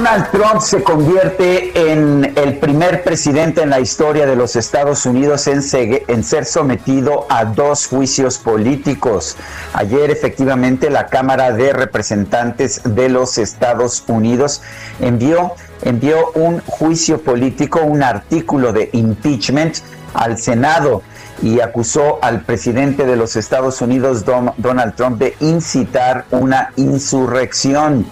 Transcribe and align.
Donald 0.00 0.30
Trump 0.30 0.62
se 0.62 0.82
convierte 0.82 1.92
en 1.92 2.32
el 2.34 2.56
primer 2.56 3.04
presidente 3.04 3.60
en 3.60 3.68
la 3.68 3.80
historia 3.80 4.24
de 4.24 4.34
los 4.34 4.56
Estados 4.56 5.04
Unidos 5.04 5.46
en, 5.46 5.62
ser 5.62 6.46
sometido 6.46 7.26
a 7.28 7.44
dos 7.44 7.86
juicios 7.86 8.38
políticos. 8.38 9.36
Ayer 9.74 10.10
efectivamente 10.10 10.88
la 10.88 11.08
Cámara 11.08 11.52
de 11.52 11.74
Representantes 11.74 12.80
de 12.82 13.10
los 13.10 13.36
Estados 13.36 14.02
Unidos 14.06 14.62
envió, 15.00 15.52
envió 15.82 16.30
un 16.32 16.60
juicio 16.60 17.20
político, 17.20 17.82
un 17.82 18.02
artículo 18.02 18.72
de 18.72 18.88
impeachment 18.94 19.76
al 20.14 20.38
Senado 20.38 21.02
y 21.42 21.60
acusó 21.60 22.18
al 22.22 22.42
presidente 22.42 23.06
de 23.06 23.16
los 23.16 23.36
Estados 23.36 23.80
Unidos, 23.80 24.24
Donald 24.24 24.94
Trump, 24.94 25.18
de 25.18 25.34
incitar 25.40 26.24
una 26.30 26.72
insurrección. 26.76 28.06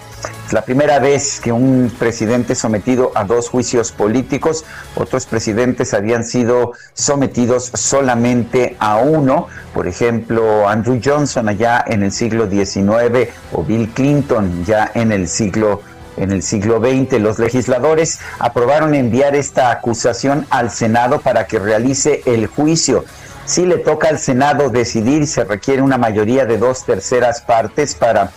Es 0.45 0.53
la 0.53 0.63
primera 0.63 0.99
vez 0.99 1.39
que 1.39 1.51
un 1.51 1.91
presidente 1.97 2.55
sometido 2.55 3.11
a 3.13 3.23
dos 3.23 3.49
juicios 3.49 3.91
políticos, 3.91 4.65
otros 4.95 5.27
presidentes 5.27 5.93
habían 5.93 6.23
sido 6.23 6.73
sometidos 6.93 7.71
solamente 7.75 8.75
a 8.79 8.97
uno, 8.97 9.47
por 9.73 9.87
ejemplo, 9.87 10.67
Andrew 10.67 10.99
Johnson 11.03 11.47
allá 11.47 11.85
en 11.87 12.01
el 12.03 12.11
siglo 12.11 12.49
XIX 12.49 13.29
o 13.53 13.63
Bill 13.63 13.89
Clinton 13.89 14.65
ya 14.65 14.91
en 14.95 15.11
el 15.11 15.27
siglo 15.27 15.81
en 16.19 16.31
el 16.31 16.43
siglo 16.43 16.79
XX. 16.79 17.19
Los 17.19 17.39
legisladores 17.39 18.19
aprobaron 18.37 18.93
enviar 18.93 19.35
esta 19.35 19.71
acusación 19.71 20.45
al 20.49 20.69
Senado 20.69 21.19
para 21.21 21.47
que 21.47 21.57
realice 21.57 22.21
el 22.25 22.47
juicio. 22.47 23.05
Si 23.45 23.65
le 23.65 23.77
toca 23.77 24.09
al 24.09 24.19
Senado 24.19 24.69
decidir, 24.69 25.25
se 25.25 25.43
requiere 25.43 25.81
una 25.81 25.97
mayoría 25.97 26.45
de 26.45 26.59
dos 26.59 26.85
terceras 26.85 27.41
partes 27.41 27.95
para 27.95 28.31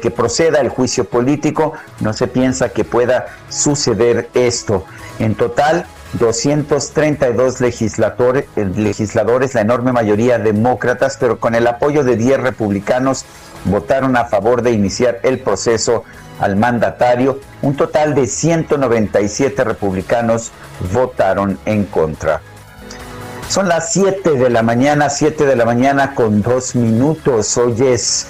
que 0.00 0.10
proceda 0.10 0.60
el 0.60 0.68
juicio 0.68 1.04
político. 1.04 1.72
No 1.98 2.12
se 2.12 2.28
piensa 2.28 2.68
que 2.68 2.84
pueda 2.84 3.26
suceder 3.48 4.28
esto. 4.34 4.84
En 5.18 5.34
total, 5.34 5.86
232 6.12 7.60
legisladores, 7.60 8.44
legisladores, 8.54 9.54
la 9.54 9.62
enorme 9.62 9.92
mayoría 9.92 10.38
demócratas, 10.38 11.16
pero 11.18 11.40
con 11.40 11.54
el 11.54 11.66
apoyo 11.66 12.04
de 12.04 12.16
10 12.16 12.40
republicanos, 12.40 13.24
votaron 13.64 14.16
a 14.16 14.26
favor 14.26 14.62
de 14.62 14.70
iniciar 14.70 15.18
el 15.24 15.40
proceso 15.40 16.04
al 16.38 16.56
mandatario. 16.56 17.40
Un 17.62 17.76
total 17.76 18.14
de 18.14 18.26
197 18.26 19.64
republicanos 19.64 20.52
votaron 20.92 21.58
en 21.64 21.84
contra. 21.84 22.40
Son 23.48 23.68
las 23.68 23.92
7 23.92 24.32
de 24.32 24.50
la 24.50 24.62
mañana, 24.62 25.08
7 25.08 25.46
de 25.46 25.56
la 25.56 25.64
mañana 25.64 26.14
con 26.14 26.42
dos 26.42 26.74
minutos. 26.74 27.56
Hoy 27.56 27.76
es, 27.80 28.26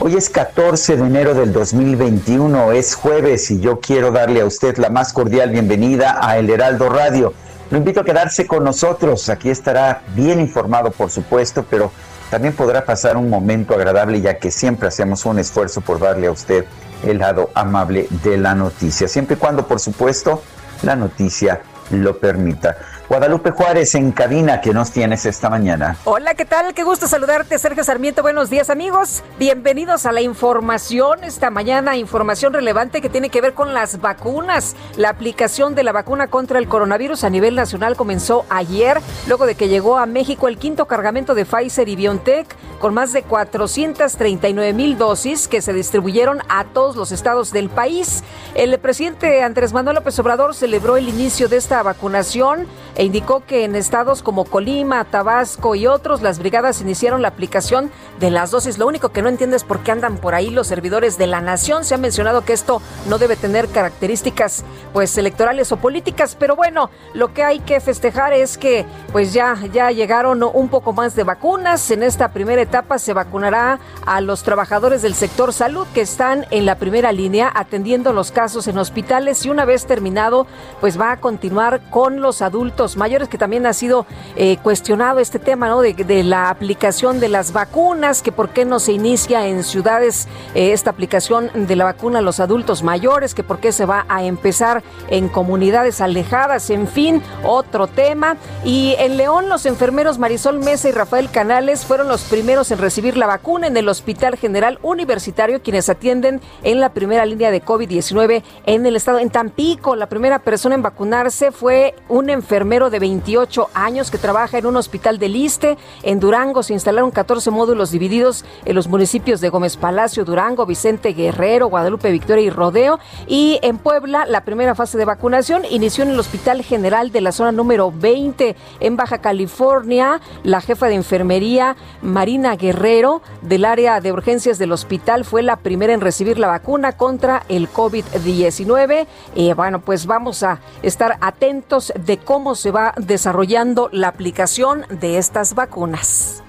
hoy 0.00 0.16
es 0.16 0.30
14 0.30 0.96
de 0.96 1.02
enero 1.06 1.34
del 1.34 1.52
2021, 1.52 2.72
es 2.72 2.94
jueves 2.94 3.50
y 3.50 3.60
yo 3.60 3.78
quiero 3.78 4.10
darle 4.10 4.40
a 4.40 4.46
usted 4.46 4.78
la 4.78 4.88
más 4.88 5.12
cordial 5.12 5.50
bienvenida 5.50 6.18
a 6.20 6.38
El 6.38 6.48
Heraldo 6.48 6.88
Radio. 6.88 7.34
Lo 7.70 7.76
invito 7.76 8.00
a 8.00 8.04
quedarse 8.04 8.46
con 8.46 8.64
nosotros, 8.64 9.28
aquí 9.28 9.50
estará 9.50 10.00
bien 10.14 10.40
informado 10.40 10.90
por 10.90 11.10
supuesto, 11.10 11.66
pero 11.68 11.92
también 12.30 12.54
podrá 12.54 12.86
pasar 12.86 13.18
un 13.18 13.28
momento 13.28 13.74
agradable 13.74 14.22
ya 14.22 14.38
que 14.38 14.50
siempre 14.50 14.88
hacemos 14.88 15.26
un 15.26 15.38
esfuerzo 15.38 15.82
por 15.82 16.00
darle 16.00 16.28
a 16.28 16.30
usted 16.30 16.64
el 17.04 17.18
lado 17.18 17.50
amable 17.54 18.08
de 18.22 18.36
la 18.38 18.54
noticia, 18.54 19.08
siempre 19.08 19.36
y 19.36 19.38
cuando 19.38 19.66
por 19.66 19.80
supuesto 19.80 20.42
la 20.82 20.96
noticia 20.96 21.62
lo 21.90 22.18
permita. 22.18 22.76
Guadalupe 23.08 23.52
Juárez 23.52 23.94
en 23.94 24.12
cabina, 24.12 24.60
que 24.60 24.74
nos 24.74 24.90
tienes 24.90 25.24
esta 25.24 25.48
mañana? 25.48 25.96
Hola, 26.04 26.34
¿qué 26.34 26.44
tal? 26.44 26.74
Qué 26.74 26.82
gusto 26.82 27.08
saludarte, 27.08 27.58
Sergio 27.58 27.82
Sarmiento. 27.82 28.20
Buenos 28.20 28.50
días, 28.50 28.68
amigos. 28.68 29.22
Bienvenidos 29.38 30.04
a 30.04 30.12
la 30.12 30.20
información 30.20 31.24
esta 31.24 31.48
mañana, 31.48 31.96
información 31.96 32.52
relevante 32.52 33.00
que 33.00 33.08
tiene 33.08 33.30
que 33.30 33.40
ver 33.40 33.54
con 33.54 33.72
las 33.72 34.02
vacunas. 34.02 34.76
La 34.98 35.08
aplicación 35.08 35.74
de 35.74 35.84
la 35.84 35.92
vacuna 35.92 36.26
contra 36.26 36.58
el 36.58 36.68
coronavirus 36.68 37.24
a 37.24 37.30
nivel 37.30 37.54
nacional 37.54 37.96
comenzó 37.96 38.44
ayer, 38.50 39.00
luego 39.26 39.46
de 39.46 39.54
que 39.54 39.68
llegó 39.68 39.96
a 39.96 40.04
México 40.04 40.46
el 40.46 40.58
quinto 40.58 40.84
cargamento 40.84 41.34
de 41.34 41.46
Pfizer 41.46 41.88
y 41.88 41.96
BioNTech 41.96 42.46
con 42.78 42.92
más 42.92 43.14
de 43.14 43.22
439 43.22 44.72
mil 44.74 44.98
dosis 44.98 45.48
que 45.48 45.62
se 45.62 45.72
distribuyeron 45.72 46.40
a 46.50 46.64
todos 46.64 46.94
los 46.94 47.10
estados 47.10 47.52
del 47.52 47.70
país. 47.70 48.22
El 48.54 48.78
presidente 48.78 49.42
Andrés 49.42 49.72
Manuel 49.72 49.96
López 49.96 50.18
Obrador 50.18 50.54
celebró 50.54 50.98
el 50.98 51.08
inicio 51.08 51.48
de 51.48 51.56
esta 51.56 51.82
vacunación 51.82 52.66
e 52.98 53.04
indicó 53.04 53.44
que 53.46 53.64
en 53.64 53.76
estados 53.76 54.24
como 54.24 54.44
Colima, 54.44 55.04
Tabasco 55.04 55.76
y 55.76 55.86
otros 55.86 56.20
las 56.20 56.40
brigadas 56.40 56.80
iniciaron 56.80 57.22
la 57.22 57.28
aplicación 57.28 57.92
de 58.18 58.32
las 58.32 58.50
dosis. 58.50 58.76
Lo 58.76 58.88
único 58.88 59.10
que 59.10 59.22
no 59.22 59.28
entiendo 59.28 59.54
es 59.54 59.62
por 59.62 59.78
qué 59.84 59.92
andan 59.92 60.16
por 60.16 60.34
ahí 60.34 60.50
los 60.50 60.66
servidores 60.66 61.16
de 61.16 61.28
la 61.28 61.40
nación. 61.40 61.84
Se 61.84 61.94
ha 61.94 61.98
mencionado 61.98 62.44
que 62.44 62.52
esto 62.52 62.82
no 63.08 63.18
debe 63.18 63.36
tener 63.36 63.68
características 63.68 64.64
pues 64.92 65.16
electorales 65.16 65.70
o 65.70 65.76
políticas, 65.76 66.34
pero 66.34 66.56
bueno, 66.56 66.90
lo 67.14 67.32
que 67.32 67.44
hay 67.44 67.60
que 67.60 67.78
festejar 67.78 68.32
es 68.32 68.58
que 68.58 68.84
pues 69.12 69.32
ya 69.32 69.56
ya 69.72 69.92
llegaron 69.92 70.42
un 70.42 70.68
poco 70.68 70.92
más 70.92 71.14
de 71.14 71.22
vacunas. 71.22 71.92
En 71.92 72.02
esta 72.02 72.32
primera 72.32 72.62
etapa 72.62 72.98
se 72.98 73.12
vacunará 73.12 73.78
a 74.06 74.20
los 74.20 74.42
trabajadores 74.42 75.02
del 75.02 75.14
sector 75.14 75.52
salud 75.52 75.86
que 75.94 76.00
están 76.00 76.46
en 76.50 76.66
la 76.66 76.74
primera 76.74 77.12
línea 77.12 77.52
atendiendo 77.54 78.12
los 78.12 78.32
casos 78.32 78.66
en 78.66 78.76
hospitales 78.76 79.46
y 79.46 79.50
una 79.50 79.64
vez 79.64 79.86
terminado 79.86 80.48
pues 80.80 81.00
va 81.00 81.12
a 81.12 81.20
continuar 81.20 81.80
con 81.90 82.20
los 82.20 82.42
adultos 82.42 82.87
mayores, 82.96 83.28
que 83.28 83.38
también 83.38 83.66
ha 83.66 83.72
sido 83.72 84.06
eh, 84.36 84.58
cuestionado 84.62 85.20
este 85.20 85.38
tema 85.38 85.68
¿no? 85.68 85.80
de, 85.80 86.22
la 86.22 86.50
aplicación 86.50 87.20
de 87.20 87.28
las 87.28 87.52
vacunas, 87.52 88.22
que 88.22 88.32
por 88.32 88.50
qué 88.50 88.64
no 88.64 88.78
se 88.80 88.92
inicia 88.92 89.46
en 89.46 89.64
ciudades 89.64 90.28
eh, 90.54 90.72
esta 90.72 90.90
aplicación 90.90 91.50
de 91.54 91.76
la 91.76 91.84
vacuna 91.84 92.20
a 92.20 92.22
los 92.22 92.40
adultos 92.40 92.82
mayores, 92.82 93.34
que 93.34 93.42
por 93.42 93.58
qué 93.58 93.72
se 93.72 93.86
va 93.86 94.06
a 94.08 94.24
empezar 94.24 94.82
en 95.08 95.28
comunidades 95.28 96.00
alejadas, 96.00 96.70
en 96.70 96.88
fin, 96.88 97.22
otro 97.44 97.86
tema. 97.86 98.36
Y 98.64 98.94
en 98.98 99.16
León, 99.16 99.48
los 99.48 99.66
enfermeros 99.66 100.18
Marisol 100.18 100.58
Mesa 100.58 100.88
y 100.88 100.92
Rafael 100.92 101.30
Canales 101.30 101.84
fueron 101.84 102.08
los 102.08 102.22
primeros 102.22 102.70
en 102.70 102.78
recibir 102.78 103.16
la 103.16 103.26
vacuna 103.26 103.66
en 103.66 103.76
el 103.76 103.88
Hospital 103.88 104.36
General 104.36 104.78
Universitario, 104.82 105.62
quienes 105.62 105.88
atienden 105.88 106.40
en 106.62 106.80
la 106.80 106.92
primera 106.92 107.24
línea 107.26 107.50
de 107.50 107.64
COVID-19 107.64 108.42
en 108.66 108.86
el 108.86 108.96
estado. 108.96 109.18
En 109.18 109.30
Tampico, 109.30 109.96
la 109.96 110.08
primera 110.08 110.40
persona 110.40 110.74
en 110.74 110.82
vacunarse 110.82 111.52
fue 111.52 111.94
un 112.08 112.30
enfermero 112.30 112.77
de 112.78 113.00
28 113.00 113.70
años 113.74 114.10
que 114.12 114.18
trabaja 114.18 114.56
en 114.56 114.66
un 114.66 114.76
hospital 114.76 115.18
de 115.18 115.28
Liste. 115.28 115.76
En 116.04 116.20
Durango 116.20 116.62
se 116.62 116.72
instalaron 116.72 117.10
14 117.10 117.50
módulos 117.50 117.90
divididos 117.90 118.44
en 118.64 118.76
los 118.76 118.86
municipios 118.86 119.40
de 119.40 119.48
Gómez 119.48 119.76
Palacio, 119.76 120.24
Durango, 120.24 120.64
Vicente 120.64 121.12
Guerrero, 121.12 121.66
Guadalupe 121.66 122.12
Victoria 122.12 122.44
y 122.44 122.50
Rodeo. 122.50 123.00
Y 123.26 123.58
en 123.62 123.78
Puebla, 123.78 124.26
la 124.26 124.44
primera 124.44 124.76
fase 124.76 124.96
de 124.96 125.04
vacunación 125.04 125.64
inició 125.68 126.04
en 126.04 126.10
el 126.10 126.20
Hospital 126.20 126.62
General 126.62 127.10
de 127.10 127.20
la 127.20 127.32
zona 127.32 127.50
número 127.50 127.90
20 127.90 128.54
en 128.78 128.96
Baja 128.96 129.18
California. 129.18 130.20
La 130.44 130.60
jefa 130.60 130.86
de 130.86 130.94
enfermería, 130.94 131.76
Marina 132.00 132.54
Guerrero, 132.54 133.22
del 133.42 133.64
área 133.64 134.00
de 134.00 134.12
urgencias 134.12 134.58
del 134.58 134.70
hospital, 134.70 135.24
fue 135.24 135.42
la 135.42 135.56
primera 135.56 135.92
en 135.92 136.00
recibir 136.00 136.38
la 136.38 136.46
vacuna 136.46 136.92
contra 136.92 137.42
el 137.48 137.68
COVID-19. 137.68 139.06
Y 139.34 139.52
bueno, 139.54 139.80
pues 139.80 140.06
vamos 140.06 140.44
a 140.44 140.60
estar 140.82 141.18
atentos 141.20 141.92
de 142.04 142.18
cómo 142.18 142.54
se 142.54 142.67
va 142.70 142.94
desarrollando 142.96 143.88
la 143.92 144.08
aplicación 144.08 144.84
de 144.90 145.18
estas 145.18 145.54
vacunas. 145.54 146.42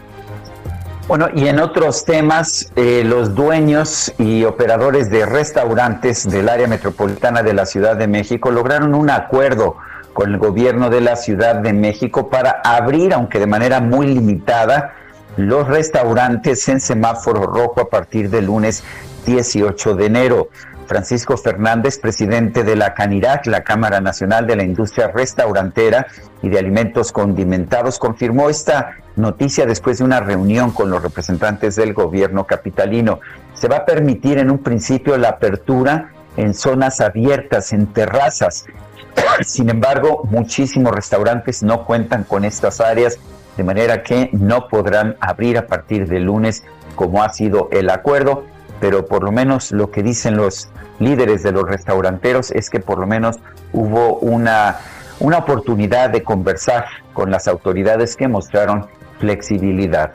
Bueno, 1.08 1.28
y 1.34 1.48
en 1.48 1.60
otros 1.60 2.06
temas, 2.06 2.72
eh, 2.76 3.02
los 3.04 3.34
dueños 3.34 4.14
y 4.20 4.44
operadores 4.44 5.10
de 5.10 5.26
restaurantes 5.26 6.30
del 6.30 6.48
área 6.48 6.68
metropolitana 6.68 7.42
de 7.42 7.54
la 7.54 7.66
Ciudad 7.66 7.96
de 7.96 8.08
México 8.08 8.52
lograron 8.52 8.94
un 8.94 9.10
acuerdo 9.10 9.76
con 10.14 10.32
el 10.32 10.38
gobierno 10.38 10.92
de 10.92 11.02
la 11.02 11.16
Ciudad 11.16 11.56
de 11.56 11.74
México 11.74 12.30
para 12.30 12.62
abrir, 12.64 13.14
aunque 13.14 13.40
de 13.40 13.48
manera 13.48 13.80
muy 13.80 14.06
limitada, 14.06 14.94
los 15.36 15.68
restaurantes 15.68 16.70
en 16.70 16.80
semáforo 16.80 17.44
rojo 17.44 17.82
a 17.82 17.90
partir 17.90 18.30
del 18.30 18.46
lunes 18.46 18.84
18 19.26 19.96
de 19.96 20.06
enero. 20.06 20.50
Francisco 20.90 21.38
Fernández, 21.38 22.00
presidente 22.00 22.64
de 22.64 22.76
la 22.76 22.96
CANIRAC, 22.96 23.46
la 23.46 23.64
Cámara 23.64 24.02
Nacional 24.02 24.48
de 24.48 24.56
la 24.56 24.64
Industria 24.64 25.08
Restaurantera 25.08 26.08
y 26.42 26.50
de 26.50 26.58
Alimentos 26.58 27.12
Condimentados, 27.12 28.00
confirmó 28.00 28.50
esta 28.50 28.98
noticia 29.16 29.68
después 29.68 30.00
de 30.00 30.06
una 30.06 30.20
reunión 30.20 30.72
con 30.72 30.90
los 30.90 31.04
representantes 31.04 31.76
del 31.76 31.94
gobierno 31.94 32.48
capitalino. 32.48 33.20
Se 33.54 33.68
va 33.68 33.78
a 33.78 33.86
permitir 33.86 34.40
en 34.40 34.50
un 34.50 34.58
principio 34.58 35.16
la 35.20 35.30
apertura 35.30 36.10
en 36.38 36.56
zonas 36.56 37.02
abiertas, 37.02 37.72
en 37.72 37.86
terrazas. 37.94 38.66
Sin 39.46 39.70
embargo, 39.70 40.24
muchísimos 40.24 40.92
restaurantes 40.92 41.62
no 41.62 41.86
cuentan 41.86 42.24
con 42.24 42.46
estas 42.46 42.82
áreas, 42.82 43.20
de 43.58 43.64
manera 43.64 44.02
que 44.02 44.32
no 44.34 44.68
podrán 44.68 45.18
abrir 45.20 45.60
a 45.60 45.68
partir 45.68 46.08
del 46.08 46.24
lunes 46.24 46.64
como 46.96 47.22
ha 47.22 47.30
sido 47.30 47.70
el 47.72 47.92
acuerdo 47.92 48.46
pero 48.80 49.06
por 49.06 49.24
lo 49.24 49.32
menos 49.32 49.72
lo 49.72 49.92
que 49.92 50.04
dicen 50.04 50.38
los 50.38 50.70
líderes 51.00 51.44
de 51.44 51.52
los 51.52 51.64
restauranteros 51.64 52.52
es 52.52 52.70
que 52.70 52.80
por 52.80 53.00
lo 53.00 53.08
menos 53.08 53.38
hubo 53.74 54.18
una, 54.20 54.78
una 55.20 55.40
oportunidad 55.40 56.10
de 56.10 56.24
conversar 56.24 56.86
con 57.14 57.32
las 57.32 57.48
autoridades 57.48 58.16
que 58.16 58.28
mostraron 58.28 58.88
flexibilidad. 59.20 60.12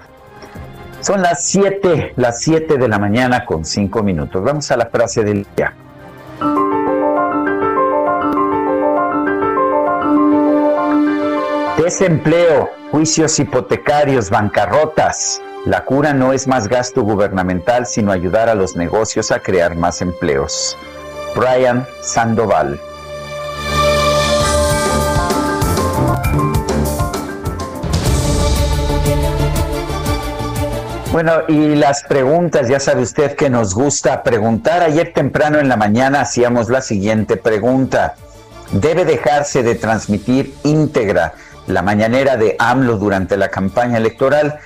Son 1.00 1.20
las 1.20 1.44
7, 1.44 2.14
las 2.16 2.40
7 2.40 2.78
de 2.78 2.88
la 2.88 2.98
mañana 2.98 3.44
con 3.44 3.64
5 3.64 4.02
minutos. 4.02 4.42
Vamos 4.42 4.70
a 4.70 4.76
la 4.76 4.86
frase 4.86 5.22
del 5.22 5.46
día. 5.54 5.74
Desempleo, 11.76 12.70
juicios 12.90 13.38
hipotecarios, 13.38 14.30
bancarrotas, 14.30 15.42
la 15.64 15.84
cura 15.84 16.12
no 16.12 16.32
es 16.32 16.46
más 16.46 16.68
gasto 16.68 17.02
gubernamental, 17.02 17.86
sino 17.86 18.12
ayudar 18.12 18.48
a 18.48 18.54
los 18.54 18.76
negocios 18.76 19.30
a 19.30 19.40
crear 19.40 19.76
más 19.76 20.02
empleos. 20.02 20.76
Brian 21.34 21.86
Sandoval. 22.02 22.78
Bueno, 31.12 31.42
y 31.48 31.76
las 31.76 32.02
preguntas, 32.02 32.68
ya 32.68 32.80
sabe 32.80 33.02
usted 33.02 33.36
que 33.36 33.48
nos 33.48 33.72
gusta 33.72 34.22
preguntar. 34.22 34.82
Ayer 34.82 35.12
temprano 35.14 35.60
en 35.60 35.68
la 35.68 35.76
mañana 35.76 36.20
hacíamos 36.22 36.68
la 36.68 36.82
siguiente 36.82 37.36
pregunta. 37.36 38.16
¿Debe 38.72 39.04
dejarse 39.04 39.62
de 39.62 39.76
transmitir 39.76 40.52
íntegra 40.64 41.34
la 41.68 41.82
mañanera 41.82 42.36
de 42.36 42.56
AMLO 42.58 42.98
durante 42.98 43.36
la 43.36 43.48
campaña 43.48 43.96
electoral? 43.96 44.58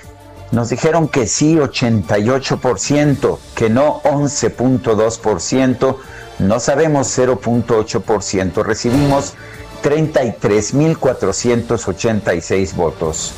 Nos 0.51 0.69
dijeron 0.69 1.07
que 1.07 1.27
sí 1.27 1.55
88%, 1.55 3.37
que 3.55 3.69
no 3.69 4.01
11.2%, 4.01 5.95
no 6.39 6.59
sabemos 6.59 7.17
0.8%. 7.17 8.63
Recibimos 8.63 9.35
33.486 9.83 12.73
votos. 12.73 13.33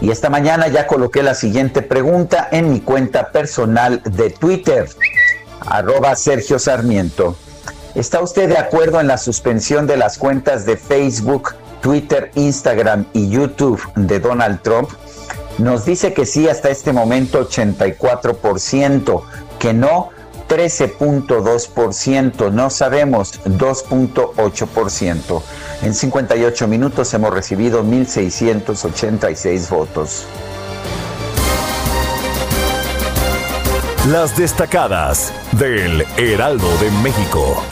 Y 0.00 0.10
esta 0.10 0.30
mañana 0.30 0.68
ya 0.68 0.86
coloqué 0.86 1.22
la 1.22 1.34
siguiente 1.34 1.82
pregunta 1.82 2.48
en 2.50 2.72
mi 2.72 2.80
cuenta 2.80 3.30
personal 3.30 4.00
de 4.04 4.30
Twitter, 4.30 4.88
arroba 5.66 6.16
Sergio 6.16 6.58
Sarmiento. 6.58 7.36
¿Está 7.94 8.22
usted 8.22 8.48
de 8.48 8.56
acuerdo 8.58 9.00
en 9.00 9.08
la 9.08 9.18
suspensión 9.18 9.86
de 9.88 9.96
las 9.96 10.16
cuentas 10.16 10.64
de 10.64 10.76
Facebook, 10.76 11.54
Twitter, 11.80 12.30
Instagram 12.34 13.06
y 13.12 13.28
YouTube 13.28 13.80
de 13.94 14.18
Donald 14.20 14.62
Trump, 14.62 14.88
nos 15.58 15.84
dice 15.84 16.14
que 16.14 16.26
sí 16.26 16.48
hasta 16.48 16.70
este 16.70 16.92
momento 16.92 17.48
84%, 17.48 19.22
que 19.58 19.74
no 19.74 20.10
13.2%, 20.48 22.52
no 22.52 22.70
sabemos 22.70 23.40
2.8%. 23.44 25.42
En 25.82 25.94
58 25.94 26.68
minutos 26.68 27.12
hemos 27.14 27.34
recibido 27.34 27.84
1.686 27.84 29.68
votos. 29.68 30.24
Las 34.10 34.36
destacadas 34.38 35.34
del 35.52 36.02
Heraldo 36.16 36.66
de 36.78 36.90
México. 37.02 37.62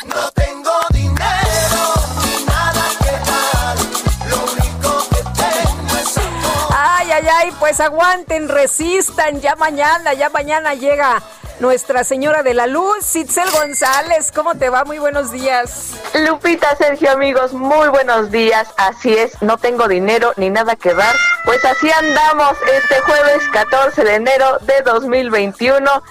Pues 7.58 7.80
aguanten, 7.80 8.48
resistan, 8.48 9.40
ya 9.40 9.56
mañana, 9.56 10.12
ya 10.12 10.28
mañana 10.28 10.74
llega 10.74 11.22
nuestra 11.60 12.04
Señora 12.04 12.42
de 12.42 12.52
la 12.52 12.66
Luz, 12.66 13.04
Citzel 13.04 13.50
González. 13.52 14.32
¿Cómo 14.34 14.56
te 14.56 14.68
va? 14.68 14.84
Muy 14.84 14.98
buenos 14.98 15.30
días. 15.30 15.94
Lupita, 16.14 16.76
Sergio, 16.76 17.10
amigos, 17.10 17.54
muy 17.54 17.88
buenos 17.88 18.30
días. 18.30 18.68
Así 18.76 19.14
es, 19.14 19.40
no 19.40 19.56
tengo 19.56 19.88
dinero 19.88 20.34
ni 20.36 20.50
nada 20.50 20.76
que 20.76 20.92
dar. 20.92 21.16
Pues 21.46 21.64
así 21.64 21.88
andamos 21.88 22.58
este 22.76 23.00
jueves 23.02 23.48
14 23.52 24.02
de 24.02 24.14
enero 24.16 24.58
de 24.62 24.82
2021, 24.84 26.02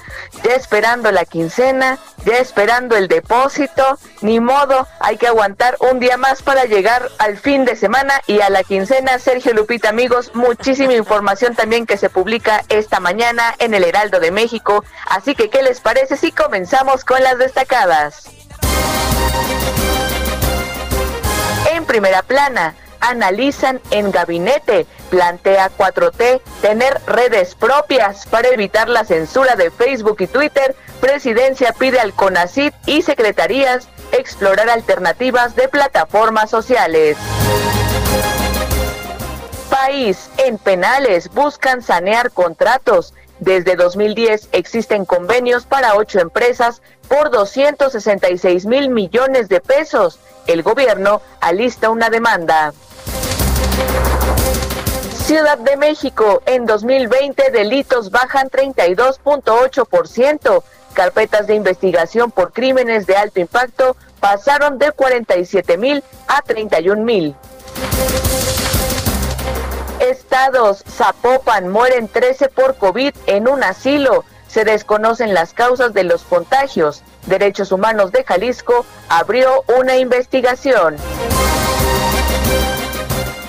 ya 0.41 0.55
esperando 0.55 1.11
la 1.11 1.25
quincena, 1.25 1.99
ya 2.23 2.37
esperando 2.37 2.95
el 2.95 3.09
depósito. 3.09 3.99
Ni 4.21 4.39
modo, 4.39 4.87
hay 5.01 5.17
que 5.17 5.27
aguantar 5.27 5.75
un 5.81 5.99
día 5.99 6.15
más 6.15 6.41
para 6.41 6.63
llegar 6.63 7.11
al 7.17 7.37
fin 7.37 7.65
de 7.65 7.75
semana 7.75 8.21
y 8.27 8.39
a 8.39 8.49
la 8.49 8.63
quincena. 8.63 9.19
Sergio 9.19 9.53
Lupita, 9.53 9.89
amigos, 9.89 10.31
muchísima 10.35 10.93
información 10.93 11.53
también 11.53 11.85
que 11.85 11.97
se 11.97 12.09
publica 12.09 12.63
esta 12.69 13.01
mañana 13.01 13.53
en 13.59 13.73
el 13.73 13.83
Heraldo 13.83 14.21
de 14.21 14.31
México. 14.31 14.85
Así 15.09 15.35
que, 15.35 15.49
¿qué 15.49 15.61
les 15.63 15.81
parece 15.81 16.15
si 16.15 16.31
comenzamos 16.31 17.03
con 17.03 17.21
las 17.21 17.37
destacadas? 17.37 18.29
En 21.73 21.83
primera 21.83 22.21
plana, 22.21 22.73
analizan 23.09 23.81
en 23.91 24.11
gabinete, 24.11 24.85
plantea 25.09 25.71
4T 25.77 26.41
tener 26.61 27.01
redes 27.05 27.55
propias 27.55 28.25
para 28.25 28.49
evitar 28.49 28.89
la 28.89 29.05
censura 29.05 29.55
de 29.55 29.71
Facebook 29.71 30.17
y 30.19 30.27
Twitter. 30.27 30.75
Presidencia 30.99 31.73
pide 31.73 31.99
al 31.99 32.13
CONACID 32.13 32.73
y 32.85 33.01
secretarías 33.01 33.87
explorar 34.11 34.69
alternativas 34.69 35.55
de 35.55 35.67
plataformas 35.67 36.49
sociales. 36.49 37.17
País, 39.69 40.29
en 40.37 40.57
penales 40.57 41.29
buscan 41.29 41.81
sanear 41.81 42.31
contratos 42.31 43.13
desde 43.39 43.75
2010 43.75 44.49
existen 44.51 45.05
convenios 45.05 45.65
para 45.65 45.95
ocho 45.95 46.19
empresas 46.19 46.81
por 47.07 47.31
266 47.31 48.65
mil 48.65 48.89
millones 48.89 49.49
de 49.49 49.61
pesos. 49.61 50.19
El 50.47 50.63
gobierno 50.63 51.21
alista 51.41 51.89
una 51.89 52.09
demanda. 52.09 52.73
Ciudad 55.25 55.57
de 55.57 55.75
México, 55.75 56.41
en 56.45 56.67
2020 56.67 57.49
delitos 57.51 58.11
bajan 58.11 58.47
32.8%. 58.49 60.63
Carpetas 60.93 61.47
de 61.47 61.55
investigación 61.55 62.29
por 62.31 62.53
crímenes 62.53 63.07
de 63.07 63.17
alto 63.17 63.39
impacto 63.39 63.97
pasaron 64.19 64.77
de 64.77 64.91
47 64.91 65.77
mil 65.77 66.03
a 66.27 66.41
31 66.41 67.03
mil. 67.03 67.35
Estados, 69.99 70.83
Zapopan, 70.87 71.69
mueren 71.69 72.07
13 72.07 72.49
por 72.49 72.75
COVID 72.77 73.13
en 73.27 73.47
un 73.47 73.63
asilo. 73.63 74.23
Se 74.47 74.63
desconocen 74.65 75.33
las 75.33 75.53
causas 75.53 75.93
de 75.93 76.03
los 76.03 76.23
contagios. 76.23 77.01
Derechos 77.25 77.71
Humanos 77.71 78.11
de 78.11 78.23
Jalisco 78.23 78.85
abrió 79.09 79.63
una 79.79 79.97
investigación. 79.97 80.97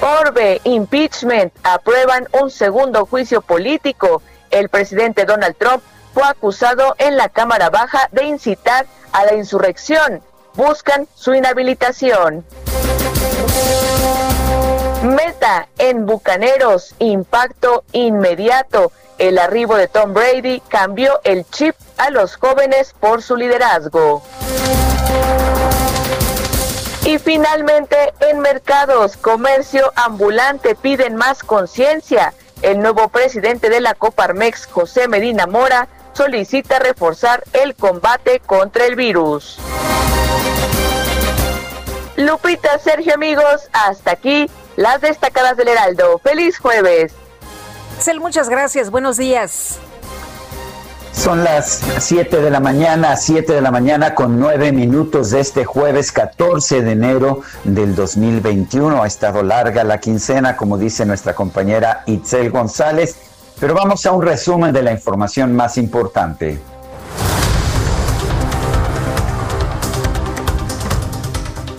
Orbe, 0.01 0.61
impeachment, 0.65 1.53
aprueban 1.63 2.29
un 2.33 2.51
segundo 2.51 3.07
juicio 3.07 3.41
político. 3.41 4.23
El 4.51 4.69
presidente 4.69 5.25
Donald 5.25 5.57
Trump 5.57 5.83
fue 6.15 6.25
acusado 6.25 6.95
en 6.99 7.17
la 7.17 7.29
Cámara 7.29 7.71
Baja 7.71 8.09
de 8.13 8.25
incitar 8.25 8.87
a 9.13 9.25
la 9.25 9.35
insurrección. 9.35 10.23
Buscan 10.55 11.07
su 11.15 11.35
inhabilitación. 11.35 12.45
Meta 15.03 15.69
en 15.79 16.07
Bucaneros, 16.07 16.95
impacto 16.99 17.85
inmediato. 17.93 18.93
El 19.19 19.39
arribo 19.39 19.77
de 19.77 19.89
Tom 19.89 20.15
Brady 20.15 20.61
cambió 20.69 21.21
el 21.25 21.45
chip 21.51 21.75
a 21.99 22.11
los 22.11 22.37
jóvenes 22.37 22.95
por 22.99 23.23
su 23.23 23.37
liderazgo. 23.37 24.23
Y 27.05 27.19
finalmente, 27.19 27.97
en 28.21 28.41
mercados, 28.41 29.17
comercio 29.17 29.93
ambulante 29.95 30.75
piden 30.75 31.15
más 31.15 31.43
conciencia. 31.43 32.35
El 32.63 32.81
nuevo 32.81 33.09
presidente 33.09 33.69
de 33.69 33.81
la 33.81 33.95
Coparmex, 33.95 34.67
José 34.67 35.09
Medina 35.09 35.47
Mora, 35.47 35.89
solicita 36.15 36.79
reforzar 36.79 37.45
el 37.53 37.75
combate 37.75 38.41
contra 38.41 38.87
el 38.87 38.97
virus. 38.97 39.59
Lupita, 42.17 42.79
Sergio, 42.79 43.15
amigos, 43.15 43.69
hasta 43.73 44.13
aquí 44.13 44.51
las 44.77 45.01
destacadas 45.01 45.57
del 45.57 45.69
Heraldo. 45.69 46.19
Feliz 46.23 46.59
jueves. 46.59 47.13
Cel, 47.99 48.21
muchas 48.21 48.49
gracias. 48.49 48.91
Buenos 48.91 49.17
días. 49.17 49.79
Son 51.13 51.43
las 51.43 51.83
7 51.99 52.43
de 52.43 52.51
la 52.51 52.61
mañana, 52.61 53.17
7 53.17 53.55
de 53.55 53.61
la 53.63 53.71
mañana 53.71 54.15
con 54.15 54.39
9 54.39 54.71
minutos 54.73 55.31
de 55.31 55.41
este 55.41 55.65
jueves 55.65 56.13
14 56.13 56.83
de 56.83 56.93
enero 56.93 57.41
del 57.65 57.95
2021. 57.95 59.03
Ha 59.03 59.07
estado 59.07 59.43
larga 59.43 59.83
la 59.83 59.99
quincena, 59.99 60.57
como 60.57 60.77
dice 60.77 61.07
nuestra 61.07 61.35
compañera 61.35 62.03
Itzel 62.07 62.51
González, 62.51 63.17
pero 63.59 63.75
vamos 63.75 64.05
a 64.05 64.13
un 64.13 64.23
resumen 64.23 64.75
de 64.75 64.83
la 64.83 64.93
información 64.93 65.57
más 65.57 65.79
importante. 65.79 66.61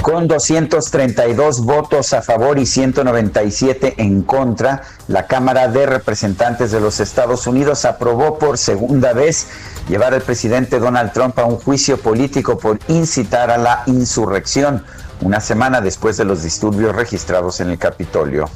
Con 0.07 0.29
232 0.29 1.65
votos 1.65 2.13
a 2.13 2.21
favor 2.21 2.59
y 2.59 2.65
197 2.65 3.95
en 3.97 4.21
contra, 4.21 4.83
la 5.09 5.27
Cámara 5.27 5.67
de 5.67 5.85
Representantes 5.85 6.71
de 6.71 6.79
los 6.79 7.01
Estados 7.01 7.45
Unidos 7.45 7.83
aprobó 7.83 8.39
por 8.39 8.57
segunda 8.57 9.11
vez 9.11 9.49
llevar 9.89 10.13
al 10.13 10.21
presidente 10.21 10.79
Donald 10.79 11.11
Trump 11.11 11.37
a 11.39 11.43
un 11.43 11.57
juicio 11.57 11.97
político 11.97 12.57
por 12.57 12.79
incitar 12.87 13.51
a 13.51 13.57
la 13.57 13.83
insurrección, 13.87 14.85
una 15.21 15.39
semana 15.39 15.81
después 15.81 16.17
de 16.17 16.25
los 16.25 16.43
disturbios 16.43 16.95
registrados 16.95 17.59
en 17.59 17.69
el 17.69 17.77
Capitolio. 17.77 18.50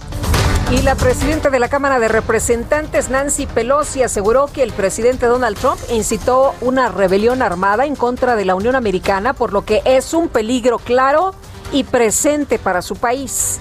Y 0.71 0.81
la 0.83 0.95
presidenta 0.95 1.49
de 1.49 1.59
la 1.59 1.67
Cámara 1.67 1.99
de 1.99 2.07
Representantes, 2.07 3.09
Nancy 3.09 3.45
Pelosi, 3.45 4.03
aseguró 4.03 4.47
que 4.47 4.63
el 4.63 4.71
presidente 4.71 5.25
Donald 5.25 5.57
Trump 5.57 5.79
incitó 5.91 6.55
una 6.61 6.87
rebelión 6.87 7.41
armada 7.41 7.85
en 7.85 7.97
contra 7.97 8.37
de 8.37 8.45
la 8.45 8.55
Unión 8.55 8.75
Americana, 8.75 9.33
por 9.33 9.51
lo 9.51 9.65
que 9.65 9.81
es 9.83 10.13
un 10.13 10.29
peligro 10.29 10.79
claro 10.79 11.33
y 11.73 11.83
presente 11.83 12.57
para 12.57 12.81
su 12.81 12.95
país. 12.95 13.59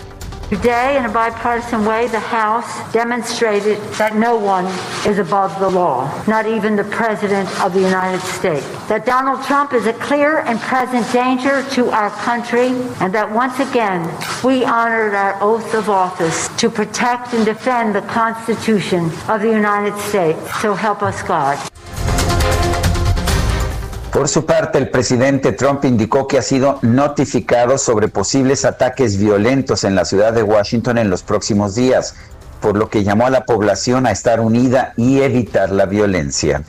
Today, 0.51 0.97
in 0.97 1.05
a 1.05 1.09
bipartisan 1.09 1.85
way, 1.85 2.09
the 2.09 2.19
House 2.19 2.93
demonstrated 2.93 3.79
that 4.01 4.17
no 4.17 4.37
one 4.37 4.67
is 5.07 5.21
above 5.21 5.57
the 5.61 5.71
law, 5.71 6.11
not 6.27 6.45
even 6.45 6.75
the 6.75 6.83
President 6.83 7.49
of 7.61 7.73
the 7.73 7.79
United 7.79 8.21
States. 8.23 8.67
That 8.89 9.07
Donald 9.07 9.45
Trump 9.45 9.73
is 9.75 9.87
a 9.87 9.93
clear 9.93 10.41
and 10.41 10.59
present 10.59 11.07
danger 11.13 11.63
to 11.71 11.91
our 11.91 12.11
country, 12.11 12.71
and 12.99 13.15
that 13.15 13.31
once 13.31 13.61
again, 13.61 14.03
we 14.43 14.65
honored 14.65 15.15
our 15.15 15.41
oath 15.41 15.73
of 15.73 15.89
office 15.89 16.49
to 16.57 16.69
protect 16.69 17.33
and 17.33 17.45
defend 17.45 17.95
the 17.95 18.03
Constitution 18.03 19.05
of 19.29 19.43
the 19.43 19.53
United 19.53 19.97
States. 20.01 20.41
So 20.61 20.75
help 20.75 21.05
us 21.05 21.23
God. 21.23 21.65
Por 24.13 24.29
su 24.29 24.45
parte, 24.45 24.79
el 24.79 24.91
presidente 24.91 25.53
Trump 25.53 25.85
indicó 25.85 26.27
que 26.27 26.37
ha 26.37 26.43
sido 26.43 26.81
notificado 26.83 27.79
sobre 27.79 28.09
posibles 28.09 28.65
ataques 28.65 29.17
violentos 29.19 29.85
en 29.85 29.95
la 29.95 30.05
ciudad 30.05 30.33
de 30.33 30.43
Washington 30.43 30.99
en 30.99 31.11
los 31.11 31.23
próximos 31.23 31.77
días, 31.77 32.17
por 32.61 32.77
lo 32.77 32.91
que 32.91 33.05
llamó 33.05 33.27
a 33.27 33.31
la 33.31 33.45
población 33.45 34.07
a 34.07 34.11
estar 34.11 34.41
unida 34.41 34.95
y 34.97 35.21
evitar 35.21 35.71
la 35.71 35.87
violencia. 35.87 36.65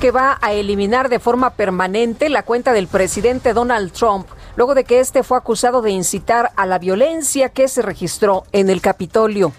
que 0.00 0.10
va 0.10 0.38
a 0.42 0.52
eliminar 0.52 1.08
de 1.08 1.18
forma 1.18 1.50
permanente 1.50 2.28
la 2.28 2.42
cuenta 2.42 2.74
del 2.74 2.86
presidente 2.86 3.54
Donald 3.54 3.92
Trump, 3.92 4.26
luego 4.54 4.74
de 4.74 4.84
que 4.84 5.00
este 5.00 5.22
fue 5.22 5.38
acusado 5.38 5.80
de 5.80 5.90
incitar 5.90 6.52
a 6.54 6.66
la 6.66 6.78
violencia 6.78 7.48
que 7.48 7.66
se 7.66 7.80
registró 7.80 8.44
en 8.52 8.68
el 8.68 8.82
Capitolio. 8.82 9.52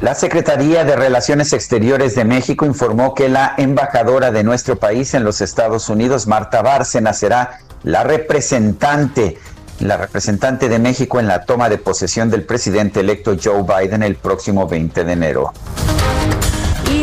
La 0.00 0.14
Secretaría 0.14 0.84
de 0.84 0.94
Relaciones 0.94 1.52
Exteriores 1.52 2.14
de 2.14 2.24
México 2.24 2.64
informó 2.64 3.16
que 3.16 3.28
la 3.28 3.54
embajadora 3.56 4.30
de 4.30 4.44
nuestro 4.44 4.76
país 4.76 5.12
en 5.14 5.24
los 5.24 5.40
Estados 5.40 5.88
Unidos, 5.88 6.28
Marta 6.28 6.62
Bárcena, 6.62 7.12
será 7.12 7.58
la 7.82 8.04
representante, 8.04 9.38
la 9.80 9.96
representante 9.96 10.68
de 10.68 10.78
México 10.78 11.18
en 11.18 11.26
la 11.26 11.44
toma 11.44 11.68
de 11.68 11.78
posesión 11.78 12.30
del 12.30 12.44
presidente 12.44 13.00
electo 13.00 13.34
Joe 13.42 13.64
Biden 13.64 14.04
el 14.04 14.14
próximo 14.14 14.68
20 14.68 15.02
de 15.02 15.12
enero. 15.12 15.52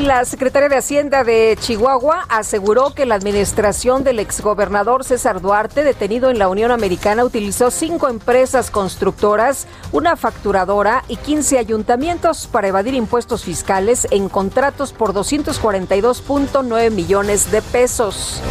La 0.05 0.23
secretaria 0.23 0.69
de 0.69 0.77
Hacienda 0.77 1.23
de 1.23 1.57
Chihuahua 1.59 2.25
aseguró 2.29 2.93
que 2.93 3.07
la 3.07 3.15
administración 3.15 4.03
del 4.03 4.19
exgobernador 4.19 5.03
César 5.03 5.41
Duarte, 5.41 5.83
detenido 5.83 6.29
en 6.29 6.37
la 6.37 6.47
Unión 6.47 6.69
Americana, 6.69 7.23
utilizó 7.23 7.71
cinco 7.71 8.07
empresas 8.07 8.69
constructoras, 8.69 9.65
una 9.91 10.15
facturadora 10.15 11.03
y 11.07 11.15
15 11.15 11.57
ayuntamientos 11.57 12.45
para 12.45 12.67
evadir 12.67 12.93
impuestos 12.93 13.43
fiscales 13.43 14.07
en 14.11 14.29
contratos 14.29 14.93
por 14.93 15.11
242.9 15.11 16.91
millones 16.91 17.49
de 17.49 17.63
pesos. 17.63 18.43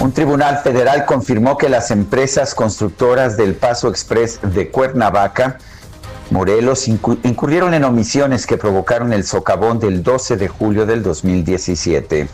Un 0.00 0.12
tribunal 0.12 0.60
federal 0.62 1.04
confirmó 1.04 1.58
que 1.58 1.68
las 1.68 1.90
empresas 1.90 2.54
constructoras 2.54 3.36
del 3.36 3.56
Paso 3.56 3.88
Express 3.88 4.40
de 4.42 4.70
Cuernavaca 4.70 5.58
Morelos 6.30 6.88
incurrieron 6.88 7.74
en 7.74 7.84
omisiones 7.84 8.46
que 8.46 8.58
provocaron 8.58 9.12
el 9.12 9.24
socavón 9.24 9.78
del 9.78 10.02
12 10.02 10.36
de 10.36 10.48
julio 10.48 10.84
del 10.84 11.02
2017. 11.02 12.28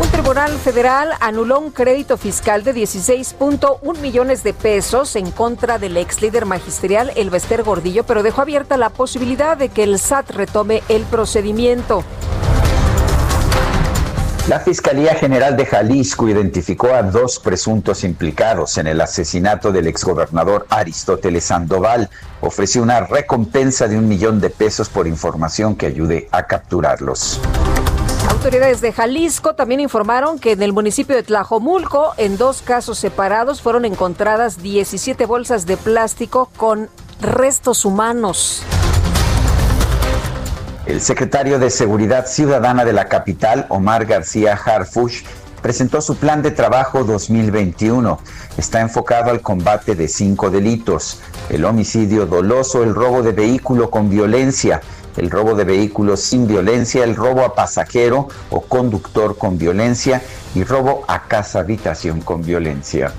Un 0.00 0.08
tribunal 0.10 0.52
federal 0.52 1.10
anuló 1.20 1.60
un 1.60 1.70
crédito 1.70 2.16
fiscal 2.16 2.64
de 2.64 2.74
16.1 2.74 3.98
millones 3.98 4.42
de 4.42 4.54
pesos 4.54 5.16
en 5.16 5.30
contra 5.30 5.78
del 5.78 5.96
ex 5.96 6.22
líder 6.22 6.46
magisterial 6.46 7.12
Elvester 7.16 7.62
Gordillo, 7.62 8.04
pero 8.04 8.22
dejó 8.22 8.42
abierta 8.42 8.76
la 8.76 8.90
posibilidad 8.90 9.56
de 9.56 9.68
que 9.68 9.82
el 9.82 9.98
SAT 9.98 10.30
retome 10.30 10.82
el 10.88 11.02
procedimiento. 11.02 12.04
La 14.48 14.60
Fiscalía 14.60 15.14
General 15.14 15.58
de 15.58 15.66
Jalisco 15.66 16.26
identificó 16.26 16.94
a 16.94 17.02
dos 17.02 17.38
presuntos 17.38 18.02
implicados 18.02 18.78
en 18.78 18.86
el 18.86 18.98
asesinato 19.02 19.72
del 19.72 19.86
exgobernador 19.86 20.66
Aristóteles 20.70 21.44
Sandoval. 21.44 22.08
Ofreció 22.40 22.82
una 22.82 23.00
recompensa 23.00 23.88
de 23.88 23.98
un 23.98 24.08
millón 24.08 24.40
de 24.40 24.48
pesos 24.48 24.88
por 24.88 25.06
información 25.06 25.76
que 25.76 25.84
ayude 25.84 26.28
a 26.32 26.46
capturarlos. 26.46 27.38
Autoridades 28.30 28.80
de 28.80 28.90
Jalisco 28.90 29.54
también 29.54 29.80
informaron 29.80 30.38
que 30.38 30.52
en 30.52 30.62
el 30.62 30.72
municipio 30.72 31.14
de 31.14 31.24
Tlajomulco, 31.24 32.14
en 32.16 32.38
dos 32.38 32.62
casos 32.62 32.98
separados, 32.98 33.60
fueron 33.60 33.84
encontradas 33.84 34.62
17 34.62 35.26
bolsas 35.26 35.66
de 35.66 35.76
plástico 35.76 36.50
con 36.56 36.88
restos 37.20 37.84
humanos. 37.84 38.62
El 40.88 41.02
secretario 41.02 41.58
de 41.58 41.68
Seguridad 41.68 42.26
Ciudadana 42.26 42.82
de 42.86 42.94
la 42.94 43.08
capital, 43.08 43.66
Omar 43.68 44.06
García 44.06 44.54
Harfush, 44.54 45.22
presentó 45.60 46.00
su 46.00 46.16
plan 46.16 46.40
de 46.40 46.50
trabajo 46.50 47.04
2021. 47.04 48.18
Está 48.56 48.80
enfocado 48.80 49.30
al 49.30 49.42
combate 49.42 49.94
de 49.94 50.08
cinco 50.08 50.48
delitos, 50.48 51.20
el 51.50 51.66
homicidio 51.66 52.24
doloso, 52.24 52.82
el 52.82 52.94
robo 52.94 53.22
de 53.22 53.32
vehículo 53.32 53.90
con 53.90 54.08
violencia, 54.08 54.80
el 55.18 55.30
robo 55.30 55.54
de 55.54 55.64
vehículos 55.64 56.20
sin 56.20 56.46
violencia, 56.46 57.04
el 57.04 57.16
robo 57.16 57.44
a 57.44 57.54
pasajero 57.54 58.28
o 58.48 58.62
conductor 58.62 59.36
con 59.36 59.58
violencia 59.58 60.22
y 60.54 60.64
robo 60.64 61.04
a 61.06 61.24
casa 61.24 61.58
habitación 61.58 62.22
con 62.22 62.40
violencia. 62.40 63.12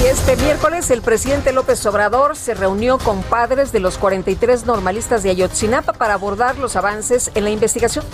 Y 0.00 0.06
este 0.06 0.36
miércoles 0.36 0.92
el 0.92 1.02
presidente 1.02 1.52
López 1.52 1.84
Obrador 1.86 2.36
se 2.36 2.54
reunió 2.54 2.98
con 2.98 3.20
padres 3.22 3.72
de 3.72 3.80
los 3.80 3.98
43 3.98 4.64
normalistas 4.64 5.24
de 5.24 5.30
Ayotzinapa 5.30 5.92
para 5.92 6.14
abordar 6.14 6.56
los 6.56 6.76
avances 6.76 7.32
en 7.34 7.42
la 7.42 7.50
investigación. 7.50 8.04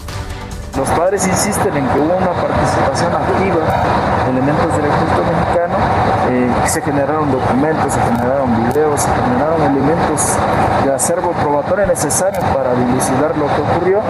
Los 0.79 0.89
padres 0.89 1.27
insisten 1.27 1.77
en 1.77 1.87
que 1.87 2.01
hubo 2.01 2.17
una 2.17 2.33
participación 2.33 3.13
activa 3.13 3.61
de 4.25 4.31
elementos 4.31 4.77
del 4.77 4.87
ejército 4.87 5.23
mexicano, 5.31 5.77
eh, 6.31 6.69
se 6.69 6.81
generaron 6.81 7.31
documentos, 7.31 7.93
se 7.93 8.01
generaron 8.01 8.69
videos, 8.69 9.01
se 9.03 9.09
generaron 9.09 9.63
elementos 9.63 10.21
de 10.85 10.93
acervo 10.93 11.33
probatorio 11.33 11.87
necesarios 11.87 12.43
para 12.55 12.75
dilucidar 12.75 13.37
lo 13.37 13.47
que 13.47 13.61
ocurrió 13.61 14.01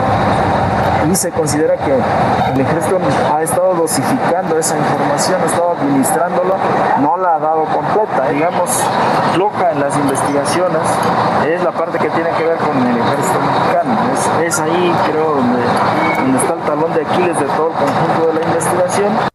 y 1.10 1.14
se 1.14 1.30
considera 1.30 1.76
que 1.76 1.92
el 1.92 2.60
ejército 2.60 2.98
ha 3.32 3.42
estado 3.42 3.74
dosificando 3.74 4.58
esa 4.58 4.76
información, 4.76 5.40
ha 5.42 5.46
estado 5.46 5.70
administrándolo, 5.72 6.54
no 7.00 7.16
la 7.16 7.36
ha 7.36 7.38
dado 7.38 7.64
completa, 7.64 8.28
digamos, 8.28 8.70
floja 9.34 9.72
en 9.72 9.80
las 9.80 9.96
investigaciones, 9.96 10.82
es 11.46 11.62
la 11.62 11.72
parte 11.72 11.98
que 11.98 12.08
tiene 12.10 12.30
que 12.30 12.44
ver 12.44 12.56
con 12.58 12.76
el 12.76 12.96
ejército 12.96 13.38
mexicano, 13.40 14.44
es, 14.44 14.60
ahí 14.60 14.94
creo 15.10 15.34
donde 15.34 16.38
está 16.38 16.54
el 16.54 16.60
talón 16.60 16.94
de 16.94 17.02
Aquiles 17.02 17.38
de 17.38 17.46
todo 17.46 17.68
el 17.68 17.74
conjunto 17.74 18.26
de 18.28 18.34
la 18.34 18.46
investigación. 18.46 19.33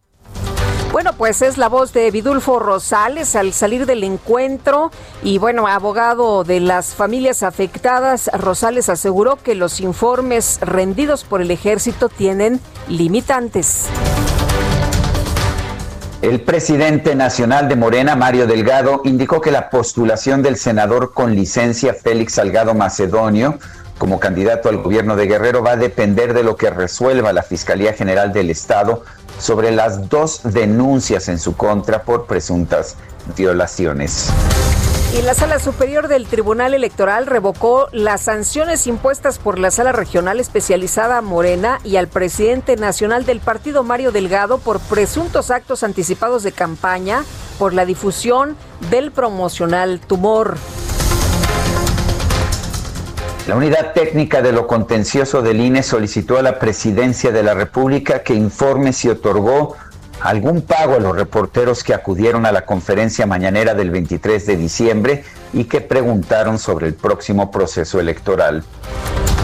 Bueno, 0.92 1.12
pues 1.12 1.40
es 1.40 1.56
la 1.56 1.68
voz 1.68 1.92
de 1.92 2.10
Vidulfo 2.10 2.58
Rosales 2.58 3.36
al 3.36 3.52
salir 3.52 3.86
del 3.86 4.02
encuentro 4.02 4.90
y 5.22 5.38
bueno, 5.38 5.68
abogado 5.68 6.42
de 6.42 6.58
las 6.58 6.94
familias 6.94 7.44
afectadas, 7.44 8.28
Rosales 8.32 8.88
aseguró 8.88 9.36
que 9.36 9.54
los 9.54 9.78
informes 9.78 10.58
rendidos 10.60 11.22
por 11.22 11.42
el 11.42 11.52
ejército 11.52 12.08
tienen 12.08 12.58
limitantes. 12.88 13.84
El 16.22 16.40
presidente 16.40 17.14
nacional 17.14 17.68
de 17.68 17.76
Morena, 17.76 18.16
Mario 18.16 18.48
Delgado, 18.48 19.02
indicó 19.04 19.40
que 19.40 19.52
la 19.52 19.70
postulación 19.70 20.42
del 20.42 20.56
senador 20.56 21.14
con 21.14 21.36
licencia 21.36 21.94
Félix 21.94 22.34
Salgado 22.34 22.74
Macedonio 22.74 23.60
como 24.00 24.18
candidato 24.18 24.70
al 24.70 24.78
gobierno 24.78 25.14
de 25.14 25.26
Guerrero 25.26 25.62
va 25.62 25.72
a 25.72 25.76
depender 25.76 26.32
de 26.32 26.42
lo 26.42 26.56
que 26.56 26.70
resuelva 26.70 27.34
la 27.34 27.42
Fiscalía 27.42 27.92
General 27.92 28.32
del 28.32 28.48
Estado 28.48 29.04
sobre 29.40 29.70
las 29.70 30.08
dos 30.08 30.42
denuncias 30.44 31.28
en 31.28 31.38
su 31.38 31.56
contra 31.56 32.02
por 32.02 32.26
presuntas 32.26 32.96
violaciones. 33.36 34.30
Y 35.18 35.22
la 35.22 35.34
Sala 35.34 35.58
Superior 35.58 36.06
del 36.06 36.26
Tribunal 36.26 36.72
Electoral 36.72 37.26
revocó 37.26 37.88
las 37.90 38.20
sanciones 38.20 38.86
impuestas 38.86 39.38
por 39.38 39.58
la 39.58 39.72
Sala 39.72 39.90
Regional 39.90 40.38
Especializada 40.38 41.20
Morena 41.20 41.80
y 41.82 41.96
al 41.96 42.06
presidente 42.06 42.76
nacional 42.76 43.26
del 43.26 43.40
partido 43.40 43.82
Mario 43.82 44.12
Delgado 44.12 44.58
por 44.58 44.78
presuntos 44.78 45.50
actos 45.50 45.82
anticipados 45.82 46.44
de 46.44 46.52
campaña 46.52 47.24
por 47.58 47.74
la 47.74 47.86
difusión 47.86 48.56
del 48.90 49.10
promocional 49.10 49.98
tumor. 49.98 50.56
La 53.50 53.56
unidad 53.56 53.94
técnica 53.94 54.42
de 54.42 54.52
lo 54.52 54.68
contencioso 54.68 55.42
del 55.42 55.60
INE 55.60 55.82
solicitó 55.82 56.38
a 56.38 56.42
la 56.42 56.60
presidencia 56.60 57.32
de 57.32 57.42
la 57.42 57.52
República 57.52 58.22
que 58.22 58.32
informe 58.32 58.92
si 58.92 59.08
otorgó 59.08 59.76
algún 60.20 60.62
pago 60.62 60.94
a 60.94 61.00
los 61.00 61.16
reporteros 61.16 61.82
que 61.82 61.92
acudieron 61.92 62.46
a 62.46 62.52
la 62.52 62.64
conferencia 62.64 63.26
mañanera 63.26 63.74
del 63.74 63.90
23 63.90 64.46
de 64.46 64.56
diciembre 64.56 65.24
y 65.52 65.64
que 65.64 65.80
preguntaron 65.80 66.60
sobre 66.60 66.86
el 66.86 66.94
próximo 66.94 67.50
proceso 67.50 67.98
electoral. 67.98 68.62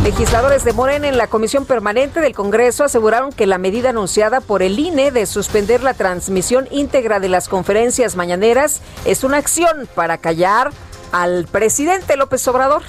Legisladores 0.05 0.63
de 0.63 0.73
Morena 0.73 1.09
en 1.09 1.19
la 1.19 1.27
Comisión 1.27 1.65
Permanente 1.65 2.21
del 2.21 2.33
Congreso 2.33 2.85
aseguraron 2.85 3.33
que 3.33 3.49
la 3.49 3.59
medida 3.59 3.91
anunciada 3.91 4.41
por 4.41 4.63
el 4.63 4.79
INE 4.79 5.11
de 5.11 5.27
suspender 5.27 5.83
la 5.83 5.95
transmisión 5.95 6.69
íntegra 6.71 7.19
de 7.19 7.29
las 7.29 7.49
conferencias 7.49 8.15
mañaneras 8.15 8.83
es 9.05 9.25
una 9.25 9.39
acción 9.39 9.89
para 9.97 10.19
callar 10.19 10.71
al 11.11 11.49
presidente 11.51 12.17
López 12.17 12.47
Obrador. 12.47 12.85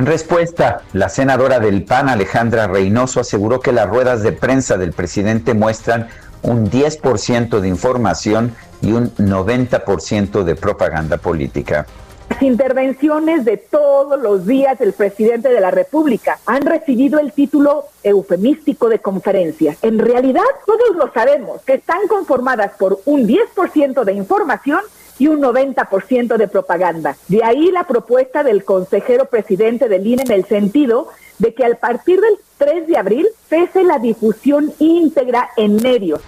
En 0.00 0.06
respuesta, 0.06 0.80
la 0.94 1.10
senadora 1.10 1.60
del 1.60 1.84
PAN, 1.84 2.08
Alejandra 2.08 2.66
Reynoso, 2.66 3.20
aseguró 3.20 3.60
que 3.60 3.70
las 3.70 3.86
ruedas 3.86 4.22
de 4.22 4.32
prensa 4.32 4.78
del 4.78 4.94
presidente 4.94 5.52
muestran 5.52 6.08
un 6.40 6.70
10% 6.70 7.60
de 7.60 7.68
información 7.68 8.54
y 8.80 8.92
un 8.92 9.14
90% 9.16 10.42
de 10.42 10.54
propaganda 10.54 11.18
política. 11.18 11.84
Las 12.30 12.40
intervenciones 12.42 13.44
de 13.44 13.58
todos 13.58 14.18
los 14.18 14.46
días 14.46 14.78
del 14.78 14.94
presidente 14.94 15.50
de 15.50 15.60
la 15.60 15.70
República 15.70 16.38
han 16.46 16.62
recibido 16.62 17.18
el 17.18 17.32
título 17.32 17.84
eufemístico 18.02 18.88
de 18.88 19.00
conferencia. 19.00 19.76
En 19.82 19.98
realidad, 19.98 20.40
todos 20.64 20.96
lo 20.96 21.12
sabemos, 21.12 21.60
que 21.66 21.74
están 21.74 22.08
conformadas 22.08 22.72
por 22.78 23.02
un 23.04 23.28
10% 23.28 24.04
de 24.04 24.14
información 24.14 24.80
y 25.20 25.28
un 25.28 25.40
90% 25.40 26.36
de 26.36 26.48
propaganda. 26.48 27.14
De 27.28 27.44
ahí 27.44 27.70
la 27.70 27.84
propuesta 27.84 28.42
del 28.42 28.64
consejero 28.64 29.26
presidente 29.26 29.88
del 29.88 30.06
INE 30.06 30.22
en 30.24 30.32
el 30.32 30.46
sentido 30.46 31.08
de 31.38 31.54
que 31.54 31.64
al 31.64 31.76
partir 31.76 32.20
del 32.20 32.38
3 32.58 32.86
de 32.88 32.96
abril 32.96 33.28
cese 33.48 33.84
la 33.84 33.98
difusión 33.98 34.72
íntegra 34.78 35.50
en 35.56 35.76
medios. 35.76 36.22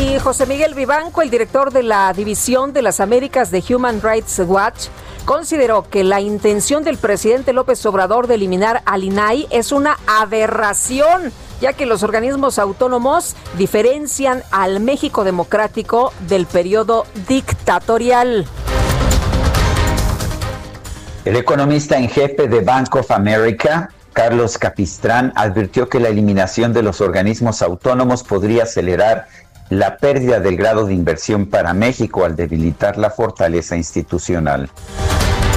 Y 0.00 0.18
José 0.18 0.46
Miguel 0.46 0.74
Vivanco, 0.74 1.20
el 1.22 1.30
director 1.30 1.70
de 1.70 1.82
la 1.82 2.12
División 2.14 2.72
de 2.72 2.82
las 2.82 3.00
Américas 3.00 3.50
de 3.50 3.62
Human 3.68 4.00
Rights 4.00 4.40
Watch, 4.46 4.86
consideró 5.26 5.82
que 5.90 6.04
la 6.04 6.22
intención 6.22 6.84
del 6.84 6.96
presidente 6.96 7.52
López 7.52 7.84
Obrador 7.84 8.28
de 8.28 8.36
eliminar 8.36 8.80
al 8.86 9.04
INAI 9.04 9.46
es 9.50 9.72
una 9.72 9.98
aberración 10.06 11.32
ya 11.60 11.72
que 11.72 11.86
los 11.86 12.02
organismos 12.02 12.58
autónomos 12.58 13.36
diferencian 13.56 14.42
al 14.50 14.80
México 14.80 15.24
democrático 15.24 16.12
del 16.28 16.46
periodo 16.46 17.06
dictatorial. 17.28 18.46
El 21.24 21.36
economista 21.36 21.98
en 21.98 22.08
jefe 22.08 22.48
de 22.48 22.60
Bank 22.60 22.94
of 22.94 23.10
America, 23.10 23.90
Carlos 24.12 24.56
Capistrán, 24.56 25.32
advirtió 25.36 25.88
que 25.88 26.00
la 26.00 26.08
eliminación 26.08 26.72
de 26.72 26.82
los 26.82 27.00
organismos 27.00 27.60
autónomos 27.60 28.22
podría 28.22 28.62
acelerar 28.62 29.26
la 29.68 29.98
pérdida 29.98 30.40
del 30.40 30.56
grado 30.56 30.86
de 30.86 30.94
inversión 30.94 31.46
para 31.46 31.74
México 31.74 32.24
al 32.24 32.34
debilitar 32.34 32.96
la 32.96 33.10
fortaleza 33.10 33.76
institucional. 33.76 34.70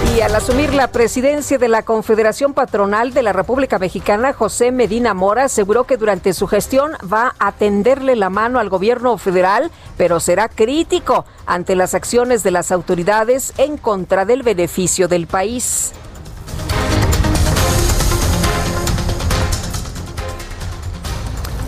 Y 0.09 0.21
al 0.21 0.35
asumir 0.35 0.73
la 0.73 0.87
presidencia 0.87 1.57
de 1.57 1.67
la 1.67 1.83
Confederación 1.83 2.53
Patronal 2.53 3.13
de 3.13 3.23
la 3.23 3.33
República 3.33 3.79
Mexicana, 3.79 4.33
José 4.33 4.71
Medina 4.71 5.13
Mora 5.13 5.45
aseguró 5.45 5.85
que 5.85 5.97
durante 5.97 6.33
su 6.33 6.47
gestión 6.47 6.91
va 7.11 7.35
a 7.39 7.51
tenderle 7.51 8.15
la 8.15 8.29
mano 8.29 8.59
al 8.59 8.69
gobierno 8.69 9.17
federal, 9.17 9.71
pero 9.97 10.19
será 10.19 10.49
crítico 10.49 11.25
ante 11.45 11.75
las 11.75 11.93
acciones 11.93 12.43
de 12.43 12.51
las 12.51 12.71
autoridades 12.71 13.53
en 13.57 13.77
contra 13.77 14.25
del 14.25 14.43
beneficio 14.43 15.07
del 15.07 15.27
país. 15.27 15.93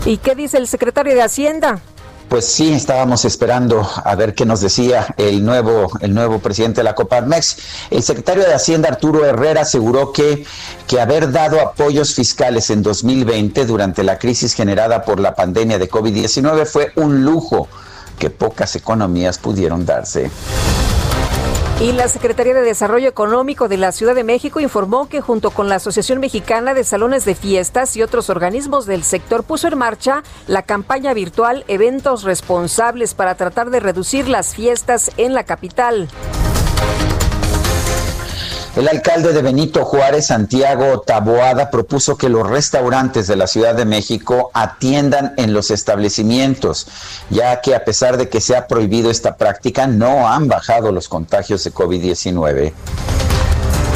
¿Y 0.06 0.18
qué 0.18 0.36
dice 0.36 0.58
el 0.58 0.68
secretario 0.68 1.14
de 1.16 1.22
Hacienda? 1.22 1.82
Pues 2.34 2.46
sí, 2.46 2.74
estábamos 2.74 3.26
esperando 3.26 3.88
a 4.04 4.16
ver 4.16 4.34
qué 4.34 4.44
nos 4.44 4.60
decía 4.60 5.14
el 5.18 5.46
nuevo, 5.46 5.92
el 6.00 6.16
nuevo 6.16 6.40
presidente 6.40 6.80
de 6.80 6.86
la 6.86 6.96
Coparmex. 6.96 7.58
El 7.92 8.02
secretario 8.02 8.42
de 8.42 8.56
Hacienda, 8.56 8.90
Arturo 8.90 9.24
Herrera, 9.24 9.62
aseguró 9.62 10.12
que, 10.12 10.44
que 10.88 11.00
haber 11.00 11.32
dado 11.32 11.62
apoyos 11.62 12.16
fiscales 12.16 12.72
en 12.72 12.82
2020 12.82 13.68
durante 13.68 14.02
la 14.02 14.18
crisis 14.18 14.56
generada 14.56 15.06
por 15.06 15.20
la 15.20 15.36
pandemia 15.36 15.78
de 15.78 15.88
COVID-19 15.88 16.66
fue 16.66 16.92
un 16.96 17.24
lujo 17.24 17.68
que 18.18 18.32
pocas 18.32 18.76
economías 18.76 19.38
pudieron 19.38 19.86
darse. 19.86 20.32
Y 21.84 21.92
la 21.92 22.08
Secretaría 22.08 22.54
de 22.54 22.62
Desarrollo 22.62 23.10
Económico 23.10 23.68
de 23.68 23.76
la 23.76 23.92
Ciudad 23.92 24.16
de 24.16 24.24
México 24.24 24.62
informó 24.62 25.10
que 25.10 25.20
junto 25.20 25.52
con 25.52 25.68
la 25.68 25.76
Asociación 25.76 26.22
Mexicana 26.22 26.74
de 26.74 26.86
Salones 26.86 27.26
de 27.26 27.36
Fiestas 27.36 27.98
y 27.98 28.02
otros 28.02 28.30
organismos 28.30 28.86
del 28.86 29.04
sector 29.04 29.44
puso 29.44 29.68
en 29.68 29.78
marcha 29.78 30.24
la 30.48 30.62
campaña 30.62 31.14
virtual 31.14 31.66
Eventos 31.68 32.24
Responsables 32.24 33.14
para 33.14 33.36
tratar 33.36 33.70
de 33.70 33.82
reducir 33.82 34.30
las 34.30 34.56
fiestas 34.56 35.12
en 35.18 35.34
la 35.34 35.44
capital. 35.44 36.08
El 38.76 38.88
alcalde 38.88 39.34
de 39.34 39.44
Benito 39.44 39.86
Juárez, 39.86 40.26
Santiago 40.26 41.02
Taboada, 41.02 41.70
propuso 41.70 42.18
que 42.18 42.28
los 42.28 42.50
restaurantes 42.50 43.28
de 43.28 43.36
la 43.36 43.46
Ciudad 43.46 43.76
de 43.76 43.86
México 43.86 44.50
atiendan 44.52 45.36
en 45.38 45.54
los 45.54 45.70
establecimientos, 45.70 46.88
ya 47.30 47.62
que 47.62 47.76
a 47.76 47.86
pesar 47.86 48.18
de 48.18 48.30
que 48.30 48.42
se 48.42 48.56
ha 48.56 48.66
prohibido 48.66 49.12
esta 49.12 49.38
práctica, 49.38 49.86
no 49.86 50.28
han 50.28 50.48
bajado 50.48 50.92
los 50.92 51.08
contagios 51.08 51.64
de 51.64 51.72
COVID-19. 51.72 52.74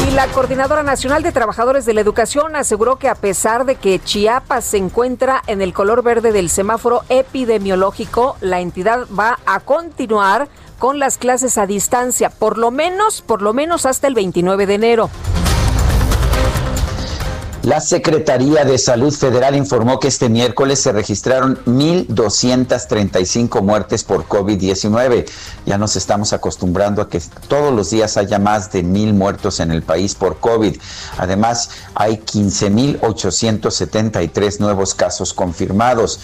Y 0.07 0.11
la 0.11 0.27
Coordinadora 0.27 0.83
Nacional 0.83 1.23
de 1.23 1.31
Trabajadores 1.31 1.87
de 1.87 1.95
la 1.95 2.01
Educación 2.01 2.55
aseguró 2.55 2.97
que 2.97 3.09
a 3.09 3.15
pesar 3.15 3.65
de 3.65 3.75
que 3.75 3.99
Chiapas 3.99 4.63
se 4.63 4.77
encuentra 4.77 5.41
en 5.47 5.63
el 5.63 5.73
color 5.73 6.03
verde 6.03 6.31
del 6.31 6.51
semáforo 6.51 7.01
epidemiológico, 7.09 8.37
la 8.41 8.59
entidad 8.59 9.07
va 9.17 9.39
a 9.47 9.59
continuar 9.59 10.49
con 10.77 10.99
las 10.99 11.17
clases 11.17 11.57
a 11.57 11.65
distancia, 11.65 12.29
por 12.29 12.57
lo 12.57 12.71
menos, 12.71 13.21
por 13.21 13.41
lo 13.41 13.53
menos 13.53 13.85
hasta 13.85 14.07
el 14.07 14.13
29 14.13 14.65
de 14.65 14.73
enero. 14.73 15.09
La 17.63 17.81
Secretaría 17.81 18.65
de 18.65 18.77
Salud 18.77 19.11
Federal 19.11 19.55
informó 19.55 19.99
que 19.99 20.07
este 20.07 20.29
miércoles 20.29 20.79
se 20.79 20.93
registraron 20.93 21.57
1.235 21.65 23.61
muertes 23.61 24.03
por 24.03 24.25
COVID-19. 24.25 25.25
Ya 25.65 25.77
nos 25.77 25.95
estamos 25.95 26.33
acostumbrando 26.33 27.01
a 27.01 27.09
que 27.09 27.21
todos 27.47 27.73
los 27.73 27.89
días 27.89 28.15
haya 28.15 28.37
más 28.39 28.71
de 28.71 28.83
mil 28.83 29.13
muertos 29.13 29.59
en 29.59 29.71
el 29.71 29.81
país 29.81 30.13
por 30.15 30.39
COVID. 30.39 30.77
Además, 31.17 31.71
hay 31.95 32.17
15.873 32.17 34.59
nuevos 34.59 34.93
casos 34.93 35.33
confirmados. 35.33 36.19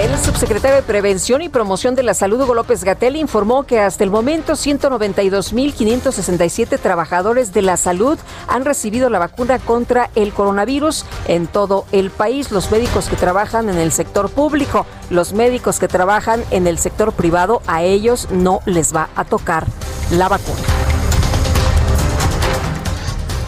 El 0.00 0.18
subsecretario 0.18 0.76
de 0.76 0.82
Prevención 0.82 1.42
y 1.42 1.50
Promoción 1.50 1.94
de 1.94 2.02
la 2.02 2.14
Salud, 2.14 2.40
Hugo 2.40 2.54
López 2.54 2.82
Gatel, 2.82 3.14
informó 3.14 3.64
que 3.64 3.78
hasta 3.78 4.04
el 4.04 4.10
momento 4.10 4.54
192.567 4.54 6.78
trabajadores 6.78 7.52
de 7.52 7.60
la 7.60 7.76
salud 7.76 8.18
han 8.48 8.64
recibido 8.64 9.10
la 9.10 9.18
vacuna 9.18 9.58
contra 9.58 10.08
el 10.14 10.32
coronavirus 10.32 11.04
en 11.28 11.46
todo 11.46 11.84
el 11.92 12.10
país. 12.10 12.50
Los 12.50 12.70
médicos 12.70 13.10
que 13.10 13.16
trabajan 13.16 13.68
en 13.68 13.76
el 13.76 13.92
sector 13.92 14.30
público, 14.30 14.86
los 15.10 15.34
médicos 15.34 15.78
que 15.78 15.88
trabajan 15.88 16.42
en 16.50 16.66
el 16.66 16.78
sector 16.78 17.12
privado, 17.12 17.60
a 17.66 17.82
ellos 17.82 18.28
no 18.30 18.60
les 18.64 18.96
va 18.96 19.10
a 19.14 19.26
tocar 19.26 19.66
la 20.10 20.28
vacuna. 20.28 20.81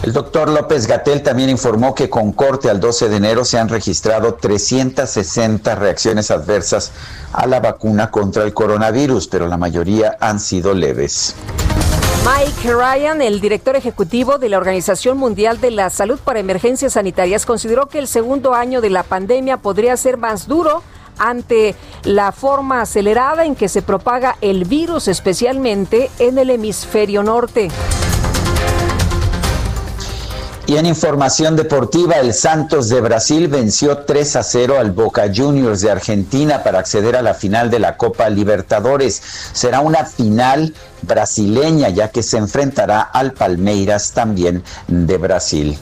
El 0.05 0.13
doctor 0.13 0.49
López 0.49 0.85
Gatel 0.85 1.23
también 1.23 1.49
informó 1.49 1.95
que 1.95 2.11
con 2.11 2.31
corte 2.31 2.69
al 2.69 2.79
12 2.79 3.09
de 3.09 3.15
enero 3.15 3.43
se 3.43 3.57
han 3.57 3.69
registrado 3.69 4.35
360 4.35 5.73
reacciones 5.73 6.29
adversas 6.29 6.91
a 7.33 7.47
la 7.47 7.59
vacuna 7.59 8.11
contra 8.11 8.43
el 8.43 8.53
coronavirus, 8.53 9.27
pero 9.27 9.47
la 9.47 9.57
mayoría 9.57 10.15
han 10.19 10.39
sido 10.39 10.75
leves. 10.75 11.33
Mike 12.23 12.71
Ryan, 12.71 13.19
el 13.23 13.41
director 13.41 13.75
ejecutivo 13.75 14.37
de 14.37 14.49
la 14.49 14.59
Organización 14.59 15.17
Mundial 15.17 15.59
de 15.59 15.71
la 15.71 15.89
Salud 15.89 16.19
para 16.23 16.39
Emergencias 16.39 16.93
Sanitarias, 16.93 17.47
consideró 17.47 17.87
que 17.87 17.97
el 17.97 18.07
segundo 18.07 18.53
año 18.53 18.81
de 18.81 18.91
la 18.91 19.01
pandemia 19.01 19.57
podría 19.57 19.97
ser 19.97 20.17
más 20.17 20.47
duro 20.47 20.83
ante 21.17 21.73
la 22.03 22.31
forma 22.31 22.81
acelerada 22.81 23.43
en 23.43 23.55
que 23.55 23.69
se 23.69 23.81
propaga 23.81 24.37
el 24.41 24.65
virus, 24.65 25.07
especialmente 25.07 26.11
en 26.19 26.37
el 26.37 26.51
hemisferio 26.51 27.23
norte. 27.23 27.71
Y 30.67 30.77
en 30.77 30.87
información 30.87 31.55
deportiva, 31.55 32.15
el 32.15 32.33
Santos 32.33 32.89
de 32.89 32.99
Brasil 32.99 33.47
venció 33.47 33.99
3 33.99 34.35
a 34.37 34.43
0 34.43 34.79
al 34.79 34.91
Boca 34.91 35.29
Juniors 35.33 35.81
de 35.81 35.91
Argentina 35.91 36.63
para 36.63 36.79
acceder 36.79 37.15
a 37.15 37.21
la 37.21 37.35
final 37.35 37.69
de 37.69 37.77
la 37.77 37.97
Copa 37.97 38.29
Libertadores. 38.29 39.21
Será 39.53 39.81
una 39.81 40.05
final 40.05 40.73
brasileña 41.03 41.89
ya 41.89 42.09
que 42.09 42.23
se 42.23 42.37
enfrentará 42.37 43.01
al 43.01 43.33
Palmeiras 43.33 44.13
también 44.13 44.63
de 44.87 45.17
Brasil. 45.19 45.77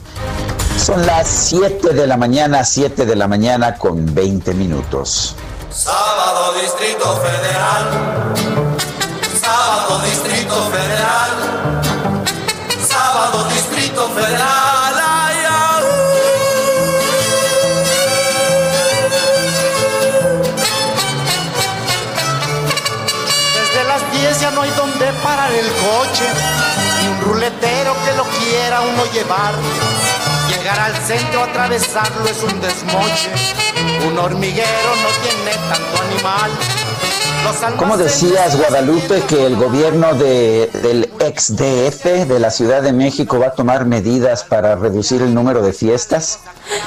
Son 0.76 1.06
las 1.06 1.28
7 1.28 1.94
de 1.94 2.06
la 2.06 2.18
mañana, 2.18 2.62
7 2.62 3.06
de 3.06 3.16
la 3.16 3.26
mañana 3.26 3.76
con 3.76 4.14
20 4.14 4.52
minutos. 4.52 5.34
Sábado 5.70 6.60
Distrito 6.60 7.20
Federal. 7.22 8.34
Sábado 9.40 10.02
Distrito 10.04 10.54
Federal. 10.70 11.53
Lo 28.24 28.38
quiera 28.38 28.80
uno 28.80 29.04
llevar. 29.12 29.54
Llegar 30.48 30.78
al 30.78 30.96
centro, 30.96 31.42
atravesarlo 31.42 32.26
es 32.28 32.42
un 32.42 32.60
desmoche. 32.60 33.30
Un 34.06 34.18
hormiguero 34.18 34.90
no 35.02 35.08
tiene 35.22 35.52
tanto 35.68 36.02
animal. 36.02 36.50
¿Cómo 37.76 37.98
decías, 37.98 38.56
Guadalupe, 38.56 39.20
que 39.28 39.44
el 39.44 39.56
gobierno 39.56 40.14
de, 40.14 40.70
del 40.82 41.10
ex 41.20 41.54
DF 41.54 42.26
de 42.26 42.40
la 42.40 42.50
Ciudad 42.50 42.80
de 42.82 42.92
México 42.92 43.38
va 43.38 43.48
a 43.48 43.52
tomar 43.52 43.84
medidas 43.84 44.44
para 44.44 44.76
reducir 44.76 45.20
el 45.20 45.34
número 45.34 45.60
de 45.60 45.74
fiestas? 45.74 46.40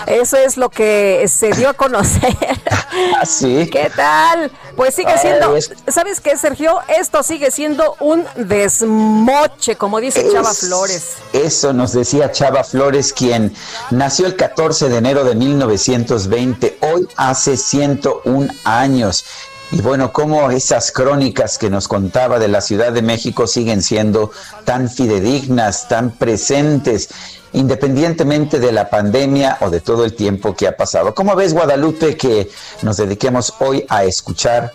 Eso 0.05 0.37
es 0.37 0.57
lo 0.57 0.69
que 0.69 1.25
se 1.27 1.51
dio 1.51 1.69
a 1.69 1.73
conocer. 1.73 2.35
¿Ah, 3.19 3.25
sí? 3.25 3.69
¿Qué 3.71 3.91
tal? 3.95 4.51
Pues 4.75 4.95
sigue 4.95 5.17
siendo, 5.17 5.55
¿sabes 5.87 6.21
qué, 6.21 6.37
Sergio? 6.37 6.79
Esto 6.87 7.23
sigue 7.23 7.51
siendo 7.51 7.95
un 7.99 8.25
desmoche, 8.35 9.75
como 9.75 9.99
dice 9.99 10.27
Chava 10.31 10.53
Flores. 10.53 11.13
Eso 11.33 11.73
nos 11.73 11.93
decía 11.93 12.31
Chava 12.31 12.63
Flores, 12.63 13.13
quien 13.13 13.53
nació 13.91 14.27
el 14.27 14.35
14 14.35 14.89
de 14.89 14.97
enero 14.97 15.23
de 15.23 15.35
1920, 15.35 16.77
hoy 16.81 17.07
hace 17.17 17.57
101 17.57 18.47
años. 18.63 19.25
Y 19.71 19.81
bueno, 19.81 20.13
cómo 20.13 20.49
esas 20.49 20.91
crónicas 20.91 21.57
que 21.57 21.69
nos 21.69 21.89
contaba 21.89 22.39
de 22.39 22.47
la 22.47 22.61
Ciudad 22.61 22.93
de 22.93 23.01
México 23.01 23.47
siguen 23.47 23.81
siendo 23.81 24.31
tan 24.63 24.89
fidedignas, 24.89 25.89
tan 25.89 26.11
presentes, 26.11 27.09
independientemente 27.53 28.59
de 28.59 28.71
la 28.71 28.89
pandemia 28.89 29.57
o 29.61 29.69
de 29.69 29.81
todo 29.81 30.05
el 30.05 30.13
tiempo 30.13 30.55
que 30.55 30.67
ha 30.67 30.75
pasado. 30.75 31.13
¿Cómo 31.13 31.35
ves, 31.35 31.53
Guadalupe, 31.53 32.17
que 32.17 32.49
nos 32.81 32.97
dediquemos 32.97 33.53
hoy 33.59 33.85
a 33.89 34.03
escuchar 34.03 34.73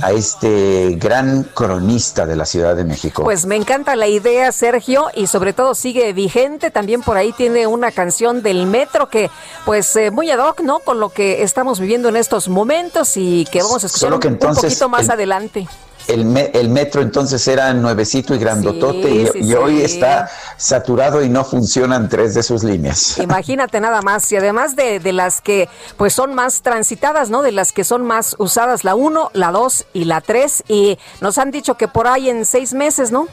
a 0.00 0.12
este 0.12 0.96
gran 0.98 1.44
cronista 1.44 2.24
de 2.24 2.36
la 2.36 2.46
Ciudad 2.46 2.74
de 2.74 2.84
México. 2.84 3.24
Pues 3.24 3.44
me 3.44 3.56
encanta 3.56 3.94
la 3.96 4.06
idea, 4.06 4.50
Sergio, 4.52 5.08
y 5.14 5.26
sobre 5.26 5.52
todo 5.52 5.74
sigue 5.74 6.12
vigente. 6.12 6.70
También 6.70 7.02
por 7.02 7.16
ahí 7.16 7.32
tiene 7.32 7.66
una 7.66 7.92
canción 7.92 8.42
del 8.42 8.66
metro 8.66 9.08
que, 9.10 9.30
pues, 9.64 9.94
eh, 9.96 10.10
muy 10.10 10.30
ad 10.30 10.38
hoc, 10.38 10.60
¿no? 10.60 10.78
Con 10.80 11.00
lo 11.00 11.10
que 11.10 11.42
estamos 11.42 11.78
viviendo 11.78 12.08
en 12.08 12.16
estos 12.16 12.48
momentos 12.48 13.16
y 13.16 13.46
que 13.50 13.62
vamos 13.62 13.84
a 13.84 13.86
escuchar 13.86 14.14
un, 14.14 14.20
poquito 14.38 14.88
más 14.88 15.10
adelante 15.10 15.68
el, 16.08 16.68
metro 16.68 17.02
entonces 17.02 17.46
era 17.48 17.72
nuevecito 17.74 18.34
y 18.34 18.38
grandotote 18.38 19.32
y, 19.34 19.54
hoy 19.54 19.82
está 19.82 20.30
saturado 20.56 21.22
y 21.22 21.28
no 21.28 21.44
funcionan 21.44 22.08
tres 22.08 22.34
de 22.34 22.42
sus 22.42 22.64
líneas. 22.64 23.18
Imagínate 23.22 23.80
nada 23.80 24.02
más 24.02 24.30
y 24.32 24.36
además 24.36 24.76
de, 24.76 25.00
de, 25.00 25.12
las 25.12 25.40
que 25.40 25.68
pues 25.96 26.12
son 26.12 26.34
más 26.34 26.62
transitadas, 26.62 27.30
¿no? 27.30 27.42
De 27.42 27.52
las 27.52 27.72
que 27.72 27.84
son 27.84 28.04
más 28.04 28.36
usadas 28.38 28.84
la 28.84 28.94
1, 28.94 29.30
la 29.34 29.52
2 29.52 29.86
y 29.92 30.04
la 30.04 30.20
3 30.20 30.64
y 30.68 30.98
nos 31.20 31.38
han 31.38 31.50
dicho 31.50 31.76
que 31.76 31.88
por 31.88 32.06
ahí 32.06 32.28
en 32.28 32.44
seis 32.44 32.74
meses, 32.74 33.10
¿no? 33.10 33.28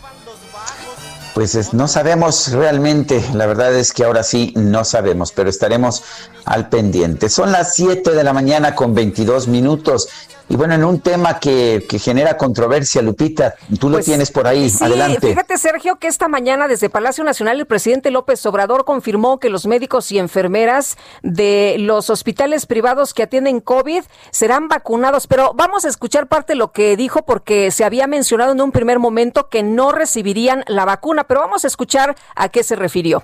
Pues 1.33 1.73
no 1.73 1.87
sabemos 1.87 2.51
realmente, 2.51 3.23
la 3.33 3.45
verdad 3.45 3.73
es 3.73 3.93
que 3.93 4.03
ahora 4.03 4.23
sí 4.23 4.51
no 4.57 4.83
sabemos, 4.83 5.31
pero 5.31 5.49
estaremos 5.49 6.03
al 6.43 6.69
pendiente. 6.69 7.29
Son 7.29 7.51
las 7.51 7.75
7 7.75 8.11
de 8.11 8.23
la 8.23 8.33
mañana 8.33 8.75
con 8.75 8.93
22 8.93 9.47
minutos 9.47 10.09
y 10.49 10.55
bueno, 10.55 10.73
en 10.73 10.83
un 10.83 10.99
tema 10.99 11.39
que, 11.39 11.85
genera 12.01 12.35
controversia, 12.35 13.03
Lupita, 13.03 13.53
tú 13.79 13.87
lo 13.87 13.97
pues, 13.97 14.05
tienes 14.05 14.31
por 14.31 14.47
ahí. 14.47 14.67
Sí, 14.67 14.83
Adelante. 14.83 15.27
Fíjate, 15.27 15.57
Sergio, 15.59 15.97
que 15.97 16.07
esta 16.07 16.27
mañana 16.27 16.67
desde 16.67 16.89
Palacio 16.89 17.23
Nacional 17.23 17.59
el 17.59 17.67
presidente 17.67 18.09
López 18.09 18.43
Obrador 18.47 18.83
confirmó 18.83 19.39
que 19.39 19.49
los 19.49 19.67
médicos 19.67 20.11
y 20.11 20.17
enfermeras 20.17 20.97
de 21.21 21.75
los 21.77 22.09
hospitales 22.09 22.65
privados 22.65 23.13
que 23.13 23.21
atienden 23.21 23.61
COVID 23.61 24.01
serán 24.31 24.67
vacunados. 24.67 25.27
Pero 25.27 25.53
vamos 25.53 25.85
a 25.85 25.89
escuchar 25.89 26.27
parte 26.27 26.53
de 26.53 26.57
lo 26.57 26.71
que 26.71 26.97
dijo 26.97 27.23
porque 27.25 27.69
se 27.69 27.83
había 27.85 28.07
mencionado 28.07 28.51
en 28.51 28.61
un 28.61 28.71
primer 28.71 28.97
momento 28.97 29.49
que 29.49 29.61
no 29.61 29.91
recibirían 29.91 30.63
la 30.65 30.83
vacuna. 30.83 31.25
Pero 31.25 31.41
vamos 31.41 31.63
a 31.63 31.67
escuchar 31.67 32.15
a 32.35 32.49
qué 32.49 32.63
se 32.63 32.75
refirió. 32.75 33.23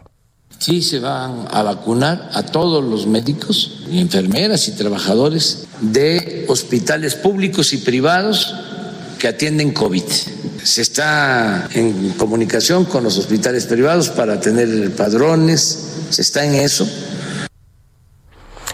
Sí, 0.60 0.82
se 0.82 1.00
van 1.00 1.48
a 1.52 1.64
vacunar 1.64 2.30
a 2.34 2.44
todos 2.44 2.84
los 2.84 3.08
médicos, 3.08 3.84
enfermeras 3.92 4.68
y 4.68 4.72
trabajadores 4.72 5.66
de 5.82 6.46
hospitales 6.48 7.16
públicos 7.16 7.74
y 7.74 7.78
privados 7.78 8.56
que 9.20 9.28
atienden 9.28 9.74
COVID. 9.74 10.04
Se 10.64 10.82
está 10.82 11.70
en 11.74 12.12
comunicación 12.12 12.86
con 12.86 13.04
los 13.04 13.18
hospitales 13.18 13.66
privados 13.66 14.10
para 14.10 14.40
tener 14.40 14.92
padrones, 14.96 15.80
se 16.10 16.22
está 16.22 16.46
en 16.46 16.56
eso 16.56 16.88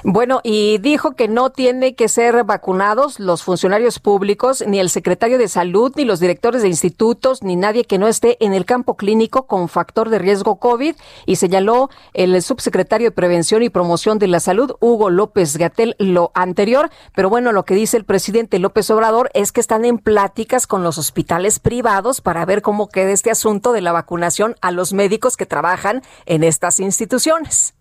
bueno, 0.04 0.42
y 0.44 0.80
dijo 0.80 1.12
que 1.12 1.28
no 1.28 1.52
tiene 1.52 1.96
que 1.96 2.08
ser 2.08 2.44
vacunados 2.44 3.20
los 3.20 3.44
funcionarios 3.44 4.00
públicos, 4.00 4.64
ni 4.66 4.80
el 4.80 4.90
secretario 4.90 5.38
de 5.38 5.48
salud, 5.48 5.94
ni 5.96 6.06
los 6.06 6.20
directores 6.20 6.64
de 6.64 6.70
institutos, 6.70 7.44
ni 7.44 7.56
nadie 7.56 7.86
que 7.86 7.98
no 7.98 8.08
esté 8.08 8.44
en 8.44 8.54
el 8.54 8.66
campo 8.66 8.96
clínico 8.96 9.46
con 9.46 9.70
factor 9.70 10.10
de 10.10 10.20
riesgo 10.20 10.58
COVID, 10.58 10.96
y 11.26 11.36
señaló 11.36 11.90
el 12.14 12.42
subsecretario 12.42 13.10
de 13.10 13.16
Prevención 13.16 13.64
y 13.64 13.70
Promoción 13.70 14.18
de 14.18 14.28
la 14.28 14.40
Salud, 14.40 14.76
Hugo 14.80 15.10
López 15.10 15.58
Gatel, 15.58 15.96
lo 16.00 16.32
anterior. 16.34 16.90
Pero 17.16 17.30
bueno, 17.30 17.52
lo 17.52 17.66
que 17.66 17.76
dice 17.76 17.98
el 17.98 18.06
presidente 18.06 18.60
López 18.60 18.90
Obrador 18.90 19.30
es 19.34 19.52
que 19.52 19.62
están 19.62 19.86
en 19.86 19.98
pláticas 19.98 20.68
con 20.68 20.84
los 20.84 20.98
hospitales 20.98 21.60
privados 21.60 22.22
para 22.22 22.46
ver 22.46 22.62
cómo 22.62 22.90
queda 22.90 23.12
este 23.12 23.32
asunto 23.32 23.72
de 23.72 23.82
la 23.82 23.92
vacunación 23.92 24.56
a 24.62 24.72
los 24.72 24.94
médicos 24.94 25.38
que 25.38 25.46
trabajan 25.46 26.02
en 26.26 26.44
estas 26.44 26.80
instituciones. 26.80 27.76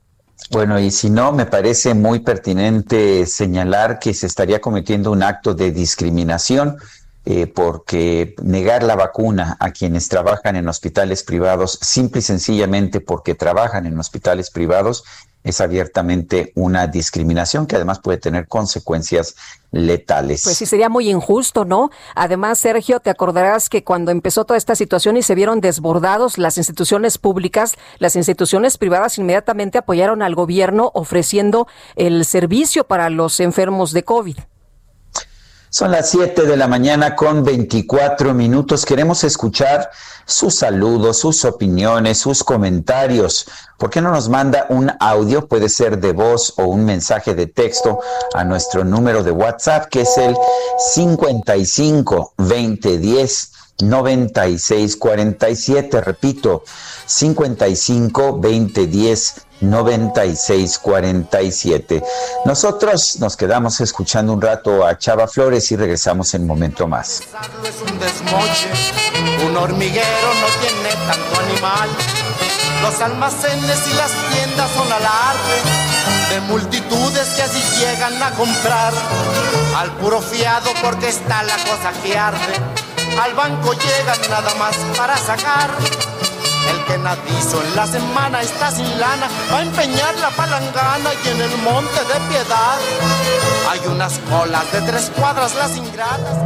Bueno, 0.49 0.81
y 0.81 0.91
si 0.91 1.11
no, 1.11 1.33
me 1.33 1.47
parece 1.47 1.95
muy 1.95 2.21
pertinente 2.21 3.27
señalar 3.27 3.99
que 3.99 4.15
se 4.15 4.27
estaría 4.27 4.61
cometiendo 4.61 5.13
un 5.13 5.23
acto 5.23 5.55
de 5.55 5.71
discriminación 5.71 6.77
eh, 7.27 7.47
porque 7.47 8.35
negar 8.43 8.83
la 8.83 8.97
vacuna 8.97 9.57
a 9.61 9.73
quienes 9.73 10.09
trabajan 10.09 10.57
en 10.57 10.69
hospitales 10.69 11.23
privados, 11.23 11.79
simple 11.83 12.21
y 12.21 12.23
sencillamente 12.23 13.01
porque 13.01 13.35
trabajan 13.35 13.87
en 13.87 13.99
hospitales 13.99 14.51
privados, 14.51 15.05
es 15.43 15.61
abiertamente 15.61 16.53
una 16.55 16.87
discriminación 16.87 17.67
que 17.67 17.77
además 17.77 18.01
puede 18.01 18.19
tener 18.19 18.47
consecuencias 18.47 19.37
letales. 19.71 20.43
Pues 20.45 20.57
sí, 20.57 20.67
sería 20.67 20.89
muy 20.89 21.09
injusto, 21.11 21.65
¿no? 21.65 21.91
Además, 22.15 22.59
Sergio, 22.59 23.01
te 23.01 23.11
acordarás 23.11 23.69
que 23.69 23.83
cuando 23.83 24.11
empezó 24.11 24.45
toda 24.45 24.59
esta 24.59 24.75
situación 24.75 25.17
y 25.17 25.23
se 25.23 25.35
vieron 25.35 25.61
desbordados 25.61 26.37
las 26.37 26.59
instituciones 26.59 27.17
públicas, 27.17 27.77
las 27.99 28.17
instituciones 28.17 28.77
privadas 28.77 29.17
inmediatamente 29.19 29.79
apoyaron 29.79 30.23
al 30.23 30.35
gobierno 30.35 30.91
ofreciendo 30.95 31.67
el 31.97 32.25
servicio 32.25 32.87
para 32.87 33.09
los 33.09 33.41
enfermos 33.41 33.93
de 33.93 34.05
COVID. 34.05 34.39
Son 35.73 35.93
las 35.93 36.11
7 36.11 36.47
de 36.47 36.57
la 36.57 36.67
mañana 36.67 37.15
con 37.15 37.45
24 37.45 38.35
minutos. 38.35 38.85
Queremos 38.85 39.23
escuchar 39.23 39.89
sus 40.27 40.57
saludos, 40.57 41.19
sus 41.19 41.45
opiniones, 41.45 42.19
sus 42.19 42.43
comentarios. 42.43 43.47
¿Por 43.79 43.89
qué 43.89 44.01
no 44.01 44.11
nos 44.11 44.29
manda 44.29 44.67
un 44.71 44.91
audio? 44.99 45.47
Puede 45.47 45.69
ser 45.69 46.01
de 46.01 46.11
voz 46.11 46.55
o 46.57 46.65
un 46.65 46.85
mensaje 46.85 47.37
de 47.37 47.47
texto 47.47 48.01
a 48.35 48.43
nuestro 48.43 48.85
número 48.85 49.23
de 49.23 49.31
WhatsApp, 49.31 49.89
que 49.89 50.01
es 50.01 50.19
el 50.19 50.37
55 50.93 52.33
2010 52.37 53.53
9647. 53.81 56.01
Repito, 56.01 56.65
55 57.07 58.41
2010 58.43 59.47
9647. 59.61 62.03
Nosotros 62.45 63.19
nos 63.21 63.37
quedamos 63.37 63.81
escuchando 63.81 64.33
un 64.33 64.41
rato 64.41 64.85
a 64.87 64.97
Chava 64.99 65.29
Flores 65.29 65.71
y 65.73 65.77
regresamos 65.77 66.33
en 66.35 66.43
un 66.43 66.49
momento 66.49 66.89
más. 66.89 67.23
Es 67.65 67.81
un 67.81 67.99
desmoche, 67.99 68.69
un 69.47 69.57
hormiguero 69.57 70.35
no 70.41 70.47
tiene 70.61 70.91
tanto 71.07 71.41
animal. 71.41 71.89
Los 72.83 73.01
almacenes 73.01 73.89
y 73.89 73.95
las 73.95 74.13
tiendas 74.33 74.71
son 74.71 74.91
alarde 74.91 75.61
de 76.31 76.41
multitudes 76.43 77.29
que 77.37 77.43
así 77.43 77.61
llegan 77.79 78.23
a 78.23 78.31
comprar. 78.31 78.95
Al 79.77 79.91
puro 79.97 80.23
fiado 80.23 80.71
porque 80.83 81.09
está 81.09 81.43
la 81.43 81.57
cosa 81.57 81.93
que 82.03 82.17
arde. 82.17 82.55
Al 83.21 83.35
banco 83.35 83.73
llegan 83.73 84.21
nada 84.31 84.55
más 84.55 84.77
para 84.97 85.19
sacar 85.19 85.71
el 86.71 86.85
que 86.85 86.99
nadizo 86.99 87.63
en 87.63 87.77
la 87.77 87.87
semana 87.87 88.41
está 88.41 88.71
sin 88.71 88.89
lana, 88.99 89.29
va 89.53 89.59
a 89.59 89.63
empeñar 89.63 90.17
la 90.19 90.31
palangana 90.31 91.11
y 91.25 91.29
en 91.29 91.41
el 91.41 91.57
monte 91.59 92.01
de 92.01 92.21
piedad 92.29 92.79
hay 93.71 93.81
unas 93.89 94.19
colas 94.31 94.73
de 94.73 94.81
tres 94.83 95.11
cuadras 95.17 95.55
las 95.55 95.77
ingratas. 95.77 96.37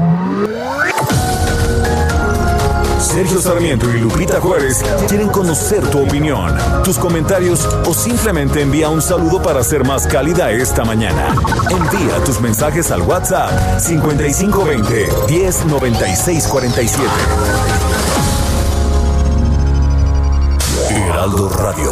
Sergio 3.00 3.40
Sarmiento 3.40 3.88
y 3.94 4.00
Lupita 4.00 4.40
Juárez 4.40 4.82
quieren 5.08 5.28
conocer 5.28 5.88
tu 5.90 6.02
opinión, 6.02 6.56
tus 6.82 6.98
comentarios 6.98 7.66
o 7.86 7.94
simplemente 7.94 8.62
envía 8.62 8.88
un 8.88 9.02
saludo 9.02 9.42
para 9.42 9.62
ser 9.62 9.84
más 9.84 10.06
cálida 10.06 10.50
esta 10.50 10.84
mañana. 10.84 11.34
Envía 11.70 12.24
tus 12.24 12.40
mensajes 12.40 12.90
al 12.90 13.02
WhatsApp 13.02 13.78
5520 13.78 15.08
109647. 15.28 18.13
Heraldo 21.14 21.48
Radio. 21.48 21.90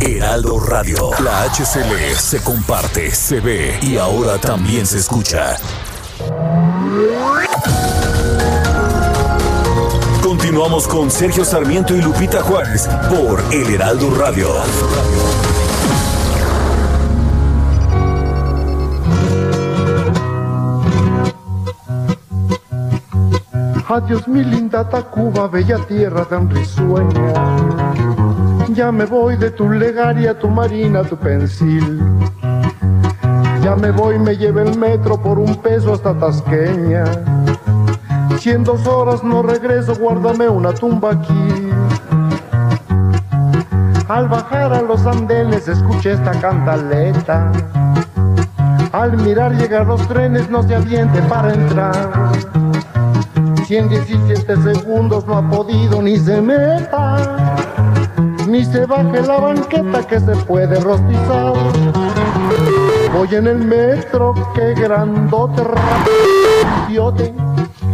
Heraldo 0.00 0.58
Radio. 0.58 1.10
La 1.22 1.42
HCL 1.42 2.16
se 2.16 2.42
comparte, 2.42 3.10
se 3.14 3.40
ve 3.40 3.78
y 3.82 3.98
ahora 3.98 4.38
también 4.38 4.86
se 4.86 4.96
escucha. 4.96 5.58
Continuamos 10.22 10.88
con 10.88 11.10
Sergio 11.10 11.44
Sarmiento 11.44 11.94
y 11.94 12.00
Lupita 12.00 12.40
Juárez 12.42 12.88
por 13.10 13.44
El 13.52 13.74
Heraldo 13.74 14.14
Radio. 14.14 14.48
Adiós 23.90 24.26
mi 24.26 24.42
linda 24.42 24.88
Tacuba, 24.88 25.48
bella 25.48 25.76
tierra 25.86 26.24
tan 26.24 26.48
risueña. 26.48 28.11
Ya 28.74 28.90
me 28.90 29.04
voy 29.04 29.36
de 29.36 29.50
tu 29.50 29.68
legaria, 29.70 30.38
tu 30.38 30.48
marina, 30.48 31.02
tu 31.02 31.14
pensil. 31.16 32.00
Ya 33.62 33.76
me 33.76 33.90
voy, 33.90 34.18
me 34.18 34.34
lleve 34.34 34.62
el 34.62 34.78
metro 34.78 35.20
por 35.20 35.38
un 35.38 35.56
peso 35.56 35.92
hasta 35.92 36.14
Tasqueña. 36.18 37.04
Si 38.38 38.50
en 38.50 38.64
dos 38.64 38.86
horas 38.86 39.22
no 39.22 39.42
regreso, 39.42 39.94
guárdame 39.96 40.48
una 40.48 40.72
tumba 40.72 41.12
aquí. 41.12 41.70
Al 44.08 44.28
bajar 44.28 44.72
a 44.72 44.80
los 44.80 45.06
andenes 45.06 45.68
escuché 45.68 46.12
esta 46.12 46.32
cantaleta. 46.32 47.52
Al 48.92 49.18
mirar 49.18 49.52
llegar 49.52 49.86
los 49.86 50.06
trenes 50.08 50.48
no 50.48 50.62
se 50.62 50.76
aviente 50.76 51.20
para 51.22 51.52
entrar. 51.52 52.10
Si 53.66 53.76
en 53.76 53.90
17 53.90 54.56
segundos 54.62 55.26
no 55.26 55.36
ha 55.36 55.50
podido 55.50 56.00
ni 56.00 56.16
se 56.16 56.40
meta, 56.40 57.54
ni 58.48 58.64
se 58.64 58.86
baje 58.86 59.22
la 59.22 59.38
banqueta 59.38 60.06
que 60.06 60.20
se 60.20 60.34
puede 60.46 60.80
rostizar. 60.80 61.52
Voy 63.14 63.34
en 63.34 63.46
el 63.46 63.58
metro, 63.58 64.34
qué 64.54 64.74
grandote, 64.74 65.62
idiote, 66.88 67.34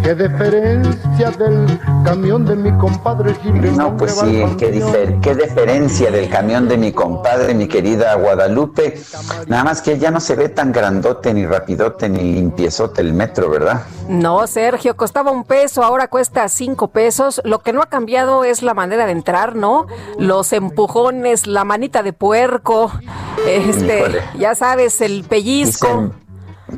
qué 0.03 0.15
diferencia 0.15 1.31
del 1.33 1.67
camión 2.05 2.45
de 2.45 2.57
mi 2.57 2.73
compadre 2.79 3.35
Gil. 3.35 3.77
No, 3.77 3.97
pues 3.97 4.15
sí, 4.17 4.43
qué, 4.59 4.71
difer 4.71 5.17
qué 5.21 5.35
diferencia 5.35 6.11
del 6.11 6.29
camión 6.29 6.69
de 6.69 6.77
mi 6.79 6.93
compadre, 6.93 7.55
mi 7.55 7.69
querida 7.69 8.15
Guadalupe. 8.15 9.01
Nada 9.47 9.65
más 9.65 9.83
que 9.83 9.99
ya 9.99 10.11
no 10.11 10.21
se 10.21 10.35
ve 10.37 10.49
tan 10.49 10.73
grandote, 10.73 11.35
ni 11.35 11.47
rapidote, 11.47 12.09
ni 12.09 12.33
limpiezote 12.35 13.01
el 13.01 13.13
metro, 13.13 13.51
¿verdad? 13.51 13.83
No, 14.09 14.47
Sergio, 14.47 14.97
costaba 14.97 15.31
un 15.31 15.45
peso, 15.45 15.83
ahora 15.83 16.09
cuesta 16.09 16.49
cinco 16.49 16.89
pesos. 16.89 17.41
Lo 17.45 17.61
que 17.61 17.73
no 17.73 17.83
ha 17.83 17.87
cambiado 17.87 18.45
es 18.45 18.63
la 18.63 18.75
manera 18.75 19.07
de 19.07 19.13
entrar, 19.13 19.55
¿no? 19.57 19.87
Los 20.19 20.53
empujones, 20.53 21.47
la 21.47 21.65
manita 21.65 22.03
de 22.03 22.13
puerco, 22.13 22.91
este, 23.47 23.99
Híjole. 24.01 24.23
ya 24.39 24.55
sabes, 24.55 25.01
el 25.01 25.25
pellizco. 25.25 25.87
Dicen- 25.89 26.28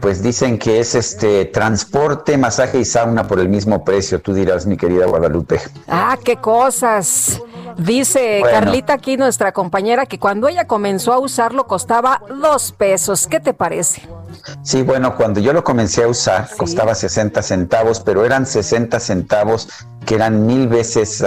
pues 0.01 0.23
dicen 0.23 0.59
que 0.59 0.79
es 0.79 0.95
este 0.95 1.47
transporte, 1.47 2.39
masaje 2.39 2.79
y 2.79 2.85
sauna 2.85 3.27
por 3.27 3.41
el 3.41 3.49
mismo 3.49 3.85
precio. 3.85 4.21
Tú 4.21 4.33
dirás, 4.33 4.67
mi 4.67 4.77
querida 4.77 5.07
Guadalupe. 5.07 5.61
Ah, 5.89 6.17
qué 6.23 6.37
cosas. 6.37 7.41
Dice 7.77 8.39
Bueno. 8.41 8.59
Carlita 8.59 8.93
aquí, 8.95 9.17
nuestra 9.17 9.53
compañera, 9.53 10.07
que 10.07 10.19
cuando 10.19 10.49
ella 10.49 10.67
comenzó 10.67 11.13
a 11.13 11.19
usarlo 11.19 11.67
costaba 11.67 12.23
dos 12.29 12.73
pesos. 12.73 13.27
¿Qué 13.27 13.41
te 13.41 13.55
parece? 13.55 14.03
Sí, 14.63 14.83
bueno, 14.83 15.17
cuando 15.17 15.41
yo 15.41 15.53
lo 15.53 15.65
comencé 15.65 16.05
a 16.05 16.09
usar 16.09 16.49
costaba 16.57 16.95
60 16.95 17.43
centavos, 17.43 18.01
pero 18.01 18.25
eran 18.25 18.47
60 18.47 18.99
centavos 19.01 19.69
que 20.07 20.15
eran 20.15 20.47
mil 20.47 20.67
veces, 20.67 21.23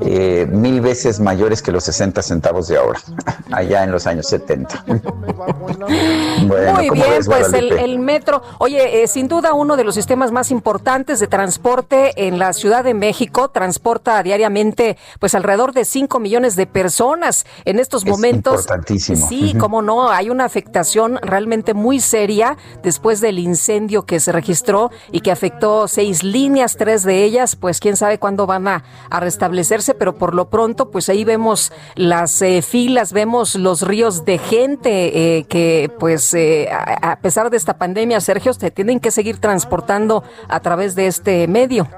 eh, 0.00 0.46
mil 0.50 0.80
veces 0.80 1.18
mayores 1.20 1.62
que 1.62 1.72
los 1.72 1.84
60 1.84 2.22
centavos 2.22 2.68
de 2.68 2.78
ahora, 2.78 3.00
allá 3.50 3.82
en 3.82 3.90
los 3.90 4.06
años 4.06 4.26
70. 4.28 4.84
bueno, 4.86 6.74
Muy 6.74 6.88
¿cómo 6.88 7.02
bien, 7.02 7.16
ves, 7.18 7.26
pues 7.26 7.52
el 7.52 7.98
metro, 7.98 8.42
oye, 8.58 9.02
eh, 9.02 9.08
sin 9.08 9.26
duda 9.26 9.52
uno 9.52 9.76
de 9.76 9.84
los 9.84 9.94
sistemas 9.94 10.30
más 10.30 10.50
importantes 10.50 11.18
de 11.18 11.26
transporte 11.26 12.26
en 12.26 12.38
la 12.38 12.52
Ciudad 12.52 12.84
de 12.84 12.94
México, 12.94 13.48
transporta 13.48 14.22
diariamente 14.22 14.96
pues 15.18 15.34
alrededor 15.34 15.57
de 15.66 15.84
5 15.84 16.20
millones 16.20 16.56
de 16.56 16.66
personas 16.66 17.44
en 17.64 17.78
estos 17.78 18.04
Es 18.04 18.08
momentos. 18.08 18.60
importantísimo. 18.62 19.26
Sí, 19.28 19.50
Ujú. 19.50 19.58
cómo 19.58 19.82
no, 19.82 20.10
hay 20.10 20.30
una 20.30 20.44
afectación 20.44 21.18
realmente 21.22 21.74
muy 21.74 22.00
seria 22.00 22.56
después 22.82 23.20
del 23.20 23.38
incendio 23.38 24.06
que 24.06 24.20
se 24.20 24.32
registró 24.32 24.90
y 25.12 25.20
que 25.20 25.30
afectó 25.32 25.88
seis 25.88 26.22
líneas, 26.22 26.76
tres 26.76 27.02
de 27.02 27.24
ellas, 27.24 27.56
pues 27.56 27.80
quién 27.80 27.96
sabe 27.96 28.18
cuándo 28.18 28.46
van 28.46 28.68
a, 28.68 28.84
a 29.10 29.20
restablecerse, 29.20 29.94
pero 29.94 30.14
por 30.14 30.34
lo 30.34 30.48
pronto, 30.48 30.90
pues 30.90 31.08
ahí 31.08 31.24
vemos 31.24 31.72
las 31.96 32.40
eh, 32.42 32.62
filas, 32.62 33.12
vemos 33.12 33.54
los 33.56 33.82
ríos 33.82 34.24
de 34.24 34.38
gente 34.38 35.38
eh, 35.38 35.44
que, 35.44 35.90
pues, 35.98 36.32
eh, 36.34 36.68
a, 36.70 37.12
a 37.12 37.20
pesar 37.20 37.50
de 37.50 37.56
esta 37.56 37.78
pandemia, 37.78 38.20
Sergio, 38.20 38.52
se 38.54 38.70
tienen 38.70 39.00
que 39.00 39.10
seguir 39.10 39.38
transportando 39.38 40.22
a 40.48 40.60
través 40.60 40.94
de 40.94 41.06
este 41.08 41.48
medio. 41.48 41.88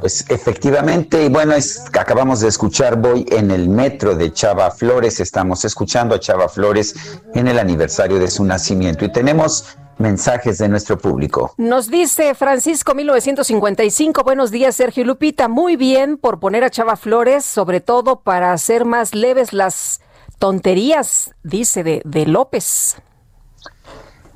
Pues 0.00 0.24
efectivamente, 0.28 1.24
y 1.24 1.28
bueno, 1.28 1.54
es, 1.54 1.84
acabamos 1.98 2.40
de 2.40 2.48
escuchar, 2.48 2.96
voy 2.96 3.26
en 3.30 3.50
el 3.50 3.68
metro 3.68 4.14
de 4.14 4.32
Chava 4.32 4.70
Flores, 4.70 5.20
estamos 5.20 5.64
escuchando 5.64 6.14
a 6.14 6.20
Chava 6.20 6.48
Flores 6.48 6.94
en 7.34 7.48
el 7.48 7.58
aniversario 7.58 8.18
de 8.18 8.28
su 8.28 8.44
nacimiento. 8.44 9.04
Y 9.04 9.12
tenemos 9.12 9.76
mensajes 9.98 10.58
de 10.58 10.68
nuestro 10.68 10.98
público. 10.98 11.54
Nos 11.56 11.90
dice 11.90 12.34
Francisco 12.34 12.94
1955, 12.94 14.22
buenos 14.22 14.50
días 14.50 14.76
Sergio 14.76 15.02
y 15.02 15.06
Lupita, 15.06 15.48
muy 15.48 15.76
bien 15.76 16.16
por 16.16 16.38
poner 16.38 16.64
a 16.64 16.70
Chava 16.70 16.96
Flores, 16.96 17.44
sobre 17.44 17.80
todo 17.80 18.20
para 18.20 18.52
hacer 18.52 18.84
más 18.84 19.14
leves 19.14 19.52
las 19.52 20.00
tonterías, 20.38 21.34
dice 21.42 21.82
de, 21.82 22.02
de 22.04 22.26
López. 22.26 22.96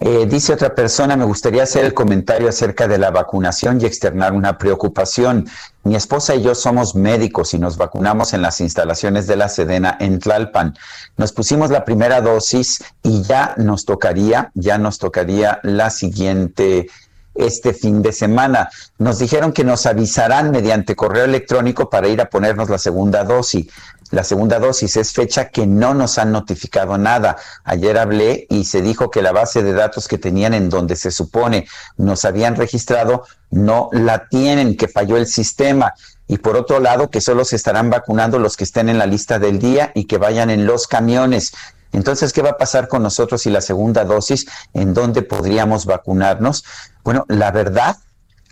Eh, 0.05 0.27
dice 0.27 0.53
otra 0.53 0.75
persona, 0.75 1.17
me 1.17 1.25
gustaría 1.25 1.62
hacer 1.62 1.85
el 1.85 1.95
comentario 1.95 2.49
acerca 2.49 2.88
de 2.88 2.99
la 2.99 3.12
vacunación 3.12 3.81
y 3.81 3.85
externar 3.85 4.33
una 4.33 4.59
preocupación. 4.59 5.49
Mi 5.85 5.95
esposa 5.95 6.35
y 6.35 6.43
yo 6.43 6.57
somos 6.57 6.97
médicos 6.97 7.55
y 7.55 7.61
nos 7.61 7.77
vacunamos 7.77 8.33
en 8.33 8.43
las 8.43 8.61
instalaciones 8.61 9.29
de 9.29 9.37
la 9.37 9.49
Sedena 9.49 9.97
en 10.01 10.19
Tlalpan. 10.19 10.77
Nos 11.17 11.33
pusimos 11.33 11.71
la 11.71 11.85
primera 11.85 12.21
dosis 12.21 12.83
y 13.05 13.23
ya 13.23 13.55
nos 13.59 13.85
tocaría, 13.85 14.51
ya 14.55 14.77
nos 14.77 14.99
tocaría 14.99 15.61
la 15.62 15.88
siguiente 15.91 16.88
este 17.35 17.73
fin 17.75 18.03
de 18.03 18.12
semana. 18.12 18.71
Nos 18.99 19.18
dijeron 19.18 19.53
que 19.53 19.64
nos 19.64 19.87
avisarán 19.87 20.51
mediante 20.51 20.97
correo 20.97 21.25
electrónico 21.25 21.90
para 21.90 22.09
ir 22.09 22.21
a 22.21 22.29
ponernos 22.29 22.68
la 22.68 22.79
segunda 22.79 23.25
dosis. 23.25 23.66
La 24.11 24.25
segunda 24.25 24.59
dosis 24.59 24.99
es 24.99 25.12
fecha 25.14 25.49
que 25.49 25.66
no 25.66 25.95
nos 25.95 26.18
han 26.18 26.33
notificado 26.33 26.99
nada. 26.99 27.38
Ayer 27.64 27.97
hablé 27.97 28.47
y 28.51 28.64
se 28.64 28.83
dijo 28.83 29.11
que 29.11 29.23
la 29.23 29.33
base 29.33 29.62
de 29.62 29.73
datos 29.73 30.07
que 30.07 30.18
tenían 30.18 30.53
en 30.53 30.68
donde 30.68 30.97
se 30.97 31.11
supone 31.11 31.66
nos 31.97 32.27
habían 32.27 32.57
registrado 32.57 33.25
no 33.51 33.88
la 33.92 34.29
tienen, 34.29 34.77
que 34.77 34.87
falló 34.87 35.16
el 35.16 35.27
sistema. 35.27 35.95
Y 36.29 36.38
por 36.38 36.57
otro 36.57 36.79
lado, 36.79 37.09
que 37.09 37.23
solo 37.23 37.47
se 37.47 37.57
estarán 37.57 37.88
vacunando 37.88 38.38
los 38.38 38.59
que 38.59 38.64
estén 38.64 38.90
en 38.90 38.99
la 38.99 39.07
lista 39.07 39.38
del 39.38 39.59
día 39.59 39.92
y 39.95 40.05
que 40.05 40.18
vayan 40.18 40.51
en 40.51 40.66
los 40.66 40.87
camiones. 40.87 41.53
Entonces, 41.93 42.33
¿qué 42.33 42.43
va 42.43 42.51
a 42.51 42.57
pasar 42.59 42.89
con 42.89 43.03
nosotros 43.03 43.47
y 43.47 43.51
la 43.51 43.61
segunda 43.61 44.05
dosis? 44.05 44.47
¿En 44.73 44.95
dónde 44.95 45.23
podríamos 45.23 45.87
vacunarnos? 45.87 46.65
Bueno, 47.05 47.25
la 47.29 47.51
verdad, 47.51 47.97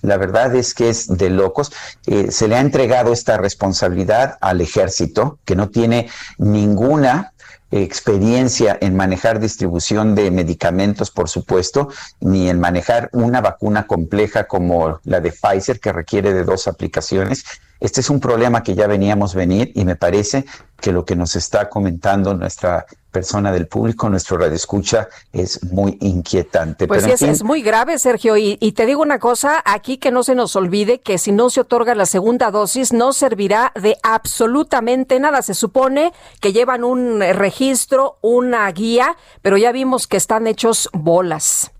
la 0.03 0.17
verdad 0.17 0.55
es 0.55 0.75
que 0.75 0.89
es 0.89 1.09
de 1.09 1.31
locos. 1.31 1.73
Eh, 2.07 2.31
se 2.31 2.49
le 2.49 2.57
ha 2.57 2.61
entregado 2.61 3.13
esta 3.13 3.37
responsabilidad 3.37 4.39
al 4.41 4.61
ejército, 4.61 5.39
que 5.45 5.57
no 5.57 5.69
tiene 5.71 6.09
ninguna 6.39 7.33
experiencia 7.71 8.77
en 8.81 8.97
manejar 8.97 9.39
distribución 9.39 10.15
de 10.15 10.31
medicamentos, 10.31 11.11
por 11.11 11.29
supuesto, 11.29 11.89
ni 12.21 12.49
en 12.49 12.59
manejar 12.59 13.11
una 13.13 13.41
vacuna 13.41 13.87
compleja 13.87 14.49
como 14.49 15.01
la 15.05 15.21
de 15.21 15.33
Pfizer, 15.33 15.79
que 15.79 15.93
requiere 15.93 16.33
de 16.33 16.45
dos 16.45 16.67
aplicaciones. 16.67 17.45
Este 17.81 18.03
es 18.03 18.11
un 18.11 18.21
problema 18.21 18.63
que 18.63 18.75
ya 18.75 18.87
veníamos 18.87 19.35
venir 19.35 19.73
y 19.75 19.85
me 19.85 19.97
parece 19.97 20.45
que 20.81 20.93
lo 20.93 21.05
que 21.05 21.17
nos 21.17 21.35
está 21.35 21.69
comentando 21.69 22.35
nuestra 22.35 22.87
persona 23.11 23.51
del 23.53 23.67
público, 23.67 24.09
nuestro 24.09 24.39
radio 24.39 24.55
escucha, 24.55 25.09
es 25.33 25.63
muy 25.73 25.97
inquietante. 26.01 26.87
Pues 26.87 27.05
sí, 27.05 27.25
es, 27.25 27.43
muy 27.43 27.63
grave, 27.63 27.99
Sergio. 27.99 28.37
Y, 28.37 28.57
y, 28.61 28.73
te 28.73 28.87
digo 28.87 29.03
una 29.03 29.19
cosa, 29.19 29.63
aquí 29.65 29.99
que 29.99 30.11
no 30.11 30.23
se 30.23 30.35
nos 30.35 30.55
olvide 30.57 31.01
que 31.01 31.19
si 31.19 31.33
no 31.33 31.51
se 31.51 31.61
otorga 31.61 31.95
la 31.95 32.07
segunda 32.07 32.51
dosis, 32.51 32.93
no 32.93 33.13
servirá 33.13 33.73
de 33.81 33.97
absolutamente 34.03 35.19
nada. 35.19 35.43
Se 35.43 35.55
supone 35.55 36.13
que 36.41 36.53
llevan 36.53 36.85
un 36.85 37.21
registro, 37.21 38.19
una 38.21 38.71
guía, 38.71 39.17
pero 39.43 39.57
ya 39.57 39.73
vimos 39.73 40.07
que 40.07 40.17
están 40.17 40.47
hechos 40.47 40.89
bolas. 40.93 41.73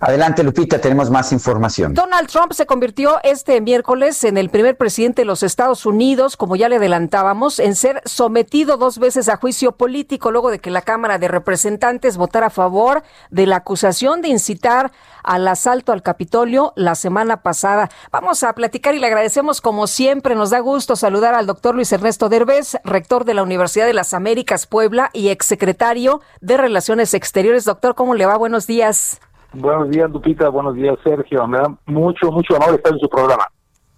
Adelante, 0.00 0.44
Lupita, 0.44 0.80
tenemos 0.80 1.10
más 1.10 1.32
información. 1.32 1.92
Donald 1.92 2.28
Trump 2.28 2.52
se 2.52 2.66
convirtió 2.66 3.18
este 3.24 3.60
miércoles 3.60 4.22
en 4.22 4.38
el 4.38 4.48
primer 4.48 4.76
presidente 4.76 5.22
de 5.22 5.26
los 5.26 5.42
Estados 5.42 5.86
Unidos, 5.86 6.36
como 6.36 6.54
ya 6.54 6.68
le 6.68 6.76
adelantábamos, 6.76 7.58
en 7.58 7.74
ser 7.74 8.00
sometido 8.04 8.76
dos 8.76 9.00
veces 9.00 9.28
a 9.28 9.38
juicio 9.38 9.72
político 9.72 10.30
luego 10.30 10.52
de 10.52 10.60
que 10.60 10.70
la 10.70 10.82
Cámara 10.82 11.18
de 11.18 11.26
Representantes 11.26 12.16
votara 12.16 12.46
a 12.46 12.50
favor 12.50 13.02
de 13.30 13.46
la 13.46 13.56
acusación 13.56 14.22
de 14.22 14.28
incitar 14.28 14.92
al 15.24 15.48
asalto 15.48 15.90
al 15.90 16.02
Capitolio 16.04 16.72
la 16.76 16.94
semana 16.94 17.42
pasada. 17.42 17.90
Vamos 18.12 18.44
a 18.44 18.52
platicar 18.52 18.94
y 18.94 19.00
le 19.00 19.08
agradecemos 19.08 19.60
como 19.60 19.88
siempre. 19.88 20.36
Nos 20.36 20.50
da 20.50 20.60
gusto 20.60 20.94
saludar 20.94 21.34
al 21.34 21.46
doctor 21.46 21.74
Luis 21.74 21.90
Ernesto 21.90 22.28
Derbez, 22.28 22.76
rector 22.84 23.24
de 23.24 23.34
la 23.34 23.42
Universidad 23.42 23.86
de 23.86 23.94
las 23.94 24.14
Américas 24.14 24.66
Puebla 24.66 25.10
y 25.12 25.30
exsecretario 25.30 26.20
de 26.40 26.56
Relaciones 26.56 27.14
Exteriores. 27.14 27.64
Doctor, 27.64 27.96
¿cómo 27.96 28.14
le 28.14 28.26
va? 28.26 28.36
Buenos 28.36 28.68
días. 28.68 29.20
Buenos 29.52 29.90
días, 29.90 30.10
Lupita. 30.10 30.48
Buenos 30.48 30.74
días, 30.74 30.96
Sergio. 31.02 31.46
Me 31.46 31.58
da 31.58 31.74
mucho, 31.86 32.30
mucho 32.30 32.54
honor 32.54 32.74
estar 32.74 32.92
en 32.92 32.98
su 32.98 33.08
programa. 33.08 33.46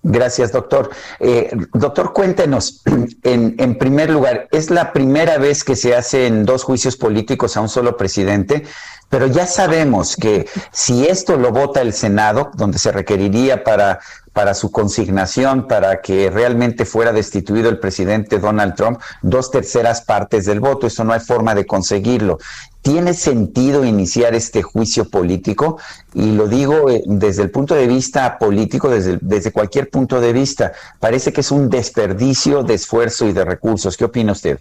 Gracias, 0.02 0.52
doctor. 0.52 0.90
Eh, 1.18 1.50
doctor, 1.74 2.14
cuéntenos, 2.14 2.82
en, 3.22 3.78
primer 3.78 4.10
lugar, 4.10 4.48
¿es 4.50 4.70
la 4.70 4.92
primera 4.92 5.36
vez 5.36 5.62
que 5.62 5.76
se 5.76 5.94
hacen 5.94 6.46
dos 6.46 6.64
juicios 6.64 6.96
políticos 6.96 7.56
a 7.56 7.60
un 7.60 7.68
solo 7.68 7.96
presidente? 7.98 8.64
Pero 9.10 9.26
ya 9.26 9.46
sabemos 9.46 10.16
que 10.16 10.48
si 10.70 11.06
esto 11.06 11.36
lo 11.36 11.50
vota 11.50 11.82
el 11.82 11.92
Senado, 11.92 12.50
donde 12.54 12.78
se 12.78 12.92
requeriría 12.92 13.62
para, 13.62 13.98
para 14.32 14.54
su 14.54 14.70
consignación, 14.70 15.66
para 15.66 16.00
que 16.00 16.30
realmente 16.30 16.84
fuera 16.84 17.12
destituido 17.12 17.68
el 17.68 17.78
presidente 17.80 18.38
Donald 18.38 18.76
Trump, 18.76 19.00
dos 19.20 19.50
terceras 19.50 20.02
partes 20.02 20.46
del 20.46 20.60
voto, 20.60 20.86
eso 20.86 21.04
no 21.04 21.12
hay 21.12 21.20
forma 21.20 21.54
de 21.54 21.66
conseguirlo. 21.66 22.38
¿Tiene 22.82 23.12
sentido 23.12 23.84
iniciar 23.84 24.34
este 24.34 24.62
juicio 24.62 25.08
político? 25.10 25.78
Y 26.14 26.32
lo 26.32 26.48
digo 26.48 26.88
eh, 26.88 27.02
desde 27.06 27.42
el 27.42 27.50
punto 27.50 27.74
de 27.74 27.86
vista 27.86 28.38
político, 28.38 28.88
desde, 28.88 29.18
desde 29.20 29.52
cualquier 29.52 29.90
punto 29.90 30.20
de 30.20 30.32
vista. 30.32 30.72
Parece 30.98 31.32
que 31.32 31.42
es 31.42 31.50
un 31.50 31.68
desperdicio 31.68 32.62
de 32.62 32.74
esfuerzo 32.74 33.28
y 33.28 33.32
de 33.32 33.44
recursos. 33.44 33.96
¿Qué 33.96 34.06
opina 34.06 34.32
usted? 34.32 34.60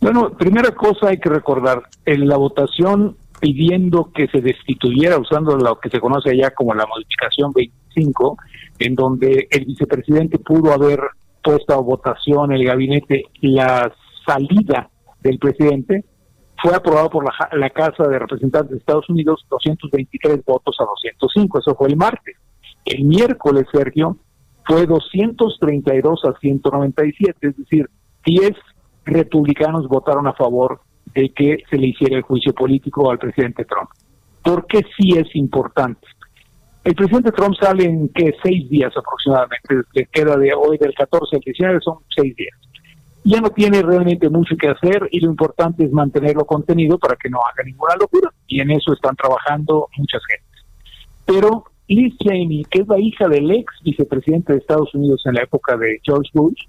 Bueno, 0.00 0.30
primera 0.36 0.72
cosa 0.72 1.08
hay 1.08 1.18
que 1.18 1.30
recordar, 1.30 1.82
en 2.04 2.28
la 2.28 2.36
votación 2.36 3.16
pidiendo 3.40 4.10
que 4.14 4.26
se 4.28 4.40
destituyera 4.40 5.18
usando 5.18 5.56
lo 5.56 5.78
que 5.78 5.90
se 5.90 6.00
conoce 6.00 6.30
allá 6.30 6.50
como 6.50 6.74
la 6.74 6.86
modificación 6.86 7.52
25, 7.52 8.36
en 8.78 8.94
donde 8.94 9.48
el 9.50 9.64
vicepresidente 9.64 10.38
pudo 10.38 10.72
haber 10.72 11.00
puesto 11.42 11.74
a 11.74 11.76
votación 11.76 12.52
el 12.52 12.64
gabinete 12.64 13.24
la 13.40 13.92
salida 14.26 14.88
del 15.22 15.38
presidente, 15.38 16.04
fue 16.62 16.74
aprobado 16.74 17.10
por 17.10 17.24
la, 17.24 17.70
Casa 17.70 18.04
de 18.08 18.18
Representantes 18.18 18.70
de 18.70 18.78
Estados 18.78 19.08
Unidos 19.08 19.44
223 19.50 20.44
votos 20.44 20.76
a 20.80 20.84
205, 20.84 21.58
eso 21.58 21.74
fue 21.74 21.88
el 21.88 21.96
martes. 21.96 22.36
El 22.84 23.04
miércoles, 23.04 23.64
Sergio, 23.72 24.16
fue 24.66 24.86
232 24.86 26.24
a 26.24 26.38
197, 26.38 27.48
es 27.48 27.56
decir, 27.56 27.90
10 28.24 28.52
republicanos 29.04 29.88
votaron 29.88 30.26
a 30.26 30.32
favor 30.32 30.80
de 31.14 31.30
que 31.30 31.58
se 31.68 31.76
le 31.76 31.88
hiciera 31.88 32.16
el 32.16 32.22
juicio 32.22 32.54
político 32.54 33.10
al 33.10 33.18
presidente 33.18 33.64
Trump. 33.64 33.90
¿Por 34.42 34.66
qué 34.66 34.82
sí 34.96 35.16
es 35.16 35.34
importante? 35.36 36.06
El 36.84 36.94
presidente 36.94 37.32
Trump 37.32 37.54
sale 37.58 37.84
en 37.84 38.08
que 38.10 38.34
seis 38.42 38.68
días 38.68 38.92
aproximadamente, 38.96 39.88
le 39.94 40.06
queda 40.06 40.36
de 40.36 40.52
hoy 40.54 40.76
del 40.78 40.94
14 40.94 41.36
al 41.36 41.40
19, 41.40 41.80
son 41.80 41.98
seis 42.14 42.36
días. 42.36 42.54
Ya 43.24 43.40
no 43.40 43.50
tiene 43.50 43.82
realmente 43.82 44.28
mucho 44.28 44.54
que 44.56 44.68
hacer 44.68 45.08
y 45.10 45.20
lo 45.20 45.30
importante 45.30 45.84
es 45.84 45.92
mantenerlo 45.92 46.44
contenido 46.44 46.98
para 46.98 47.16
que 47.16 47.30
no 47.30 47.38
haga 47.38 47.64
ninguna 47.64 47.94
locura. 47.98 48.30
Y 48.46 48.60
en 48.60 48.70
eso 48.70 48.92
están 48.92 49.16
trabajando 49.16 49.88
muchas 49.96 50.22
gentes. 50.26 50.64
Pero 51.24 51.64
Liz 51.88 52.14
Cheney, 52.18 52.64
que 52.70 52.82
es 52.82 52.88
la 52.88 52.98
hija 52.98 53.28
del 53.28 53.50
ex 53.50 53.72
vicepresidente 53.82 54.52
de 54.52 54.58
Estados 54.58 54.94
Unidos 54.94 55.22
en 55.24 55.34
la 55.34 55.42
época 55.42 55.76
de 55.76 56.00
George 56.02 56.30
Bush, 56.34 56.60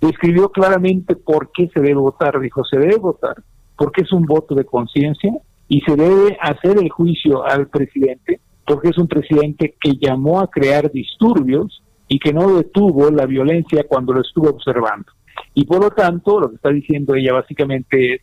describió 0.00 0.50
claramente 0.50 1.16
por 1.16 1.50
qué 1.52 1.68
se 1.74 1.80
debe 1.80 1.94
votar. 1.94 2.38
Dijo, 2.40 2.64
se 2.64 2.78
debe 2.78 2.96
votar 2.96 3.36
porque 3.76 4.02
es 4.02 4.12
un 4.12 4.24
voto 4.24 4.54
de 4.54 4.64
conciencia 4.64 5.32
y 5.68 5.80
se 5.80 5.96
debe 5.96 6.38
hacer 6.40 6.78
el 6.78 6.88
juicio 6.88 7.44
al 7.44 7.68
presidente 7.68 8.40
porque 8.66 8.88
es 8.88 8.98
un 8.98 9.06
presidente 9.06 9.76
que 9.80 9.92
llamó 9.96 10.40
a 10.40 10.50
crear 10.50 10.90
disturbios 10.90 11.82
y 12.08 12.18
que 12.18 12.32
no 12.32 12.56
detuvo 12.56 13.10
la 13.10 13.26
violencia 13.26 13.84
cuando 13.88 14.12
lo 14.12 14.20
estuvo 14.20 14.50
observando. 14.50 15.06
Y 15.54 15.64
por 15.64 15.80
lo 15.80 15.90
tanto, 15.90 16.40
lo 16.40 16.50
que 16.50 16.56
está 16.56 16.70
diciendo 16.70 17.14
ella 17.14 17.32
básicamente 17.32 18.14
es, 18.14 18.20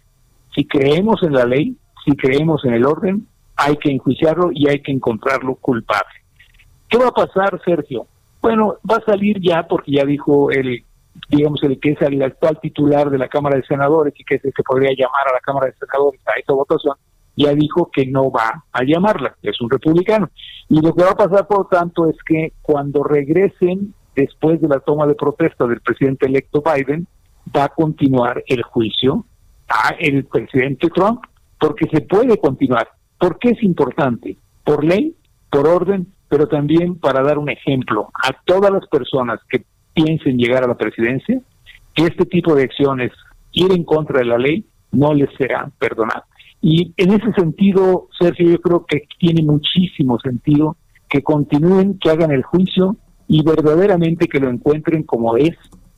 si 0.55 0.65
creemos 0.65 1.23
en 1.23 1.33
la 1.33 1.45
ley, 1.45 1.75
si 2.05 2.15
creemos 2.15 2.63
en 2.65 2.73
el 2.73 2.85
orden, 2.85 3.27
hay 3.55 3.77
que 3.77 3.91
enjuiciarlo 3.91 4.49
y 4.53 4.69
hay 4.69 4.81
que 4.81 4.91
encontrarlo 4.91 5.55
culpable. 5.55 6.13
¿Qué 6.89 6.97
va 6.97 7.07
a 7.07 7.11
pasar, 7.11 7.59
Sergio? 7.65 8.07
Bueno, 8.41 8.75
va 8.89 8.97
a 8.97 9.05
salir 9.05 9.39
ya, 9.41 9.67
porque 9.67 9.91
ya 9.93 10.05
dijo 10.05 10.51
el 10.51 10.83
digamos, 11.29 11.61
el 11.63 11.79
que 11.79 11.91
es 11.91 12.01
el 12.01 12.21
actual 12.21 12.59
titular 12.61 13.09
de 13.09 13.17
la 13.17 13.27
Cámara 13.27 13.57
de 13.57 13.63
Senadores 13.63 14.13
y 14.17 14.23
que 14.23 14.35
es 14.35 14.45
el 14.45 14.53
que 14.53 14.63
podría 14.63 14.91
llamar 14.91 15.27
a 15.29 15.33
la 15.33 15.39
Cámara 15.39 15.67
de 15.67 15.73
Senadores 15.73 16.21
a 16.25 16.39
esta 16.39 16.53
votación, 16.53 16.95
ya 17.35 17.53
dijo 17.53 17.89
que 17.91 18.05
no 18.05 18.31
va 18.31 18.63
a 18.71 18.83
llamarla, 18.83 19.35
es 19.41 19.59
un 19.61 19.69
republicano. 19.69 20.29
Y 20.69 20.81
lo 20.81 20.93
que 20.93 21.03
va 21.03 21.11
a 21.11 21.15
pasar, 21.15 21.47
por 21.47 21.59
lo 21.59 21.65
tanto, 21.65 22.07
es 22.09 22.17
que 22.25 22.53
cuando 22.61 23.03
regresen 23.03 23.93
después 24.15 24.61
de 24.61 24.67
la 24.67 24.79
toma 24.79 25.05
de 25.07 25.15
protesta 25.15 25.65
del 25.65 25.81
presidente 25.81 26.27
electo 26.27 26.63
Biden, 26.63 27.07
va 27.55 27.65
a 27.65 27.69
continuar 27.69 28.43
el 28.47 28.63
juicio 28.63 29.25
a 29.67 29.95
el 29.99 30.25
presidente 30.25 30.89
Trump, 30.89 31.21
porque 31.59 31.87
se 31.91 32.01
puede 32.01 32.37
continuar. 32.37 32.89
¿Por 33.17 33.39
qué 33.39 33.49
es 33.49 33.63
importante? 33.63 34.37
Por 34.63 34.83
ley, 34.83 35.15
por 35.49 35.67
orden, 35.67 36.07
pero 36.29 36.47
también 36.47 36.99
para 36.99 37.21
dar 37.21 37.37
un 37.37 37.49
ejemplo 37.49 38.09
a 38.13 38.31
todas 38.45 38.71
las 38.71 38.87
personas 38.87 39.39
que 39.49 39.63
piensen 39.93 40.37
llegar 40.37 40.63
a 40.63 40.67
la 40.67 40.77
presidencia, 40.77 41.39
que 41.93 42.03
este 42.03 42.25
tipo 42.25 42.55
de 42.55 42.63
acciones, 42.63 43.11
ir 43.51 43.71
en 43.71 43.83
contra 43.83 44.19
de 44.19 44.25
la 44.25 44.37
ley, 44.37 44.65
no 44.91 45.13
les 45.13 45.29
será 45.37 45.69
perdonado. 45.77 46.23
Y 46.61 46.93
en 46.97 47.11
ese 47.11 47.31
sentido, 47.33 48.07
Sergio, 48.19 48.49
yo 48.49 48.61
creo 48.61 48.85
que 48.85 49.03
tiene 49.19 49.43
muchísimo 49.43 50.19
sentido 50.19 50.77
que 51.09 51.21
continúen, 51.21 51.99
que 51.99 52.09
hagan 52.09 52.31
el 52.31 52.43
juicio 52.43 52.95
y 53.33 53.41
verdaderamente 53.41 54.27
que 54.27 54.39
lo 54.39 54.47
encuentren 54.47 55.01
como 55.01 55.37
es 55.37 55.57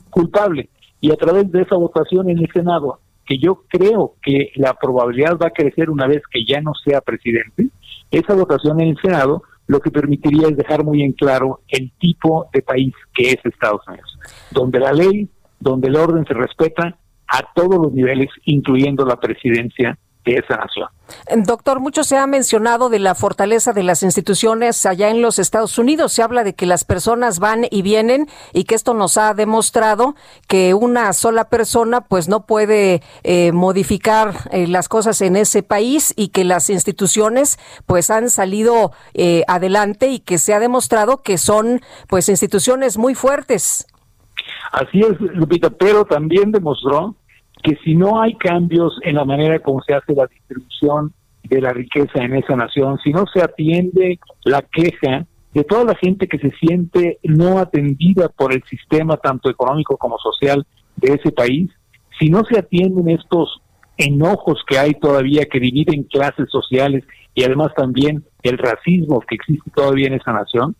culpable. 0.09 0.69
Y 1.01 1.11
a 1.11 1.17
través 1.17 1.51
de 1.51 1.63
esa 1.63 1.75
votación 1.75 2.29
en 2.29 2.39
el 2.39 2.49
Senado, 2.53 2.99
que 3.25 3.37
yo 3.37 3.63
creo 3.67 4.13
que 4.23 4.53
la 4.55 4.73
probabilidad 4.75 5.37
va 5.37 5.47
a 5.47 5.49
crecer 5.49 5.89
una 5.89 6.07
vez 6.07 6.21
que 6.31 6.45
ya 6.45 6.61
no 6.61 6.71
sea 6.75 7.01
presidente, 7.01 7.67
esa 8.09 8.35
votación 8.35 8.79
en 8.79 8.87
el 8.87 8.97
Senado 9.01 9.43
lo 9.67 9.81
que 9.81 9.91
permitiría 9.91 10.47
es 10.47 10.55
dejar 10.55 10.85
muy 10.85 11.03
en 11.03 11.11
claro 11.11 11.59
el 11.67 11.91
tipo 11.99 12.47
de 12.53 12.61
país 12.61 12.93
que 13.13 13.31
es 13.31 13.37
Estados 13.43 13.81
Unidos, 13.85 14.17
donde 14.51 14.79
la 14.79 14.93
ley, 14.93 15.27
donde 15.59 15.89
el 15.89 15.97
orden 15.97 16.25
se 16.25 16.35
respeta 16.35 16.97
a 17.27 17.53
todos 17.53 17.81
los 17.81 17.91
niveles, 17.91 18.29
incluyendo 18.45 19.05
la 19.05 19.19
presidencia 19.19 19.99
de 20.25 20.37
esa 20.37 20.57
nación. 20.57 20.89
Doctor, 21.45 21.79
mucho 21.79 22.03
se 22.03 22.17
ha 22.17 22.25
mencionado 22.25 22.89
de 22.89 22.99
la 22.99 23.13
fortaleza 23.15 23.73
de 23.73 23.83
las 23.83 24.01
instituciones 24.03 24.85
allá 24.85 25.09
en 25.09 25.21
los 25.21 25.37
Estados 25.37 25.77
Unidos. 25.77 26.13
Se 26.13 26.23
habla 26.23 26.43
de 26.43 26.55
que 26.55 26.65
las 26.65 26.83
personas 26.83 27.39
van 27.39 27.65
y 27.69 27.83
vienen 27.83 28.27
y 28.53 28.63
que 28.63 28.75
esto 28.75 28.93
nos 28.93 29.17
ha 29.17 29.33
demostrado 29.33 30.15
que 30.47 30.73
una 30.73 31.13
sola 31.13 31.49
persona 31.49 32.01
pues 32.01 32.27
no 32.27 32.45
puede 32.45 33.01
eh, 33.23 33.51
modificar 33.51 34.33
eh, 34.51 34.67
las 34.67 34.89
cosas 34.89 35.21
en 35.21 35.35
ese 35.35 35.61
país 35.61 36.13
y 36.17 36.29
que 36.29 36.43
las 36.43 36.69
instituciones 36.69 37.59
pues 37.85 38.09
han 38.09 38.29
salido 38.29 38.91
eh, 39.13 39.43
adelante 39.47 40.07
y 40.07 40.19
que 40.19 40.39
se 40.39 40.53
ha 40.53 40.59
demostrado 40.59 41.21
que 41.21 41.37
son 41.37 41.81
pues 42.07 42.29
instituciones 42.29 42.97
muy 42.97 43.13
fuertes. 43.13 43.85
Así 44.71 44.99
es, 44.99 45.19
Lupita, 45.19 45.69
pero 45.69 46.05
también 46.05 46.51
demostró 46.51 47.15
que 47.65 47.75
si 47.83 47.95
no 47.95 48.21
hay 48.21 48.35
cambios 48.35 48.93
en 49.01 49.15
la 49.15 49.25
manera 49.25 49.57
como 49.57 49.81
se 49.81 49.95
hace 49.95 50.13
la 50.13 50.27
distribución 50.27 51.11
de 51.43 51.61
la 51.61 51.73
riqueza 51.73 52.23
en 52.23 52.35
esa 52.35 52.55
nación, 52.55 52.99
si 53.03 53.11
no 53.11 53.25
se 53.33 53.41
atiende 53.41 54.19
la 54.43 54.61
queja 54.61 55.25
de 55.51 55.63
toda 55.63 55.83
la 55.83 55.95
gente 55.95 56.27
que 56.27 56.37
se 56.37 56.51
siente 56.51 57.17
no 57.23 57.57
atendida 57.57 58.29
por 58.29 58.53
el 58.53 58.61
sistema 58.69 59.17
tanto 59.17 59.49
económico 59.49 59.97
como 59.97 60.19
social 60.19 60.63
de 60.97 61.13
ese 61.13 61.31
país, 61.31 61.71
si 62.19 62.29
no 62.29 62.43
se 62.45 62.59
atienden 62.59 63.09
estos 63.09 63.61
enojos 63.97 64.63
que 64.67 64.77
hay 64.77 64.93
todavía 64.93 65.45
que 65.45 65.59
dividen 65.59 66.03
clases 66.03 66.47
sociales 66.51 67.03
y 67.33 67.45
además 67.45 67.73
también 67.75 68.23
el 68.43 68.59
racismo 68.59 69.21
que 69.21 69.35
existe 69.35 69.71
todavía 69.71 70.07
en 70.07 70.13
esa 70.13 70.33
nación, 70.33 70.75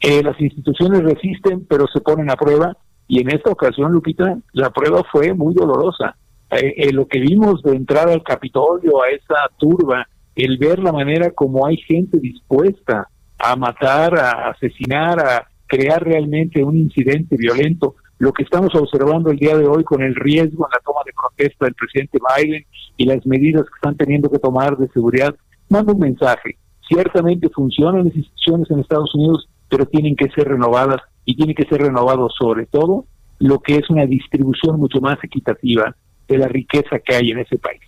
eh, 0.00 0.22
las 0.22 0.40
instituciones 0.40 1.02
resisten 1.02 1.66
pero 1.68 1.86
se 1.92 2.00
ponen 2.00 2.30
a 2.30 2.36
prueba 2.36 2.74
y 3.10 3.20
en 3.20 3.28
esta 3.30 3.50
ocasión, 3.50 3.90
Lupita, 3.90 4.38
la 4.52 4.70
prueba 4.70 5.02
fue 5.10 5.34
muy 5.34 5.52
dolorosa. 5.52 6.16
Eh, 6.50 6.74
eh, 6.76 6.92
lo 6.92 7.06
que 7.06 7.20
vimos 7.20 7.62
de 7.62 7.76
entrar 7.76 8.08
al 8.08 8.24
Capitolio, 8.24 9.02
a 9.02 9.10
esa 9.10 9.36
turba, 9.56 10.08
el 10.34 10.58
ver 10.58 10.80
la 10.80 10.92
manera 10.92 11.30
como 11.30 11.66
hay 11.66 11.76
gente 11.76 12.18
dispuesta 12.18 13.08
a 13.38 13.56
matar, 13.56 14.18
a 14.18 14.50
asesinar, 14.50 15.20
a 15.20 15.48
crear 15.66 16.02
realmente 16.02 16.64
un 16.64 16.76
incidente 16.76 17.36
violento, 17.36 17.94
lo 18.18 18.32
que 18.32 18.42
estamos 18.42 18.74
observando 18.74 19.30
el 19.30 19.38
día 19.38 19.56
de 19.56 19.66
hoy 19.66 19.84
con 19.84 20.02
el 20.02 20.14
riesgo 20.16 20.66
en 20.66 20.72
la 20.72 20.80
toma 20.84 21.00
de 21.06 21.12
protesta 21.12 21.66
del 21.66 21.74
presidente 21.74 22.18
Biden 22.18 22.64
y 22.96 23.04
las 23.06 23.24
medidas 23.26 23.62
que 23.62 23.76
están 23.76 23.96
teniendo 23.96 24.28
que 24.28 24.38
tomar 24.38 24.76
de 24.76 24.88
seguridad, 24.88 25.34
manda 25.68 25.92
un 25.92 26.00
mensaje. 26.00 26.58
Ciertamente 26.86 27.48
funcionan 27.50 28.06
las 28.06 28.16
instituciones 28.16 28.70
en 28.70 28.80
Estados 28.80 29.14
Unidos, 29.14 29.48
pero 29.68 29.86
tienen 29.86 30.16
que 30.16 30.28
ser 30.30 30.48
renovadas 30.48 31.00
y 31.24 31.36
tiene 31.36 31.54
que 31.54 31.64
ser 31.66 31.80
renovado 31.80 32.28
sobre 32.28 32.66
todo 32.66 33.04
lo 33.38 33.60
que 33.60 33.76
es 33.76 33.88
una 33.88 34.04
distribución 34.04 34.78
mucho 34.78 35.00
más 35.00 35.16
equitativa 35.22 35.94
de 36.30 36.38
la 36.38 36.48
riqueza 36.48 36.98
que 36.98 37.14
hay 37.14 37.30
en 37.30 37.40
ese 37.40 37.58
país. 37.58 37.80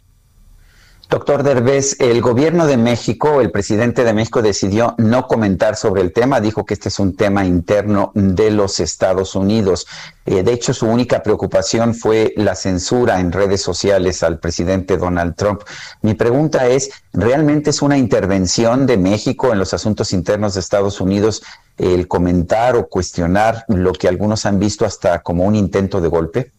Doctor 1.12 1.42
Derbez, 1.42 2.00
el 2.00 2.22
gobierno 2.22 2.66
de 2.66 2.78
México, 2.78 3.42
el 3.42 3.50
presidente 3.50 4.02
de 4.02 4.14
México 4.14 4.40
decidió 4.40 4.94
no 4.96 5.26
comentar 5.26 5.76
sobre 5.76 6.00
el 6.00 6.10
tema, 6.10 6.40
dijo 6.40 6.64
que 6.64 6.72
este 6.72 6.88
es 6.88 6.98
un 6.98 7.14
tema 7.16 7.44
interno 7.44 8.12
de 8.14 8.50
los 8.50 8.80
Estados 8.80 9.34
Unidos. 9.34 9.86
Eh, 10.24 10.42
de 10.42 10.54
hecho, 10.54 10.72
su 10.72 10.86
única 10.86 11.22
preocupación 11.22 11.94
fue 11.94 12.32
la 12.38 12.54
censura 12.54 13.20
en 13.20 13.30
redes 13.30 13.60
sociales 13.60 14.22
al 14.22 14.38
presidente 14.38 14.96
Donald 14.96 15.34
Trump. 15.36 15.60
Mi 16.00 16.14
pregunta 16.14 16.66
es, 16.68 16.90
¿realmente 17.12 17.68
es 17.68 17.82
una 17.82 17.98
intervención 17.98 18.86
de 18.86 18.96
México 18.96 19.52
en 19.52 19.58
los 19.58 19.74
asuntos 19.74 20.14
internos 20.14 20.54
de 20.54 20.60
Estados 20.60 20.98
Unidos 20.98 21.42
el 21.76 22.08
comentar 22.08 22.74
o 22.74 22.88
cuestionar 22.88 23.66
lo 23.68 23.92
que 23.92 24.08
algunos 24.08 24.46
han 24.46 24.58
visto 24.58 24.86
hasta 24.86 25.18
como 25.18 25.44
un 25.44 25.56
intento 25.56 26.00
de 26.00 26.08
golpe? 26.08 26.52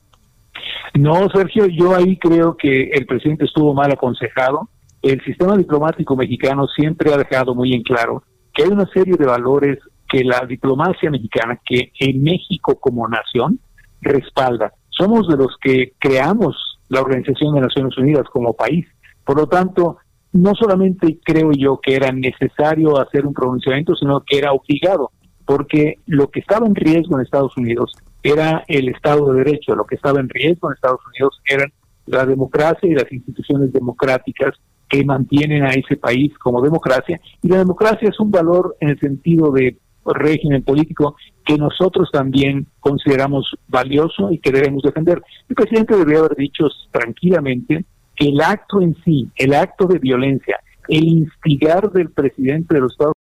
No, 0.94 1.28
Sergio, 1.30 1.66
yo 1.68 1.96
ahí 1.96 2.18
creo 2.18 2.56
que 2.56 2.90
el 2.92 3.06
presidente 3.06 3.46
estuvo 3.46 3.74
mal 3.74 3.92
aconsejado. 3.92 4.70
El 5.02 5.22
sistema 5.24 5.58
diplomático 5.58 6.16
mexicano 6.16 6.68
siempre 6.68 7.14
ha 7.14 7.18
dejado 7.18 7.56
muy 7.56 7.74
en 7.74 7.84
claro 7.84 8.24
que 8.54 8.64
hay 8.64 8.70
una 8.70 8.86
serie 8.88 9.16
de 9.18 9.26
valores 9.26 9.80
que 10.08 10.24
la 10.24 10.46
diplomacia 10.48 11.10
mexicana, 11.10 11.60
que 11.66 11.92
en 12.00 12.22
México 12.22 12.76
como 12.80 13.08
nación, 13.08 13.60
respalda. 14.02 14.72
Somos 14.90 15.28
de 15.28 15.38
los 15.38 15.56
que 15.60 15.94
creamos 15.98 16.56
la 16.90 17.02
Organización 17.02 17.56
de 17.56 17.62
Naciones 17.62 17.98
Unidas 17.98 18.28
como 18.32 18.54
país. 18.54 18.86
Por 19.26 19.38
lo 19.38 19.48
tanto, 19.48 19.98
no 20.34 20.54
solamente 20.54 21.20
creo 21.24 21.52
yo 21.52 21.80
que 21.82 21.96
era 21.96 22.12
necesario 22.12 23.00
hacer 23.00 23.26
un 23.26 23.34
pronunciamiento, 23.34 23.96
sino 23.96 24.22
que 24.22 24.38
era 24.38 24.52
obligado, 24.52 25.12
porque 25.46 25.96
lo 26.06 26.30
que 26.30 26.42
estaba 26.42 26.68
en 26.68 26.76
riesgo 26.76 27.16
en 27.16 27.24
Estados 27.24 27.58
Unidos 27.58 27.92
era 28.24 28.64
el 28.68 28.90
Estado 28.90 29.32
de 29.32 29.44
Derecho, 29.44 29.76
lo 29.76 29.86
que 29.86 29.96
estaba 29.96 30.20
en 30.20 30.30
riesgo 30.30 30.70
en 30.70 30.76
Estados 30.76 31.02
Unidos 31.08 31.42
eran 31.46 31.72
la 32.06 32.26
democracia 32.26 32.90
y 32.90 32.96
las 32.96 33.12
instituciones 33.12 33.72
democráticas 33.72 34.56
que 34.90 35.04
mantienen 35.04 35.64
a 35.64 35.72
ese 35.72 35.98
país 35.98 36.32
como 36.38 36.62
democracia. 36.62 37.20
Y 37.42 37.48
la 37.48 37.58
democracia 37.58 38.10
es 38.10 38.20
un 38.20 38.32
valor 38.32 38.76
en 38.80 38.90
el 38.90 39.00
sentido 39.00 39.52
de 39.52 39.78
régimen 40.06 40.64
político 40.64 41.16
que 41.46 41.58
nosotros 41.58 42.10
también 42.12 42.68
consideramos 42.80 43.50
valioso 43.68 44.32
y 44.32 44.40
que 44.40 44.52
debemos 44.52 44.84
defender. 44.84 45.22
El 45.50 45.56
presidente 45.56 45.96
debería 45.96 46.20
haber 46.20 46.36
dicho 46.36 46.68
tranquilamente 46.92 47.86
que 48.16 48.28
el 48.28 48.42
acto 48.42 48.82
en 48.82 48.96
sí, 49.04 49.30
el 49.36 49.54
acto 49.54 49.88
de 49.88 50.00
violencia, 50.00 50.60
el 50.88 51.06
instigar 51.06 51.92
del 51.92 52.12
presidente 52.12 52.76
de 52.76 52.82
los 52.82 52.92
Estados 52.92 53.14
Unidos, 53.16 53.24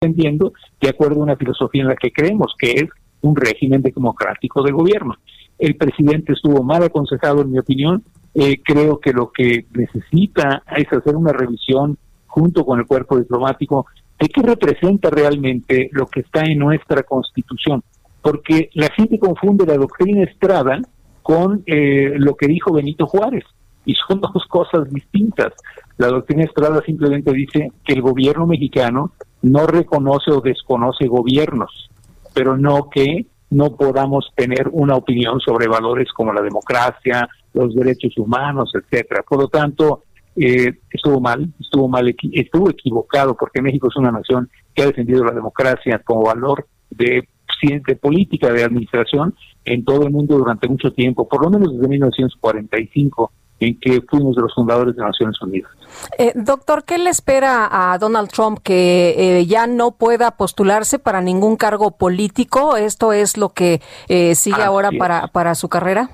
defendiendo 0.00 0.52
de 0.80 0.88
acuerdo 0.88 1.20
a 1.20 1.24
una 1.24 1.36
filosofía 1.36 1.82
en 1.82 1.88
la 1.88 1.96
que 1.96 2.12
creemos, 2.12 2.54
que 2.58 2.70
es 2.72 2.88
un 3.22 3.36
régimen 3.36 3.82
democrático 3.82 4.62
de 4.62 4.72
gobierno. 4.72 5.14
El 5.58 5.76
presidente 5.76 6.32
estuvo 6.32 6.62
mal 6.62 6.82
aconsejado, 6.82 7.42
en 7.42 7.50
mi 7.50 7.58
opinión. 7.58 8.02
Eh, 8.34 8.60
creo 8.62 9.00
que 9.00 9.12
lo 9.12 9.30
que 9.32 9.66
necesita 9.74 10.62
es 10.76 10.86
hacer 10.92 11.16
una 11.16 11.32
revisión 11.32 11.98
junto 12.26 12.64
con 12.64 12.78
el 12.78 12.86
cuerpo 12.86 13.18
diplomático 13.18 13.86
de 14.20 14.28
qué 14.28 14.42
representa 14.42 15.10
realmente 15.10 15.88
lo 15.92 16.06
que 16.06 16.20
está 16.20 16.44
en 16.44 16.58
nuestra 16.58 17.02
constitución. 17.02 17.82
Porque 18.22 18.70
la 18.74 18.88
gente 18.90 19.18
confunde 19.18 19.66
la 19.66 19.76
doctrina 19.76 20.22
Estrada 20.24 20.80
con 21.22 21.62
eh, 21.66 22.12
lo 22.16 22.34
que 22.34 22.46
dijo 22.46 22.72
Benito 22.72 23.06
Juárez 23.06 23.44
y 23.84 23.94
son 23.94 24.20
dos 24.34 24.44
cosas 24.48 24.88
distintas. 24.92 25.52
La 25.96 26.08
doctrina 26.08 26.44
Estrada 26.44 26.80
simplemente 26.86 27.32
dice 27.32 27.72
que 27.84 27.94
el 27.94 28.02
gobierno 28.02 28.46
mexicano 28.46 29.12
no 29.42 29.66
reconoce 29.66 30.30
o 30.30 30.40
desconoce 30.40 31.06
gobiernos 31.06 31.90
pero 32.38 32.56
no 32.56 32.88
que 32.88 33.26
no 33.50 33.74
podamos 33.74 34.30
tener 34.36 34.68
una 34.70 34.94
opinión 34.94 35.40
sobre 35.40 35.66
valores 35.66 36.06
como 36.12 36.32
la 36.32 36.40
democracia, 36.40 37.28
los 37.52 37.74
derechos 37.74 38.16
humanos, 38.16 38.70
etcétera. 38.74 39.24
Por 39.28 39.40
lo 39.40 39.48
tanto, 39.48 40.04
eh, 40.36 40.72
estuvo 40.88 41.20
mal, 41.20 41.52
estuvo 41.58 41.88
mal, 41.88 42.14
estuvo 42.30 42.70
equivocado, 42.70 43.36
porque 43.36 43.60
México 43.60 43.88
es 43.90 43.96
una 43.96 44.12
nación 44.12 44.48
que 44.72 44.82
ha 44.82 44.86
defendido 44.86 45.24
la 45.24 45.32
democracia 45.32 46.00
como 46.04 46.22
valor 46.22 46.68
de, 46.90 47.26
de 47.60 47.96
política 47.96 48.52
de 48.52 48.62
administración 48.62 49.34
en 49.64 49.84
todo 49.84 50.04
el 50.04 50.12
mundo 50.12 50.38
durante 50.38 50.68
mucho 50.68 50.92
tiempo, 50.92 51.28
por 51.28 51.42
lo 51.42 51.50
menos 51.50 51.72
desde 51.72 51.88
1945 51.88 53.32
en 53.60 53.78
que 53.80 54.00
fuimos 54.08 54.36
de 54.36 54.42
los 54.42 54.54
fundadores 54.54 54.94
de 54.96 55.02
Naciones 55.02 55.40
Unidas. 55.42 55.70
Eh, 56.18 56.32
doctor, 56.34 56.84
¿qué 56.84 56.98
le 56.98 57.10
espera 57.10 57.68
a 57.70 57.98
Donald 57.98 58.30
Trump 58.30 58.60
que 58.62 59.14
eh, 59.40 59.46
ya 59.46 59.66
no 59.66 59.92
pueda 59.92 60.32
postularse 60.32 60.98
para 60.98 61.20
ningún 61.20 61.56
cargo 61.56 61.96
político? 61.96 62.76
¿Esto 62.76 63.12
es 63.12 63.36
lo 63.36 63.50
que 63.50 63.80
eh, 64.08 64.34
sigue 64.34 64.62
ahora 64.62 64.90
para, 64.96 65.28
para 65.28 65.54
su 65.54 65.68
carrera? 65.68 66.10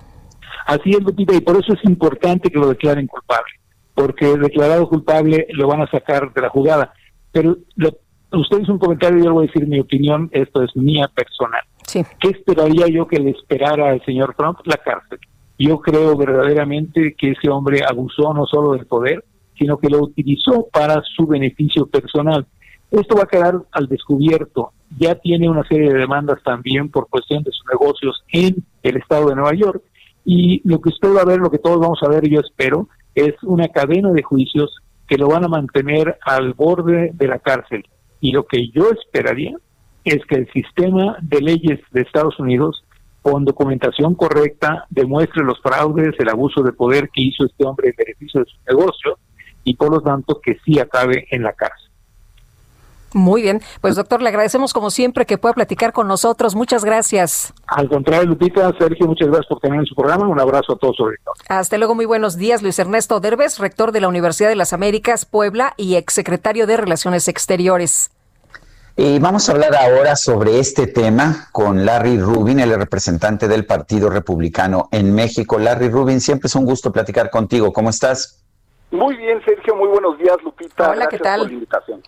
Así 0.67 0.91
es, 0.91 1.03
Lupita, 1.03 1.35
y 1.35 1.41
por 1.41 1.57
eso 1.57 1.75
es 1.75 1.85
importante 1.85 2.51
que 2.51 2.59
lo 2.59 2.69
declaren 2.69 3.07
culpable, 3.07 3.53
porque 3.95 4.27
declarado 4.39 4.89
culpable 4.89 5.47
lo 5.51 5.69
van 5.69 5.83
a 5.83 5.91
sacar 5.91 6.33
de 6.33 6.41
la 6.41 6.49
jugada. 6.49 6.95
Pero 7.33 7.59
usted 8.33 8.61
hizo 8.61 8.73
un 8.73 8.79
comentario 8.79 9.19
y 9.19 9.25
yo 9.25 9.35
voy 9.35 9.45
a 9.45 9.47
decir 9.49 9.69
mi 9.69 9.81
opinión, 9.81 10.31
esto 10.33 10.63
es 10.63 10.75
mía 10.75 11.11
personal. 11.15 11.61
Sí. 11.87 12.03
¿Qué 12.19 12.29
esperaría 12.29 12.87
yo 12.89 13.07
que 13.07 13.19
le 13.19 13.31
esperara 13.31 13.91
al 13.91 14.03
señor 14.07 14.35
Trump? 14.39 14.59
La 14.65 14.79
cárcel. 14.79 15.19
Yo 15.59 15.81
creo 15.81 16.17
verdaderamente 16.17 17.15
que 17.17 17.33
ese 17.33 17.49
hombre 17.49 17.81
abusó 17.89 18.35
no 18.35 18.47
solo 18.47 18.73
del 18.73 18.87
poder, 18.87 19.25
sino 19.57 19.79
que 19.79 19.89
lo 19.89 20.03
utilizó 20.03 20.67
para 20.73 21.03
su 21.17 21.27
beneficio 21.27 21.87
personal. 21.87 22.47
Esto 22.91 23.17
va 23.17 23.23
a 23.23 23.29
quedar 23.29 23.61
al 23.73 23.89
descubierto. 23.89 24.73
Ya 24.99 25.15
tiene 25.17 25.49
una 25.49 25.65
serie 25.65 25.93
de 25.93 25.99
demandas 25.99 26.43
también 26.45 26.91
por 26.91 27.09
cuestión 27.09 27.43
de 27.43 27.53
sus 27.53 27.65
negocios 27.71 28.25
en 28.33 28.65
el 28.83 28.97
estado 28.97 29.29
de 29.29 29.37
Nueva 29.37 29.55
York. 29.55 29.83
Y 30.25 30.67
lo 30.69 30.81
que 30.81 30.91
usted 30.91 31.15
va 31.15 31.23
a 31.23 31.27
ver, 31.27 31.39
lo 31.39 31.51
que 31.51 31.59
todos 31.59 31.81
vamos 31.81 32.01
a 32.03 32.09
ver, 32.09 32.29
yo 32.29 32.41
espero, 32.41 32.89
es 33.15 33.35
una 33.43 33.69
cadena 33.69 34.13
de 34.13 34.23
juicios 34.23 34.77
que 35.07 35.19
lo 35.19 35.29
van 35.29 35.45
a 35.45 35.49
mantener 35.49 36.19
al 36.25 36.55
borde 36.55 37.11
de 37.15 37.29
la 37.29 37.39
cárcel. 37.39 37.85
Y 38.21 38.33
lo 38.33 38.47
que 38.47 38.69
yo 38.71 38.91
esperaría 38.91 39.57
es 40.05 40.25
que 40.27 40.37
el 40.37 40.51
sistema 40.53 41.17
de 41.21 41.41
leyes 41.41 41.81
de 41.93 42.03
Estados 42.03 42.39
Unidos 42.39 42.84
con 43.25 43.47
documentación 43.47 44.15
correcta 44.15 44.85
demuestre 44.91 45.43
los 45.43 45.59
fraudes, 45.63 46.15
el 46.19 46.29
abuso 46.29 46.63
de 46.63 46.75
poder 46.75 47.09
que 47.09 47.23
hizo 47.23 47.47
este 47.47 47.65
hombre 47.65 47.89
en 47.89 47.95
beneficio 47.97 48.41
de 48.41 48.47
su 48.47 48.57
negocio 48.69 49.19
y 49.65 49.75
por 49.77 49.91
lo 49.91 50.03
tanto 50.03 50.43
que 50.43 50.59
sí 50.63 50.79
acabe 50.79 51.27
en 51.31 51.43
la 51.43 51.55
cárcel. 51.55 51.91
Muy 53.15 53.41
bien, 53.41 53.63
pues 53.81 53.97
doctor, 53.97 54.21
le 54.21 54.29
agradecemos 54.29 54.75
como 54.75 54.91
siempre 54.91 55.25
que 55.25 55.39
pueda 55.39 55.55
platicar 55.55 55.95
con 55.95 56.07
nosotros. 56.07 56.55
Muchas 56.55 56.85
gracias. 56.85 57.55
Al 57.67 57.89
contrario, 57.89 58.27
Lupita, 58.27 58.71
Sergio, 58.79 59.07
muchas 59.07 59.29
gracias 59.29 59.47
por 59.47 59.61
tener 59.61 59.79
en 59.79 59.87
su 59.87 59.95
programa. 59.95 60.29
Un 60.29 60.39
abrazo 60.39 60.75
a 60.75 60.77
todos 60.77 60.97
sobre 60.97 61.17
todo. 61.25 61.33
Hasta 61.49 61.79
luego, 61.79 61.95
muy 61.95 62.05
buenos 62.05 62.37
días. 62.37 62.61
Luis 62.61 62.79
Ernesto 62.79 63.21
Derbez, 63.21 63.59
rector 63.59 63.93
de 63.93 64.03
la 64.03 64.09
Universidad 64.09 64.51
de 64.51 64.57
las 64.57 64.75
Américas, 64.75 65.25
Puebla 65.25 65.73
y 65.79 65.95
exsecretario 65.95 66.67
de 66.67 66.77
Relaciones 66.77 67.27
Exteriores. 67.29 68.11
Y 68.97 69.19
vamos 69.19 69.49
a 69.49 69.53
hablar 69.53 69.75
ahora 69.75 70.15
sobre 70.15 70.61
este 70.61 70.87
tema 70.87 71.49
con 71.51 71.85
Larry 71.85 72.17
Rubin, 72.21 72.61
el 72.61 72.77
representante 72.77 73.49
del 73.49 73.67
Partido 73.67 74.09
Republicano 74.09 74.89
en 74.93 75.13
México. 75.13 75.59
Larry 75.59 75.89
Rubin, 75.89 76.21
siempre 76.21 76.47
es 76.47 76.55
un 76.55 76.65
gusto 76.65 76.93
platicar 76.93 77.29
contigo. 77.29 77.73
¿Cómo 77.73 77.91
estás? 77.91 78.45
Muy 78.93 79.17
bien, 79.17 79.43
Sergio. 79.45 79.75
Muy 79.75 79.89
buenos 79.89 80.17
días, 80.19 80.37
Lupita. 80.45 80.91
Hola, 80.91 81.09
¿qué 81.09 81.19
tal? 81.19 81.41
por 81.41 81.49
la 81.49 81.55
invitación. 81.55 82.03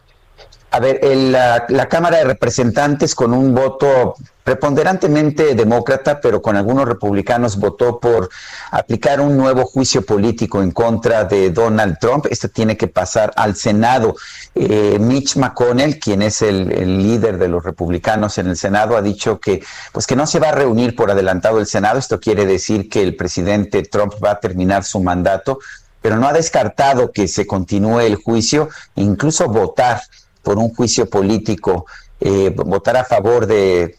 A 0.70 0.80
ver, 0.80 0.98
el, 1.02 1.32
la, 1.32 1.88
Cámara 1.88 2.18
de 2.18 2.24
Representantes 2.24 3.14
con 3.14 3.32
un 3.32 3.54
voto 3.54 4.14
preponderantemente 4.42 5.54
demócrata, 5.54 6.20
pero 6.20 6.42
con 6.42 6.56
algunos 6.56 6.86
republicanos 6.86 7.56
votó 7.56 7.98
por 7.98 8.28
aplicar 8.70 9.20
un 9.20 9.36
nuevo 9.36 9.64
juicio 9.64 10.02
político 10.02 10.62
en 10.62 10.72
contra 10.72 11.24
de 11.24 11.50
Donald 11.50 11.98
Trump. 11.98 12.26
Este 12.30 12.48
tiene 12.48 12.76
que 12.76 12.88
pasar 12.88 13.32
al 13.36 13.56
Senado. 13.56 14.16
Eh, 14.54 14.98
Mitch 15.00 15.36
McConnell, 15.36 15.98
quien 15.98 16.22
es 16.22 16.42
el, 16.42 16.70
el, 16.72 16.98
líder 16.98 17.38
de 17.38 17.48
los 17.48 17.64
republicanos 17.64 18.38
en 18.38 18.48
el 18.48 18.56
Senado, 18.56 18.96
ha 18.96 19.02
dicho 19.02 19.40
que, 19.40 19.62
pues, 19.92 20.06
que 20.06 20.16
no 20.16 20.26
se 20.26 20.40
va 20.40 20.50
a 20.50 20.52
reunir 20.52 20.94
por 20.94 21.10
adelantado 21.10 21.58
el 21.58 21.66
Senado. 21.66 21.98
Esto 21.98 22.20
quiere 22.20 22.44
decir 22.44 22.88
que 22.88 23.02
el 23.02 23.16
presidente 23.16 23.82
Trump 23.82 24.14
va 24.22 24.32
a 24.32 24.40
terminar 24.40 24.84
su 24.84 25.00
mandato, 25.00 25.58
pero 26.02 26.18
no 26.18 26.28
ha 26.28 26.32
descartado 26.32 27.12
que 27.12 27.26
se 27.28 27.46
continúe 27.46 28.00
el 28.00 28.16
juicio, 28.16 28.68
incluso 28.94 29.48
votar 29.48 30.02
por 30.46 30.58
un 30.58 30.72
juicio 30.72 31.10
político, 31.10 31.86
eh, 32.20 32.54
votar 32.54 32.96
a 32.96 33.04
favor 33.04 33.48
de, 33.48 33.96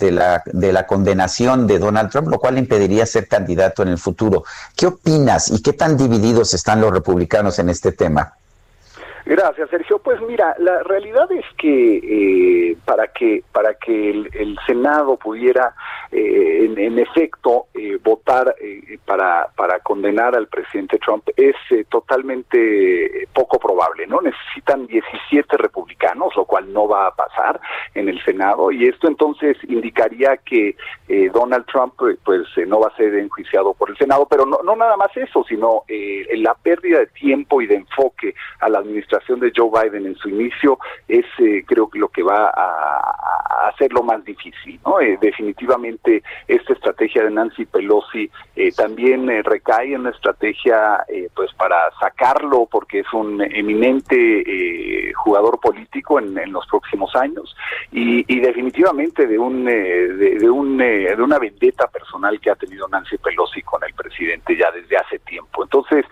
la, 0.00 0.42
de 0.46 0.72
la 0.72 0.86
condenación 0.86 1.66
de 1.66 1.78
Donald 1.78 2.10
Trump, 2.10 2.28
lo 2.28 2.38
cual 2.38 2.54
le 2.54 2.60
impediría 2.60 3.04
ser 3.04 3.28
candidato 3.28 3.82
en 3.82 3.88
el 3.88 3.98
futuro. 3.98 4.44
¿Qué 4.74 4.86
opinas 4.86 5.50
y 5.50 5.60
qué 5.60 5.74
tan 5.74 5.98
divididos 5.98 6.54
están 6.54 6.80
los 6.80 6.90
republicanos 6.90 7.58
en 7.58 7.68
este 7.68 7.92
tema? 7.92 8.32
Gracias, 9.28 9.68
Sergio. 9.68 9.98
Pues 9.98 10.18
mira, 10.22 10.54
la 10.58 10.82
realidad 10.84 11.30
es 11.30 11.44
que 11.58 11.98
eh, 11.98 12.78
para 12.86 13.08
que 13.08 13.44
para 13.52 13.74
que 13.74 14.08
el, 14.10 14.58
Senado 14.66 15.18
pudiera, 15.18 15.74
eh, 16.10 16.64
en, 16.64 16.78
en, 16.78 16.98
efecto, 16.98 17.66
eh, 17.74 17.98
votar 18.02 18.54
para 19.04 19.48
para 19.54 19.80
condenar 19.80 20.34
al 20.34 20.46
presidente 20.46 20.98
Trump 20.98 21.28
es 21.36 21.54
totalmente 21.90 23.28
poco 23.34 23.58
probable. 23.58 24.06
No 24.06 24.22
necesitan 24.22 24.86
17 24.86 25.58
republicanos, 25.58 26.34
lo 26.34 26.46
cual 26.46 26.72
no 26.72 26.88
va 26.88 27.08
a 27.08 27.14
pasar 27.14 27.60
en 27.92 28.08
el 28.08 28.24
Senado, 28.24 28.72
y 28.72 28.86
esto 28.86 29.08
entonces 29.08 29.58
indicaría 29.68 30.38
que 30.38 30.74
Donald 31.34 31.66
Trump 31.66 31.94
pues 32.24 32.46
no 32.66 32.80
va 32.80 32.88
a 32.88 32.96
ser 32.96 33.14
enjuiciado 33.14 33.74
por 33.74 33.90
el 33.90 33.98
Senado, 33.98 34.26
pero 34.28 34.46
no, 34.46 34.60
no 34.64 34.74
nada 34.74 34.96
más 34.96 35.14
eso, 35.16 35.44
sino 35.46 35.82
la 35.88 36.54
pérdida 36.54 37.00
de 37.00 37.06
tiempo 37.08 37.60
y 37.60 37.66
de 37.66 37.76
enfoque 37.76 38.34
a 38.60 38.70
la 38.70 38.78
administración 38.78 39.17
de 39.40 39.52
Joe 39.54 39.70
Biden 39.70 40.06
en 40.06 40.16
su 40.16 40.28
inicio 40.28 40.78
es 41.06 41.24
eh, 41.38 41.64
creo 41.66 41.88
que 41.88 41.98
lo 41.98 42.08
que 42.08 42.22
va 42.22 42.50
a, 42.54 43.38
hacerlo 43.68 44.02
más 44.02 44.24
difícil. 44.24 44.78
¿no? 44.84 45.00
Eh, 45.00 45.18
definitivamente 45.20 46.22
esta 46.46 46.72
estrategia 46.72 47.24
de 47.24 47.30
Nancy 47.30 47.66
Pelosi 47.66 48.30
eh, 48.56 48.72
también 48.72 49.28
eh, 49.30 49.42
recae 49.42 49.94
en 49.94 50.00
una 50.00 50.10
estrategia 50.10 51.04
pues 51.34 51.52
para 51.54 51.76
sacarlo 52.00 52.68
porque 52.70 53.00
es 53.00 53.12
un 53.12 53.40
eminente 53.40 55.12
jugador 55.14 55.60
político 55.60 56.18
en, 56.18 56.36
en, 56.38 56.52
los 56.52 56.66
próximos 56.66 57.14
años 57.16 57.56
y, 57.92 58.24
y 58.32 58.40
definitivamente 58.40 59.26
de 59.26 59.38
un 59.38 59.64
de, 59.64 60.34
de, 60.38 60.50
un 60.50 60.78
de 60.78 61.14
una 61.18 61.38
vendetta 61.38 61.86
personal 61.88 62.40
que 62.40 62.50
ha 62.50 62.56
tenido 62.56 62.88
Nancy 62.88 63.18
Pelosi 63.18 63.62
con 63.62 63.82
el 63.84 63.94
presidente 63.94 64.56
ya 64.56 64.70
desde 64.70 64.96
hace 64.96 65.18
tiempo. 65.20 65.64
Entonces, 65.64 66.04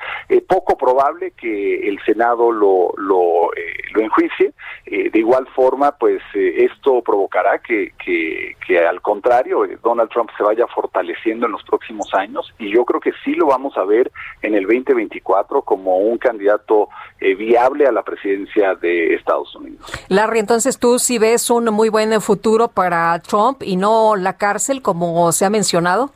poco 0.46 0.76
probable 0.76 1.32
que 1.32 1.88
el 1.88 1.98
Senado 2.04 2.52
lo, 2.52 2.92
lo, 2.96 3.54
eh, 3.54 3.74
lo 3.94 4.02
enjuicie. 4.02 4.52
Eh, 4.86 5.10
de 5.10 5.18
igual 5.18 5.46
forma, 5.54 5.92
pues 5.92 6.22
eh, 6.34 6.66
esto 6.70 7.02
provocará 7.02 7.58
que, 7.58 7.92
que, 8.04 8.56
que, 8.66 8.78
al 8.86 9.00
contrario, 9.02 9.66
Donald 9.82 10.10
Trump 10.10 10.30
se 10.36 10.42
vaya 10.42 10.66
fortaleciendo 10.66 11.46
en 11.46 11.52
los 11.52 11.62
próximos 11.64 12.12
años 12.14 12.52
y 12.58 12.72
yo 12.72 12.84
creo 12.84 13.00
que 13.00 13.12
sí 13.24 13.34
lo 13.34 13.46
vamos 13.46 13.76
a 13.76 13.84
ver 13.84 14.12
en 14.42 14.54
el 14.54 14.62
2024 14.64 15.62
como 15.62 15.98
un 15.98 16.18
candidato 16.18 16.88
viable 17.18 17.86
a 17.86 17.92
la 17.92 18.02
presidencia 18.02 18.74
de 18.74 19.14
Estados 19.14 19.54
Unidos. 19.56 19.80
Larry, 20.08 20.38
entonces 20.38 20.78
tú 20.78 20.98
sí 20.98 21.18
ves 21.18 21.50
un 21.50 21.64
muy 21.66 21.88
buen 21.88 22.20
futuro 22.20 22.68
para 22.68 23.18
Trump 23.20 23.62
y 23.62 23.76
no 23.76 24.16
la 24.16 24.36
cárcel 24.36 24.82
como 24.82 25.32
se 25.32 25.44
ha 25.44 25.50
mencionado. 25.50 26.10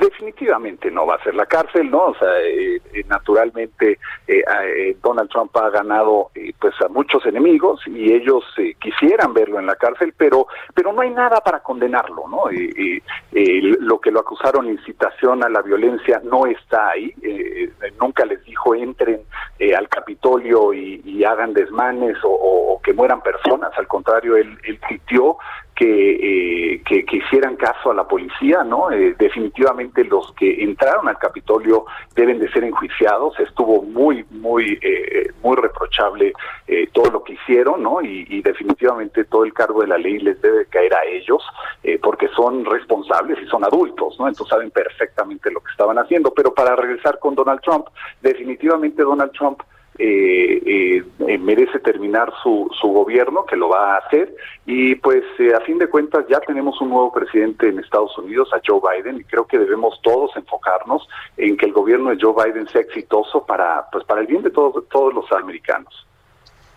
Definitivamente 0.00 0.90
no 0.90 1.06
va 1.06 1.16
a 1.16 1.22
ser 1.22 1.34
la 1.34 1.46
cárcel, 1.46 1.90
¿no? 1.90 2.06
O 2.06 2.14
sea, 2.14 2.40
eh, 2.40 2.80
eh, 2.92 3.04
naturalmente 3.08 3.98
eh, 4.26 4.96
Donald 5.02 5.30
Trump 5.30 5.56
ha 5.56 5.70
ganado 5.70 6.30
pues 6.58 6.74
a 6.80 6.88
muchos 6.88 7.24
enemigos 7.26 7.80
y 7.86 8.12
ellos 8.12 8.44
quisieran 8.80 9.32
verlo 9.34 9.58
en 9.58 9.66
la 9.66 9.76
cárcel, 9.76 10.14
pero 10.16 10.46
pero 10.74 10.92
no 10.92 11.02
hay 11.02 11.10
nada 11.10 11.40
para 11.40 11.60
condenarlo, 11.60 12.24
¿no? 12.28 12.44
lo 12.50 14.00
que 14.00 14.10
lo 14.10 14.20
acusaron 14.20 14.66
incitación 14.66 15.44
a 15.44 15.48
la 15.48 15.62
violencia 15.62 16.20
no 16.24 16.46
está 16.46 16.90
ahí. 16.90 17.12
nunca 18.00 18.24
les 18.24 18.42
dijo 18.44 18.74
entren 18.74 19.22
al 19.76 19.88
Capitolio 19.88 20.72
y, 20.72 21.24
hagan 21.24 21.54
desmanes 21.54 22.18
o, 22.22 22.80
que 22.82 22.92
mueran 22.92 23.22
personas. 23.22 23.72
Al 23.78 23.86
contrario, 23.86 24.36
él, 24.36 24.58
él 24.64 24.78
que, 25.74 26.74
eh, 26.74 26.82
que, 26.84 27.16
hicieran 27.16 27.56
caso 27.56 27.90
a 27.90 27.94
la 27.94 28.06
policía, 28.06 28.62
¿no? 28.64 28.90
Eh, 28.90 29.14
definitivamente 29.18 30.04
los 30.04 30.32
que 30.32 30.62
entraron 30.62 31.08
al 31.08 31.18
Capitolio 31.18 31.84
deben 32.14 32.38
de 32.38 32.50
ser 32.50 32.64
enjuiciados. 32.64 33.38
Estuvo 33.40 33.82
muy, 33.82 34.24
muy, 34.30 34.78
eh, 34.82 35.32
muy 35.42 35.56
reprochable 35.56 36.32
eh, 36.66 36.88
todo 36.92 37.10
lo 37.10 37.24
que 37.24 37.34
hicieron, 37.34 37.82
¿no? 37.82 38.00
Y, 38.02 38.24
y, 38.28 38.42
definitivamente 38.42 39.24
todo 39.24 39.44
el 39.44 39.52
cargo 39.52 39.82
de 39.82 39.88
la 39.88 39.98
ley 39.98 40.18
les 40.18 40.40
debe 40.40 40.66
caer 40.66 40.94
a 40.94 41.04
ellos, 41.04 41.42
eh, 41.82 41.98
porque 42.02 42.28
son 42.28 42.64
responsables 42.64 43.38
y 43.42 43.46
son 43.46 43.64
adultos, 43.64 44.18
¿no? 44.18 44.28
Entonces 44.28 44.50
saben 44.50 44.70
perfectamente 44.70 45.50
lo 45.50 45.60
que 45.60 45.70
estaban 45.70 45.98
haciendo. 45.98 46.32
Pero 46.32 46.54
para 46.54 46.76
regresar 46.76 47.18
con 47.18 47.34
Donald 47.34 47.60
Trump, 47.60 47.86
definitivamente 48.22 49.02
Donald 49.02 49.32
Trump 49.32 49.60
eh, 49.98 51.04
eh, 51.26 51.38
merece 51.38 51.78
terminar 51.78 52.32
su, 52.42 52.68
su 52.80 52.88
gobierno, 52.88 53.44
que 53.44 53.56
lo 53.56 53.68
va 53.68 53.94
a 53.94 53.98
hacer, 53.98 54.34
y 54.66 54.94
pues 54.96 55.22
eh, 55.38 55.54
a 55.54 55.60
fin 55.60 55.78
de 55.78 55.88
cuentas 55.88 56.24
ya 56.28 56.40
tenemos 56.40 56.80
un 56.80 56.90
nuevo 56.90 57.12
presidente 57.12 57.68
en 57.68 57.78
Estados 57.78 58.16
Unidos, 58.18 58.48
a 58.52 58.60
Joe 58.66 58.80
Biden, 58.80 59.20
y 59.20 59.24
creo 59.24 59.46
que 59.46 59.58
debemos 59.58 60.00
todos 60.02 60.30
enfocarnos 60.36 61.06
en 61.36 61.56
que 61.56 61.66
el 61.66 61.72
gobierno 61.72 62.10
de 62.10 62.18
Joe 62.20 62.34
Biden 62.44 62.68
sea 62.68 62.80
exitoso 62.80 63.44
para, 63.44 63.86
pues, 63.92 64.04
para 64.04 64.22
el 64.22 64.26
bien 64.26 64.42
de 64.42 64.50
todos, 64.50 64.88
todos 64.88 65.14
los 65.14 65.30
americanos. 65.32 66.06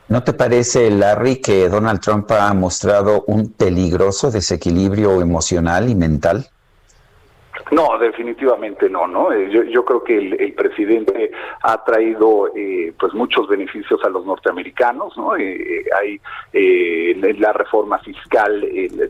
¿No 0.09 0.23
te 0.23 0.33
parece, 0.33 0.89
Larry, 0.89 1.41
que 1.41 1.67
Donald 1.67 1.99
Trump 1.99 2.31
ha 2.31 2.53
mostrado 2.53 3.23
un 3.27 3.51
peligroso 3.51 4.31
desequilibrio 4.31 5.21
emocional 5.21 5.89
y 5.89 5.95
mental? 5.95 6.47
No, 7.71 7.97
definitivamente 7.99 8.89
no, 8.89 9.07
¿no? 9.07 9.31
Eh, 9.33 9.49
yo, 9.49 9.83
creo 9.83 10.03
que 10.03 10.17
el, 10.17 10.53
presidente 10.53 11.31
ha 11.61 11.83
traído 11.83 12.49
eh, 12.55 12.93
pues 12.97 13.13
muchos 13.13 13.47
beneficios 13.47 14.01
a 14.03 14.09
los 14.09 14.25
norteamericanos, 14.25 15.17
¿no? 15.17 15.35
Eh, 15.35 15.83
hay 15.99 16.19
eh, 16.53 17.35
la 17.39 17.51
reforma 17.53 17.99
fiscal, 17.99 18.65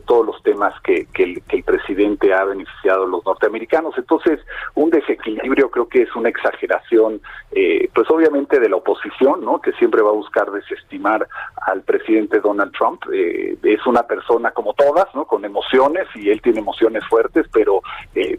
todos 0.06 0.26
los 0.26 0.42
temas 0.42 0.74
que, 0.82 1.06
que, 1.14 1.22
el, 1.22 1.42
que 1.42 1.58
el 1.58 1.62
presidente 1.62 2.32
ha 2.34 2.44
beneficiado 2.44 3.04
a 3.04 3.06
los 3.06 3.24
norteamericanos. 3.24 3.96
Entonces, 3.96 4.40
un 4.74 4.90
desequilibrio 4.90 5.70
creo 5.70 5.88
que 5.88 6.02
es 6.02 6.16
una 6.16 6.28
exageración, 6.28 7.20
pues 7.94 8.10
obviamente 8.10 8.58
de 8.58 8.68
la 8.68 8.76
oposición, 8.76 9.44
¿no? 9.44 9.60
Que 9.60 9.72
siempre 9.72 10.02
va 10.02 10.10
a 10.10 10.14
buscar 10.14 10.50
desestimar 10.50 11.26
al 11.62 11.82
presidente 11.82 12.40
Donald 12.40 12.72
Trump. 12.72 13.02
es 13.12 13.86
una 13.86 14.02
persona 14.02 14.50
como 14.50 14.74
todas, 14.74 15.06
¿no? 15.14 15.24
Con 15.26 15.44
emociones 15.44 16.06
y 16.14 16.30
él 16.30 16.42
tiene 16.42 16.60
emociones 16.60 17.04
fuertes, 17.08 17.46
pero 17.52 17.82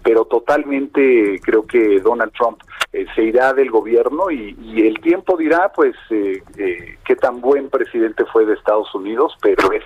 pero 0.09 0.25
totalmente 0.25 1.39
creo 1.43 1.67
que 1.67 1.99
Donald 1.99 2.31
Trump 2.33 2.57
eh, 2.91 3.05
se 3.13 3.25
irá 3.25 3.53
del 3.53 3.69
gobierno 3.69 4.31
y, 4.31 4.57
y, 4.59 4.87
el 4.87 4.99
tiempo 5.01 5.37
dirá 5.37 5.71
pues 5.71 5.95
eh, 6.09 6.41
eh, 6.57 6.97
qué 7.05 7.15
tan 7.15 7.39
buen 7.41 7.69
presidente 7.69 8.25
fue 8.25 8.43
de 8.47 8.55
Estados 8.55 8.95
Unidos, 8.95 9.37
pero 9.39 9.71
es 9.71 9.83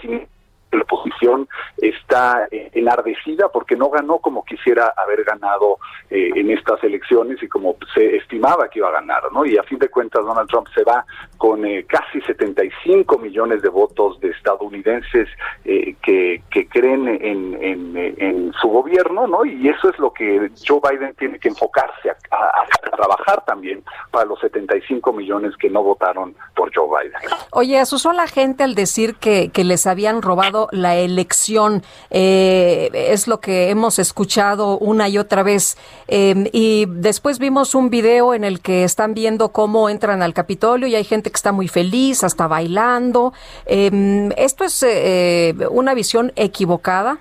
la 0.77 0.83
oposición 0.83 1.47
está 1.77 2.47
eh, 2.51 2.69
enardecida 2.73 3.49
porque 3.49 3.75
no 3.75 3.89
ganó 3.89 4.19
como 4.19 4.43
quisiera 4.45 4.93
haber 4.97 5.23
ganado 5.23 5.77
eh, 6.09 6.29
en 6.35 6.51
estas 6.51 6.83
elecciones 6.83 7.41
y 7.41 7.47
como 7.47 7.75
se 7.93 8.15
estimaba 8.17 8.67
que 8.69 8.79
iba 8.79 8.89
a 8.89 8.93
ganar, 8.93 9.31
¿no? 9.31 9.45
Y 9.45 9.57
a 9.57 9.63
fin 9.63 9.79
de 9.79 9.89
cuentas 9.89 10.23
Donald 10.23 10.49
Trump 10.49 10.67
se 10.73 10.83
va 10.83 11.05
con 11.37 11.65
eh, 11.65 11.85
casi 11.87 12.21
75 12.21 13.17
millones 13.17 13.61
de 13.61 13.69
votos 13.69 14.19
de 14.19 14.29
estadounidenses 14.29 15.29
que, 15.63 16.41
que, 16.49 16.67
creen 16.67 17.07
en, 17.07 17.57
en, 17.95 18.53
su 18.61 18.67
gobierno, 18.67 19.27
¿no? 19.27 19.45
Y 19.45 19.67
eso 19.67 19.89
es 19.89 19.97
lo 19.99 20.13
que 20.13 20.51
Joe 20.65 20.79
Biden 20.89 21.13
tiene 21.15 21.39
que 21.39 21.49
enfocarse 21.49 22.09
a, 22.09 22.35
a, 22.35 22.91
trabajar 22.95 23.43
también 23.45 23.83
para 24.11 24.25
los 24.25 24.39
75 24.39 25.13
millones 25.13 25.55
que 25.57 25.69
no 25.69 25.83
votaron 25.83 26.35
por 26.55 26.71
Joe 26.73 26.87
Biden. 26.87 27.17
Oye, 27.51 27.79
asusó 27.79 28.11
a 28.11 28.13
la 28.13 28.27
gente 28.27 28.63
al 28.63 28.75
decir 28.75 29.15
que, 29.15 29.49
que 29.49 29.63
les 29.63 29.87
habían 29.87 30.21
robado 30.21 30.62
la 30.71 30.95
elección. 30.95 31.83
Eh, 32.09 32.89
es 32.93 33.27
lo 33.27 33.39
que 33.39 33.69
hemos 33.69 33.99
escuchado 33.99 34.77
una 34.77 35.09
y 35.09 35.17
otra 35.17 35.43
vez. 35.43 35.77
Em, 36.07 36.45
y 36.51 36.85
después 36.87 37.39
vimos 37.39 37.75
un 37.75 37.89
video 37.89 38.33
en 38.33 38.43
el 38.43 38.61
que 38.61 38.83
están 38.83 39.13
viendo 39.13 39.49
cómo 39.49 39.89
entran 39.89 40.21
al 40.21 40.33
Capitolio 40.33 40.87
y 40.87 40.95
hay 40.95 41.03
gente 41.03 41.29
que 41.29 41.35
está 41.35 41.51
muy 41.51 41.67
feliz, 41.67 42.23
hasta 42.23 42.47
bailando. 42.47 43.33
Em, 43.65 44.31
¿Esto 44.37 44.63
es 44.63 44.83
eh, 44.83 45.53
una 45.69 45.93
visión 45.93 46.31
equivocada? 46.35 47.19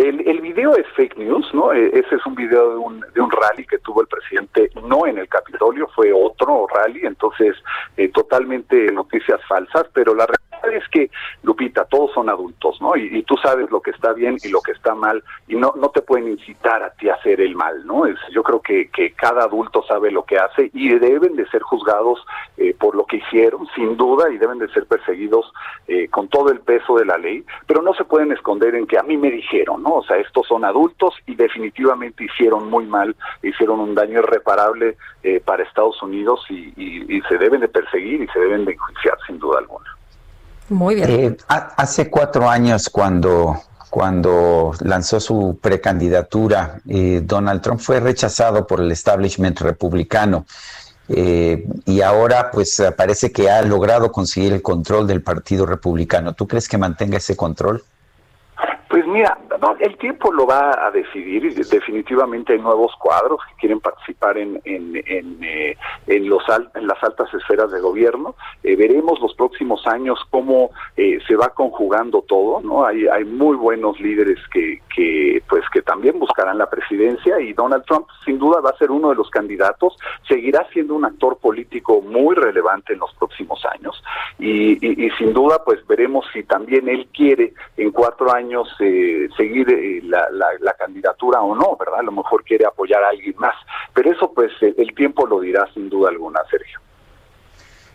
El, 0.00 0.26
el, 0.26 0.40
video 0.40 0.74
es 0.76 0.86
fake 0.96 1.18
news, 1.18 1.46
¿no? 1.52 1.74
E, 1.74 1.88
ese 1.88 2.14
es 2.14 2.24
un 2.24 2.34
video 2.34 2.70
de 2.70 2.76
un, 2.78 3.04
de 3.12 3.20
un 3.20 3.30
rally 3.30 3.66
que 3.66 3.76
tuvo 3.80 4.00
el 4.00 4.06
presidente, 4.06 4.70
no 4.88 5.06
en 5.06 5.18
el 5.18 5.28
Capitolio, 5.28 5.88
fue 5.94 6.10
otro 6.10 6.66
rally, 6.74 7.02
entonces 7.04 7.54
eh, 7.98 8.08
totalmente 8.08 8.90
noticias 8.92 9.38
falsas, 9.46 9.88
pero 9.92 10.14
la 10.14 10.24
es 10.68 10.86
que, 10.88 11.10
Lupita, 11.42 11.84
todos 11.84 12.12
son 12.12 12.28
adultos, 12.28 12.80
¿no? 12.80 12.96
Y, 12.96 13.22
tú 13.22 13.36
sabes 13.36 13.70
lo 13.70 13.80
que 13.80 13.90
está 13.90 14.12
bien 14.12 14.36
y 14.42 14.48
lo 14.48 14.60
que 14.60 14.72
está 14.72 14.94
mal, 14.94 15.22
y 15.48 15.56
no, 15.56 15.72
no 15.76 15.90
te 15.90 16.02
pueden 16.02 16.28
incitar 16.28 16.82
a 16.82 16.90
ti 16.90 17.08
a 17.08 17.14
hacer 17.14 17.40
el 17.40 17.54
mal, 17.54 17.86
¿no? 17.86 18.06
Es, 18.06 18.16
yo 18.32 18.42
creo 18.42 18.60
que, 18.60 18.88
que 18.88 19.12
cada 19.12 19.44
adulto 19.44 19.82
sabe 19.84 20.10
lo 20.10 20.24
que 20.24 20.38
hace 20.38 20.70
y 20.72 20.88
deben 20.98 21.36
de 21.36 21.46
ser 21.48 21.62
juzgados 21.62 22.24
eh, 22.56 22.74
por 22.78 22.94
lo 22.94 23.04
que 23.04 23.16
hicieron, 23.16 23.66
sin 23.74 23.96
duda, 23.96 24.30
y 24.30 24.38
deben 24.38 24.58
de 24.58 24.68
ser 24.68 24.86
perseguidos 24.86 25.52
eh, 25.88 26.08
con 26.08 26.28
todo 26.28 26.50
el 26.50 26.60
peso 26.60 26.96
de 26.96 27.04
la 27.04 27.18
ley, 27.18 27.44
pero 27.66 27.82
no 27.82 27.94
se 27.94 28.04
pueden 28.04 28.32
esconder 28.32 28.74
en 28.74 28.86
que 28.86 28.98
a 28.98 29.02
mí 29.02 29.16
me 29.16 29.30
dijeron, 29.30 29.82
¿no? 29.82 29.96
O 29.96 30.04
sea, 30.04 30.16
estos 30.16 30.46
son 30.46 30.64
adultos 30.64 31.14
y 31.26 31.34
definitivamente 31.34 32.24
hicieron 32.24 32.68
muy 32.68 32.86
mal, 32.86 33.16
hicieron 33.42 33.80
un 33.80 33.94
daño 33.94 34.20
irreparable 34.20 34.96
eh, 35.22 35.40
para 35.44 35.62
Estados 35.62 36.02
Unidos 36.02 36.44
y, 36.48 36.72
y 36.76 37.20
se 37.28 37.38
deben 37.38 37.60
de 37.60 37.68
perseguir 37.68 38.22
y 38.22 38.28
se 38.28 38.38
deben 38.38 38.64
de 38.64 38.72
enjuiciar 38.72 39.18
sin 39.26 39.38
duda 39.38 39.58
alguna. 39.58 39.89
Muy 40.70 40.94
bien. 40.94 41.10
Eh, 41.10 41.36
hace 41.48 42.08
cuatro 42.08 42.48
años, 42.48 42.88
cuando, 42.88 43.60
cuando 43.90 44.72
lanzó 44.80 45.18
su 45.18 45.58
precandidatura, 45.60 46.80
eh, 46.88 47.22
Donald 47.24 47.60
Trump 47.60 47.80
fue 47.80 47.98
rechazado 47.98 48.66
por 48.66 48.80
el 48.80 48.90
establishment 48.92 49.60
republicano. 49.60 50.46
Eh, 51.08 51.66
y 51.86 52.00
ahora, 52.02 52.52
pues 52.52 52.80
parece 52.96 53.32
que 53.32 53.50
ha 53.50 53.60
logrado 53.62 54.12
conseguir 54.12 54.52
el 54.52 54.62
control 54.62 55.08
del 55.08 55.22
Partido 55.22 55.66
Republicano. 55.66 56.34
¿Tú 56.34 56.46
crees 56.46 56.68
que 56.68 56.78
mantenga 56.78 57.18
ese 57.18 57.36
control? 57.36 57.82
Pues 58.90 59.06
mira, 59.06 59.38
el 59.78 59.96
tiempo 59.98 60.32
lo 60.32 60.46
va 60.46 60.84
a 60.84 60.90
decidir 60.90 61.54
definitivamente 61.54 62.54
hay 62.54 62.58
nuevos 62.58 62.92
cuadros 62.98 63.38
que 63.48 63.60
quieren 63.60 63.78
participar 63.78 64.36
en, 64.36 64.60
en, 64.64 64.96
en, 65.06 65.38
eh, 65.44 65.76
los 66.08 66.42
en 66.74 66.88
las 66.88 67.00
altas 67.04 67.32
esferas 67.32 67.70
de 67.70 67.78
gobierno. 67.78 68.34
Eh, 68.64 68.74
veremos 68.74 69.20
los 69.20 69.32
próximos 69.34 69.86
años 69.86 70.18
cómo 70.30 70.70
eh, 70.96 71.20
se 71.28 71.36
va 71.36 71.50
conjugando 71.50 72.22
todo, 72.22 72.60
¿no? 72.62 72.84
Hay, 72.84 73.06
hay 73.06 73.22
muy 73.24 73.56
buenos 73.56 74.00
líderes 74.00 74.40
que, 74.52 74.82
que, 74.92 75.40
pues, 75.48 75.62
que 75.72 75.82
también 75.82 76.18
buscarán 76.18 76.58
la 76.58 76.68
presidencia 76.68 77.38
y 77.40 77.52
Donald 77.52 77.84
Trump 77.84 78.08
sin 78.24 78.40
duda 78.40 78.60
va 78.60 78.70
a 78.70 78.78
ser 78.78 78.90
uno 78.90 79.10
de 79.10 79.14
los 79.14 79.30
candidatos, 79.30 79.96
seguirá 80.26 80.66
siendo 80.72 80.96
un 80.96 81.04
actor 81.04 81.38
político 81.38 82.02
muy 82.02 82.34
relevante 82.34 82.94
en 82.94 82.98
los 82.98 83.14
próximos 83.14 83.64
años 83.66 84.02
y, 84.40 84.84
y, 84.84 85.06
y 85.06 85.10
sin 85.12 85.32
duda 85.32 85.62
pues 85.64 85.86
veremos 85.86 86.26
si 86.32 86.42
también 86.42 86.88
él 86.88 87.06
quiere 87.14 87.54
en 87.76 87.92
cuatro 87.92 88.32
años 88.34 88.68
eh, 88.80 89.28
seguir 89.36 89.70
eh, 89.70 90.00
la, 90.04 90.26
la, 90.30 90.74
candidatura 90.74 91.40
o 91.40 91.54
no, 91.54 91.76
¿verdad? 91.76 92.00
A 92.00 92.02
lo 92.02 92.12
mejor 92.12 92.44
quiere 92.44 92.66
apoyar 92.66 93.02
a 93.04 93.10
alguien 93.10 93.34
más, 93.38 93.54
pero 93.92 94.10
eso 94.10 94.32
pues 94.32 94.50
eh, 94.60 94.74
el 94.78 94.94
tiempo 94.94 95.26
lo 95.26 95.40
dirá 95.40 95.68
sin 95.74 95.88
duda 95.88 96.10
alguna, 96.10 96.40
Sergio. 96.50 96.80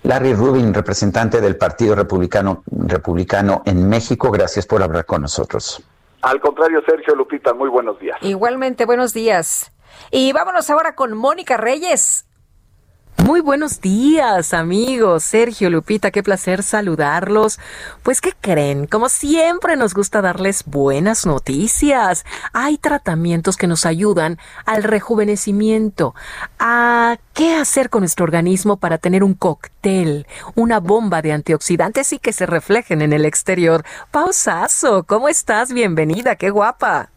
Larry 0.04 0.34
Rubin, 0.34 0.74
representante 0.74 1.42
del 1.42 1.58
Partido 1.58 1.96
Republicano, 1.96 2.64
Republicano 2.68 3.64
en 3.66 3.90
México, 3.90 4.30
gracias 4.30 4.68
por 4.68 4.84
hablar 4.84 5.06
con 5.06 5.24
nosotros. 5.24 5.84
Al 6.22 6.40
contrario, 6.40 6.82
Sergio 6.88 7.16
Lupita, 7.16 7.54
muy 7.54 7.70
buenos 7.70 8.00
días. 8.00 8.18
Igualmente, 8.22 8.86
buenos 8.86 9.14
días. 9.14 9.72
Y 10.12 10.32
vámonos 10.34 10.70
ahora 10.70 10.96
con 10.96 11.16
Mónica 11.16 11.58
Reyes. 11.58 12.25
Muy 13.24 13.40
buenos 13.40 13.80
días, 13.80 14.54
amigos. 14.54 15.24
Sergio, 15.24 15.70
Lupita, 15.70 16.12
qué 16.12 16.22
placer 16.22 16.62
saludarlos. 16.62 17.60
Pues, 18.04 18.20
¿qué 18.20 18.34
creen? 18.40 18.88
Como 18.88 19.08
siempre 19.10 19.78
nos 19.78 19.94
gusta 19.94 20.22
darles 20.22 20.64
buenas 20.66 21.26
noticias. 21.26 22.26
Hay 22.52 22.78
tratamientos 22.78 23.56
que 23.56 23.68
nos 23.68 23.86
ayudan 23.86 24.38
al 24.66 24.84
rejuvenecimiento, 24.84 26.14
a 26.60 27.18
qué 27.34 27.56
hacer 27.56 27.90
con 27.90 28.02
nuestro 28.02 28.26
organismo 28.26 28.78
para 28.78 28.98
tener 28.98 29.24
un 29.24 29.34
cóctel, 29.34 30.28
una 30.54 30.80
bomba 30.80 31.22
de 31.22 31.32
antioxidantes 31.32 32.12
y 32.14 32.20
que 32.20 32.34
se 32.34 32.46
reflejen 32.46 33.02
en 33.02 33.14
el 33.14 33.26
exterior. 33.26 33.86
Pausazo, 34.12 35.04
¿cómo 35.04 35.30
estás? 35.30 35.72
Bienvenida, 35.72 36.36
qué 36.36 36.50
guapa. 36.50 37.15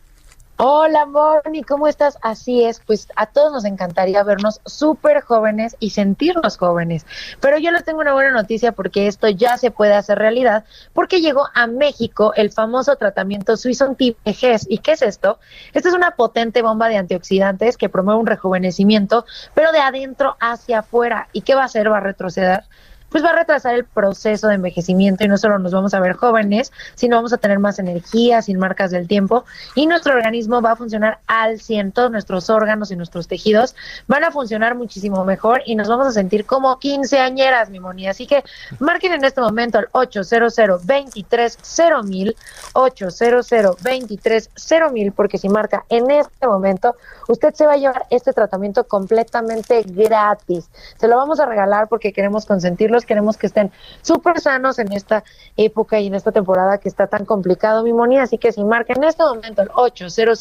Hola, 0.61 1.07
Moni, 1.07 1.63
¿cómo 1.63 1.87
estás? 1.87 2.19
Así 2.21 2.65
es, 2.65 2.81
pues 2.85 3.07
a 3.15 3.27
todos 3.27 3.53
nos 3.53 3.65
encantaría 3.65 4.25
vernos 4.25 4.61
súper 4.67 5.21
jóvenes 5.21 5.77
y 5.79 5.91
sentirnos 5.91 6.57
jóvenes. 6.57 7.07
Pero 7.39 7.59
yo 7.59 7.71
les 7.71 7.85
tengo 7.85 8.01
una 8.01 8.13
buena 8.13 8.33
noticia 8.33 8.73
porque 8.73 9.07
esto 9.07 9.29
ya 9.29 9.57
se 9.57 9.71
puede 9.71 9.95
hacer 9.95 10.19
realidad, 10.19 10.65
porque 10.95 11.21
llegó 11.21 11.47
a 11.55 11.69
México 11.69 12.33
el 12.35 12.51
famoso 12.51 12.97
tratamiento 12.97 13.57
Suizo 13.57 13.85
anti-vejez. 13.85 14.67
¿Y 14.69 14.79
qué 14.79 14.93
es 14.95 15.03
esto? 15.03 15.39
Esta 15.75 15.91
es 15.91 15.95
una 15.95 16.17
potente 16.17 16.61
bomba 16.61 16.89
de 16.89 16.97
antioxidantes 16.97 17.77
que 17.77 17.89
promueve 17.89 18.19
un 18.19 18.27
rejuvenecimiento, 18.27 19.27
pero 19.55 19.71
de 19.71 19.79
adentro 19.79 20.37
hacia 20.41 20.81
afuera. 20.81 21.29
¿Y 21.33 21.43
qué 21.43 21.55
va 21.55 21.63
a 21.63 21.67
hacer? 21.67 21.89
Va 21.89 21.99
a 21.99 22.01
retroceder 22.01 22.65
pues 23.11 23.25
va 23.25 23.31
a 23.31 23.37
retrasar 23.37 23.75
el 23.75 23.85
proceso 23.85 24.49
de 24.49 24.55
envejecimiento 24.55 25.25
y 25.25 25.29
no 25.29 25.39
solo 25.39 25.59
nos 25.59 25.73
vamos 25.73 25.95
a 25.95 26.01
ver 26.01 26.15
jóvenes, 26.15 26.73
sino 26.95 27.17
vamos 27.17 27.33
a 27.33 27.39
tener 27.39 27.59
más 27.59 27.79
energía, 27.79 28.43
sin 28.43 28.59
marcas 28.59 28.91
del 28.91 29.09
tiempo 29.09 29.45
y 29.75 29.87
nuestro 29.87 30.15
organismo 30.15 30.61
va 30.61 30.73
a 30.73 30.77
funcionar 30.77 31.21
al 31.27 31.61
100, 31.61 31.93
todos 31.93 32.11
nuestros 32.11 32.51
órganos 32.51 32.91
y 32.91 32.97
nuestros 32.97 33.29
tejidos 33.29 33.75
van 34.07 34.25
a 34.25 34.31
funcionar 34.31 34.75
muchísimo 34.75 35.25
mejor 35.25 35.63
y 35.65 35.75
nos 35.75 35.89
vamos 35.89 36.07
a 36.07 36.13
sentir 36.13 36.45
como 36.45 36.79
quinceañeras, 36.79 37.71
mi 37.71 37.81
moni. 37.81 38.09
Así 38.09 38.27
que 38.27 38.45
marquen 38.79 39.13
en 39.13 39.25
este 39.25 39.41
momento 39.41 39.79
al 39.79 39.89
800 39.93 40.85
23 40.85 41.59
mil 42.05 42.37
800 42.75 43.49
23 43.83 44.51
mil 44.93 45.13
porque 45.13 45.39
si 45.39 45.49
marca 45.49 45.85
en 45.89 46.11
este 46.11 46.47
momento, 46.47 46.95
usted 47.29 47.55
se 47.55 47.67
va 47.67 47.73
a 47.73 47.77
llevar 47.77 48.07
este 48.11 48.33
tratamiento 48.33 48.85
completamente 48.85 49.83
gratis. 49.87 50.69
Se 50.99 51.09
lo 51.09 51.17
vamos 51.17 51.41
a 51.41 51.47
regalar 51.47 51.89
porque 51.89 52.13
queremos 52.13 52.47
consentirlo 52.47 52.98
queremos 53.05 53.37
que 53.37 53.47
estén 53.47 53.71
súper 54.03 54.41
sanos 54.41 54.79
en 54.79 54.93
esta 54.93 55.25
época 55.57 56.01
y 56.01 56.07
en 56.07 56.15
esta 56.15 56.33
temporada 56.33 56.79
que 56.79 56.89
está 56.89 57.07
tan 57.07 57.25
complicado, 57.25 57.83
mi 57.83 57.93
Moni. 57.93 58.19
Así 58.19 58.39
que 58.39 58.53
si 58.53 58.65
marca 58.65 58.93
en 58.95 59.05
este 59.05 59.23
momento 59.23 59.63
el 59.63 59.71
800 59.75 60.39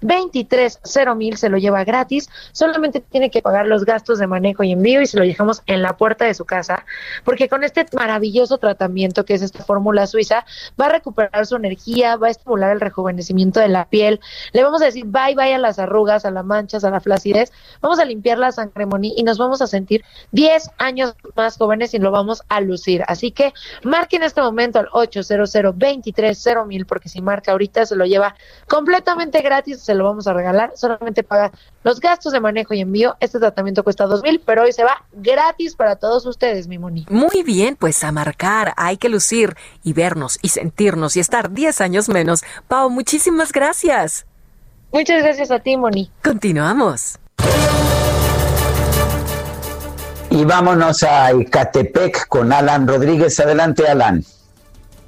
23 0.00 0.80
mil 1.16 1.36
se 1.36 1.48
lo 1.48 1.58
lleva 1.58 1.84
gratis. 1.84 2.28
Solamente 2.52 3.00
tiene 3.00 3.30
que 3.30 3.42
pagar 3.42 3.66
los 3.66 3.84
gastos 3.84 4.18
de 4.18 4.26
manejo 4.26 4.62
y 4.62 4.72
envío 4.72 5.00
y 5.00 5.06
se 5.06 5.18
lo 5.18 5.24
dejamos 5.24 5.62
en 5.66 5.82
la 5.82 5.96
puerta 5.96 6.24
de 6.24 6.34
su 6.34 6.44
casa. 6.44 6.84
Porque 7.24 7.48
con 7.48 7.64
este 7.64 7.86
maravilloso 7.92 8.58
tratamiento 8.58 9.24
que 9.24 9.34
es 9.34 9.42
esta 9.42 9.64
fórmula 9.64 10.06
suiza, 10.06 10.44
va 10.80 10.86
a 10.86 10.90
recuperar 10.90 11.46
su 11.46 11.56
energía, 11.56 12.16
va 12.16 12.28
a 12.28 12.30
estimular 12.30 12.72
el 12.72 12.80
rejuvenecimiento 12.80 13.60
de 13.60 13.68
la 13.68 13.86
piel. 13.86 14.20
Le 14.52 14.62
vamos 14.62 14.82
a 14.82 14.86
decir 14.86 15.04
bye 15.06 15.34
bye 15.34 15.54
a 15.54 15.58
las 15.58 15.78
arrugas, 15.78 16.24
a 16.24 16.30
las 16.30 16.44
manchas, 16.44 16.84
a 16.84 16.90
la 16.90 17.00
flacidez. 17.00 17.52
Vamos 17.80 17.98
a 17.98 18.04
limpiar 18.04 18.38
la 18.38 18.52
sangre, 18.52 18.86
Moni, 18.86 19.14
y 19.16 19.22
nos 19.22 19.38
vamos 19.38 19.62
a 19.62 19.66
sentir 19.66 20.04
10 20.32 20.70
años 20.78 21.14
más 21.36 21.56
jóvenes 21.56 21.87
y 21.94 21.98
lo 21.98 22.10
vamos 22.10 22.42
a 22.48 22.60
lucir. 22.60 23.02
Así 23.06 23.30
que 23.30 23.52
marque 23.82 24.16
en 24.16 24.22
este 24.22 24.40
momento 24.40 24.78
al 24.78 24.88
800 24.92 25.52
23 25.74 26.46
mil 26.66 26.86
porque 26.86 27.08
si 27.08 27.20
marca 27.20 27.52
ahorita 27.52 27.86
se 27.86 27.96
lo 27.96 28.04
lleva 28.04 28.34
completamente 28.66 29.40
gratis, 29.40 29.80
se 29.80 29.94
lo 29.94 30.04
vamos 30.04 30.26
a 30.26 30.32
regalar, 30.32 30.72
solamente 30.76 31.22
paga 31.22 31.52
los 31.82 32.00
gastos 32.00 32.32
de 32.32 32.40
manejo 32.40 32.74
y 32.74 32.80
envío. 32.80 33.16
Este 33.20 33.38
tratamiento 33.38 33.84
cuesta 33.84 34.06
dos 34.06 34.22
mil, 34.22 34.40
pero 34.44 34.62
hoy 34.62 34.72
se 34.72 34.84
va 34.84 35.04
gratis 35.12 35.74
para 35.74 35.96
todos 35.96 36.26
ustedes, 36.26 36.68
mi 36.68 36.78
Moni. 36.78 37.06
Muy 37.08 37.42
bien, 37.42 37.76
pues 37.76 38.02
a 38.04 38.12
marcar, 38.12 38.74
hay 38.76 38.96
que 38.96 39.08
lucir 39.08 39.56
y 39.82 39.92
vernos 39.92 40.38
y 40.42 40.48
sentirnos 40.48 41.16
y 41.16 41.20
estar 41.20 41.50
10 41.52 41.80
años 41.80 42.08
menos. 42.08 42.42
Pau, 42.66 42.90
muchísimas 42.90 43.52
gracias. 43.52 44.26
Muchas 44.92 45.22
gracias 45.22 45.50
a 45.50 45.58
ti, 45.58 45.76
Moni. 45.76 46.10
Continuamos. 46.22 47.18
Y 50.30 50.44
vámonos 50.44 51.02
a 51.04 51.30
Ecatepec 51.30 52.28
con 52.28 52.52
Alan 52.52 52.86
Rodríguez. 52.86 53.40
Adelante, 53.40 53.86
Alan. 53.88 54.22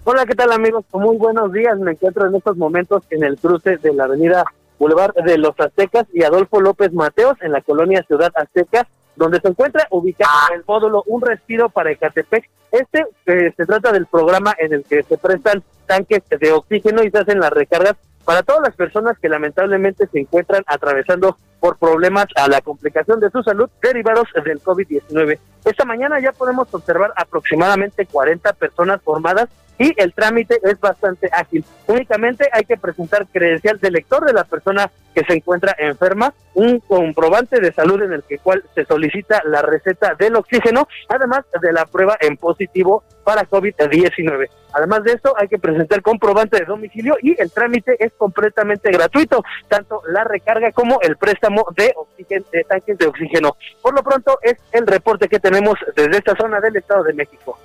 Hola, 0.04 0.24
¿qué 0.24 0.34
tal 0.34 0.50
amigos? 0.50 0.84
Muy 0.92 1.16
buenos 1.18 1.52
días. 1.52 1.78
Me 1.78 1.92
encuentro 1.92 2.26
en 2.26 2.34
estos 2.34 2.56
momentos 2.56 3.02
en 3.10 3.24
el 3.24 3.36
cruce 3.38 3.76
de 3.76 3.92
la 3.92 4.04
avenida 4.04 4.44
Boulevard 4.78 5.14
de 5.14 5.36
los 5.36 5.58
Aztecas 5.60 6.06
y 6.14 6.24
Adolfo 6.24 6.60
López 6.60 6.92
Mateos 6.94 7.36
en 7.42 7.52
la 7.52 7.60
colonia 7.60 8.02
Ciudad 8.08 8.32
Azteca, 8.34 8.88
donde 9.14 9.40
se 9.40 9.48
encuentra 9.48 9.86
ubicado 9.90 10.54
el 10.54 10.64
módulo 10.66 11.02
Un 11.06 11.20
Respiro 11.20 11.68
para 11.68 11.90
Ecatepec. 11.90 12.48
Este 12.72 13.04
eh, 13.26 13.52
se 13.54 13.66
trata 13.66 13.92
del 13.92 14.06
programa 14.06 14.54
en 14.58 14.72
el 14.72 14.84
que 14.84 15.02
se 15.02 15.18
prestan 15.18 15.62
tanques 15.86 16.22
de 16.30 16.52
oxígeno 16.52 17.02
y 17.02 17.10
se 17.10 17.18
hacen 17.18 17.40
las 17.40 17.50
recargas 17.50 17.96
para 18.30 18.44
todas 18.44 18.62
las 18.62 18.76
personas 18.76 19.18
que 19.18 19.28
lamentablemente 19.28 20.06
se 20.06 20.20
encuentran 20.20 20.62
atravesando 20.68 21.36
por 21.58 21.78
problemas 21.78 22.26
a 22.36 22.46
la 22.46 22.60
complicación 22.60 23.18
de 23.18 23.28
su 23.28 23.42
salud 23.42 23.68
derivados 23.82 24.28
del 24.44 24.62
COVID-19. 24.62 25.36
Esta 25.64 25.84
mañana 25.84 26.20
ya 26.20 26.30
podemos 26.30 26.72
observar 26.72 27.12
aproximadamente 27.16 28.06
40 28.06 28.52
personas 28.52 29.02
formadas 29.02 29.48
y 29.80 29.94
el 29.96 30.12
trámite 30.12 30.60
es 30.62 30.78
bastante 30.78 31.30
ágil. 31.32 31.64
Únicamente 31.86 32.48
hay 32.52 32.64
que 32.64 32.76
presentar 32.76 33.26
credencial 33.26 33.80
de 33.80 33.90
lector 33.90 34.24
de 34.26 34.34
la 34.34 34.44
persona 34.44 34.90
que 35.14 35.24
se 35.24 35.32
encuentra 35.32 35.74
enferma, 35.78 36.34
un 36.54 36.80
comprobante 36.80 37.60
de 37.60 37.72
salud 37.72 38.02
en 38.02 38.12
el 38.12 38.22
que 38.22 38.38
cual 38.38 38.62
se 38.74 38.84
solicita 38.84 39.42
la 39.46 39.62
receta 39.62 40.14
del 40.14 40.36
oxígeno, 40.36 40.86
además 41.08 41.46
de 41.62 41.72
la 41.72 41.86
prueba 41.86 42.16
en 42.20 42.36
positivo 42.36 43.02
para 43.24 43.48
COVID-19. 43.48 44.50
Además 44.74 45.02
de 45.02 45.12
esto, 45.12 45.32
hay 45.36 45.48
que 45.48 45.58
presentar 45.58 46.02
comprobante 46.02 46.58
de 46.58 46.66
domicilio 46.66 47.16
y 47.22 47.40
el 47.40 47.50
trámite 47.50 47.96
es 47.98 48.12
completamente 48.12 48.92
gratuito, 48.92 49.42
tanto 49.68 50.02
la 50.08 50.24
recarga 50.24 50.72
como 50.72 51.00
el 51.00 51.16
préstamo 51.16 51.64
de 51.74 51.94
oxígeno, 51.96 52.44
de 52.52 52.64
tanques 52.64 52.98
de 52.98 53.06
oxígeno. 53.06 53.56
Por 53.80 53.94
lo 53.94 54.02
pronto 54.02 54.38
es 54.42 54.56
el 54.72 54.86
reporte 54.86 55.26
que 55.26 55.40
tenemos 55.40 55.78
desde 55.96 56.18
esta 56.18 56.36
zona 56.36 56.60
del 56.60 56.76
Estado 56.76 57.02
de 57.02 57.14
México. 57.14 57.58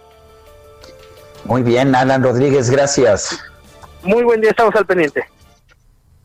Muy 1.45 1.63
bien, 1.63 1.95
Alan 1.95 2.23
Rodríguez, 2.23 2.69
gracias. 2.69 3.39
Muy 4.03 4.23
buen 4.23 4.41
día, 4.41 4.51
estamos 4.51 4.75
al 4.75 4.85
pendiente. 4.85 5.23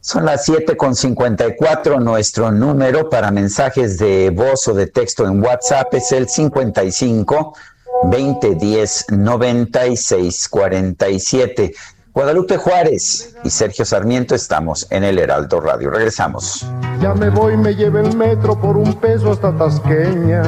Son 0.01 0.25
las 0.25 0.49
7.54. 0.49 2.01
Nuestro 2.01 2.51
número 2.51 3.11
para 3.11 3.31
mensajes 3.31 3.99
de 3.99 4.31
voz 4.31 4.67
o 4.69 4.75
de 4.75 4.87
texto 4.87 5.27
en 5.27 5.43
WhatsApp 5.43 5.93
es 5.93 6.11
el 6.13 6.27
55 6.27 7.55
2010 8.05 9.07
96 9.11 10.49
47. 10.49 11.75
Guadalupe 12.13 12.57
Juárez 12.57 13.37
y 13.45 13.51
Sergio 13.51 13.85
Sarmiento 13.85 14.35
estamos 14.35 14.87
en 14.91 15.05
el 15.05 15.19
Heraldo 15.19 15.61
Radio. 15.61 15.91
Regresamos. 15.91 16.67
Ya 17.01 17.15
me 17.15 17.29
voy, 17.29 17.57
me 17.57 17.75
lleve 17.75 18.01
el 18.01 18.17
metro 18.17 18.59
por 18.59 18.79
un 18.79 18.95
peso 18.95 19.31
hasta 19.31 19.57
Tasqueña. 19.57 20.43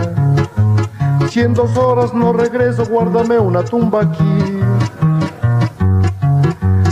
Si 1.28 1.40
en 1.40 1.54
dos 1.54 1.76
horas 1.76 2.12
no 2.12 2.32
regreso, 2.32 2.84
guárdame 2.86 3.38
una 3.38 3.62
tumba 3.64 4.02
aquí. 4.02 4.60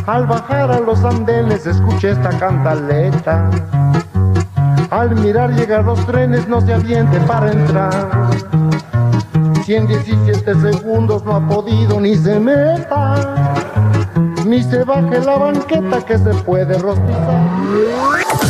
Al 0.06 0.26
bajar 0.26 0.70
a 0.70 0.80
los 0.80 1.04
andenes 1.04 1.66
escuché 1.66 2.10
esta 2.10 2.30
cantaleta. 2.30 3.50
Al 4.90 5.14
mirar 5.14 5.50
llegar 5.50 5.84
los 5.84 6.04
trenes 6.06 6.48
no 6.48 6.60
se 6.60 6.74
aviente 6.74 7.20
para 7.20 7.52
entrar. 7.52 8.08
Si 9.64 9.74
en 9.74 9.86
17 9.86 10.54
segundos 10.60 11.24
no 11.24 11.36
ha 11.36 11.46
podido 11.46 12.00
ni 12.00 12.16
se 12.16 12.40
meta, 12.40 13.54
ni 14.46 14.62
se 14.62 14.82
baje 14.82 15.20
la 15.20 15.36
banqueta 15.36 16.04
que 16.04 16.18
se 16.18 16.34
puede 16.42 16.76
rostizar. 16.78 18.49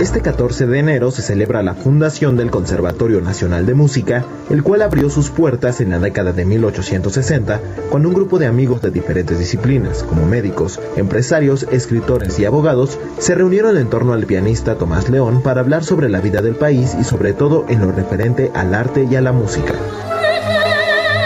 Este 0.00 0.20
14 0.20 0.68
de 0.68 0.78
enero 0.78 1.10
se 1.10 1.22
celebra 1.22 1.60
la 1.64 1.74
fundación 1.74 2.36
del 2.36 2.52
Conservatorio 2.52 3.20
Nacional 3.20 3.66
de 3.66 3.74
Música, 3.74 4.24
el 4.48 4.62
cual 4.62 4.82
abrió 4.82 5.10
sus 5.10 5.30
puertas 5.30 5.80
en 5.80 5.90
la 5.90 5.98
década 5.98 6.32
de 6.32 6.44
1860, 6.44 7.60
cuando 7.90 8.08
un 8.08 8.14
grupo 8.14 8.38
de 8.38 8.46
amigos 8.46 8.80
de 8.80 8.92
diferentes 8.92 9.40
disciplinas, 9.40 10.04
como 10.04 10.24
médicos, 10.24 10.78
empresarios, 10.94 11.66
escritores 11.72 12.38
y 12.38 12.44
abogados, 12.44 12.96
se 13.18 13.34
reunieron 13.34 13.76
en 13.76 13.90
torno 13.90 14.12
al 14.12 14.24
pianista 14.24 14.76
Tomás 14.76 15.10
León 15.10 15.42
para 15.42 15.62
hablar 15.62 15.82
sobre 15.82 16.08
la 16.08 16.20
vida 16.20 16.42
del 16.42 16.54
país 16.54 16.94
y 16.94 17.02
sobre 17.02 17.32
todo 17.32 17.66
en 17.68 17.80
lo 17.80 17.90
referente 17.90 18.52
al 18.54 18.74
arte 18.74 19.08
y 19.10 19.16
a 19.16 19.20
la 19.20 19.32
música. 19.32 19.74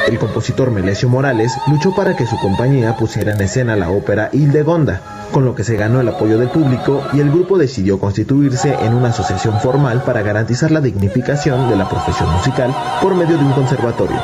El 0.08 0.18
compositor 0.18 0.70
Melesio 0.70 1.10
Morales 1.10 1.52
luchó 1.70 1.94
para 1.94 2.16
que 2.16 2.26
su 2.26 2.36
compañía 2.38 2.96
pusiera 2.96 3.34
en 3.34 3.40
escena 3.42 3.76
la 3.76 3.90
ópera 3.90 4.30
Hildegonda, 4.32 5.21
con 5.32 5.44
lo 5.44 5.54
que 5.54 5.64
se 5.64 5.76
ganó 5.76 6.00
el 6.00 6.08
apoyo 6.08 6.38
del 6.38 6.50
público 6.50 7.02
y 7.12 7.20
el 7.20 7.30
grupo 7.30 7.58
decidió 7.58 7.98
constituirse 7.98 8.74
en 8.74 8.94
una 8.94 9.08
asociación 9.08 9.58
formal 9.60 10.02
para 10.04 10.22
garantizar 10.22 10.70
la 10.70 10.80
dignificación 10.80 11.68
de 11.68 11.76
la 11.76 11.88
profesión 11.88 12.30
musical 12.30 12.74
por 13.00 13.14
medio 13.14 13.36
de 13.38 13.44
un 13.44 13.52
conservatorio. 13.52 14.20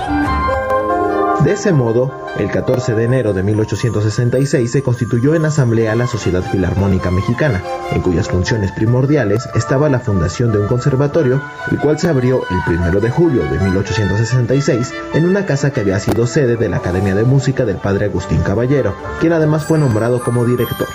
De 1.45 1.53
ese 1.53 1.73
modo, 1.73 2.11
el 2.37 2.51
14 2.51 2.95
de 2.95 3.05
enero 3.05 3.33
de 3.33 3.45
1866 3.45 4.71
se 4.71 4.83
constituyó 4.83 5.37
en 5.37 5.45
asamblea 5.45 5.95
la 5.95 6.09
Sociedad 6.09 6.43
Filarmónica 6.43 7.13
Mexicana, 7.13 7.63
en 7.93 8.03
cuyas 8.03 8.29
funciones 8.29 8.73
primordiales 8.73 9.49
estaba 9.55 9.89
la 9.89 10.01
fundación 10.01 10.51
de 10.51 10.59
un 10.59 10.67
conservatorio, 10.67 11.41
el 11.71 11.79
cual 11.79 11.99
se 11.99 12.09
abrió 12.09 12.43
el 12.51 12.77
1 12.77 13.01
de 13.01 13.11
julio 13.11 13.45
de 13.45 13.59
1866 13.61 14.93
en 15.15 15.27
una 15.27 15.47
casa 15.47 15.71
que 15.71 15.81
había 15.81 16.01
sido 16.01 16.27
sede 16.27 16.57
de 16.57 16.69
la 16.69 16.79
Academia 16.79 17.15
de 17.15 17.23
Música 17.23 17.65
del 17.65 17.77
padre 17.77 18.07
Agustín 18.07 18.41
Caballero, 18.43 18.97
quien 19.21 19.33
además 19.33 19.65
fue 19.65 19.79
nombrado 19.79 20.21
como 20.21 20.45
director. 20.45 20.89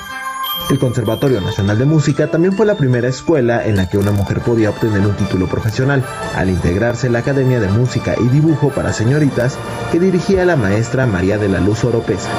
El 0.70 0.80
Conservatorio 0.80 1.42
Nacional 1.42 1.78
de 1.78 1.86
Música 1.86 2.32
también 2.32 2.54
fue 2.54 2.66
la 2.66 2.76
primera 2.76 3.08
escuela 3.08 3.66
en 3.66 3.76
la 3.76 3.90
que 3.90 3.98
una 3.98 4.12
mujer 4.12 4.40
podía 4.40 4.70
obtener 4.70 5.02
un 5.02 5.16
título 5.16 5.48
profesional, 5.48 6.04
al 6.36 6.50
integrarse 6.50 7.10
la 7.10 7.20
Academia 7.20 7.60
de 7.60 7.68
Música 7.68 8.16
y 8.20 8.28
Dibujo 8.30 8.70
para 8.70 8.94
Señoritas 8.94 9.58
que 9.92 10.00
dirigía 10.00 10.46
la 10.46 10.56
maestra 10.56 11.06
María 11.06 11.38
de 11.38 11.50
la 11.50 11.60
Luz 11.60 11.84
Oropesa. 11.84 12.30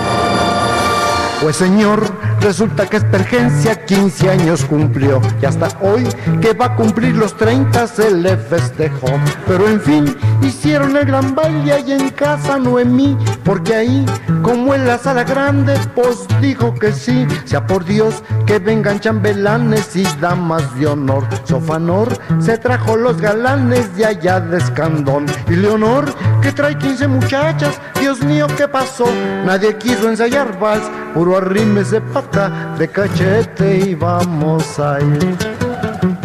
Pues 1.43 1.57
señor, 1.57 2.03
resulta 2.41 2.87
que 2.87 2.97
Espergencia 2.97 3.85
15 3.85 4.31
años 4.31 4.65
cumplió 4.65 5.21
y 5.43 5.45
hasta 5.45 5.69
hoy 5.83 6.09
que 6.41 6.55
va 6.55 6.67
a 6.67 6.77
cumplir 6.77 7.17
los 7.17 7.37
30 7.37 7.87
se 7.87 8.11
le 8.11 8.37
festejó. 8.37 9.09
Pero 9.47 9.69
en 9.69 9.81
fin, 9.81 10.17
hicieron 10.43 10.97
el 10.97 11.05
gran 11.07 11.35
baile 11.35 11.73
ahí 11.73 11.93
en 11.93 12.11
casa 12.11 12.59
Noemí, 12.59 13.17
porque 13.45 13.75
ahí, 13.75 14.07
como 14.43 14.75
en 14.75 14.87
la 14.87 14.99
sala 14.99 15.25
grande, 15.25 15.75
pues 15.95 16.27
dijo 16.41 16.75
que 16.75 16.93
sí, 16.93 17.27
sea 17.45 17.67
por 17.67 17.85
Dios 17.85 18.23
que 18.47 18.59
vengan 18.59 19.01
chambelanes 19.01 19.97
y 19.97 20.05
damas 20.21 20.75
de 20.79 20.87
honor. 20.87 21.25
Sofanor 21.45 22.09
se 22.41 22.59
trajo 22.59 22.97
los 22.97 23.21
galanes 23.21 23.97
de 23.97 24.07
allá 24.07 24.41
de 24.41 24.59
Escandón 24.59 25.27
y 25.49 25.57
Leonor 25.57 26.05
que 26.41 26.53
trae 26.53 26.77
15 26.77 27.09
muchachas, 27.09 27.81
Dios 28.01 28.21
mío, 28.23 28.47
¿qué 28.57 28.69
pasó? 28.69 29.07
Nadie 29.45 29.77
quiso 29.77 30.09
ensayar 30.09 30.59
vals, 30.59 30.85
puro 31.15 31.39
arrimes 31.39 31.91
de 31.91 32.01
pata, 32.01 32.75
de 32.79 32.89
cachete 32.89 33.79
y 33.79 33.95
vamos 33.95 34.79
a 34.79 35.01
ir. 35.01 35.37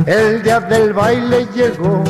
El 0.05 0.43
día 0.43 0.59
del 0.59 0.93
baile 0.93 1.47
llegó. 1.53 2.03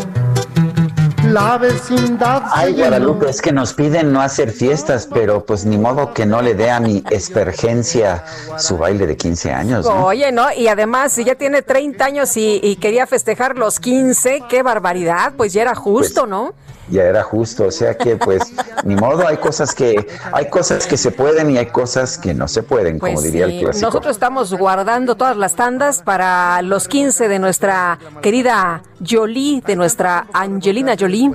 La 1.29 1.57
vecindad 1.57 2.43
Ay. 2.51 2.73
Guadalupe, 2.73 3.29
es 3.29 3.41
que 3.41 3.51
nos 3.51 3.73
piden 3.73 4.11
no 4.11 4.21
hacer 4.21 4.51
fiestas, 4.51 5.07
pero 5.11 5.45
pues 5.45 5.65
ni 5.65 5.77
modo 5.77 6.13
que 6.13 6.25
no 6.25 6.41
le 6.41 6.55
dé 6.55 6.71
a 6.71 6.79
mi 6.79 7.03
espergencia 7.11 8.23
su 8.57 8.77
baile 8.77 9.05
de 9.05 9.15
15 9.15 9.51
años. 9.51 9.85
¿no? 9.85 10.05
Oye, 10.05 10.31
¿no? 10.31 10.51
Y 10.51 10.67
además, 10.67 11.13
si 11.13 11.23
ya 11.23 11.35
tiene 11.35 11.61
30 11.61 12.03
años 12.03 12.35
y, 12.37 12.59
y 12.63 12.77
quería 12.77 13.05
festejar 13.05 13.57
los 13.57 13.79
15, 13.79 14.43
qué 14.49 14.63
barbaridad, 14.63 15.33
pues 15.37 15.53
ya 15.53 15.61
era 15.61 15.75
justo, 15.75 16.25
¿no? 16.25 16.53
Ya 16.89 17.03
era 17.03 17.23
justo, 17.23 17.65
o 17.67 17.71
sea 17.71 17.95
que 17.97 18.17
pues 18.17 18.41
ni 18.83 18.95
modo, 18.95 19.27
hay 19.27 19.37
cosas 19.37 19.73
que 19.75 20.07
hay 20.31 20.49
cosas 20.49 20.87
que 20.87 20.97
se 20.97 21.11
pueden 21.11 21.51
y 21.51 21.57
hay 21.57 21.67
cosas 21.67 22.17
que 22.17 22.33
no 22.33 22.47
se 22.47 22.63
pueden, 22.63 22.99
como 22.99 23.13
Pues 23.13 23.23
diría 23.25 23.47
sí, 23.47 23.57
el 23.57 23.63
clásico. 23.65 23.85
nosotros 23.87 24.15
estamos 24.15 24.53
guardando 24.53 25.15
todas 25.15 25.37
las 25.37 25.55
tandas 25.55 26.01
para 26.01 26.61
los 26.61 26.87
15 26.87 27.27
de 27.27 27.39
nuestra 27.39 27.99
querida 28.21 28.81
Jolie, 29.07 29.61
de 29.65 29.75
nuestra 29.75 30.27
Angelina 30.33 30.95
Jolie. 30.99 31.31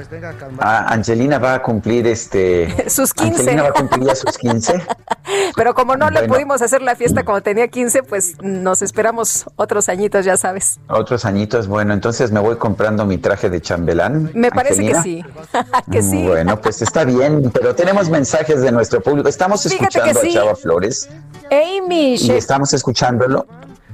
Ah, 0.59 0.87
Angelina 0.93 1.39
va 1.39 1.55
a 1.55 1.63
cumplir 1.63 2.07
este... 2.07 2.91
sus 2.91 3.15
15. 3.15 3.41
Angelina 3.41 3.63
va 3.63 3.69
a 3.71 3.73
cumplir 3.73 4.05
ya 4.07 4.15
sus 4.15 4.37
15. 4.37 4.83
Pero 5.57 5.75
como 5.75 5.97
no 5.97 6.11
le 6.11 6.21
Bueno. 6.21 6.35
pudimos 6.35 6.63
hacer 6.63 6.83
la 6.83 6.95
fiesta 6.97 7.25
cuando 7.25 7.43
tenía 7.43 7.69
15, 7.69 8.03
pues 8.03 8.35
nos 8.43 8.83
esperamos 8.83 9.47
otros 9.57 9.89
añitos, 9.89 10.25
ya 10.25 10.37
sabes. 10.37 10.79
Otros 10.89 11.25
añitos, 11.25 11.67
bueno, 11.69 11.95
entonces 11.95 12.31
me 12.33 12.41
voy 12.41 12.57
comprando 12.57 13.07
mi 13.07 13.19
traje 13.19 13.49
de 13.49 13.61
chambelán. 13.61 14.31
Me 14.35 14.51
parece 14.51 14.85
que 14.87 14.95
sí. 15.03 15.25
que 15.91 16.03
sí. 16.03 16.23
Bueno, 16.27 16.61
pues 16.61 16.83
está 16.83 17.05
bien, 17.05 17.51
pero 17.53 17.75
tenemos 17.75 18.09
mensajes 18.09 18.61
de 18.61 18.73
nuestro 18.73 19.01
público. 19.01 19.29
Estamos 19.29 19.63
Fíjate 19.63 19.99
escuchando 19.99 20.21
a. 20.21 20.33
Chava 20.33 20.57
Flores 20.57 21.09
Amy, 21.51 22.17
y 22.17 22.31
estamos 22.31 22.73
escuchándolo. 22.73 23.47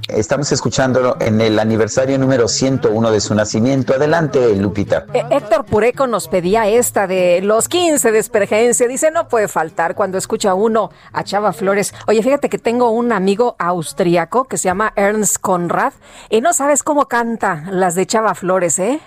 Estamos 0.07 0.51
escuchándolo 0.51 1.15
en 1.21 1.39
el 1.39 1.57
aniversario 1.59 2.17
número 2.17 2.47
101 2.47 3.11
de 3.11 3.21
su 3.21 3.33
nacimiento. 3.35 3.93
Adelante, 3.93 4.55
Lupita. 4.55 5.05
Eh, 5.13 5.23
Héctor 5.29 5.63
Pureco 5.63 6.07
nos 6.07 6.27
pedía 6.27 6.67
esta 6.67 7.07
de 7.07 7.39
los 7.41 7.69
15 7.69 8.11
de 8.11 8.19
Espergencia. 8.19 8.87
Dice, 8.87 9.11
no 9.11 9.27
puede 9.27 9.47
faltar 9.47 9.95
cuando 9.95 10.17
escucha 10.17 10.53
uno 10.53 10.89
a 11.13 11.23
Chava 11.23 11.53
Flores. 11.53 11.93
Oye, 12.07 12.21
fíjate 12.23 12.49
que 12.49 12.57
tengo 12.57 12.89
un 12.89 13.11
amigo 13.13 13.55
austriaco 13.57 14.45
que 14.45 14.57
se 14.57 14.65
llama 14.65 14.91
Ernst 14.95 15.37
Conrad 15.39 15.93
y 16.29 16.41
no 16.41 16.51
sabes 16.53 16.83
cómo 16.83 17.07
canta 17.07 17.63
las 17.69 17.95
de 17.95 18.05
Chava 18.05 18.35
Flores, 18.35 18.79
¿eh? 18.79 18.99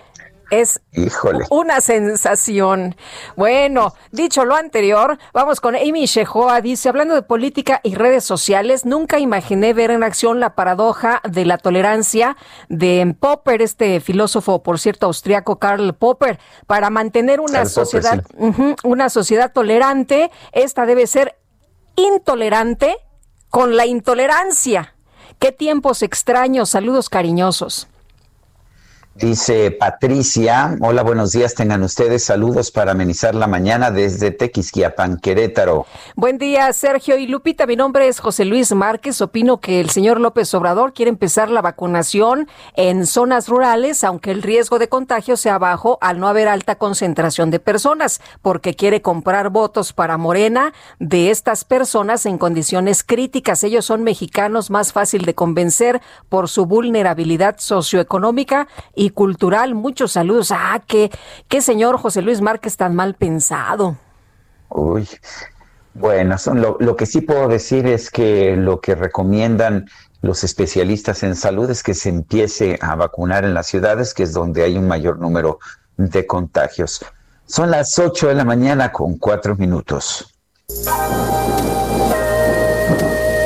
Es 0.51 0.81
Híjole. 0.93 1.45
una 1.51 1.81
sensación. 1.81 2.97
Bueno, 3.37 3.95
dicho 4.13 4.45
lo 4.45 4.55
anterior, 4.55 5.19
vamos 5.33 5.61
con 5.61 5.77
Amy 5.77 6.07
Shehoa. 6.07 6.61
Dice, 6.61 6.89
hablando 6.89 7.15
de 7.15 7.23
política 7.23 7.81
y 7.83 7.95
redes 7.95 8.25
sociales, 8.25 8.85
nunca 8.85 9.19
imaginé 9.19 9.75
ver 9.75 9.91
en 9.91 10.03
acción 10.03 10.41
la 10.41 10.55
paradoja 10.55 11.21
de 11.29 11.45
la 11.45 11.59
tolerancia 11.59 12.37
de 12.69 13.15
Popper, 13.19 13.63
este 13.63 14.01
filósofo, 14.01 14.63
por 14.63 14.79
cierto, 14.79 15.07
austriaco 15.07 15.59
Karl 15.59 15.95
Popper. 15.95 16.39
Para 16.67 16.91
mantener 16.91 17.41
una 17.41 17.65
Karl 17.65 17.69
Popper, 17.69 17.85
sociedad, 17.85 18.25
una 18.85 19.09
sociedad 19.11 19.53
tolerante, 19.53 20.31
esta 20.53 20.87
debe 20.87 21.07
ser 21.07 21.39
intolerante 21.97 22.97
con 23.51 23.77
la 23.77 23.87
intolerancia. 23.87 24.95
Qué 25.39 25.53
tiempos 25.53 26.03
extraños, 26.03 26.71
saludos 26.71 27.09
cariñosos. 27.09 27.89
Dice 29.17 29.71
Patricia, 29.71 30.77
hola, 30.81 31.05
buenos 31.05 31.31
días, 31.31 31.55
tengan 31.55 31.85
ustedes 31.85 32.25
saludos 32.25 32.73
para 32.73 32.91
amenizar 32.91 33.37
la 33.37 33.47
mañana 33.47 33.93
desde 33.93 34.33
Tequisquiapan, 34.33 35.19
Querétaro. 35.19 35.87
Buen 36.17 36.37
día, 36.37 36.73
Sergio 36.73 37.17
y 37.17 37.29
Lupita. 37.29 37.65
Mi 37.65 37.77
nombre 37.77 38.09
es 38.09 38.19
José 38.19 38.45
Luis 38.45 38.73
Márquez. 38.73 39.21
Opino 39.21 39.61
que 39.61 39.79
el 39.79 39.91
señor 39.91 40.19
López 40.19 40.53
Obrador 40.55 40.95
quiere 40.95 41.11
empezar 41.11 41.49
la 41.49 41.63
vacunación 41.63 42.49
en 42.75 43.07
zonas 43.07 43.49
rurales, 43.49 44.03
aunque 44.03 44.33
el 44.33 44.43
riesgo 44.43 44.81
de 44.81 44.89
contagio 44.89 45.37
sea 45.37 45.59
bajo 45.59 45.97
al 46.01 46.19
no 46.19 46.27
haber 46.27 46.49
alta 46.49 46.75
concentración 46.75 47.53
de 47.53 47.61
personas, 47.61 48.21
porque 48.43 48.75
quiere 48.75 49.01
comprar 49.01 49.51
votos 49.51 49.93
para 49.93 50.17
Morena 50.17 50.73
de 50.99 51.31
estas 51.31 51.65
personas 51.65 52.27
en 52.27 52.37
condiciones 52.37 53.05
críticas. 53.05 53.63
Ellos 53.63 53.85
son 53.85 54.03
mexicanos 54.03 54.71
más 54.71 54.93
fácil 54.93 55.25
de 55.25 55.37
convencer 55.37 56.03
por 56.29 56.49
su 56.49 56.67
vulnerabilidad 56.67 57.59
socioeconómica 57.59 58.67
y 59.04 59.04
cultural. 59.11 59.75
Muchos 59.75 60.13
saludos. 60.13 60.51
Ah, 60.51 60.83
qué, 60.87 61.11
qué 61.49 61.61
señor 61.61 61.99
José 61.99 62.23
Luis 62.23 62.41
Márquez 62.41 62.77
tan 62.77 62.95
mal 62.95 63.15
pensado. 63.15 63.97
Uy, 64.69 65.09
bueno, 65.95 66.39
son 66.39 66.61
lo, 66.61 66.77
lo 66.81 66.97
que 66.97 67.07
sí 67.07 67.21
puedo 67.21 67.49
decir 67.49 67.87
es 67.87 68.11
que 68.11 68.57
lo 68.57 68.81
que 68.81 68.95
recomiendan 68.95 69.87
los 70.23 70.43
especialistas 70.43 71.23
en 71.23 71.37
salud 71.37 71.71
es 71.71 71.83
que 71.83 71.95
se 71.95 72.09
empiece 72.09 72.79
a 72.81 72.97
vacunar 72.97 73.45
en 73.45 73.55
las 73.55 73.67
ciudades, 73.67 74.15
que 74.15 74.23
es 74.23 74.33
donde 74.33 74.65
hay 74.65 74.77
un 74.77 74.89
mayor 74.89 75.19
número 75.19 75.59
de 75.97 76.27
contagios. 76.27 77.05
Son 77.47 77.71
las 77.71 77.99
8 77.99 78.29
de 78.29 78.35
la 78.35 78.45
mañana 78.45 78.91
con 78.91 79.19
4 79.19 79.55
minutos. 79.57 80.35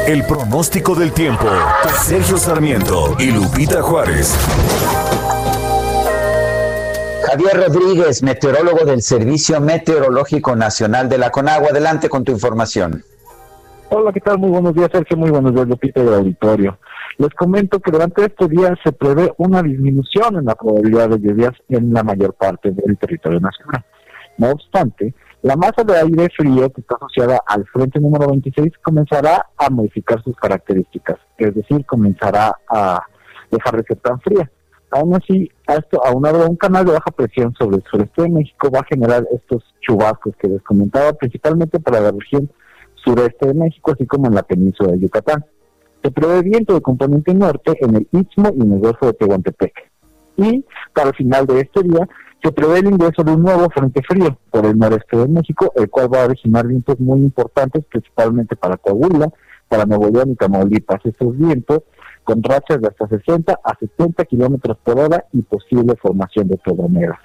El 0.06 0.24
pronóstico 0.24 0.94
del 0.94 1.12
tiempo. 1.12 1.48
Sergio 2.02 2.38
Sarmiento 2.38 3.16
y 3.18 3.32
Lupita 3.32 3.82
Juárez. 3.82 4.34
Javier 7.30 7.58
Rodríguez, 7.58 8.22
meteorólogo 8.22 8.86
del 8.86 9.02
Servicio 9.02 9.60
Meteorológico 9.60 10.56
Nacional 10.56 11.10
de 11.10 11.18
la 11.18 11.28
Conagua. 11.28 11.68
Adelante 11.68 12.08
con 12.08 12.24
tu 12.24 12.32
información. 12.32 13.02
Hola, 13.90 14.14
¿qué 14.14 14.20
tal? 14.20 14.38
Muy 14.38 14.48
buenos 14.48 14.72
días, 14.72 14.88
Sergio. 14.90 15.14
Muy 15.18 15.28
buenos 15.28 15.52
días, 15.52 15.68
Lupita 15.68 16.02
del 16.02 16.14
auditorio. 16.14 16.78
Les 17.18 17.28
comento 17.34 17.80
que 17.80 17.90
durante 17.90 18.24
este 18.24 18.48
día 18.48 18.74
se 18.82 18.92
prevé 18.92 19.30
una 19.36 19.62
disminución 19.62 20.36
en 20.36 20.46
la 20.46 20.54
probabilidad 20.54 21.10
de 21.10 21.18
lluvias 21.18 21.52
en 21.68 21.92
la 21.92 22.02
mayor 22.02 22.32
parte 22.32 22.70
del 22.70 22.96
territorio 22.96 23.40
nacional. 23.40 23.84
No 24.38 24.52
obstante, 24.52 25.12
la 25.42 25.56
masa 25.56 25.84
de 25.84 25.98
aire 25.98 26.28
frío 26.34 26.72
que 26.72 26.80
está 26.80 26.96
asociada 26.96 27.42
al 27.46 27.66
frente 27.66 28.00
número 28.00 28.28
26 28.28 28.72
comenzará 28.82 29.50
a 29.58 29.68
modificar 29.68 30.22
sus 30.22 30.34
características, 30.36 31.18
es 31.36 31.54
decir, 31.54 31.84
comenzará 31.84 32.56
a 32.70 33.02
dejar 33.50 33.76
de 33.76 33.82
ser 33.82 33.98
tan 33.98 34.18
fría. 34.20 34.50
Aún 34.90 35.14
así, 35.14 35.50
a 35.66 35.74
esto, 35.74 36.04
aunado 36.04 36.42
a 36.42 36.48
un 36.48 36.56
canal 36.56 36.84
de 36.86 36.92
baja 36.92 37.10
presión 37.10 37.54
sobre 37.58 37.76
el 37.76 37.84
sureste 37.90 38.22
de 38.22 38.30
México, 38.30 38.70
va 38.70 38.80
a 38.80 38.84
generar 38.84 39.26
estos 39.32 39.62
chubascos 39.80 40.34
que 40.36 40.48
les 40.48 40.62
comentaba, 40.62 41.12
principalmente 41.12 41.78
para 41.78 42.00
la 42.00 42.10
región 42.10 42.50
sureste 42.94 43.48
de 43.48 43.54
México, 43.54 43.92
así 43.92 44.06
como 44.06 44.26
en 44.26 44.34
la 44.34 44.42
península 44.42 44.92
de 44.92 45.00
Yucatán. 45.00 45.44
Se 46.02 46.10
prevé 46.10 46.42
viento 46.42 46.74
de 46.74 46.80
componente 46.80 47.34
norte 47.34 47.76
en 47.80 47.96
el 47.96 48.08
Istmo 48.12 48.50
y 48.56 48.62
en 48.62 48.72
el 48.72 48.78
Golfo 48.78 49.06
de 49.06 49.12
Tehuantepec. 49.14 49.90
Y 50.36 50.64
para 50.94 51.08
el 51.08 51.16
final 51.16 51.46
de 51.46 51.60
este 51.60 51.82
día, 51.82 52.08
se 52.42 52.52
prevé 52.52 52.78
el 52.78 52.86
ingreso 52.86 53.24
de 53.24 53.32
un 53.32 53.42
nuevo 53.42 53.68
frente 53.70 54.00
frío 54.02 54.38
por 54.50 54.64
el 54.64 54.78
noreste 54.78 55.16
de 55.16 55.28
México, 55.28 55.72
el 55.74 55.90
cual 55.90 56.12
va 56.12 56.22
a 56.22 56.26
originar 56.26 56.66
vientos 56.66 56.98
muy 57.00 57.20
importantes, 57.20 57.84
principalmente 57.90 58.54
para 58.54 58.76
Coahuila, 58.76 59.28
para 59.68 59.84
Nuevo 59.84 60.08
León 60.08 60.30
y 60.30 60.34
Tamaulipas. 60.36 61.04
Estos 61.04 61.36
vientos 61.36 61.82
con 62.28 62.42
rachas 62.42 62.78
de 62.82 62.88
hasta 62.88 63.08
60 63.08 63.58
a 63.64 63.78
70 63.78 64.22
kilómetros 64.26 64.76
por 64.84 65.00
hora 65.00 65.24
y 65.32 65.40
posible 65.40 65.96
formación 65.96 66.46
de 66.48 66.58
tormentas. 66.58 67.18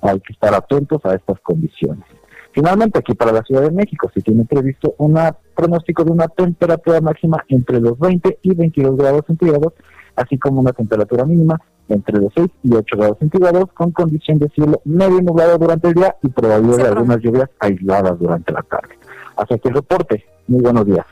Hay 0.00 0.18
que 0.20 0.32
estar 0.32 0.54
atentos 0.54 1.04
a 1.04 1.14
estas 1.14 1.38
condiciones. 1.40 2.06
Finalmente, 2.52 2.98
aquí 2.98 3.12
para 3.12 3.32
la 3.32 3.42
Ciudad 3.42 3.60
de 3.60 3.70
México 3.70 4.10
se 4.14 4.22
tiene 4.22 4.46
previsto 4.46 4.94
un 4.96 5.18
pronóstico 5.54 6.04
de 6.04 6.12
una 6.12 6.28
temperatura 6.28 7.02
máxima 7.02 7.44
entre 7.48 7.82
los 7.82 7.98
20 7.98 8.38
y 8.40 8.54
22 8.54 8.96
grados 8.96 9.26
centígrados, 9.26 9.74
así 10.16 10.38
como 10.38 10.62
una 10.62 10.72
temperatura 10.72 11.26
mínima 11.26 11.60
entre 11.90 12.18
los 12.18 12.32
6 12.34 12.48
y 12.62 12.74
8 12.74 12.96
grados 12.96 13.18
centígrados, 13.18 13.70
con 13.74 13.90
condición 13.90 14.38
de 14.38 14.48
cielo 14.48 14.80
medio 14.86 15.20
nublado 15.20 15.58
durante 15.58 15.88
el 15.88 15.94
día 15.96 16.16
y 16.22 16.28
probabilidad 16.28 16.78
de 16.78 16.88
algunas 16.88 17.18
lluvias 17.18 17.50
aisladas 17.60 18.18
durante 18.18 18.54
la 18.54 18.62
tarde. 18.62 18.94
Hasta 19.36 19.56
aquí 19.56 19.68
el 19.68 19.74
reporte. 19.74 20.24
Muy 20.48 20.62
buenos 20.62 20.86
días. 20.86 21.04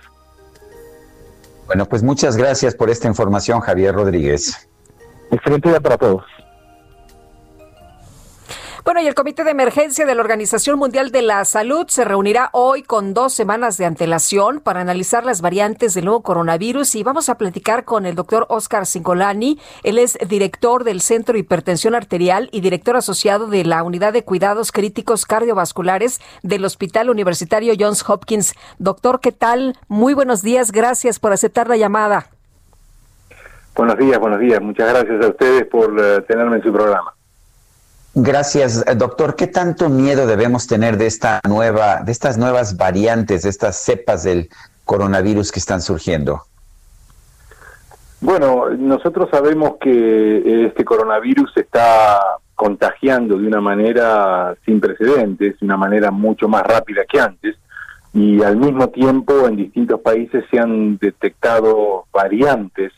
Bueno, 1.67 1.87
pues 1.87 2.03
muchas 2.03 2.37
gracias 2.37 2.75
por 2.75 2.91
esta 2.91 3.09
información, 3.09 3.61
Javier 3.61 3.95
Rodríguez. 3.95 4.69
Excelente 5.31 5.69
día 5.69 5.81
para 5.81 5.97
todos. 5.97 6.25
Bueno, 8.85 9.01
y 9.01 9.07
el 9.07 9.15
Comité 9.15 9.45
de 9.45 9.51
Emergencia 9.53 10.05
de 10.05 10.15
la 10.15 10.21
Organización 10.21 10.79
Mundial 10.79 11.11
de 11.11 11.23
la 11.23 11.43
Salud 11.47 11.87
se 11.89 12.05
reunirá 12.05 12.51
hoy 12.53 12.83
con 12.83 13.15
dos 13.15 13.33
semanas 13.33 13.79
de 13.79 13.87
antelación 13.87 14.61
para 14.61 14.83
analizar 14.83 15.25
las 15.25 15.41
variantes 15.41 15.95
del 15.95 16.05
nuevo 16.05 16.21
coronavirus 16.21 16.95
y 16.95 17.03
vamos 17.03 17.31
a 17.31 17.39
platicar 17.39 17.85
con 17.85 18.05
el 18.05 18.15
doctor 18.15 18.45
Oscar 18.51 18.85
Cingolani. 18.85 19.59
Él 19.85 19.97
es 19.97 20.19
director 20.29 20.85
del 20.85 21.01
Centro 21.01 21.33
de 21.33 21.39
Hipertensión 21.39 21.95
Arterial 21.95 22.51
y 22.53 22.61
director 22.61 22.95
asociado 22.95 23.47
de 23.47 23.65
la 23.65 23.83
Unidad 23.83 24.13
de 24.13 24.23
Cuidados 24.23 24.71
Críticos 24.71 25.25
Cardiovasculares 25.25 26.21
del 26.43 26.67
Hospital 26.67 27.09
Universitario 27.09 27.73
Johns 27.81 28.07
Hopkins. 28.07 28.53
Doctor, 28.79 29.21
¿qué 29.21 29.33
tal? 29.33 29.79
Muy 29.89 30.13
buenos 30.13 30.43
días. 30.43 30.73
Gracias 30.73 31.19
por 31.19 31.33
aceptar 31.33 31.71
la 31.71 31.79
llamada. 31.79 32.27
Buenos 33.75 33.97
días, 33.97 34.19
buenos 34.19 34.41
días. 34.41 34.61
Muchas 34.61 34.91
gracias 34.91 35.25
a 35.25 35.29
ustedes 35.29 35.65
por 35.69 35.91
uh, 35.91 36.21
tenerme 36.29 36.57
en 36.57 36.63
su 36.63 36.71
programa. 36.71 37.15
Gracias, 38.17 38.85
doctor. 38.97 39.35
¿Qué 39.35 39.49
tanto 39.49 39.89
miedo 39.89 40.27
debemos 40.27 40.69
tener 40.69 40.97
de 40.99 41.07
esta 41.07 41.41
nueva, 41.49 42.03
de 42.03 42.13
estas 42.13 42.39
nuevas 42.39 42.77
variantes, 42.77 43.43
de 43.43 43.51
estas 43.51 43.77
cepas 43.77 44.23
del 44.23 44.49
coronavirus 44.85 45.51
que 45.51 45.59
están 45.59 45.81
surgiendo? 45.81 46.43
Bueno, 48.21 48.71
nosotros 48.71 49.29
sabemos 49.31 49.75
que 49.81 50.67
este 50.67 50.85
coronavirus 50.85 51.57
está 51.57 52.21
contagiando 52.55 53.37
de 53.37 53.49
una 53.49 53.61
manera 53.61 54.55
sin 54.65 54.81
precedentes, 54.81 55.59
de 55.59 55.67
una 55.67 55.77
manera 55.77 56.11
mucho 56.13 56.49
más 56.49 56.63
rápida 56.63 57.03
que 57.07 57.21
antes, 57.21 57.57
y 58.13 58.43
al 58.43 58.57
mismo 58.57 58.91
tiempo 58.91 59.49
en 59.49 59.57
distintos 59.57 60.01
países 60.01 60.45
se 60.51 60.61
han 60.61 60.99
detectado 60.99 62.05
variantes, 62.13 62.93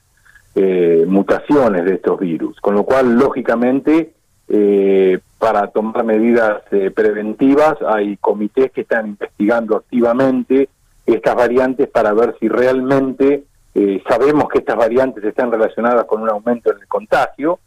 eh, 0.55 1.05
mutaciones 1.09 1.87
de 1.87 1.95
estos 1.95 2.21
virus, 2.21 2.61
con 2.61 2.75
lo 2.75 2.85
cual, 2.85 3.15
lógicamente, 3.15 4.13
eh, 4.49 5.19
para 5.39 5.69
tomar 5.69 6.05
medidas 6.05 6.63
eh, 6.71 6.91
preventivas. 6.91 7.77
Hay 7.87 8.17
comités 8.17 8.71
que 8.73 8.83
están 8.83 9.09
investigando 9.09 9.77
activamente 9.77 10.69
estas 11.05 11.35
variantes 11.35 11.89
para 11.89 12.13
ver 12.13 12.37
si 12.41 12.49
realmente 12.49 13.45
eh, 13.75 14.03
sabemos 14.09 14.49
que 14.49 14.59
estas 14.59 14.77
variantes 14.77 15.23
están 15.25 15.51
relacionadas 15.51 16.05
con 16.07 16.23
un 16.23 16.31
aumento 16.31 16.73
en 16.73 16.79
el 16.81 16.87
contagio 16.87 17.59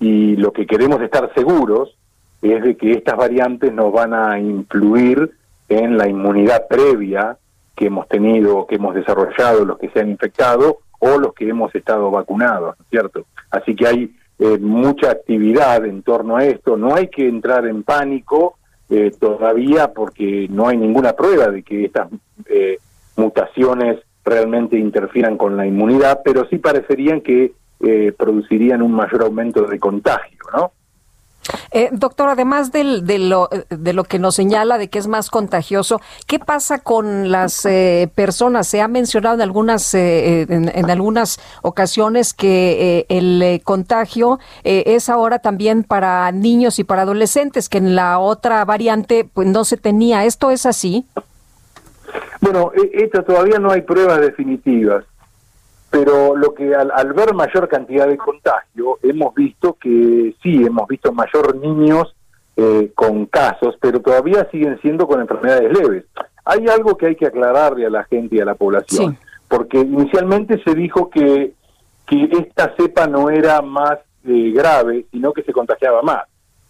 y 0.00 0.36
lo 0.36 0.52
que 0.52 0.66
queremos 0.66 1.00
estar 1.02 1.32
seguros 1.34 1.96
es 2.42 2.62
de 2.62 2.76
que 2.76 2.92
estas 2.92 3.16
variantes 3.16 3.72
nos 3.72 3.92
van 3.92 4.14
a 4.14 4.38
influir 4.38 5.32
en 5.68 5.98
la 5.98 6.08
inmunidad 6.08 6.66
previa 6.68 7.36
que 7.76 7.86
hemos 7.86 8.08
tenido, 8.08 8.66
que 8.66 8.76
hemos 8.76 8.94
desarrollado 8.94 9.64
los 9.64 9.78
que 9.78 9.90
se 9.90 10.00
han 10.00 10.10
infectado 10.10 10.78
o 10.98 11.18
los 11.18 11.34
que 11.34 11.48
hemos 11.48 11.74
estado 11.74 12.10
vacunados, 12.10 12.76
¿no 12.78 12.84
es 12.84 12.90
cierto? 12.90 13.26
Así 13.50 13.76
que 13.76 13.86
hay 13.86 14.16
eh, 14.38 14.58
mucha 14.58 15.10
actividad 15.10 15.84
en 15.84 16.02
torno 16.02 16.36
a 16.36 16.44
esto, 16.44 16.76
no 16.76 16.94
hay 16.94 17.08
que 17.08 17.28
entrar 17.28 17.66
en 17.66 17.82
pánico 17.82 18.58
eh, 18.88 19.10
todavía 19.18 19.92
porque 19.92 20.46
no 20.50 20.68
hay 20.68 20.76
ninguna 20.76 21.14
prueba 21.14 21.48
de 21.48 21.62
que 21.62 21.86
estas 21.86 22.08
eh, 22.46 22.78
mutaciones 23.16 23.98
realmente 24.24 24.78
interfieran 24.78 25.36
con 25.36 25.56
la 25.56 25.66
inmunidad, 25.66 26.20
pero 26.24 26.46
sí 26.48 26.58
parecerían 26.58 27.20
que 27.20 27.52
producirían 28.16 28.82
un 28.82 28.90
mayor 28.90 29.22
aumento 29.22 29.62
de 29.62 29.78
contagio, 29.78 30.38
¿no? 30.52 30.72
Eh, 31.70 31.88
doctor, 31.92 32.28
además 32.28 32.72
de, 32.72 32.84
lo, 33.18 33.48
de 33.70 33.92
lo 33.92 34.04
que 34.04 34.18
nos 34.18 34.34
señala 34.34 34.78
de 34.78 34.88
que 34.88 34.98
es 34.98 35.06
más 35.06 35.30
contagioso, 35.30 36.00
¿qué 36.26 36.38
pasa 36.38 36.78
con 36.80 37.30
las 37.30 37.64
eh, 37.64 38.10
personas? 38.14 38.66
Se 38.68 38.80
ha 38.80 38.88
mencionado 38.88 39.36
en 39.36 39.42
algunas, 39.42 39.94
eh, 39.94 40.46
en, 40.48 40.90
algunas 40.90 41.40
ocasiones 41.62 42.34
que 42.34 43.06
el 43.08 43.62
contagio 43.64 44.38
es 44.64 45.08
ahora 45.08 45.38
también 45.38 45.84
para 45.84 46.30
niños 46.32 46.78
y 46.78 46.84
para 46.84 47.02
adolescentes, 47.02 47.68
que 47.68 47.78
en 47.78 47.94
la 47.94 48.18
otra 48.18 48.64
variante 48.64 49.28
pues 49.32 49.48
no 49.48 49.64
se 49.64 49.76
tenía. 49.76 50.24
¿Esto 50.24 50.50
es 50.50 50.66
así? 50.66 51.06
Bueno, 52.40 52.72
e, 52.74 53.04
esto 53.04 53.22
todavía 53.22 53.58
no 53.58 53.70
hay 53.70 53.82
pruebas 53.82 54.20
definitivas 54.20 55.04
pero 55.90 56.36
lo 56.36 56.54
que 56.54 56.74
al, 56.74 57.12
ver 57.14 57.34
mayor 57.34 57.68
cantidad 57.68 58.06
de 58.06 58.18
contagio 58.18 58.98
hemos 59.02 59.34
visto 59.34 59.74
que 59.74 60.34
sí, 60.42 60.64
hemos 60.64 60.86
visto 60.86 61.12
mayor 61.12 61.56
niños 61.56 62.14
eh, 62.56 62.90
con 62.94 63.26
casos, 63.26 63.76
pero 63.80 64.00
todavía 64.00 64.48
siguen 64.50 64.78
siendo 64.80 65.06
con 65.06 65.20
enfermedades 65.20 65.72
leves. 65.78 66.04
Hay 66.44 66.66
algo 66.68 66.96
que 66.96 67.06
hay 67.06 67.16
que 67.16 67.26
aclararle 67.26 67.86
a 67.86 67.90
la 67.90 68.04
gente 68.04 68.36
y 68.36 68.40
a 68.40 68.44
la 68.44 68.54
población, 68.54 69.18
porque 69.48 69.78
inicialmente 69.78 70.62
se 70.62 70.74
dijo 70.74 71.08
que, 71.08 71.52
que 72.06 72.28
esta 72.32 72.74
cepa 72.76 73.06
no 73.06 73.30
era 73.30 73.62
más 73.62 73.98
eh, 74.24 74.52
grave, 74.54 75.06
sino 75.10 75.32
que 75.32 75.42
se 75.42 75.52
contagiaba 75.52 76.02
más. 76.02 76.24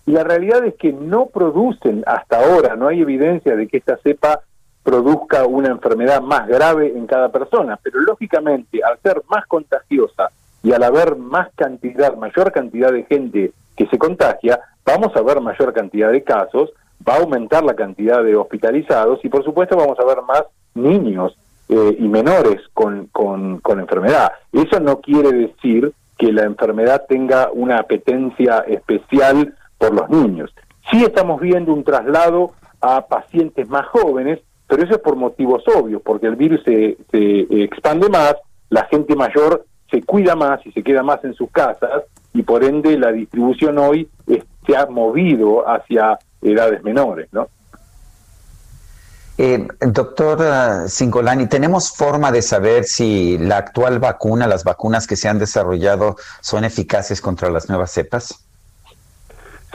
Y 0.07 0.12
la 0.12 0.25
realidad 0.25 0.64
es 0.64 0.75
que 0.77 0.93
no 0.93 1.27
producen 1.27 2.03
hasta 2.07 2.39
ahora, 2.39 2.77
no 2.77 2.89
hay 2.89 3.01
evidencia 3.01 3.57
de 3.57 3.66
que 3.66 3.79
esta 3.79 3.99
cepa 3.99 4.41
produzca 4.89 5.45
una 5.45 5.68
enfermedad 5.68 6.22
más 6.22 6.49
grave 6.49 6.95
en 6.97 7.07
cada 7.07 7.28
persona, 7.28 7.78
pero 7.82 8.01
lógicamente 8.01 8.80
al 8.82 8.99
ser 9.01 9.20
más 9.28 9.45
contagiosa 9.47 10.30
y 10.62 10.72
al 10.72 10.82
haber 10.82 11.16
más 11.16 11.51
cantidad, 11.57 12.16
mayor 12.16 12.53
cantidad 12.53 12.91
de 12.91 13.05
gente 13.05 13.53
que 13.76 13.86
se 13.89 13.99
contagia, 13.99 14.59
vamos 14.86 15.14
a 15.14 15.20
ver 15.20 15.43
mayor 15.43 15.74
cantidad 15.74 16.11
de 16.11 16.24
casos, 16.24 16.70
va 17.07 17.16
a 17.16 17.18
aumentar 17.18 17.64
la 17.64 17.74
cantidad 17.74 18.24
de 18.24 18.34
hospitalizados 18.34 19.22
y 19.22 19.28
por 19.28 19.45
supuesto 19.45 19.76
vamos 19.76 20.01
a 20.01 20.07
ver 20.07 20.22
más 20.22 20.45
niños 20.74 21.36
eh, 21.68 21.97
y 21.99 22.09
menores 22.09 22.62
con, 22.72 23.09
con, 23.09 23.59
con 23.61 23.80
enfermedad. 23.80 24.32
Eso 24.55 24.80
no 24.80 25.03
quiere 25.03 25.32
decir 25.32 25.93
que 26.16 26.32
la 26.32 26.45
enfermedad 26.45 27.05
tenga 27.07 27.51
una 27.53 27.76
apetencia 27.76 28.61
especial 28.61 29.55
por 29.76 29.93
los 29.93 30.09
niños. 30.09 30.51
Sí 30.91 31.05
estamos 31.05 31.43
viendo 31.43 31.74
un 31.74 31.84
traslado 31.84 32.53
a 32.80 33.07
pacientes 33.07 33.68
más 33.68 33.86
jóvenes, 33.89 34.41
pero 34.69 34.85
eso 34.85 34.95
es 34.95 35.01
por 35.01 35.16
motivos 35.16 35.64
obvios, 35.75 36.01
porque 36.05 36.27
el 36.27 36.37
virus 36.37 36.62
se, 36.64 36.97
se 37.11 37.41
expande 37.64 38.09
más, 38.09 38.37
la 38.69 38.85
gente 38.85 39.16
mayor 39.16 39.64
se 39.91 40.03
cuida 40.03 40.37
más 40.37 40.64
y 40.66 40.73
se 40.73 40.83
queda 40.83 41.03
más 41.03 41.25
en 41.25 41.35
sus 41.35 41.51
casas, 41.51 42.05
y 42.35 42.43
por 42.43 42.62
ende 42.62 42.99
la 42.99 43.11
distribución 43.11 43.79
hoy 43.79 44.09
se 44.66 44.77
ha 44.77 44.87
movido 44.87 45.69
hacia 45.69 46.19
edades 46.43 46.83
menores, 46.85 47.29
¿no? 47.33 47.49
Eh, 49.41 49.69
doctor 49.81 50.89
Singolani, 50.89 51.47
¿tenemos 51.47 51.97
forma 51.97 52.33
de 52.33 52.43
saber 52.43 52.85
si 52.85 53.39
la 53.39 53.59
actual 53.59 54.01
vacuna, 54.01 54.49
las 54.49 54.64
vacunas 54.64 55.07
que 55.07 55.14
se 55.14 55.29
han 55.29 55.39
desarrollado, 55.39 56.16
son 56.41 56.64
eficaces 56.64 57.21
contra 57.21 57.49
las 57.49 57.69
nuevas 57.69 57.93
cepas? 57.93 58.45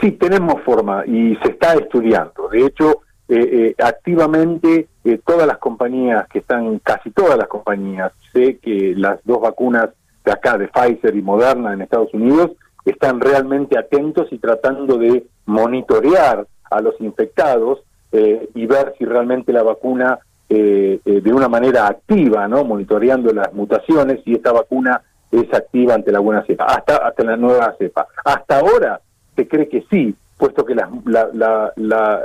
Sí, 0.00 0.12
tenemos 0.12 0.62
forma 0.64 1.06
y 1.06 1.34
se 1.36 1.52
está 1.52 1.74
estudiando. 1.74 2.48
De 2.50 2.66
hecho, 2.66 3.03
eh, 3.26 3.74
eh, 3.78 3.82
activamente 3.82 4.88
eh, 5.02 5.20
todas 5.24 5.46
las 5.46 5.56
compañías 5.58 6.28
que 6.28 6.40
están, 6.40 6.78
casi 6.80 7.10
todas 7.10 7.38
las 7.38 7.48
compañías, 7.48 8.12
sé 8.32 8.58
que 8.58 8.94
las 8.96 9.18
dos 9.24 9.40
vacunas 9.40 9.88
de 10.24 10.32
acá, 10.32 10.58
de 10.58 10.68
Pfizer 10.68 11.16
y 11.16 11.22
Moderna 11.22 11.72
en 11.72 11.80
Estados 11.80 12.12
Unidos, 12.12 12.52
están 12.84 13.20
realmente 13.20 13.78
atentos 13.78 14.28
y 14.30 14.38
tratando 14.38 14.98
de 14.98 15.26
monitorear 15.46 16.46
a 16.70 16.80
los 16.80 17.00
infectados 17.00 17.80
y 18.12 18.66
ver 18.66 18.94
si 18.96 19.04
realmente 19.04 19.52
la 19.52 19.64
vacuna 19.64 20.20
de 20.48 21.32
una 21.32 21.48
manera 21.48 21.88
activa, 21.88 22.46
¿no? 22.46 22.62
Monitoreando 22.62 23.32
las 23.32 23.52
mutaciones 23.52 24.20
y 24.24 24.34
esta 24.34 24.52
vacuna 24.52 25.02
es 25.32 25.52
activa 25.52 25.94
ante 25.94 26.12
la 26.12 26.20
buena 26.20 26.44
cepa, 26.46 26.64
hasta, 26.66 26.98
hasta 26.98 27.24
la 27.24 27.36
nueva 27.36 27.74
cepa. 27.76 28.06
Hasta 28.24 28.60
ahora 28.60 29.00
se 29.34 29.48
cree 29.48 29.68
que 29.68 29.84
sí, 29.90 30.14
puesto 30.38 30.64
que 30.64 30.74
la, 30.76 30.88
la, 31.04 31.72
la 31.74 32.22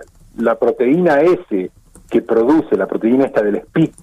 proteína 0.59 1.21
S 1.21 1.71
que 2.09 2.21
produce, 2.21 2.75
la 2.75 2.87
proteína 2.87 3.25
esta 3.25 3.41
del 3.41 3.61
SPIC, 3.61 3.93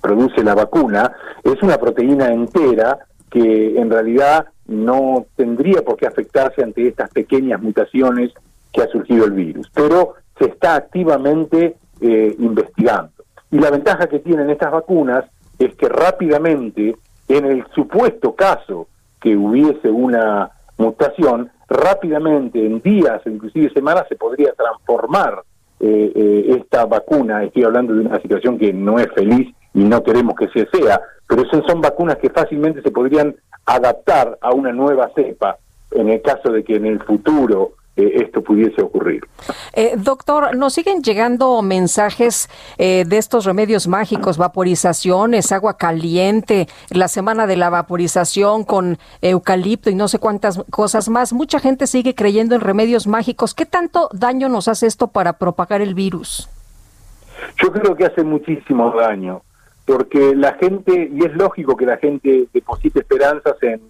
produce 0.00 0.44
la 0.44 0.54
vacuna, 0.54 1.12
es 1.42 1.62
una 1.62 1.78
proteína 1.78 2.26
entera 2.32 2.98
que 3.30 3.78
en 3.78 3.90
realidad 3.90 4.46
no 4.66 5.26
tendría 5.34 5.82
por 5.82 5.96
qué 5.96 6.06
afectarse 6.06 6.62
ante 6.62 6.86
estas 6.86 7.10
pequeñas 7.10 7.60
mutaciones 7.62 8.32
que 8.72 8.82
ha 8.82 8.88
surgido 8.88 9.24
el 9.24 9.32
virus, 9.32 9.70
pero 9.74 10.14
se 10.38 10.46
está 10.46 10.74
activamente 10.74 11.76
eh, 12.00 12.36
investigando. 12.38 13.12
Y 13.50 13.58
la 13.58 13.70
ventaja 13.70 14.08
que 14.08 14.18
tienen 14.18 14.50
estas 14.50 14.72
vacunas 14.72 15.24
es 15.58 15.74
que 15.74 15.88
rápidamente, 15.88 16.96
en 17.28 17.44
el 17.44 17.64
supuesto 17.74 18.34
caso 18.34 18.88
que 19.20 19.36
hubiese 19.36 19.90
una 19.90 20.50
mutación, 20.76 21.50
rápidamente, 21.68 22.64
en 22.64 22.80
días 22.80 23.22
o 23.24 23.30
inclusive 23.30 23.70
semanas, 23.70 24.04
se 24.08 24.16
podría 24.16 24.52
transformar 24.52 25.42
eh, 25.80 26.12
eh, 26.14 26.56
esta 26.58 26.86
vacuna, 26.86 27.44
estoy 27.44 27.64
hablando 27.64 27.94
de 27.94 28.00
una 28.00 28.20
situación 28.20 28.58
que 28.58 28.72
no 28.72 28.98
es 28.98 29.08
feliz 29.14 29.54
y 29.74 29.84
no 29.84 30.02
queremos 30.02 30.34
que 30.36 30.48
se 30.48 30.66
sea, 30.70 31.00
pero 31.28 31.44
son, 31.50 31.66
son 31.66 31.80
vacunas 31.80 32.16
que 32.18 32.30
fácilmente 32.30 32.82
se 32.82 32.90
podrían 32.90 33.34
adaptar 33.66 34.38
a 34.40 34.52
una 34.52 34.72
nueva 34.72 35.10
cepa 35.14 35.58
en 35.90 36.08
el 36.08 36.22
caso 36.22 36.52
de 36.52 36.64
que 36.64 36.76
en 36.76 36.86
el 36.86 37.00
futuro 37.02 37.72
eh, 37.96 38.22
esto 38.22 38.42
pudiese 38.42 38.82
ocurrir. 38.82 39.22
doctor, 39.98 40.56
nos 40.56 40.74
siguen 40.74 41.02
llegando 41.02 41.62
mensajes 41.62 42.48
de 42.78 43.06
estos 43.16 43.44
remedios 43.44 43.86
mágicos, 43.86 44.38
vaporizaciones, 44.38 45.52
agua 45.52 45.76
caliente, 45.76 46.66
la 46.90 47.08
semana 47.08 47.46
de 47.46 47.56
la 47.56 47.70
vaporización 47.70 48.64
con 48.64 48.98
eucalipto 49.22 49.90
y 49.90 49.94
no 49.94 50.08
sé 50.08 50.18
cuántas 50.18 50.62
cosas 50.70 51.08
más. 51.08 51.32
Mucha 51.32 51.60
gente 51.60 51.86
sigue 51.86 52.14
creyendo 52.14 52.54
en 52.54 52.60
remedios 52.60 53.06
mágicos. 53.06 53.54
¿Qué 53.54 53.66
tanto 53.66 54.08
daño 54.12 54.48
nos 54.48 54.68
hace 54.68 54.86
esto 54.86 55.08
para 55.08 55.34
propagar 55.34 55.80
el 55.80 55.94
virus? 55.94 56.48
Yo 57.62 57.72
creo 57.72 57.94
que 57.94 58.06
hace 58.06 58.22
muchísimo 58.22 58.92
daño, 58.92 59.42
porque 59.84 60.34
la 60.34 60.54
gente, 60.54 61.10
y 61.12 61.24
es 61.24 61.34
lógico 61.34 61.76
que 61.76 61.86
la 61.86 61.96
gente 61.98 62.48
deposite 62.52 63.00
esperanzas 63.00 63.56
en 63.62 63.80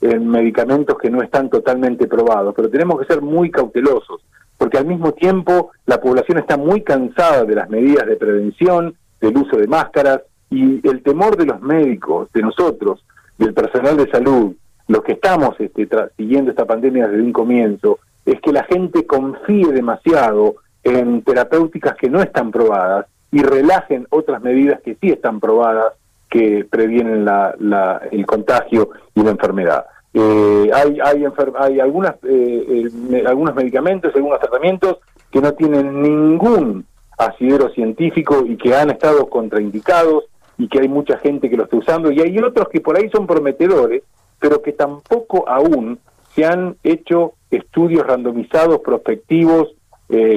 en 0.00 0.28
medicamentos 0.28 0.96
que 0.98 1.10
no 1.10 1.22
están 1.22 1.50
totalmente 1.50 2.06
probados, 2.06 2.54
pero 2.54 2.70
tenemos 2.70 3.00
que 3.00 3.06
ser 3.06 3.22
muy 3.22 3.50
cautelosos, 3.50 4.20
porque 4.56 4.78
al 4.78 4.86
mismo 4.86 5.12
tiempo 5.12 5.70
la 5.86 6.00
población 6.00 6.38
está 6.38 6.56
muy 6.56 6.82
cansada 6.82 7.44
de 7.44 7.54
las 7.54 7.68
medidas 7.68 8.06
de 8.06 8.16
prevención, 8.16 8.94
del 9.20 9.36
uso 9.36 9.56
de 9.56 9.66
máscaras, 9.66 10.20
y 10.50 10.86
el 10.88 11.02
temor 11.02 11.36
de 11.36 11.46
los 11.46 11.60
médicos, 11.60 12.30
de 12.32 12.42
nosotros, 12.42 13.04
del 13.36 13.54
personal 13.54 13.96
de 13.96 14.10
salud, 14.10 14.54
los 14.88 15.02
que 15.02 15.12
estamos 15.12 15.54
este, 15.58 15.86
siguiendo 16.16 16.50
esta 16.50 16.64
pandemia 16.64 17.08
desde 17.08 17.22
un 17.22 17.32
comienzo, 17.32 17.98
es 18.24 18.40
que 18.40 18.52
la 18.52 18.64
gente 18.64 19.06
confíe 19.06 19.72
demasiado 19.72 20.56
en 20.82 21.22
terapéuticas 21.22 21.96
que 21.96 22.08
no 22.08 22.22
están 22.22 22.50
probadas 22.50 23.06
y 23.30 23.42
relajen 23.42 24.06
otras 24.10 24.42
medidas 24.42 24.80
que 24.80 24.96
sí 25.00 25.10
están 25.10 25.40
probadas 25.40 25.92
que 26.28 26.66
previenen 26.68 27.24
la, 27.24 28.02
el 28.10 28.26
contagio 28.26 28.90
y 29.14 29.22
la 29.22 29.30
enfermedad. 29.30 29.86
Eh, 30.14 30.70
hay 30.72 30.98
hay, 31.00 31.24
hay 31.58 31.80
algunas, 31.80 32.14
eh, 32.24 32.88
eh, 33.12 33.24
algunos 33.26 33.54
medicamentos, 33.54 34.14
algunos 34.14 34.40
tratamientos 34.40 34.98
que 35.30 35.40
no 35.40 35.52
tienen 35.52 36.02
ningún 36.02 36.86
asidero 37.18 37.68
científico 37.70 38.44
y 38.46 38.56
que 38.56 38.74
han 38.74 38.90
estado 38.90 39.28
contraindicados 39.28 40.24
y 40.56 40.68
que 40.68 40.80
hay 40.80 40.88
mucha 40.88 41.18
gente 41.18 41.50
que 41.50 41.56
lo 41.56 41.64
está 41.64 41.76
usando 41.76 42.10
y 42.10 42.20
hay 42.20 42.38
otros 42.38 42.68
que 42.68 42.80
por 42.80 42.96
ahí 42.96 43.10
son 43.10 43.26
prometedores, 43.26 44.02
pero 44.40 44.62
que 44.62 44.72
tampoco 44.72 45.48
aún 45.48 45.98
se 46.34 46.44
han 46.46 46.76
hecho 46.82 47.34
estudios 47.50 48.06
randomizados, 48.06 48.80
prospectivos, 48.80 49.74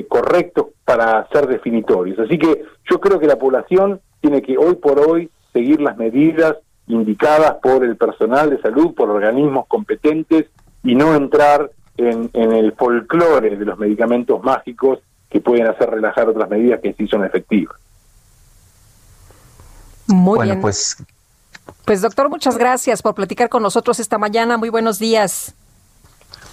correctos 0.10 0.68
para 0.84 1.26
ser 1.30 1.48
definitorios. 1.48 2.20
Así 2.20 2.38
que 2.38 2.66
yo 2.90 3.00
creo 3.00 3.20
que 3.20 3.28
la 3.28 3.38
población 3.38 4.02
tiene 4.20 4.42
que 4.42 4.58
hoy 4.58 4.76
por 4.76 5.00
hoy 5.00 5.30
seguir 5.54 5.82
las 5.82 5.98
medidas 5.98 6.58
indicadas 6.88 7.56
por 7.62 7.84
el 7.84 7.96
personal 7.96 8.50
de 8.50 8.62
salud, 8.62 8.94
por 8.94 9.10
organismos 9.10 9.68
competentes 9.68 10.46
y 10.84 10.96
no 10.96 11.16
entrar 11.16 11.72
en, 11.98 12.30
en 12.34 12.52
el 12.52 12.74
folclore 12.74 13.56
de 13.56 13.66
los 13.66 13.78
medicamentos 13.78 14.44
mágicos 14.44 15.00
que 15.30 15.40
pueden 15.40 15.68
hacer 15.68 15.90
relajar 15.90 16.28
otras 16.28 16.50
medidas 16.50 16.82
que 16.82 16.94
sí 16.94 17.08
son 17.08 17.24
efectivas. 17.24 17.76
Muy 20.08 20.38
bueno, 20.38 20.54
bien. 20.54 20.62
pues 20.62 20.98
Pues 21.86 22.02
doctor, 22.02 22.30
muchas 22.30 22.58
gracias 22.58 23.02
por 23.02 23.16
platicar 23.16 23.50
con 23.50 23.64
nosotros 23.64 24.00
esta 24.00 24.18
mañana. 24.18 24.58
Muy 24.58 24.70
buenos 24.70 25.00
días. 25.00 25.56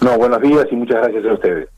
No, 0.01 0.17
buenos 0.17 0.41
días 0.41 0.65
y 0.71 0.75
muchas 0.75 0.97
gracias 1.01 1.25
a 1.25 1.33
ustedes. 1.33 1.69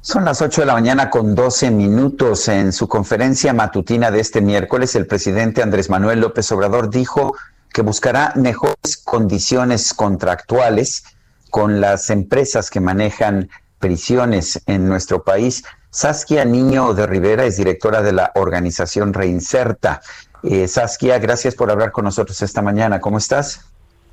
Son 0.00 0.24
las 0.24 0.40
8 0.40 0.60
de 0.60 0.66
la 0.66 0.74
mañana 0.74 1.10
con 1.10 1.34
12 1.34 1.72
minutos. 1.72 2.48
En 2.48 2.72
su 2.72 2.86
conferencia 2.86 3.52
matutina 3.52 4.10
de 4.12 4.20
este 4.20 4.40
miércoles, 4.40 4.94
el 4.94 5.06
presidente 5.06 5.60
Andrés 5.60 5.90
Manuel 5.90 6.20
López 6.20 6.50
Obrador 6.52 6.88
dijo 6.88 7.34
que 7.72 7.82
buscará 7.82 8.32
mejores 8.36 9.02
condiciones 9.04 9.92
contractuales 9.92 11.04
con 11.50 11.80
las 11.80 12.10
empresas 12.10 12.70
que 12.70 12.80
manejan 12.80 13.50
prisiones 13.80 14.62
en 14.66 14.88
nuestro 14.88 15.24
país. 15.24 15.64
Saskia 15.90 16.44
Niño 16.44 16.94
de 16.94 17.06
Rivera 17.06 17.44
es 17.44 17.56
directora 17.56 18.00
de 18.00 18.12
la 18.12 18.30
organización 18.36 19.12
Reinserta. 19.12 20.00
Eh, 20.44 20.68
Saskia, 20.68 21.18
gracias 21.18 21.56
por 21.56 21.72
hablar 21.72 21.90
con 21.90 22.04
nosotros 22.04 22.40
esta 22.40 22.62
mañana. 22.62 23.00
¿Cómo 23.00 23.18
estás? 23.18 23.68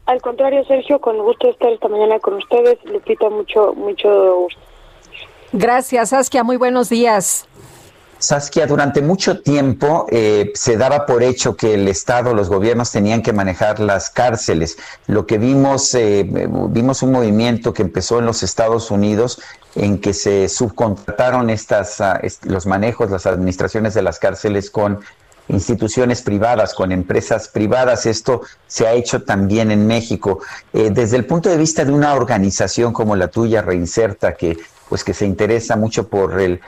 Al 0.08 0.20
contrario, 0.22 0.66
Sergio, 0.66 1.00
con 1.00 1.18
gusto 1.20 1.48
estar 1.48 1.72
esta 1.72 1.88
mañana 1.88 2.20
con 2.20 2.34
ustedes. 2.36 2.84
Lupita, 2.86 3.30
mucho, 3.30 3.74
mucho 3.76 4.36
gusto. 4.36 4.75
Gracias, 5.58 6.10
Saskia. 6.10 6.44
Muy 6.44 6.58
buenos 6.58 6.90
días. 6.90 7.46
Saskia, 8.20 8.68
durante 8.68 9.02
mucho 9.02 9.42
tiempo 9.42 10.06
eh, 10.10 10.52
se 10.54 10.76
daba 10.76 11.06
por 11.06 11.24
hecho 11.24 11.56
que 11.56 11.76
el 11.76 11.88
Estado, 11.88 12.34
los 12.34 12.50
gobiernos 12.50 12.92
tenían 12.92 13.22
que 13.22 13.32
manejar 13.32 13.80
las 13.80 14.10
cárceles. 14.10 14.78
Lo 15.08 15.26
que 15.26 15.38
vimos, 15.38 15.94
eh, 15.96 16.28
vimos 16.70 17.04
un 17.04 17.14
movimiento 17.14 17.74
que 17.74 17.84
empezó 17.84 18.20
en 18.20 18.26
los 18.26 18.44
Estados 18.44 18.92
Unidos 18.92 19.42
en 19.76 20.00
que 20.00 20.14
se 20.14 20.50
subcontrataron 20.50 21.50
estas, 21.50 22.02
est 22.22 22.46
los 22.46 22.66
manejos, 22.66 23.10
las 23.10 23.26
administraciones 23.26 23.94
de 23.94 24.02
las 24.02 24.20
cárceles 24.20 24.70
con 24.70 25.00
instituciones 25.48 26.22
privadas, 26.22 26.74
con 26.74 26.92
empresas 26.92 27.48
privadas. 27.48 28.06
Esto 28.06 28.42
se 28.68 28.88
ha 28.88 28.94
hecho 28.94 29.24
también 29.24 29.72
en 29.72 29.88
México. 29.88 30.40
Eh, 30.74 30.90
desde 30.92 31.18
el 31.18 31.26
punto 31.26 31.50
de 31.50 31.58
vista 31.58 31.86
de 31.86 31.92
una 31.92 32.14
organización 32.14 32.92
como 32.92 33.16
la 33.16 33.28
tuya, 33.28 33.62
Reinserta, 33.62 34.34
que 34.34 34.58
pues 34.90 35.04
que 35.04 35.14
se 35.14 35.26
interesa 35.26 35.76
mucho 35.76 36.08
por 36.08 36.40
el 36.40 36.62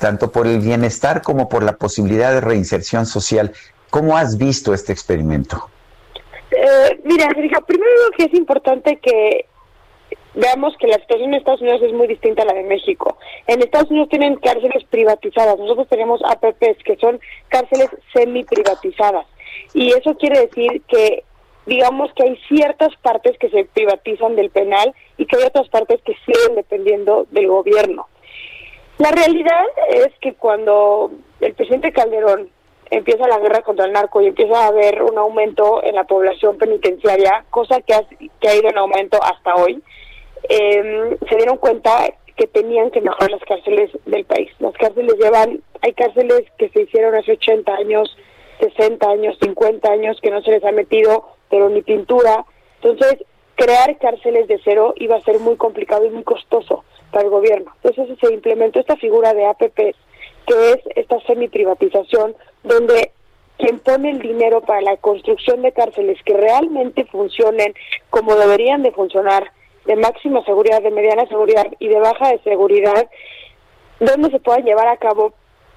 tanto 0.00 0.30
por 0.32 0.46
el 0.46 0.60
bienestar 0.60 1.22
como 1.22 1.48
por 1.48 1.62
la 1.62 1.76
posibilidad 1.76 2.32
de 2.32 2.40
reinserción 2.40 3.06
social. 3.06 3.52
¿Cómo 3.90 4.16
has 4.16 4.36
visto 4.36 4.74
este 4.74 4.92
experimento? 4.92 5.68
Eh, 6.50 7.00
mira, 7.04 7.28
primero 7.66 7.90
que 8.16 8.24
es 8.24 8.34
importante 8.34 8.96
que 8.96 9.46
veamos 10.34 10.76
que 10.78 10.88
la 10.88 10.98
situación 10.98 11.30
en 11.30 11.34
Estados 11.34 11.60
Unidos 11.60 11.82
es 11.82 11.92
muy 11.92 12.06
distinta 12.06 12.42
a 12.42 12.46
la 12.46 12.54
de 12.54 12.64
México. 12.64 13.18
En 13.46 13.62
Estados 13.62 13.90
Unidos 13.90 14.08
tienen 14.08 14.36
cárceles 14.36 14.84
privatizadas, 14.90 15.58
nosotros 15.58 15.88
tenemos 15.88 16.20
APPs, 16.24 16.82
que 16.84 16.96
son 16.96 17.20
cárceles 17.48 17.88
semi-privatizadas. 18.12 19.26
Y 19.72 19.92
eso 19.92 20.16
quiere 20.16 20.40
decir 20.40 20.82
que 20.88 21.24
digamos 21.66 22.12
que 22.14 22.24
hay 22.24 22.36
ciertas 22.48 22.94
partes 22.96 23.38
que 23.38 23.48
se 23.48 23.64
privatizan 23.64 24.36
del 24.36 24.50
penal 24.50 24.94
y 25.16 25.26
que 25.26 25.36
hay 25.36 25.44
otras 25.44 25.68
partes 25.68 26.00
que 26.02 26.14
siguen 26.24 26.56
dependiendo 26.56 27.26
del 27.30 27.48
gobierno. 27.48 28.08
La 28.98 29.10
realidad 29.10 29.64
es 29.90 30.08
que 30.20 30.34
cuando 30.34 31.10
el 31.40 31.54
presidente 31.54 31.92
Calderón 31.92 32.50
empieza 32.90 33.26
la 33.26 33.38
guerra 33.38 33.62
contra 33.62 33.86
el 33.86 33.92
narco 33.92 34.20
y 34.20 34.28
empieza 34.28 34.56
a 34.56 34.68
haber 34.68 35.02
un 35.02 35.18
aumento 35.18 35.82
en 35.82 35.96
la 35.96 36.04
población 36.04 36.58
penitenciaria, 36.58 37.44
cosa 37.50 37.80
que 37.80 37.94
ha, 37.94 38.04
que 38.40 38.48
ha 38.48 38.54
ido 38.54 38.68
en 38.68 38.78
aumento 38.78 39.18
hasta 39.22 39.54
hoy, 39.56 39.82
eh, 40.48 41.16
se 41.28 41.36
dieron 41.36 41.56
cuenta 41.56 42.08
que 42.36 42.46
tenían 42.46 42.90
que 42.90 43.00
mejorar 43.00 43.30
las 43.30 43.42
cárceles 43.42 43.90
del 44.06 44.24
país. 44.24 44.50
Las 44.58 44.74
cárceles 44.74 45.14
llevan, 45.18 45.62
hay 45.82 45.92
cárceles 45.92 46.42
que 46.58 46.68
se 46.70 46.82
hicieron 46.82 47.14
hace 47.14 47.32
80 47.32 47.72
años, 47.74 48.16
60 48.60 49.08
años, 49.08 49.38
50 49.40 49.90
años, 49.90 50.18
que 50.20 50.30
no 50.30 50.42
se 50.42 50.50
les 50.50 50.64
ha 50.64 50.72
metido, 50.72 51.28
pero 51.50 51.68
ni 51.68 51.82
pintura. 51.82 52.44
Entonces, 52.82 53.24
crear 53.56 53.96
cárceles 53.98 54.48
de 54.48 54.60
cero 54.64 54.94
iba 54.96 55.16
a 55.16 55.22
ser 55.22 55.38
muy 55.38 55.56
complicado 55.56 56.04
y 56.04 56.10
muy 56.10 56.24
costoso 56.24 56.84
para 57.10 57.24
el 57.24 57.30
gobierno. 57.30 57.72
Entonces 57.82 58.18
se 58.20 58.32
implementó 58.32 58.80
esta 58.80 58.96
figura 58.96 59.34
de 59.34 59.46
APP, 59.46 59.76
que 60.46 60.70
es 60.72 60.78
esta 60.96 61.20
semi-privatización, 61.20 62.34
donde 62.62 63.12
quien 63.58 63.78
pone 63.78 64.10
el 64.10 64.18
dinero 64.18 64.60
para 64.62 64.80
la 64.80 64.96
construcción 64.96 65.62
de 65.62 65.72
cárceles 65.72 66.18
que 66.24 66.36
realmente 66.36 67.04
funcionen 67.06 67.74
como 68.10 68.34
deberían 68.34 68.82
de 68.82 68.92
funcionar, 68.92 69.52
de 69.86 69.96
máxima 69.96 70.44
seguridad, 70.44 70.82
de 70.82 70.90
mediana 70.90 71.26
seguridad 71.26 71.66
y 71.78 71.88
de 71.88 72.00
baja 72.00 72.30
de 72.30 72.40
seguridad, 72.40 73.08
donde 74.00 74.30
se 74.30 74.40
puedan 74.40 74.64
llevar 74.64 74.88
a 74.88 74.96
cabo 74.96 75.34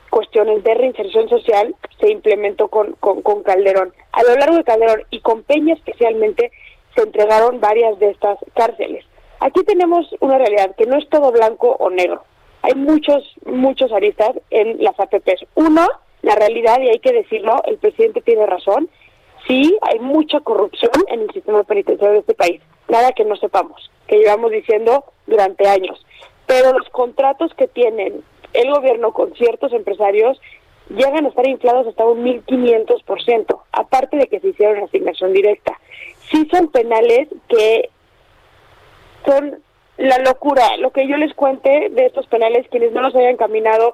cuestiones 0.10 0.64
de 0.64 0.74
reinserción 0.74 1.30
social, 1.30 1.76
se 2.00 2.10
implementó 2.10 2.70
con, 2.70 2.94
con, 2.94 3.22
con 3.22 3.44
Calderón. 3.44 3.94
A 4.12 4.24
lo 4.24 4.36
largo 4.36 4.56
de 4.56 4.64
Calderón 4.64 5.04
y 5.12 5.20
con 5.20 5.44
Peña 5.44 5.76
especialmente, 5.76 6.52
se 6.98 7.04
entregaron 7.04 7.60
varias 7.60 8.00
de 8.00 8.10
estas 8.10 8.40
cárceles. 8.56 9.06
Aquí 9.40 9.64
tenemos 9.64 10.08
una 10.20 10.40
realidad 10.40 10.76
que 10.76 10.88
no 10.88 10.98
es 10.98 11.08
todo 11.10 11.32
blanco 11.32 11.76
o 11.80 11.92
negro. 11.92 12.24
Hay 12.64 12.74
muchos, 12.74 13.24
muchos 13.46 13.92
aristas 13.92 14.32
en 14.50 14.84
las 14.84 15.00
APPs. 15.00 15.46
Uno, 15.54 15.88
la 16.24 16.36
realidad, 16.36 16.82
y 16.82 16.90
hay 16.90 17.00
que 17.00 17.14
decirlo, 17.14 17.62
el 17.66 17.78
presidente 17.78 18.22
tiene 18.22 18.48
razón, 18.48 18.90
sí 19.48 19.78
hay 19.82 20.00
mucha 20.00 20.40
corrupción 20.40 20.92
en 21.10 21.22
el 21.22 21.32
sistema 21.32 21.64
penitenciario 21.64 22.14
de 22.14 22.20
este 22.22 22.34
país. 22.34 22.62
Nada 22.90 23.12
que 23.12 23.26
no 23.26 23.36
sepamos, 23.36 23.92
que 24.08 24.18
llevamos 24.18 24.52
diciendo 24.52 25.06
durante 25.28 25.68
años. 25.68 26.04
Pero 26.48 26.74
los 26.74 26.90
contratos 26.90 27.54
que 27.54 27.68
tienen 27.68 28.24
el 28.54 28.72
gobierno 28.72 29.14
con 29.14 29.36
ciertos 29.36 29.72
empresarios 29.72 30.40
llegan 30.90 31.26
a 31.26 31.30
estar 31.30 31.48
inflados 31.48 31.86
hasta 31.88 32.06
un 32.06 32.24
1.500%, 32.26 33.60
aparte 33.72 34.18
de 34.18 34.28
que 34.28 34.40
se 34.40 34.48
hicieron 34.50 34.84
asignación 34.84 35.34
directa. 35.34 35.78
Sí 36.32 36.48
son 36.52 36.68
penales 36.70 37.28
que 37.48 37.90
son 39.26 39.62
la 39.98 40.18
locura. 40.20 40.78
Lo 40.78 40.92
que 40.92 41.08
yo 41.08 41.18
les 41.18 41.34
cuente 41.34 41.90
de 41.90 42.06
estos 42.06 42.28
penales, 42.28 42.68
quienes 42.70 42.92
no 42.92 43.02
los 43.02 43.16
hayan 43.16 43.38
caminado 43.38 43.94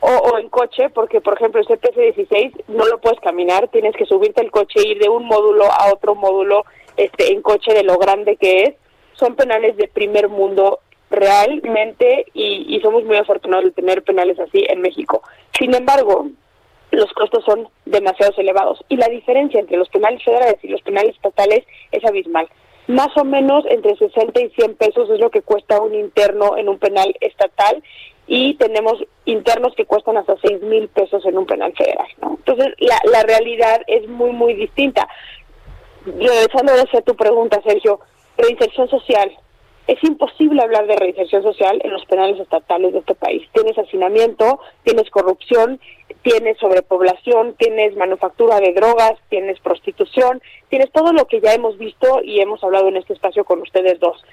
o, 0.00 0.10
o 0.10 0.38
en 0.38 0.48
coche, 0.48 0.90
porque 0.90 1.20
por 1.20 1.34
ejemplo 1.34 1.60
el 1.60 1.66
CPC-16 1.66 2.64
no 2.68 2.86
lo 2.86 2.98
puedes 2.98 3.20
caminar, 3.20 3.68
tienes 3.68 3.94
que 3.96 4.04
subirte 4.04 4.42
el 4.42 4.50
coche 4.50 4.80
e 4.80 4.88
ir 4.88 4.98
de 4.98 5.08
un 5.08 5.24
módulo 5.24 5.64
a 5.64 5.92
otro 5.92 6.14
módulo 6.14 6.64
este, 6.96 7.32
en 7.32 7.42
coche 7.42 7.72
de 7.72 7.84
lo 7.84 7.98
grande 7.98 8.36
que 8.36 8.62
es. 8.64 8.74
Son 9.14 9.34
penales 9.34 9.76
de 9.76 9.88
primer 9.88 10.28
mundo 10.28 10.80
realmente 11.08 12.26
y 12.34 12.78
somos 12.82 13.04
muy 13.04 13.16
afortunados 13.16 13.64
de 13.66 13.70
tener 13.70 14.02
penales 14.02 14.38
así 14.38 14.66
en 14.68 14.82
México. 14.82 15.22
Sin 15.58 15.74
embargo, 15.74 16.28
los 16.96 17.12
costos 17.12 17.44
son 17.44 17.68
demasiado 17.84 18.32
elevados 18.38 18.84
y 18.88 18.96
la 18.96 19.08
diferencia 19.08 19.60
entre 19.60 19.76
los 19.76 19.88
penales 19.88 20.22
federales 20.24 20.56
y 20.62 20.68
los 20.68 20.80
penales 20.82 21.14
estatales 21.14 21.64
es 21.92 22.04
abismal. 22.04 22.48
Más 22.88 23.14
o 23.16 23.24
menos 23.24 23.64
entre 23.68 23.96
60 23.96 24.40
y 24.40 24.50
100 24.50 24.76
pesos 24.76 25.10
es 25.10 25.20
lo 25.20 25.30
que 25.30 25.42
cuesta 25.42 25.80
un 25.80 25.94
interno 25.94 26.56
en 26.56 26.68
un 26.68 26.78
penal 26.78 27.14
estatal 27.20 27.82
y 28.26 28.54
tenemos 28.54 28.94
internos 29.24 29.74
que 29.76 29.84
cuestan 29.84 30.16
hasta 30.16 30.36
6 30.40 30.62
mil 30.62 30.88
pesos 30.88 31.24
en 31.26 31.36
un 31.36 31.46
penal 31.46 31.72
federal. 31.74 32.08
¿no? 32.22 32.36
Entonces, 32.38 32.74
la, 32.78 32.98
la 33.10 33.22
realidad 33.22 33.82
es 33.86 34.08
muy, 34.08 34.30
muy 34.30 34.54
distinta. 34.54 35.08
Regresando 36.06 36.72
a 36.72 37.02
tu 37.02 37.16
pregunta, 37.16 37.60
Sergio, 37.64 38.00
reinserción 38.38 38.88
social. 38.88 39.36
Es 39.86 40.02
imposible 40.02 40.62
hablar 40.62 40.86
de 40.86 40.96
reinserción 40.96 41.44
social 41.44 41.80
en 41.84 41.92
los 41.92 42.04
penales 42.06 42.40
estatales 42.40 42.92
de 42.92 42.98
este 42.98 43.14
país. 43.14 43.48
Tienes 43.52 43.78
hacinamiento, 43.78 44.58
tienes 44.82 45.08
corrupción, 45.10 45.80
tienes 46.22 46.58
sobrepoblación, 46.58 47.54
tienes 47.54 47.94
manufactura 47.96 48.58
de 48.58 48.72
drogas, 48.72 49.14
tienes 49.28 49.60
prostitución, 49.60 50.42
tienes 50.68 50.90
todo 50.90 51.12
lo 51.12 51.26
que 51.26 51.40
ya 51.40 51.54
hemos 51.54 51.78
visto 51.78 52.20
y 52.24 52.40
hemos 52.40 52.64
hablado 52.64 52.88
en 52.88 52.96
este 52.96 53.12
espacio 53.12 53.44
con 53.44 53.60
ustedes 53.62 54.00
dos. 54.00 54.24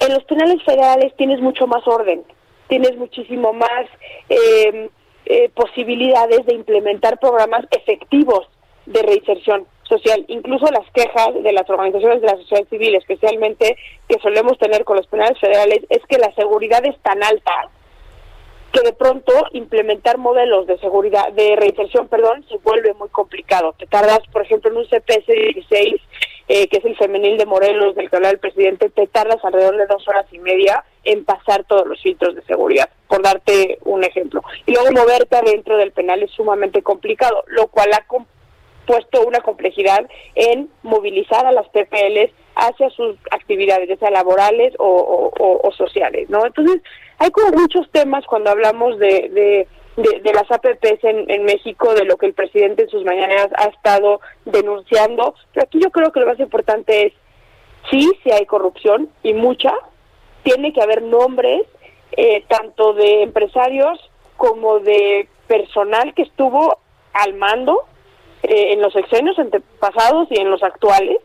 En 0.00 0.12
los 0.12 0.24
penales 0.24 0.62
federales 0.62 1.14
tienes 1.16 1.40
mucho 1.40 1.66
más 1.66 1.86
orden, 1.88 2.22
tienes 2.68 2.94
muchísimo 2.98 3.54
más 3.54 3.86
eh, 4.28 4.90
eh, 5.24 5.48
posibilidades 5.54 6.44
de 6.44 6.54
implementar 6.54 7.18
programas 7.18 7.64
efectivos 7.70 8.46
de 8.84 9.02
reinserción 9.02 9.66
social. 9.84 10.24
Incluso 10.28 10.66
las 10.66 10.88
quejas 10.92 11.34
de 11.42 11.52
las 11.52 11.68
organizaciones 11.68 12.20
de 12.20 12.26
la 12.26 12.36
sociedad 12.36 12.68
civil, 12.68 12.94
especialmente 12.94 13.76
que 14.08 14.18
solemos 14.20 14.58
tener 14.58 14.84
con 14.84 14.96
los 14.96 15.06
penales 15.06 15.38
federales, 15.38 15.80
es 15.88 16.02
que 16.08 16.18
la 16.18 16.32
seguridad 16.34 16.84
es 16.84 16.98
tan 17.02 17.22
alta 17.22 17.70
que 18.74 18.80
de 18.80 18.92
pronto 18.92 19.32
implementar 19.52 20.18
modelos 20.18 20.66
de 20.66 20.76
seguridad, 20.78 21.32
de 21.32 21.54
reinserción, 21.54 22.08
perdón, 22.08 22.44
se 22.48 22.56
vuelve 22.58 22.92
muy 22.94 23.08
complicado. 23.08 23.72
Te 23.78 23.86
tardas, 23.86 24.20
por 24.32 24.42
ejemplo, 24.42 24.70
en 24.70 24.78
un 24.78 24.86
CPS 24.86 25.26
16, 25.26 25.94
eh, 26.48 26.68
que 26.68 26.78
es 26.78 26.84
el 26.84 26.96
femenil 26.96 27.38
de 27.38 27.46
Morelos, 27.46 27.94
del 27.94 28.10
que 28.10 28.16
habla 28.16 28.30
el 28.30 28.38
presidente, 28.38 28.90
te 28.90 29.06
tardas 29.06 29.42
alrededor 29.44 29.76
de 29.76 29.86
dos 29.86 30.06
horas 30.08 30.26
y 30.32 30.38
media 30.38 30.84
en 31.04 31.24
pasar 31.24 31.64
todos 31.64 31.86
los 31.86 32.02
filtros 32.02 32.34
de 32.34 32.42
seguridad, 32.42 32.90
por 33.06 33.22
darte 33.22 33.78
un 33.84 34.02
ejemplo. 34.02 34.42
Y 34.66 34.72
luego 34.72 34.90
moverte 34.90 35.36
adentro 35.36 35.76
del 35.76 35.92
penal 35.92 36.22
es 36.22 36.32
sumamente 36.32 36.82
complicado, 36.82 37.44
lo 37.46 37.68
cual 37.68 37.90
ha 37.92 38.04
puesto 38.86 39.22
una 39.26 39.40
complejidad 39.40 40.06
en 40.34 40.68
movilizar 40.82 41.46
a 41.46 41.52
las 41.52 41.68
PPLs 41.68 42.30
hacia 42.56 42.90
sus 42.90 43.16
actividades, 43.30 43.88
ya 43.88 43.96
sea 43.96 44.10
laborales 44.10 44.74
o, 44.78 45.70
sociales, 45.76 46.30
¿no? 46.30 46.46
Entonces, 46.46 46.80
hay 47.18 47.30
como 47.30 47.50
muchos 47.58 47.90
temas 47.90 48.24
cuando 48.26 48.50
hablamos 48.50 48.98
de, 48.98 49.66
de, 49.96 50.32
las 50.32 50.50
APPs 50.50 51.02
en, 51.02 51.30
en, 51.30 51.44
México, 51.44 51.94
de 51.94 52.04
lo 52.04 52.16
que 52.16 52.26
el 52.26 52.34
presidente 52.34 52.82
en 52.82 52.88
sus 52.90 53.04
mañanas 53.04 53.48
ha 53.56 53.66
estado 53.66 54.20
denunciando, 54.44 55.34
pero 55.52 55.64
aquí 55.64 55.80
yo 55.80 55.90
creo 55.90 56.12
que 56.12 56.20
lo 56.20 56.26
más 56.26 56.38
importante 56.38 57.06
es, 57.06 57.12
sí, 57.90 58.10
sí 58.22 58.30
hay 58.30 58.46
corrupción 58.46 59.10
y 59.22 59.34
mucha, 59.34 59.72
tiene 60.44 60.72
que 60.72 60.82
haber 60.82 61.02
nombres 61.02 61.62
eh, 62.16 62.44
tanto 62.48 62.92
de 62.92 63.22
empresarios 63.22 63.98
como 64.36 64.78
de 64.78 65.28
personal 65.48 66.14
que 66.14 66.22
estuvo 66.22 66.78
al 67.12 67.34
mando 67.34 67.84
eh, 68.44 68.72
en 68.72 68.82
los 68.82 68.92
sexenios 68.92 69.36
pasados 69.80 70.28
y 70.30 70.40
en 70.40 70.50
los 70.50 70.62
actuales, 70.62 71.18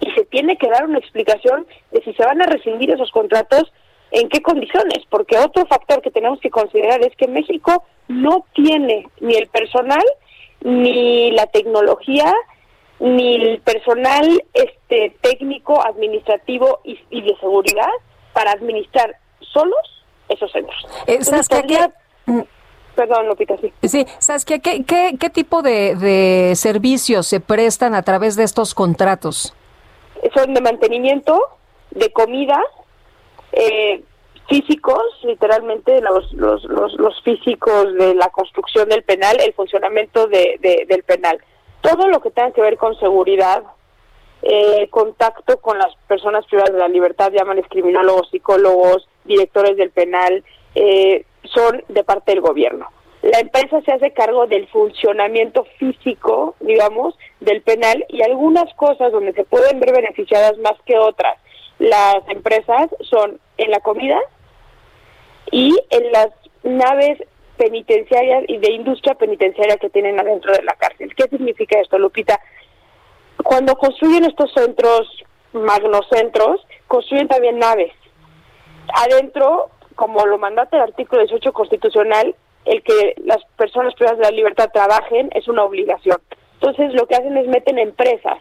y 0.00 0.10
se 0.12 0.24
tiene 0.26 0.56
que 0.56 0.68
dar 0.68 0.84
una 0.84 0.98
explicación 0.98 1.66
de 1.90 2.02
si 2.02 2.12
se 2.14 2.24
van 2.24 2.40
a 2.40 2.46
rescindir 2.46 2.90
esos 2.90 3.10
contratos, 3.10 3.72
en 4.10 4.28
qué 4.28 4.40
condiciones, 4.40 5.04
porque 5.10 5.36
otro 5.36 5.66
factor 5.66 6.00
que 6.00 6.10
tenemos 6.10 6.40
que 6.40 6.50
considerar 6.50 7.02
es 7.02 7.14
que 7.16 7.28
México 7.28 7.84
no 8.06 8.46
tiene 8.54 9.06
ni 9.20 9.34
el 9.34 9.48
personal, 9.48 10.04
ni 10.60 11.30
la 11.32 11.46
tecnología, 11.46 12.32
ni 13.00 13.34
el 13.34 13.60
personal 13.60 14.42
este 14.54 15.16
técnico, 15.20 15.84
administrativo 15.84 16.80
y, 16.84 17.20
de 17.20 17.36
seguridad 17.38 17.90
para 18.32 18.52
administrar 18.52 19.14
solos 19.40 20.04
esos 20.28 20.50
centros. 20.52 20.86
Eh, 21.06 21.18
Perdón, 22.98 23.28
Lupita, 23.28 23.56
sí. 23.58 23.72
Sí, 23.84 24.04
Saskia, 24.18 24.58
¿qué, 24.58 24.82
qué, 24.82 25.14
qué 25.20 25.30
tipo 25.30 25.62
de, 25.62 25.94
de 25.94 26.56
servicios 26.56 27.28
se 27.28 27.38
prestan 27.38 27.94
a 27.94 28.02
través 28.02 28.34
de 28.34 28.42
estos 28.42 28.74
contratos? 28.74 29.54
Son 30.34 30.52
de 30.52 30.60
mantenimiento, 30.60 31.40
de 31.92 32.10
comida, 32.10 32.60
eh, 33.52 34.02
físicos, 34.48 35.00
literalmente 35.22 36.00
los, 36.00 36.32
los, 36.32 36.64
los, 36.64 37.22
físicos 37.22 37.94
de 37.94 38.16
la 38.16 38.30
construcción 38.30 38.88
del 38.88 39.04
penal, 39.04 39.36
el 39.42 39.52
funcionamiento 39.52 40.26
de, 40.26 40.58
del 40.88 41.04
penal. 41.04 41.38
Todo 41.82 42.08
lo 42.08 42.20
que 42.20 42.32
tenga 42.32 42.50
que 42.50 42.62
ver 42.62 42.78
con 42.78 42.98
seguridad, 42.98 43.62
eh, 44.42 44.88
contacto 44.90 45.58
con 45.60 45.78
las 45.78 45.94
personas 46.08 46.44
privadas 46.46 46.72
de 46.72 46.80
la 46.80 46.88
libertad, 46.88 47.30
llaman 47.30 47.62
criminólogos, 47.62 48.28
psicólogos, 48.30 49.08
directores 49.24 49.76
del 49.76 49.90
penal, 49.90 50.42
eh, 50.74 51.24
son 51.54 51.82
de 51.88 52.04
parte 52.04 52.32
del 52.32 52.40
gobierno. 52.40 52.88
La 53.22 53.40
empresa 53.40 53.80
se 53.82 53.92
hace 53.92 54.12
cargo 54.12 54.46
del 54.46 54.68
funcionamiento 54.68 55.64
físico, 55.78 56.54
digamos, 56.60 57.18
del 57.40 57.62
penal 57.62 58.04
y 58.08 58.22
algunas 58.22 58.72
cosas 58.74 59.10
donde 59.10 59.32
se 59.32 59.44
pueden 59.44 59.80
ver 59.80 59.92
beneficiadas 59.92 60.56
más 60.58 60.74
que 60.86 60.98
otras. 60.98 61.36
Las 61.78 62.16
empresas 62.28 62.88
son 63.10 63.40
en 63.56 63.70
la 63.70 63.80
comida 63.80 64.18
y 65.50 65.76
en 65.90 66.12
las 66.12 66.28
naves 66.62 67.18
penitenciarias 67.56 68.44
y 68.46 68.58
de 68.58 68.72
industria 68.72 69.14
penitenciaria 69.14 69.76
que 69.78 69.90
tienen 69.90 70.18
adentro 70.20 70.52
de 70.52 70.62
la 70.62 70.74
cárcel. 70.74 71.12
¿Qué 71.14 71.24
significa 71.24 71.80
esto, 71.80 71.98
Lupita? 71.98 72.40
Cuando 73.42 73.74
construyen 73.76 74.24
estos 74.24 74.52
centros, 74.52 75.08
magnocentros, 75.52 76.64
construyen 76.86 77.26
también 77.26 77.58
naves. 77.58 77.92
Adentro 78.94 79.70
como 79.98 80.24
lo 80.26 80.38
mandata 80.38 80.76
el 80.76 80.84
artículo 80.84 81.22
18 81.22 81.52
constitucional, 81.52 82.32
el 82.64 82.84
que 82.84 83.14
las 83.24 83.44
personas 83.56 83.94
privadas 83.94 84.18
de 84.18 84.26
la 84.26 84.30
libertad 84.30 84.70
trabajen 84.72 85.28
es 85.34 85.48
una 85.48 85.64
obligación. 85.64 86.18
Entonces 86.54 86.94
lo 86.94 87.08
que 87.08 87.16
hacen 87.16 87.36
es 87.36 87.48
meten 87.48 87.80
empresas. 87.80 88.38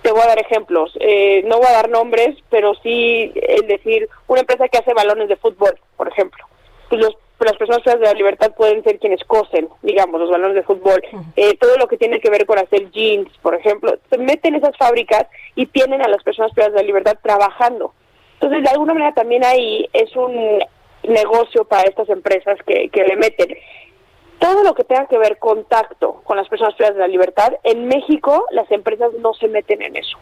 Te 0.00 0.12
voy 0.12 0.22
a 0.22 0.28
dar 0.28 0.40
ejemplos. 0.40 0.96
Eh, 0.98 1.42
no 1.44 1.58
voy 1.58 1.66
a 1.66 1.72
dar 1.72 1.90
nombres, 1.90 2.38
pero 2.48 2.72
sí 2.82 3.30
es 3.34 3.68
decir 3.68 4.08
una 4.28 4.40
empresa 4.40 4.66
que 4.68 4.78
hace 4.78 4.94
balones 4.94 5.28
de 5.28 5.36
fútbol, 5.36 5.78
por 5.98 6.08
ejemplo. 6.08 6.42
Pues 6.88 7.02
los, 7.02 7.18
las 7.38 7.58
personas 7.58 7.82
privadas 7.82 8.00
de 8.00 8.06
la 8.06 8.18
libertad 8.18 8.54
pueden 8.56 8.82
ser 8.82 8.98
quienes 8.98 9.22
cosen, 9.24 9.68
digamos, 9.82 10.18
los 10.18 10.30
balones 10.30 10.54
de 10.56 10.62
fútbol. 10.62 11.02
Eh, 11.36 11.54
todo 11.58 11.76
lo 11.76 11.86
que 11.86 11.98
tiene 11.98 12.18
que 12.18 12.30
ver 12.30 12.46
con 12.46 12.58
hacer 12.58 12.90
jeans, 12.92 13.28
por 13.42 13.54
ejemplo. 13.54 13.94
Se 14.08 14.16
meten 14.16 14.54
esas 14.54 14.74
fábricas 14.78 15.26
y 15.54 15.66
tienen 15.66 16.00
a 16.00 16.08
las 16.08 16.22
personas 16.22 16.50
privadas 16.52 16.72
de 16.72 16.80
la 16.80 16.86
libertad 16.86 17.18
trabajando. 17.22 17.92
Entonces, 18.40 18.62
de 18.62 18.70
alguna 18.70 18.94
manera 18.94 19.12
también 19.12 19.44
ahí 19.44 19.86
es 19.92 20.14
un 20.16 20.60
negocio 21.02 21.64
para 21.64 21.88
estas 21.88 22.08
empresas 22.08 22.58
que, 22.66 22.90
le 22.92 23.16
meten. 23.16 23.56
Todo 24.38 24.62
lo 24.62 24.74
que 24.74 24.84
tenga 24.84 25.06
que 25.06 25.18
ver 25.18 25.38
contacto 25.38 26.20
con 26.24 26.36
las 26.36 26.48
personas 26.48 26.74
privadas 26.74 26.96
de 26.96 27.02
la 27.02 27.08
libertad, 27.08 27.54
en 27.64 27.88
México 27.88 28.44
las 28.50 28.70
empresas 28.70 29.10
no 29.20 29.34
se 29.34 29.48
meten 29.48 29.82
en 29.82 29.96
eso. 29.96 30.16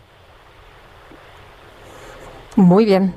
Muy 2.57 2.87
bien. 2.87 3.15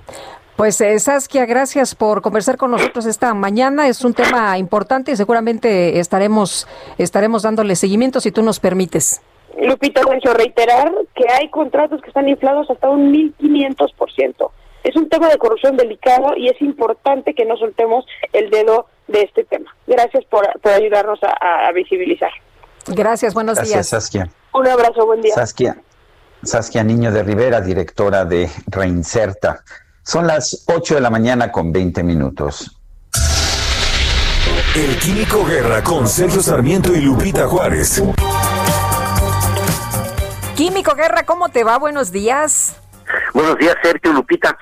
Pues 0.58 0.82
eh, 0.82 1.00
Saskia, 1.00 1.46
gracias 1.46 1.96
por 1.96 2.22
conversar 2.22 2.58
con 2.58 2.72
nosotros 2.72 3.06
esta 3.06 3.34
mañana. 3.34 3.88
Es 3.88 4.04
un 4.04 4.14
tema 4.14 4.58
importante 4.58 5.14
y 5.14 5.16
seguramente 5.16 6.00
estaremos 6.00 6.68
estaremos 6.98 7.44
dándole 7.44 7.78
seguimiento 7.78 8.20
si 8.20 8.34
tú 8.34 8.42
nos 8.42 8.60
permites. 8.60 9.22
Lupita, 9.62 10.02
quiero 10.02 10.34
reiterar 10.34 10.92
que 11.16 11.26
hay 11.32 11.50
contratos 11.50 12.02
que 12.02 12.10
están 12.10 12.28
inflados 12.28 12.70
hasta 12.70 12.90
un 12.90 13.14
1.500% 13.14 14.52
es 14.90 14.96
un 14.96 15.08
tema 15.08 15.30
de 15.30 15.38
corrupción 15.38 15.78
delicado 15.78 16.36
y 16.36 16.50
es 16.50 16.60
importante 16.62 17.34
que 17.36 17.46
no 17.46 17.56
soltemos 17.58 18.06
el 18.34 18.50
dedo 18.50 18.88
de 19.08 19.22
este 19.22 19.44
tema. 19.44 19.76
Gracias 19.86 20.26
por, 20.26 20.48
ayudarnos 20.64 21.20
a, 21.22 21.72
visibilizar. 21.74 22.32
Gracias, 22.88 23.34
buenos 23.34 23.58
días. 23.58 23.70
Gracias, 23.70 23.88
Saskia. 23.90 24.30
Un 24.54 24.68
abrazo, 24.68 25.06
buen 25.06 25.22
día. 25.22 25.36
Saskia, 25.36 25.78
Saskia 26.42 26.84
Niño 26.84 27.12
de 27.12 27.22
Rivera, 27.22 27.62
directora 27.62 28.26
de 28.26 28.50
Reinserta. 28.68 29.64
Son 30.04 30.26
las 30.26 30.66
8 30.68 30.96
de 30.96 31.02
la 31.02 31.12
mañana 31.12 31.52
con 31.52 31.72
20 31.72 32.02
minutos. 32.02 32.76
El 34.76 34.98
Químico 34.98 35.46
Guerra 35.46 35.84
con 35.84 36.08
Sergio 36.08 36.42
Sarmiento 36.42 36.96
y 36.96 37.02
Lupita 37.02 37.48
Juárez. 37.48 38.02
Químico 40.56 40.96
Guerra, 40.96 41.24
¿cómo 41.24 41.50
te 41.50 41.64
va? 41.64 41.78
Buenos 41.78 42.12
días. 42.12 42.76
Buenos 43.34 43.58
días, 43.58 43.76
Sergio 43.84 44.14
Lupita. 44.14 44.58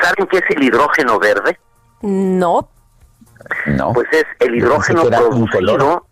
¿Saben 0.00 0.26
qué 0.26 0.38
es 0.38 0.56
el 0.56 0.62
hidrógeno 0.62 1.18
verde? 1.18 1.58
No. 2.02 2.68
No. 3.66 3.92
Pues 3.92 4.08
es 4.12 4.24
el 4.40 4.54
hidrógeno 4.54 5.04
producido. 5.04 6.06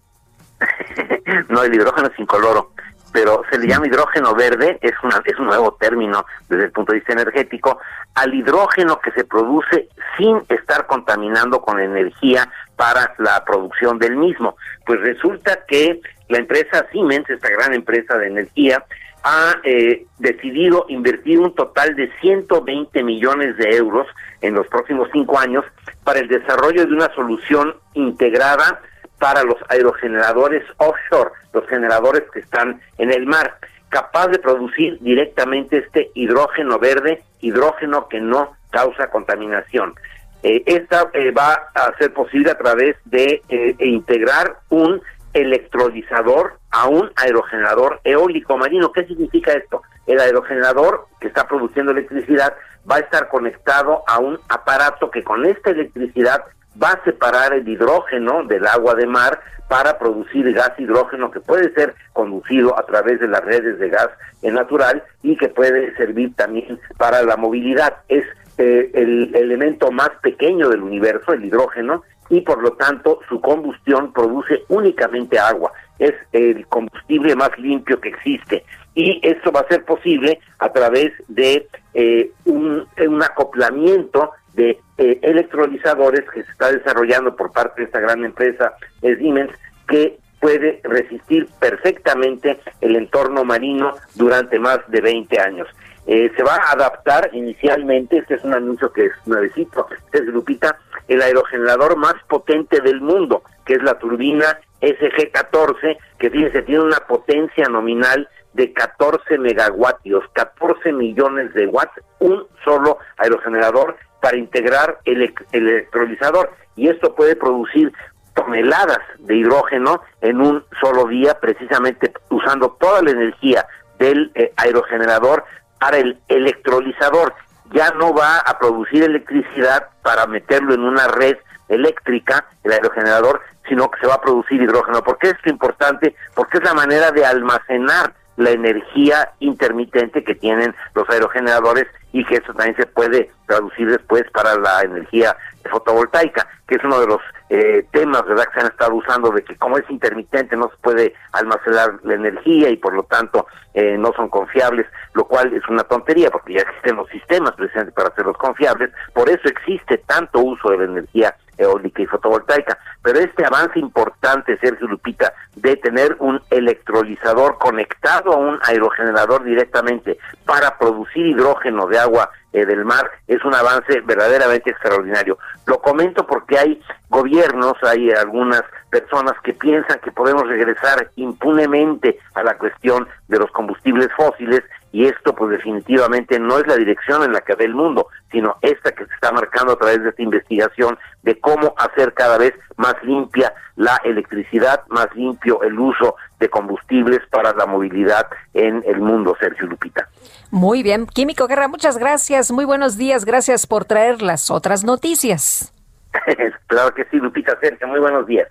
no, 1.49 1.63
el 1.63 1.75
hidrógeno 1.75 2.09
es 2.09 2.19
incoloro, 2.19 2.73
pero 3.13 3.43
se 3.51 3.59
le 3.59 3.67
llama 3.67 3.87
hidrógeno 3.87 4.35
verde, 4.35 4.79
es, 4.83 4.93
una, 5.03 5.23
es 5.25 5.39
un 5.39 5.47
nuevo 5.47 5.73
término 5.81 6.25
desde 6.49 6.65
el 6.65 6.73
punto 6.73 6.93
de 6.93 6.99
vista 6.99 7.13
energético, 7.13 7.79
al 8.15 8.35
hidrógeno 8.35 9.01
que 9.01 9.11
se 9.13 9.25
produce 9.25 9.89
sin 10.19 10.43
estar 10.49 10.87
contaminando 10.87 11.63
con 11.63 11.81
energía 11.81 12.51
para 12.77 13.15
la 13.19 13.45
producción 13.45 13.99
del 13.99 14.17
mismo. 14.17 14.57
Pues 14.85 15.01
resulta 15.01 15.61
que 15.67 16.01
la 16.29 16.39
empresa 16.39 16.87
Siemens, 16.93 17.29
esta 17.31 17.49
gran 17.49 17.75
empresa 17.75 18.17
de 18.19 18.27
energía, 18.27 18.85
ha 19.23 19.57
eh, 19.65 20.07
decidido 20.19 20.87
invertir 20.89 21.39
un 21.41 21.55
total 21.55 21.95
de 21.95 22.11
120 22.21 23.03
millones 23.03 23.57
de 23.57 23.77
euros 23.77 24.07
en 24.41 24.55
los 24.55 24.67
próximos 24.69 25.09
cinco 25.13 25.39
años 25.39 25.65
para 26.05 26.21
el 26.21 26.29
desarrollo 26.29 26.87
de 26.87 26.95
una 26.95 27.13
solución 27.15 27.75
integrada 27.95 28.81
para 29.19 29.43
los 29.43 29.57
aerogeneradores 29.69 30.65
offshore, 30.79 31.33
los 31.53 31.67
generadores 31.69 32.23
que 32.33 32.41
están 32.41 32.81
en 32.97 33.13
el 33.13 33.27
mar, 33.27 33.59
capaz 33.91 34.29
de 34.29 34.39
producir 34.39 34.99
directamente 35.01 35.79
este 35.79 36.11
hidrógeno 36.15 36.79
verde, 36.79 37.23
hidrógeno 37.41 38.09
que 38.09 38.21
no 38.21 38.57
causa 38.71 39.11
contaminación. 39.11 39.95
Eh, 40.43 40.63
esta 40.65 41.11
eh, 41.13 41.33
va 41.33 41.71
a 41.75 41.95
ser 41.99 42.15
posible 42.15 42.51
a 42.51 42.57
través 42.57 42.97
de 43.05 43.43
integrar 43.81 44.57
un 44.71 45.03
electrolizador 45.35 46.60
a 46.71 46.89
un 46.89 47.11
aerogenerador 47.17 48.01
eólico 48.05 48.57
marino. 48.57 48.93
¿Qué 48.93 49.05
significa 49.07 49.53
esto? 49.53 49.83
El 50.07 50.21
aerogenerador 50.21 51.07
que 51.21 51.29
está 51.29 51.47
produciendo 51.47 51.93
electricidad 51.93 52.55
va 52.91 52.97
a 52.97 53.01
estar 53.01 53.29
conectado 53.29 54.03
a 54.07 54.19
un 54.19 54.39
aparato 54.49 55.11
que 55.11 55.23
con 55.23 55.45
esta 55.47 55.71
electricidad 55.71 56.45
va 56.81 56.91
a 56.91 57.05
separar 57.05 57.53
el 57.53 57.69
hidrógeno 57.69 58.45
del 58.45 58.67
agua 58.67 58.95
de 58.95 59.07
mar 59.07 59.41
para 59.69 59.99
producir 59.99 60.53
gas 60.53 60.73
hidrógeno 60.79 61.31
que 61.31 61.41
puede 61.41 61.73
ser 61.75 61.95
conducido 62.13 62.77
a 62.79 62.85
través 62.87 63.21
de 63.21 63.29
las 63.29 63.45
redes 63.45 63.79
de 63.79 63.89
gas 63.89 64.09
natural 64.43 65.03
y 65.23 65.37
que 65.37 65.49
puede 65.49 65.95
servir 65.97 66.35
también 66.35 66.81
para 66.97 67.23
la 67.23 67.37
movilidad. 67.37 67.99
Es 68.09 68.25
eh, 68.59 68.91
el 68.95 69.35
elemento 69.35 69.91
más 69.91 70.11
pequeño 70.23 70.69
del 70.69 70.83
universo, 70.83 71.33
el 71.33 71.45
hidrógeno, 71.45 72.03
y 72.31 72.41
por 72.41 72.63
lo 72.63 72.73
tanto 72.73 73.21
su 73.29 73.41
combustión 73.41 74.13
produce 74.13 74.65
únicamente 74.69 75.39
agua. 75.39 75.73
Es 76.01 76.15
el 76.33 76.67
combustible 76.67 77.37
más 77.37 77.57
limpio 77.59 78.01
que 78.01 78.09
existe 78.09 78.65
y 78.95 79.21
esto 79.23 79.53
va 79.53 79.61
a 79.61 79.69
ser 79.69 79.85
posible 79.85 80.41
a 80.59 80.73
través 80.73 81.13
de 81.29 81.69
eh, 81.95 82.33
un, 82.45 82.87
acoplamiento 83.23 84.33
de 84.55 84.79
eh, 84.99 85.19
electrolizadores 85.23 86.29
que 86.31 86.43
se 86.43 86.51
está 86.51 86.73
desarrollando 86.73 87.37
por 87.37 87.53
parte 87.53 87.83
de 87.83 87.87
esta 87.87 88.01
gran 88.01 88.25
empresa 88.25 88.75
Siemens 89.01 89.53
que 89.87 90.19
puede 90.41 90.81
resistir 90.83 91.49
perfectamente 91.61 92.59
el 92.81 92.97
entorno 92.97 93.45
marino 93.45 93.95
durante 94.15 94.59
más 94.59 94.79
de 94.89 95.01
20 95.01 95.41
años. 95.41 95.69
eh, 96.07 96.33
se 96.35 96.43
va 96.43 96.57
a 96.57 96.73
adaptar 96.73 97.31
inicialmente, 97.33 98.19
este 98.19 98.35
es 98.35 98.45
un 98.45 98.55
anuncio 98.55 98.91
que 98.93 99.07
es 99.07 99.13
nuevecito, 99.27 99.87
este 100.07 100.19
es 100.19 100.25
Lupita, 100.25 100.79
el 101.07 101.21
aerogenerador 101.23 101.97
más 101.97 102.15
potente 102.29 102.81
del 102.81 103.01
mundo, 103.01 103.43
que 103.65 103.75
es 103.75 103.83
la 103.83 103.99
turbina 103.99 104.59
SG-14, 104.81 105.99
que 106.19 106.31
fíjense, 106.31 106.63
tiene 106.63 106.85
una 106.85 107.01
potencia 107.01 107.67
nominal 107.69 108.29
de 108.53 108.73
14 108.73 109.39
megawatios, 109.39 110.25
14 110.33 110.93
millones 110.93 111.53
de 111.55 111.67
watts, 111.67 111.93
un 112.19 112.47
solo 112.65 112.99
aerogenerador 113.19 113.97
para 114.21 114.37
integrar 114.37 114.99
el, 115.05 115.33
electrolizador 115.53 116.51
y 116.77 116.89
esto 116.89 117.15
puede 117.15 117.37
producir 117.37 117.93
toneladas 118.35 119.01
de 119.19 119.37
hidrógeno 119.37 120.03
en 120.21 120.41
un 120.41 120.65
solo 120.81 121.07
día, 121.07 121.39
precisamente 121.41 122.13
usando 122.31 122.77
toda 122.81 123.03
la 123.03 123.11
energía 123.11 123.67
del 123.99 124.31
eh, 124.35 124.53
aerogenerador 124.57 125.45
para 125.79 125.99
el 125.99 126.19
electrolizador. 126.29 127.35
Ya 127.73 127.91
no 127.91 128.15
va 128.15 128.39
a 128.39 128.59
producir 128.59 129.05
electricidad 129.05 129.89
para 130.03 130.27
meterlo 130.27 130.75
en 130.75 130.81
una 130.81 131.07
red 131.09 131.37
eléctrica, 131.71 132.45
el 132.65 132.73
aerogenerador, 132.73 133.41
sino 133.69 133.91
que 133.91 134.01
se 134.01 134.07
va 134.07 134.15
a 134.15 134.21
producir 134.21 134.61
hidrógeno. 134.61 135.03
¿Por 135.03 135.19
qué 135.19 135.31
es 135.31 135.47
importante? 135.47 136.15
Porque 136.35 136.59
es 136.59 136.65
la 136.65 136.75
manera 136.75 137.11
de 137.13 137.25
almacenar 137.25 138.13
la 138.37 138.51
energía 138.51 139.33
intermitente 139.41 140.25
que 140.25 140.35
tienen 140.35 140.75
los 140.95 141.09
aerogeneradores 141.11 141.87
y 142.13 142.25
que 142.25 142.37
eso 142.37 142.55
también 142.55 142.77
se 142.77 142.87
puede 142.87 143.31
traducir 143.47 143.91
después 143.91 144.25
para 144.33 144.57
la 144.57 144.83
energía 144.83 145.37
fotovoltaica, 145.71 146.49
que 146.67 146.77
es 146.77 146.85
uno 146.85 147.01
de 147.01 147.07
los 147.07 147.21
eh, 147.51 147.85
temas 147.91 148.25
verdad 148.25 148.45
que 148.45 148.55
se 148.55 148.61
han 148.61 148.73
estado 148.73 148.95
usando 148.95 149.31
de 149.31 149.43
que 149.43 149.57
como 149.57 149.77
es 149.77 149.85
intermitente 149.91 150.57
no 150.57 150.71
se 150.71 150.77
puede 150.81 151.15
almacenar 151.33 151.99
la 152.03 152.15
energía 152.15 152.71
y 152.71 152.77
por 152.77 152.95
lo 152.95 153.03
tanto 153.03 153.47
eh, 153.75 153.99
no 153.99 154.13
son 154.15 154.29
confiables, 154.29 154.87
lo 155.15 155.25
cual 155.27 155.53
es 155.53 155.69
una 155.69 155.85
tontería 155.85 156.31
porque 156.31 156.55
ya 156.55 156.61
existen 156.61 156.97
los 156.97 157.09
sistemas 157.11 157.53
precisamente 157.53 157.93
para 157.93 158.09
hacerlos 158.09 158.39
confiables, 158.39 158.91
por 159.13 159.29
eso 159.29 159.49
existe 159.49 159.99
tanto 159.99 160.41
uso 160.41 160.71
de 160.71 160.79
la 160.79 160.85
energía 160.85 161.35
eólica 161.61 162.03
y 162.03 162.07
fotovoltaica. 162.07 162.79
Pero 163.03 163.21
este 163.21 163.45
avance 163.45 163.79
importante, 163.79 164.59
Sergio 164.59 164.89
Lupita, 164.89 165.33
de 165.55 165.77
tener 165.77 166.17
un 166.19 166.41
electrolizador 166.51 167.59
conectado 167.59 168.33
a 168.33 168.37
un 168.37 168.59
aerogenerador 168.63 169.45
directamente 169.45 170.19
para 170.45 170.79
producir 170.79 171.27
hidrógeno 171.27 171.87
de 171.87 171.99
agua 171.99 172.31
eh, 172.53 172.67
del 172.67 172.85
mar 172.85 173.09
es 173.29 173.45
un 173.45 173.55
avance 173.55 174.01
verdaderamente 174.01 174.71
extraordinario. 174.71 175.39
Lo 175.67 175.81
comento 175.81 176.27
porque 176.27 176.59
hay 176.59 176.83
gobiernos, 177.09 177.75
hay 177.83 178.11
algunas 178.11 178.65
personas 178.91 179.35
que 179.45 179.53
piensan 179.53 180.01
que 180.01 180.11
podemos 180.11 180.49
regresar 180.49 181.13
impunemente 181.15 182.19
a 182.35 182.43
la 182.43 182.59
cuestión 182.59 183.07
de 183.29 183.39
los 183.39 183.53
combustibles 183.53 184.09
fósiles 184.17 184.63
y 184.93 185.07
esto 185.07 185.35
pues 185.35 185.51
definitivamente 185.51 186.39
no 186.39 186.59
es 186.59 186.67
la 186.67 186.77
dirección 186.77 187.23
en 187.23 187.33
la 187.33 187.41
que 187.41 187.55
ve 187.55 187.65
el 187.65 187.75
mundo, 187.75 188.09
sino 188.31 188.57
esta 188.61 188.93
que 188.93 189.07
se 189.07 189.15
está 189.15 189.33
marcando 189.33 189.73
a 189.73 189.77
través 189.77 190.03
de 190.03 190.11
esta 190.11 190.23
investigación 190.23 190.99
de 191.23 191.39
cómo 191.39 191.75
hacer 191.79 192.13
cada 192.15 192.39
vez 192.39 192.55
más 192.77 192.95
limpia 193.03 193.53
la 193.77 194.01
electricidad, 194.05 194.83
más 194.89 195.07
limpio 195.15 195.63
el 195.63 195.79
uso 195.79 196.17
de 196.39 196.49
combustibles 196.49 197.21
para 197.31 197.53
la 197.55 197.67
movilidad 197.67 198.27
en 198.55 198.83
el 198.87 199.01
mundo, 199.01 199.37
Sergio 199.39 199.67
Lupita. 199.67 200.09
Muy 200.51 200.83
bien, 200.83 201.07
Químico 201.07 201.47
Guerra, 201.47 201.69
muchas 201.69 201.97
gracias, 201.97 202.51
muy 202.51 202.65
buenos 202.65 202.97
días, 202.97 203.25
gracias 203.25 203.67
por 203.67 203.85
traer 203.85 204.23
las 204.23 204.51
otras 204.51 204.85
noticias. 204.85 205.73
claro 206.67 206.93
que 206.95 207.05
sí, 207.05 207.19
Lupita, 207.19 207.57
Sergio, 207.61 207.87
muy 207.87 208.01
buenos 208.01 208.27
días. 208.27 208.49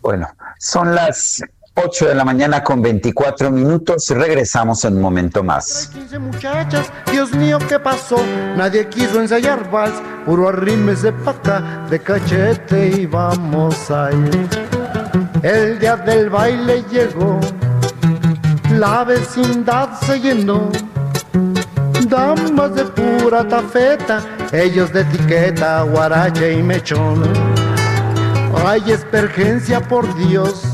Bueno, 0.00 0.28
son 0.58 0.94
las 0.94 1.42
8 1.76 2.06
de 2.06 2.14
la 2.14 2.24
mañana 2.24 2.62
con 2.62 2.80
24 2.80 3.50
minutos. 3.50 4.08
Regresamos 4.10 4.84
en 4.84 4.96
un 4.96 5.02
momento 5.02 5.42
más. 5.42 5.88
15 5.92 6.18
muchachas, 6.20 6.92
Dios 7.10 7.32
mío, 7.32 7.58
¿qué 7.68 7.80
pasó? 7.80 8.16
Nadie 8.56 8.86
quiso 8.88 9.20
ensayar 9.20 9.68
vals, 9.70 10.00
puro 10.24 10.48
arrimes 10.48 11.02
de 11.02 11.12
paca, 11.12 11.84
de 11.90 11.98
cachete 11.98 12.88
y 13.00 13.06
vamos 13.06 13.90
a 13.90 14.10
ir. 14.12 14.48
El 15.42 15.80
día 15.80 15.96
del 15.96 16.30
baile 16.30 16.84
llegó, 16.90 17.40
la 18.70 19.04
vecindad 19.04 20.00
se 20.00 20.20
llenó. 20.20 20.70
Damas 22.08 22.74
de 22.76 22.84
pura 22.84 23.48
tafeta, 23.48 24.22
ellos 24.52 24.92
de 24.92 25.00
etiqueta, 25.00 25.82
guarache 25.82 26.52
y 26.52 26.62
mechón. 26.62 27.24
Hay 28.64 28.92
espergencia 28.92 29.80
por 29.80 30.06
Dios 30.16 30.73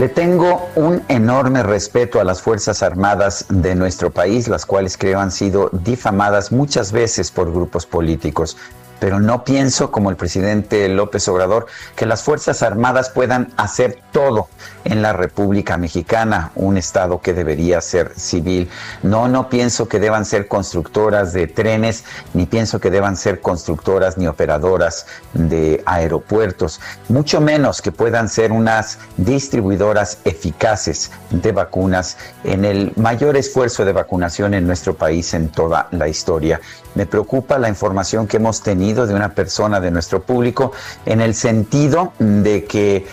Le 0.00 0.08
tengo 0.08 0.70
un 0.76 1.02
enorme 1.08 1.62
respeto 1.62 2.20
a 2.20 2.24
las 2.24 2.40
Fuerzas 2.40 2.82
Armadas 2.82 3.44
de 3.50 3.74
nuestro 3.74 4.10
país, 4.10 4.48
las 4.48 4.64
cuales 4.64 4.96
creo 4.96 5.20
han 5.20 5.30
sido 5.30 5.68
difamadas 5.72 6.52
muchas 6.52 6.90
veces 6.90 7.30
por 7.30 7.52
grupos 7.52 7.84
políticos 7.84 8.56
pero 9.00 9.18
no 9.18 9.44
pienso, 9.44 9.90
como 9.90 10.10
el 10.10 10.16
presidente 10.16 10.88
López 10.88 11.26
Obrador, 11.26 11.66
que 11.96 12.06
las 12.06 12.22
Fuerzas 12.22 12.62
Armadas 12.62 13.10
puedan 13.10 13.52
hacer 13.56 13.98
todo 14.12 14.48
en 14.84 15.02
la 15.02 15.12
República 15.12 15.76
Mexicana, 15.76 16.52
un 16.54 16.76
Estado 16.76 17.20
que 17.20 17.32
debería 17.32 17.80
ser 17.80 18.12
civil. 18.16 18.68
No, 19.02 19.26
no 19.28 19.48
pienso 19.48 19.88
que 19.88 19.98
deban 19.98 20.24
ser 20.24 20.48
constructoras 20.48 21.32
de 21.32 21.46
trenes, 21.46 22.04
ni 22.34 22.46
pienso 22.46 22.78
que 22.78 22.90
deban 22.90 23.16
ser 23.16 23.40
constructoras 23.40 24.18
ni 24.18 24.26
operadoras 24.26 25.06
de 25.32 25.82
aeropuertos, 25.86 26.80
mucho 27.08 27.40
menos 27.40 27.80
que 27.82 27.92
puedan 27.92 28.28
ser 28.28 28.52
unas 28.52 28.98
distribuidoras 29.16 30.18
eficaces 30.24 31.10
de 31.30 31.52
vacunas 31.52 32.18
en 32.44 32.64
el 32.64 32.92
mayor 32.96 33.36
esfuerzo 33.36 33.84
de 33.84 33.92
vacunación 33.92 34.54
en 34.54 34.66
nuestro 34.66 34.94
país 34.94 35.32
en 35.34 35.48
toda 35.48 35.88
la 35.90 36.08
historia. 36.08 36.60
Me 36.94 37.06
preocupa 37.06 37.58
la 37.58 37.68
información 37.68 38.26
que 38.26 38.38
hemos 38.38 38.62
tenido 38.62 39.06
de 39.06 39.14
una 39.14 39.30
persona 39.30 39.80
de 39.80 39.90
nuestro 39.90 40.22
público 40.22 40.72
en 41.06 41.20
el 41.20 41.34
sentido 41.34 42.12
de 42.18 42.64
que 42.64 43.06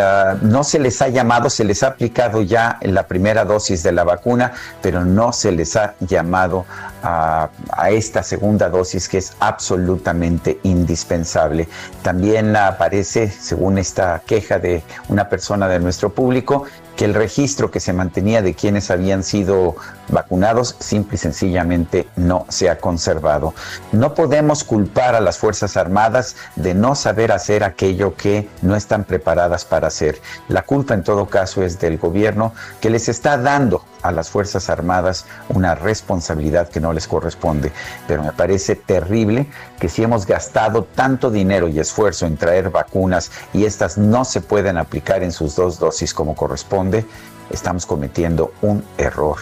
ah, 0.00 0.36
no 0.42 0.62
se 0.64 0.78
les 0.78 1.00
ha 1.00 1.08
llamado, 1.08 1.48
se 1.48 1.64
les 1.64 1.82
ha 1.82 1.88
aplicado 1.88 2.42
ya 2.42 2.78
la 2.82 3.06
primera 3.06 3.44
dosis 3.44 3.82
de 3.82 3.92
la 3.92 4.04
vacuna, 4.04 4.52
pero 4.82 5.04
no 5.04 5.32
se 5.32 5.50
les 5.50 5.76
ha 5.76 5.94
llamado 6.00 6.66
a, 7.02 7.48
a, 7.70 7.90
esta 7.90 8.22
segunda 8.22 8.68
dosis 8.68 9.08
que 9.08 9.18
es 9.18 9.32
absolutamente 9.40 10.60
indispensable. 10.62 11.68
También 12.02 12.54
aparece, 12.54 13.30
según 13.30 13.78
esta 13.78 14.20
queja 14.26 14.58
de 14.58 14.82
una 15.08 15.28
persona 15.28 15.68
de 15.68 15.80
nuestro 15.80 16.12
público, 16.12 16.64
que 16.96 17.06
el 17.06 17.14
registro 17.14 17.70
que 17.70 17.80
se 17.80 17.94
mantenía 17.94 18.42
de 18.42 18.52
quienes 18.54 18.90
habían 18.90 19.22
sido 19.24 19.74
vacunados 20.10 20.76
simple 20.78 21.14
y 21.14 21.18
sencillamente 21.18 22.08
no 22.16 22.46
se 22.48 22.68
ha 22.70 22.78
conservado. 22.78 23.54
No 23.92 24.14
podemos 24.14 24.64
culpar 24.64 25.14
a 25.14 25.20
las 25.20 25.38
Fuerzas 25.38 25.76
Armadas 25.76 26.36
de 26.56 26.74
no 26.74 26.94
saber 26.94 27.32
hacer 27.32 27.64
aquello 27.64 28.14
que 28.14 28.48
no 28.62 28.76
están 28.76 29.04
preparadas 29.04 29.64
para 29.64 29.88
hacer. 29.88 30.20
La 30.48 30.62
culpa 30.62 30.94
en 30.94 31.02
todo 31.02 31.26
caso 31.26 31.62
es 31.62 31.78
del 31.78 31.98
gobierno 31.98 32.52
que 32.80 32.90
les 32.90 33.08
está 33.08 33.36
dando 33.38 33.84
a 34.02 34.12
las 34.12 34.30
Fuerzas 34.30 34.70
Armadas 34.70 35.26
una 35.48 35.74
responsabilidad 35.74 36.68
que 36.68 36.80
no 36.80 36.92
les 36.92 37.06
corresponde. 37.06 37.72
Pero 38.06 38.22
me 38.22 38.32
parece 38.32 38.76
terrible 38.76 39.46
que 39.78 39.88
si 39.88 40.02
hemos 40.02 40.26
gastado 40.26 40.84
tanto 40.84 41.30
dinero 41.30 41.68
y 41.68 41.78
esfuerzo 41.80 42.26
en 42.26 42.36
traer 42.36 42.70
vacunas 42.70 43.30
y 43.52 43.64
estas 43.64 43.98
no 43.98 44.24
se 44.24 44.40
pueden 44.40 44.78
aplicar 44.78 45.22
en 45.22 45.32
sus 45.32 45.56
dos 45.56 45.78
dosis 45.78 46.14
como 46.14 46.34
corresponde, 46.34 47.04
estamos 47.50 47.86
cometiendo 47.86 48.52
un 48.62 48.84
error 48.96 49.38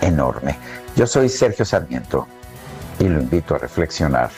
enorme. 0.00 0.58
Yo 0.96 1.06
soy 1.06 1.28
Sergio 1.28 1.64
Sarmiento 1.64 2.26
y 2.98 3.04
lo 3.04 3.20
invito 3.20 3.54
a 3.54 3.58
reflexionar. 3.58 4.30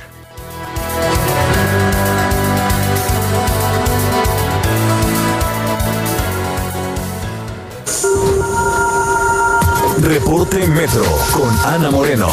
Reporte 10.03 10.67
Metro 10.67 11.05
con 11.33 11.49
Ana 11.73 11.91
Moreno. 11.91 12.29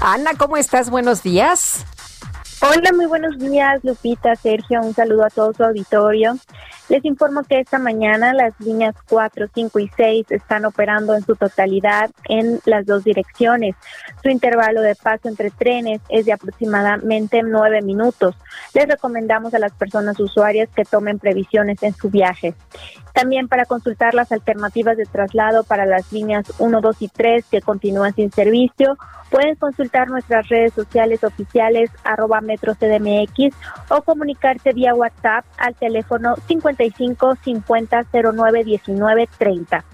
Ana, 0.00 0.34
¿cómo 0.36 0.56
estás? 0.56 0.90
Buenos 0.90 1.22
días. 1.22 1.84
Hola, 2.64 2.92
muy 2.94 3.06
buenos 3.06 3.36
días, 3.40 3.80
Lupita, 3.82 4.36
Sergio. 4.36 4.80
Un 4.82 4.94
saludo 4.94 5.24
a 5.24 5.30
todo 5.30 5.52
su 5.52 5.64
auditorio. 5.64 6.36
Les 6.88 7.04
informo 7.04 7.42
que 7.42 7.58
esta 7.58 7.80
mañana 7.80 8.32
las 8.32 8.54
líneas 8.60 8.94
4, 9.08 9.46
5 9.52 9.78
y 9.80 9.90
6 9.96 10.26
están 10.30 10.64
operando 10.64 11.16
en 11.16 11.24
su 11.24 11.34
totalidad 11.34 12.12
en 12.28 12.60
las 12.64 12.86
dos 12.86 13.02
direcciones. 13.02 13.74
Su 14.22 14.28
intervalo 14.28 14.82
de 14.82 14.94
paso 14.94 15.28
entre 15.28 15.50
trenes 15.50 16.00
es 16.08 16.26
de 16.26 16.32
aproximadamente 16.32 17.42
9 17.42 17.82
minutos. 17.82 18.36
Les 18.72 18.86
recomendamos 18.86 19.52
a 19.52 19.58
las 19.58 19.72
personas 19.72 20.20
usuarias 20.20 20.68
que 20.74 20.84
tomen 20.84 21.18
previsiones 21.18 21.82
en 21.82 21.92
su 21.92 22.08
viaje. 22.08 22.54
También 23.12 23.48
para 23.48 23.64
consultar 23.66 24.14
las 24.14 24.30
alternativas 24.30 24.96
de 24.96 25.06
traslado 25.06 25.64
para 25.64 25.86
las 25.86 26.12
líneas 26.12 26.52
1, 26.58 26.80
2 26.80 26.96
y 27.00 27.08
3 27.08 27.44
que 27.50 27.60
continúan 27.60 28.14
sin 28.14 28.30
servicio, 28.30 28.96
pueden 29.28 29.56
consultar 29.56 30.08
nuestras 30.08 30.48
redes 30.48 30.72
sociales 30.72 31.24
oficiales 31.24 31.90
arroba 32.04 32.40
metro 32.40 32.74
CDMX 32.74 33.56
o 33.88 34.02
comunicarse 34.02 34.72
vía 34.72 34.94
WhatsApp 34.94 35.44
al 35.58 35.74
teléfono 35.74 36.36
55 36.46 37.36
50 37.42 38.06
09 38.12 38.64
19 38.64 39.28
30. 39.36 39.84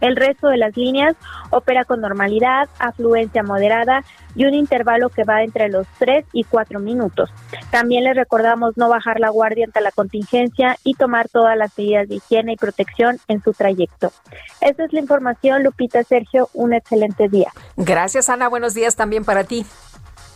El 0.00 0.16
resto 0.16 0.48
de 0.48 0.56
las 0.56 0.76
líneas 0.76 1.14
opera 1.50 1.84
con 1.84 2.00
normalidad, 2.00 2.68
afluencia 2.78 3.42
moderada 3.42 4.04
y 4.34 4.44
un 4.44 4.54
intervalo 4.54 5.08
que 5.08 5.24
va 5.24 5.42
entre 5.42 5.68
los 5.68 5.86
3 5.98 6.24
y 6.32 6.44
4 6.44 6.78
minutos. 6.80 7.30
También 7.70 8.04
les 8.04 8.14
recordamos 8.14 8.76
no 8.76 8.88
bajar 8.88 9.20
la 9.20 9.30
guardia 9.30 9.64
ante 9.64 9.80
la 9.80 9.90
contingencia 9.90 10.76
y 10.84 10.94
tomar 10.94 11.28
todas 11.28 11.56
las 11.56 11.76
medidas 11.76 12.08
de 12.08 12.16
higiene 12.16 12.52
y 12.52 12.56
protección 12.56 13.18
en 13.28 13.42
su 13.42 13.52
trayecto. 13.52 14.12
Esta 14.60 14.84
es 14.84 14.92
la 14.92 15.00
información, 15.00 15.62
Lupita 15.62 16.02
Sergio, 16.04 16.48
un 16.52 16.74
excelente 16.74 17.28
día. 17.28 17.50
Gracias, 17.76 18.28
Ana. 18.28 18.48
Buenos 18.48 18.74
días 18.74 18.96
también 18.96 19.24
para 19.24 19.44
ti. 19.44 19.66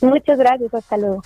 Muchas 0.00 0.38
gracias, 0.38 0.72
hasta 0.72 0.96
luego. 0.96 1.22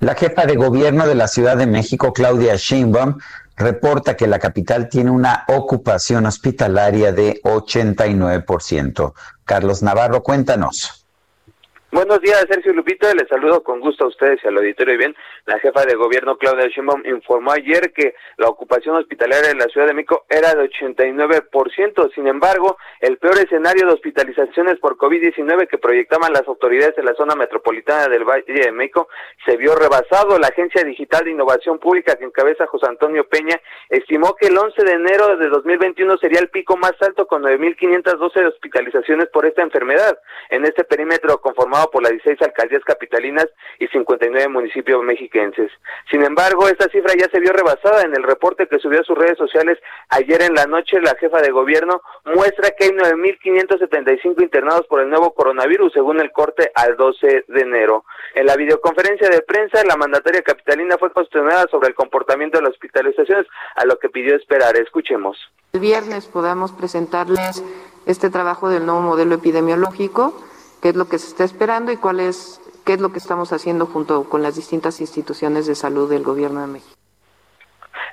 La 0.00 0.14
jefa 0.14 0.44
de 0.44 0.56
gobierno 0.56 1.06
de 1.06 1.14
la 1.14 1.28
Ciudad 1.28 1.56
de 1.56 1.66
México, 1.66 2.12
Claudia 2.12 2.56
Sheinbaum, 2.56 3.18
reporta 3.56 4.16
que 4.16 4.26
la 4.26 4.38
capital 4.38 4.88
tiene 4.88 5.10
una 5.10 5.44
ocupación 5.48 6.26
hospitalaria 6.26 7.12
de 7.12 7.40
89%. 7.42 9.12
Carlos 9.44 9.82
Navarro, 9.82 10.22
cuéntanos. 10.22 11.02
Buenos 11.92 12.20
días, 12.22 12.46
Sergio 12.48 12.72
Lupita. 12.72 13.14
Les 13.14 13.28
saludo 13.28 13.62
con 13.62 13.80
gusto 13.80 14.04
a 14.04 14.08
ustedes 14.08 14.40
y 14.42 14.48
al 14.48 14.56
auditorio. 14.56 14.96
Bien, 14.96 15.14
la 15.46 15.58
jefa 15.58 15.84
de 15.84 15.96
gobierno, 15.96 16.38
Claudia 16.38 16.68
Sheinbaum, 16.68 17.04
informó 17.06 17.52
ayer 17.52 17.92
que 17.92 18.14
la 18.36 18.48
ocupación 18.48 18.96
hospitalaria 18.96 19.50
en 19.50 19.58
la 19.58 19.66
Ciudad 19.66 19.86
de 19.88 19.94
México 19.94 20.24
era 20.28 20.54
de 20.54 20.70
89%. 20.70 22.14
Sin 22.14 22.28
embargo, 22.28 22.76
el 23.00 23.18
peor 23.18 23.38
escenario 23.38 23.86
de 23.86 23.92
hospitalizaciones 23.92 24.78
por 24.78 24.96
COVID-19 24.96 25.66
que 25.68 25.78
proyectaban 25.78 26.32
las 26.32 26.46
autoridades 26.46 26.96
en 26.96 27.06
la 27.06 27.14
zona 27.14 27.34
metropolitana 27.34 28.08
del 28.08 28.24
Valle 28.24 28.44
de 28.46 28.72
México 28.72 29.08
se 29.44 29.56
vio 29.56 29.74
rebasado. 29.74 30.38
La 30.38 30.48
Agencia 30.48 30.84
Digital 30.84 31.24
de 31.24 31.32
Innovación 31.32 31.78
Pública 31.78 32.16
que 32.16 32.24
encabeza 32.24 32.66
José 32.66 32.86
Antonio 32.88 33.26
Peña 33.28 33.60
estimó 33.88 34.36
que 34.36 34.46
el 34.46 34.56
11 34.56 34.84
de 34.84 34.92
enero 34.92 35.36
de 35.36 35.48
2021 35.48 36.18
sería 36.18 36.40
el 36.40 36.50
pico 36.50 36.76
más 36.76 36.94
alto 37.00 37.26
con 37.26 37.42
9.512 37.42 38.46
hospitalizaciones 38.46 39.28
por 39.28 39.46
esta 39.46 39.62
enfermedad. 39.62 40.18
En 40.50 40.64
este 40.64 40.84
perímetro 40.84 41.40
conformado 41.40 41.90
por 41.90 42.02
las 42.02 42.12
16 42.12 42.40
alcaldías 42.42 42.84
capitalinas 42.84 43.48
y 43.78 43.88
59 43.88 44.48
municipios 44.48 45.02
mexiquenses. 45.32 45.70
Sin 46.10 46.22
embargo, 46.22 46.68
esta 46.68 46.88
cifra 46.88 47.14
ya 47.18 47.28
se 47.30 47.40
vio 47.40 47.52
rebasada 47.52 48.02
en 48.02 48.14
el 48.14 48.22
reporte 48.22 48.66
que 48.68 48.78
subió 48.78 49.00
a 49.00 49.04
sus 49.04 49.16
redes 49.16 49.38
sociales 49.38 49.78
ayer 50.08 50.42
en 50.42 50.54
la 50.54 50.66
noche. 50.66 51.00
La 51.00 51.16
jefa 51.16 51.40
de 51.40 51.50
gobierno 51.50 52.02
muestra 52.24 52.70
que 52.70 52.84
hay 52.84 52.90
9.575 52.90 54.42
internados 54.42 54.86
por 54.86 55.00
el 55.00 55.08
nuevo 55.08 55.34
coronavirus, 55.34 55.92
según 55.92 56.20
el 56.20 56.32
corte 56.32 56.70
al 56.74 56.96
12 56.96 57.44
de 57.48 57.60
enero. 57.60 58.04
En 58.34 58.46
la 58.46 58.56
videoconferencia 58.56 59.28
de 59.28 59.42
prensa, 59.42 59.82
la 59.84 59.96
mandataria 59.96 60.42
capitalina 60.42 60.96
fue 60.98 61.12
cuestionada 61.12 61.66
sobre 61.70 61.88
el 61.88 61.94
comportamiento 61.94 62.58
de 62.58 62.64
las 62.64 62.72
hospitalizaciones, 62.72 63.46
a 63.76 63.84
lo 63.84 63.98
que 63.98 64.08
pidió 64.08 64.36
esperar. 64.36 64.76
Escuchemos. 64.76 65.36
El 65.72 65.80
viernes 65.80 66.26
podamos 66.26 66.72
presentarles 66.72 67.62
este 68.06 68.30
trabajo 68.30 68.68
del 68.68 68.84
nuevo 68.84 69.00
modelo 69.00 69.34
epidemiológico 69.34 70.34
qué 70.82 70.88
es 70.88 70.96
lo 70.96 71.08
que 71.08 71.18
se 71.18 71.28
está 71.28 71.44
esperando 71.44 71.92
y 71.92 71.96
cuál 71.96 72.18
es, 72.20 72.60
qué 72.84 72.94
es 72.94 73.00
lo 73.00 73.12
que 73.12 73.18
estamos 73.18 73.52
haciendo 73.52 73.86
junto 73.86 74.28
con 74.28 74.42
las 74.42 74.56
distintas 74.56 75.00
instituciones 75.00 75.66
de 75.66 75.74
salud 75.74 76.10
del 76.10 76.22
Gobierno 76.22 76.60
de 76.60 76.66
México. 76.66 76.96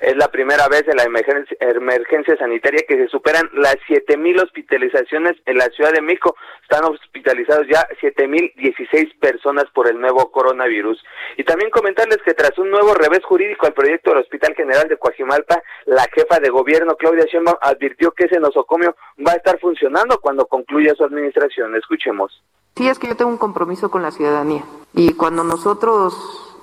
Es 0.00 0.16
la 0.16 0.28
primera 0.28 0.66
vez 0.68 0.84
en 0.88 0.96
la 0.96 1.04
emergencia, 1.04 2.36
sanitaria 2.38 2.84
que 2.88 2.96
se 2.96 3.08
superan 3.08 3.50
las 3.52 3.76
7.000 3.86 4.42
hospitalizaciones 4.42 5.36
en 5.44 5.58
la 5.58 5.66
Ciudad 5.66 5.92
de 5.92 6.00
México. 6.00 6.36
Están 6.62 6.84
hospitalizados 6.84 7.66
ya 7.68 7.86
7.016 8.00 9.18
personas 9.18 9.66
por 9.74 9.88
el 9.88 10.00
nuevo 10.00 10.30
coronavirus. 10.30 11.04
Y 11.36 11.44
también 11.44 11.70
comentarles 11.70 12.16
que 12.24 12.32
tras 12.32 12.56
un 12.58 12.70
nuevo 12.70 12.94
revés 12.94 13.22
jurídico 13.24 13.66
al 13.66 13.74
proyecto 13.74 14.10
del 14.10 14.20
Hospital 14.20 14.54
General 14.54 14.88
de 14.88 14.96
Coajimalpa, 14.96 15.62
la 15.84 16.06
jefa 16.14 16.40
de 16.40 16.48
gobierno, 16.48 16.96
Claudia 16.96 17.26
Sheinbaum, 17.26 17.58
advirtió 17.60 18.12
que 18.12 18.24
ese 18.24 18.40
nosocomio 18.40 18.96
va 19.26 19.32
a 19.32 19.36
estar 19.36 19.58
funcionando 19.60 20.18
cuando 20.20 20.46
concluya 20.46 20.94
su 20.94 21.04
administración. 21.04 21.76
Escuchemos. 21.76 22.42
Sí, 22.76 22.88
es 22.88 22.98
que 22.98 23.08
yo 23.08 23.16
tengo 23.16 23.30
un 23.30 23.38
compromiso 23.38 23.90
con 23.90 24.02
la 24.02 24.10
ciudadanía. 24.10 24.64
Y 24.94 25.14
cuando 25.14 25.44
nosotros 25.44 26.14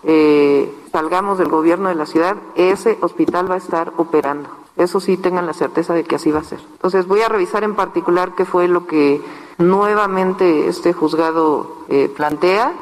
eh, 0.03 0.71
salgamos 0.91 1.38
del 1.38 1.49
gobierno 1.49 1.89
de 1.89 1.95
la 1.95 2.05
ciudad, 2.05 2.38
ese 2.55 2.97
hospital 3.01 3.49
va 3.49 3.55
a 3.55 3.59
estar 3.59 3.93
operando. 3.97 4.49
Eso 4.77 4.99
sí, 4.99 5.17
tengan 5.17 5.45
la 5.45 5.53
certeza 5.53 5.93
de 5.93 6.03
que 6.03 6.15
así 6.15 6.31
va 6.31 6.39
a 6.39 6.43
ser. 6.43 6.59
Entonces 6.73 7.07
voy 7.07 7.21
a 7.21 7.29
revisar 7.29 7.63
en 7.63 7.75
particular 7.75 8.34
qué 8.35 8.45
fue 8.45 8.67
lo 8.67 8.85
que 8.85 9.21
nuevamente 9.57 10.67
este 10.67 10.93
juzgado 10.93 11.85
eh, 11.89 12.09
plantea 12.15 12.73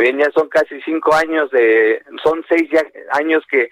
bien 0.00 0.18
ya 0.18 0.30
son 0.32 0.48
casi 0.48 0.80
cinco 0.82 1.14
años 1.14 1.50
de, 1.50 2.02
son 2.22 2.44
seis 2.48 2.68
años 3.12 3.44
que 3.50 3.70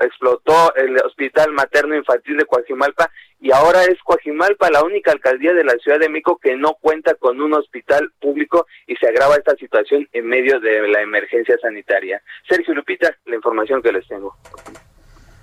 explotó 0.00 0.74
el 0.76 0.96
hospital 0.98 1.52
materno 1.52 1.96
infantil 1.96 2.36
de 2.36 2.44
Coajimalpa 2.44 3.10
y 3.40 3.52
ahora 3.52 3.84
es 3.84 3.98
Coajimalpa 4.02 4.70
la 4.70 4.82
única 4.82 5.12
alcaldía 5.12 5.52
de 5.52 5.64
la 5.64 5.74
Ciudad 5.74 5.98
de 5.98 6.08
México 6.08 6.38
que 6.42 6.56
no 6.56 6.74
cuenta 6.80 7.14
con 7.14 7.40
un 7.40 7.54
hospital 7.54 8.10
público 8.20 8.66
y 8.86 8.96
se 8.96 9.06
agrava 9.06 9.36
esta 9.36 9.54
situación 9.56 10.08
en 10.12 10.26
medio 10.26 10.58
de 10.60 10.88
la 10.88 11.02
emergencia 11.02 11.56
sanitaria. 11.60 12.22
Sergio 12.48 12.74
Lupita, 12.74 13.14
la 13.26 13.36
información 13.36 13.82
que 13.82 13.92
les 13.92 14.06
tengo. 14.08 14.34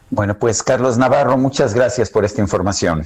Bueno, 0.09 0.37
pues 0.37 0.61
Carlos 0.63 0.97
Navarro, 0.97 1.37
muchas 1.37 1.73
gracias 1.73 2.09
por 2.09 2.25
esta 2.25 2.41
información. 2.41 3.03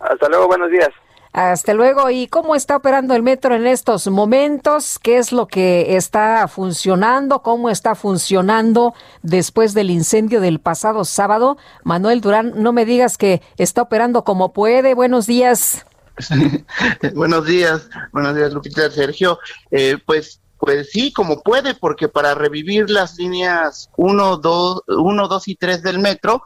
Hasta 0.00 0.28
luego, 0.28 0.48
buenos 0.48 0.70
días. 0.70 0.90
Hasta 1.38 1.72
luego. 1.72 2.10
¿Y 2.10 2.26
cómo 2.26 2.56
está 2.56 2.74
operando 2.74 3.14
el 3.14 3.22
metro 3.22 3.54
en 3.54 3.64
estos 3.68 4.08
momentos? 4.08 4.98
¿Qué 4.98 5.18
es 5.18 5.30
lo 5.30 5.46
que 5.46 5.94
está 5.94 6.48
funcionando? 6.48 7.42
¿Cómo 7.44 7.70
está 7.70 7.94
funcionando 7.94 8.92
después 9.22 9.72
del 9.72 9.90
incendio 9.92 10.40
del 10.40 10.58
pasado 10.58 11.04
sábado? 11.04 11.56
Manuel 11.84 12.20
Durán, 12.20 12.54
no 12.56 12.72
me 12.72 12.84
digas 12.84 13.16
que 13.16 13.40
está 13.56 13.82
operando 13.82 14.24
como 14.24 14.52
puede. 14.52 14.94
Buenos 14.94 15.28
días. 15.28 15.86
buenos 17.14 17.46
días, 17.46 17.88
buenos 18.10 18.34
días 18.34 18.52
Lupita, 18.52 18.90
Sergio. 18.90 19.38
Eh, 19.70 19.96
pues 20.04 20.40
pues 20.58 20.90
sí, 20.90 21.12
como 21.12 21.44
puede, 21.44 21.76
porque 21.76 22.08
para 22.08 22.34
revivir 22.34 22.90
las 22.90 23.16
líneas 23.16 23.90
1, 23.96 24.38
2, 24.38 24.82
1, 24.88 25.28
2 25.28 25.48
y 25.48 25.54
3 25.54 25.82
del 25.84 26.00
metro, 26.00 26.42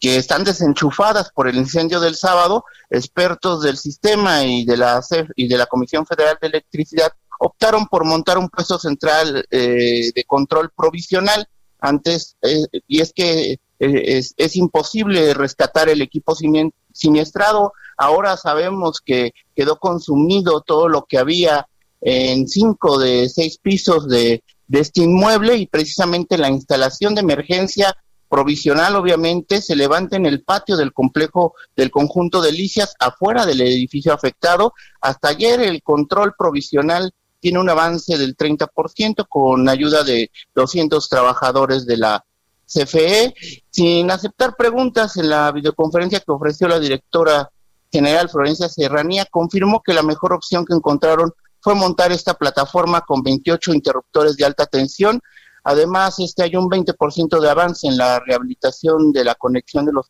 que 0.00 0.16
están 0.16 0.44
desenchufadas 0.44 1.30
por 1.32 1.48
el 1.48 1.56
incendio 1.56 2.00
del 2.00 2.16
sábado, 2.16 2.64
expertos 2.90 3.62
del 3.62 3.76
sistema 3.76 4.44
y 4.44 4.64
de 4.64 4.76
la 4.76 5.00
y 5.36 5.48
de 5.48 5.58
la 5.58 5.66
Comisión 5.66 6.06
Federal 6.06 6.38
de 6.40 6.48
Electricidad 6.48 7.12
optaron 7.38 7.86
por 7.86 8.04
montar 8.04 8.38
un 8.38 8.48
puesto 8.48 8.78
central 8.78 9.44
eh, 9.50 10.10
de 10.14 10.24
control 10.24 10.70
provisional 10.76 11.46
antes 11.80 12.36
eh, 12.42 12.66
y 12.86 13.00
es 13.00 13.12
que 13.12 13.58
eh, 13.78 14.22
es, 14.36 14.56
imposible 14.56 15.34
rescatar 15.34 15.88
el 15.88 16.02
equipo 16.02 16.34
siniestrado. 16.92 17.72
Ahora 17.96 18.36
sabemos 18.36 19.00
que 19.00 19.32
quedó 19.54 19.78
consumido 19.78 20.62
todo 20.62 20.88
lo 20.88 21.04
que 21.04 21.18
había 21.18 21.68
en 22.00 22.48
cinco 22.48 22.98
de 22.98 23.28
seis 23.28 23.58
pisos 23.58 24.08
de 24.08 24.42
este 24.68 25.02
inmueble 25.02 25.56
y 25.56 25.66
precisamente 25.66 26.38
la 26.38 26.48
instalación 26.48 27.14
de 27.14 27.20
emergencia 27.20 27.96
provisional, 28.28 28.96
obviamente, 28.96 29.60
se 29.60 29.74
levanta 29.74 30.16
en 30.16 30.26
el 30.26 30.42
patio 30.42 30.76
del 30.76 30.92
complejo 30.92 31.54
del 31.74 31.90
conjunto 31.90 32.40
de 32.40 32.52
Licias, 32.52 32.94
afuera 32.98 33.46
del 33.46 33.60
edificio 33.60 34.12
afectado. 34.12 34.74
Hasta 35.00 35.28
ayer 35.28 35.60
el 35.60 35.82
control 35.82 36.34
provisional 36.38 37.12
tiene 37.40 37.58
un 37.58 37.70
avance 37.70 38.18
del 38.18 38.36
30% 38.36 39.26
con 39.28 39.68
ayuda 39.68 40.02
de 40.04 40.30
200 40.54 41.08
trabajadores 41.08 41.86
de 41.86 41.96
la 41.96 42.24
CFE. 42.66 43.34
Sin 43.70 44.10
aceptar 44.10 44.56
preguntas 44.56 45.16
en 45.16 45.30
la 45.30 45.50
videoconferencia 45.52 46.20
que 46.20 46.32
ofreció 46.32 46.68
la 46.68 46.78
directora 46.78 47.50
general 47.90 48.28
Florencia 48.28 48.68
Serranía, 48.68 49.26
confirmó 49.30 49.82
que 49.82 49.94
la 49.94 50.02
mejor 50.02 50.32
opción 50.32 50.64
que 50.64 50.74
encontraron 50.74 51.32
fue 51.60 51.74
montar 51.74 52.12
esta 52.12 52.34
plataforma 52.34 53.00
con 53.00 53.22
28 53.22 53.72
interruptores 53.72 54.36
de 54.36 54.44
alta 54.44 54.66
tensión 54.66 55.20
Además, 55.68 56.18
este 56.18 56.44
hay 56.44 56.56
un 56.56 56.70
20% 56.70 57.40
de 57.40 57.50
avance 57.50 57.86
en 57.86 57.98
la 57.98 58.20
rehabilitación 58.20 59.12
de 59.12 59.22
la 59.22 59.34
conexión 59.34 59.84
de 59.84 59.92
los 59.92 60.08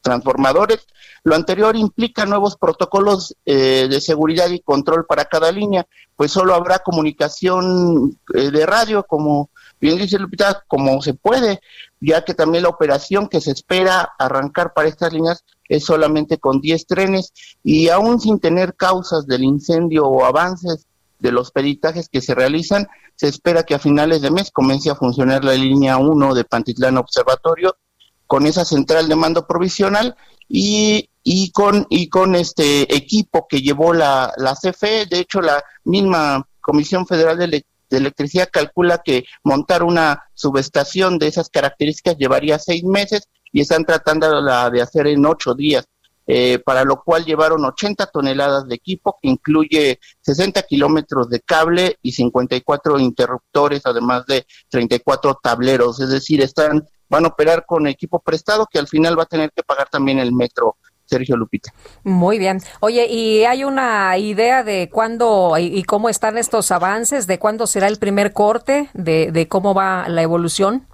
transformadores. 0.00 0.86
Lo 1.24 1.34
anterior 1.34 1.74
implica 1.74 2.24
nuevos 2.24 2.56
protocolos 2.56 3.34
eh, 3.44 3.88
de 3.90 4.00
seguridad 4.00 4.48
y 4.48 4.60
control 4.60 5.04
para 5.04 5.24
cada 5.24 5.50
línea, 5.50 5.88
pues 6.14 6.30
solo 6.30 6.54
habrá 6.54 6.78
comunicación 6.78 8.16
eh, 8.32 8.52
de 8.52 8.64
radio, 8.64 9.02
como 9.02 9.50
bien 9.80 9.98
dice 9.98 10.20
Lupita, 10.20 10.62
como 10.68 11.02
se 11.02 11.14
puede, 11.14 11.58
ya 12.00 12.24
que 12.24 12.34
también 12.34 12.62
la 12.62 12.68
operación 12.68 13.26
que 13.26 13.40
se 13.40 13.50
espera 13.50 14.12
arrancar 14.20 14.72
para 14.72 14.86
estas 14.86 15.12
líneas 15.12 15.44
es 15.68 15.84
solamente 15.84 16.38
con 16.38 16.60
10 16.60 16.86
trenes 16.86 17.32
y 17.64 17.88
aún 17.88 18.20
sin 18.20 18.38
tener 18.38 18.76
causas 18.76 19.26
del 19.26 19.42
incendio 19.42 20.06
o 20.06 20.24
avances 20.24 20.86
de 21.18 21.32
los 21.32 21.50
peritajes 21.50 22.08
que 22.08 22.20
se 22.20 22.34
realizan, 22.34 22.86
se 23.14 23.28
espera 23.28 23.62
que 23.62 23.74
a 23.74 23.78
finales 23.78 24.22
de 24.22 24.30
mes 24.30 24.50
comience 24.50 24.90
a 24.90 24.96
funcionar 24.96 25.44
la 25.44 25.54
línea 25.54 25.96
1 25.96 26.34
de 26.34 26.44
Pantitlán 26.44 26.98
Observatorio 26.98 27.76
con 28.26 28.46
esa 28.46 28.64
central 28.64 29.08
de 29.08 29.16
mando 29.16 29.46
provisional 29.46 30.16
y, 30.48 31.08
y 31.22 31.50
con 31.50 31.86
y 31.90 32.08
con 32.08 32.34
este 32.34 32.94
equipo 32.94 33.46
que 33.48 33.60
llevó 33.60 33.92
la, 33.92 34.32
CFE, 34.60 35.06
de 35.06 35.20
hecho 35.20 35.40
la 35.40 35.62
misma 35.84 36.46
Comisión 36.60 37.06
Federal 37.06 37.38
de, 37.38 37.64
Electricidad 37.88 38.48
calcula 38.52 39.00
que 39.04 39.24
montar 39.44 39.84
una 39.84 40.24
subestación 40.34 41.20
de 41.20 41.28
esas 41.28 41.48
características 41.48 42.16
llevaría 42.18 42.58
seis 42.58 42.82
meses 42.82 43.28
y 43.52 43.60
están 43.60 43.84
tratando 43.84 44.40
la 44.40 44.70
de 44.70 44.82
hacer 44.82 45.06
en 45.06 45.24
ocho 45.24 45.54
días. 45.54 45.86
Eh, 46.28 46.58
para 46.58 46.84
lo 46.84 47.02
cual 47.04 47.24
llevaron 47.24 47.64
80 47.64 48.06
toneladas 48.06 48.66
de 48.66 48.74
equipo 48.74 49.16
que 49.22 49.28
incluye 49.28 50.00
60 50.22 50.62
kilómetros 50.62 51.28
de 51.28 51.40
cable 51.40 51.98
y 52.02 52.12
54 52.12 52.98
interruptores, 52.98 53.82
además 53.84 54.26
de 54.26 54.44
34 54.68 55.38
tableros, 55.40 56.00
es 56.00 56.08
decir, 56.08 56.40
están 56.40 56.84
van 57.08 57.24
a 57.24 57.28
operar 57.28 57.64
con 57.66 57.86
equipo 57.86 58.18
prestado 58.20 58.66
que 58.66 58.78
al 58.78 58.88
final 58.88 59.18
va 59.18 59.24
a 59.24 59.26
tener 59.26 59.50
que 59.54 59.62
pagar 59.62 59.88
también 59.88 60.18
el 60.18 60.32
metro. 60.32 60.76
Sergio 61.08 61.36
Lupita. 61.36 61.72
Muy 62.02 62.36
bien. 62.36 62.60
Oye, 62.80 63.06
¿y 63.06 63.44
hay 63.44 63.62
una 63.62 64.18
idea 64.18 64.64
de 64.64 64.90
cuándo 64.92 65.56
y, 65.56 65.84
cómo 65.84 66.08
están 66.08 66.36
estos 66.36 66.72
avances? 66.72 67.28
¿De 67.28 67.38
cuándo 67.38 67.68
será 67.68 67.86
el 67.86 67.98
primer 67.98 68.32
corte? 68.32 68.90
¿De, 68.92 69.30
de 69.30 69.46
cómo 69.46 69.72
va 69.72 70.08
la 70.08 70.22
evolución? 70.22 70.88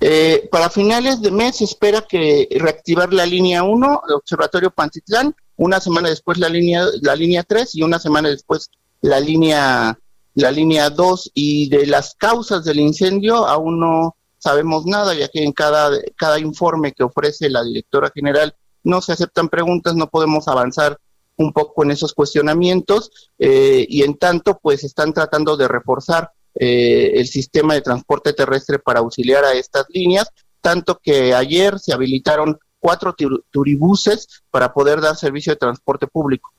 Eh, 0.00 0.48
para 0.50 0.70
finales 0.70 1.20
de 1.22 1.30
mes 1.30 1.60
espera 1.60 2.02
que 2.02 2.48
reactivar 2.58 3.12
la 3.12 3.26
línea 3.26 3.62
1 3.62 4.02
el 4.08 4.14
Observatorio 4.14 4.70
Pantitlán, 4.70 5.34
una 5.56 5.80
semana 5.80 6.08
después 6.08 6.38
la 6.38 6.48
línea 6.48 6.84
la 7.02 7.16
línea 7.16 7.42
3 7.42 7.74
y 7.74 7.82
una 7.82 7.98
semana 7.98 8.28
después 8.28 8.70
la 9.00 9.20
línea 9.20 9.98
la 10.34 10.50
línea 10.50 10.90
2 10.90 11.30
y 11.34 11.68
de 11.68 11.86
las 11.86 12.14
causas 12.14 12.64
del 12.64 12.80
incendio 12.80 13.46
aún 13.46 13.80
no 13.80 14.16
sabemos 14.38 14.84
nada 14.86 15.14
ya 15.14 15.28
que 15.28 15.42
en 15.42 15.52
cada 15.52 15.90
cada 16.16 16.38
informe 16.38 16.92
que 16.92 17.04
ofrece 17.04 17.48
la 17.48 17.64
directora 17.64 18.10
general 18.14 18.54
no 18.84 19.00
se 19.00 19.12
aceptan 19.12 19.48
preguntas, 19.48 19.96
no 19.96 20.08
podemos 20.08 20.46
avanzar 20.46 20.98
un 21.36 21.52
poco 21.52 21.82
en 21.82 21.90
esos 21.90 22.14
cuestionamientos 22.14 23.30
eh, 23.38 23.84
y 23.88 24.02
en 24.02 24.16
tanto 24.16 24.58
pues 24.62 24.84
están 24.84 25.12
tratando 25.12 25.56
de 25.56 25.68
reforzar 25.68 26.30
eh, 26.58 27.12
el 27.14 27.26
sistema 27.26 27.74
de 27.74 27.82
transporte 27.82 28.32
terrestre 28.32 28.78
para 28.78 29.00
auxiliar 29.00 29.44
a 29.44 29.52
estas 29.52 29.84
líneas, 29.90 30.28
tanto 30.60 30.98
que 31.02 31.34
ayer 31.34 31.78
se 31.78 31.92
habilitaron 31.92 32.58
cuatro 32.78 33.14
turibuses 33.50 34.42
para 34.50 34.72
poder 34.72 35.00
dar 35.00 35.16
servicio 35.16 35.52
de 35.52 35.56
transporte 35.56 36.06
público. 36.06 36.50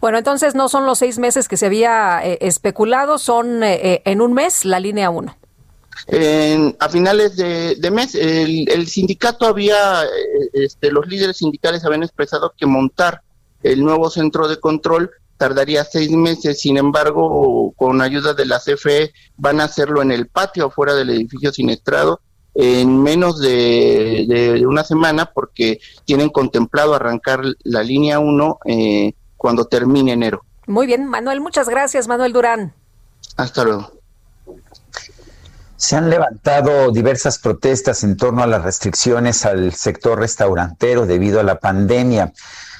Bueno, 0.00 0.18
entonces 0.18 0.54
no 0.54 0.68
son 0.68 0.86
los 0.86 0.98
seis 0.98 1.18
meses 1.18 1.48
que 1.48 1.56
se 1.56 1.66
había 1.66 2.20
eh, 2.24 2.38
especulado, 2.40 3.18
son 3.18 3.62
eh, 3.62 4.02
en 4.04 4.20
un 4.20 4.32
mes 4.32 4.64
la 4.64 4.80
línea 4.80 5.10
1. 5.10 5.36
a 6.78 6.88
finales 6.88 7.36
de, 7.36 7.90
mes, 7.92 8.14
el, 8.14 8.68
el, 8.70 8.86
sindicato 8.88 9.46
había, 9.46 10.02
este, 10.52 10.90
los 10.90 11.06
líderes 11.06 11.36
sindicales 11.36 11.84
habían 11.84 12.02
expresado 12.02 12.52
que 12.56 12.66
montar 12.66 13.20
el 13.62 13.84
nuevo 13.84 14.10
centro 14.10 14.48
de 14.48 14.58
control 14.58 15.10
tardaría 15.36 15.84
seis 15.84 16.10
meses, 16.10 16.60
sin 16.60 16.76
embargo, 16.76 17.72
con 17.76 18.00
ayuda 18.00 18.34
de 18.34 18.46
la 18.46 18.58
CFE 18.58 19.12
van 19.36 19.60
a 19.60 19.64
hacerlo 19.64 20.02
en 20.02 20.12
el 20.12 20.28
patio 20.28 20.66
afuera 20.66 20.94
del 20.94 21.10
edificio 21.10 21.52
siniestrado 21.52 22.20
en 22.58 23.02
menos 23.02 23.38
de, 23.38 24.64
una 24.66 24.82
semana 24.82 25.26
porque 25.26 25.78
tienen 26.06 26.30
contemplado 26.30 26.94
arrancar 26.94 27.42
la 27.64 27.82
línea 27.82 28.18
1 28.18 28.58
eh, 28.64 29.12
cuando 29.36 29.66
termine 29.66 30.12
enero. 30.12 30.42
Muy 30.66 30.86
bien, 30.86 31.06
Manuel, 31.06 31.40
muchas 31.40 31.68
gracias, 31.68 32.08
Manuel 32.08 32.32
Durán. 32.32 32.72
Hasta 33.36 33.62
luego. 33.62 33.92
Se 35.76 35.96
han 35.96 36.08
levantado 36.08 36.90
diversas 36.90 37.38
protestas 37.38 38.02
en 38.02 38.16
torno 38.16 38.42
a 38.42 38.46
las 38.46 38.62
restricciones 38.62 39.44
al 39.44 39.74
sector 39.74 40.18
restaurantero 40.18 41.04
debido 41.04 41.38
a 41.40 41.42
la 41.42 41.60
pandemia. 41.60 42.32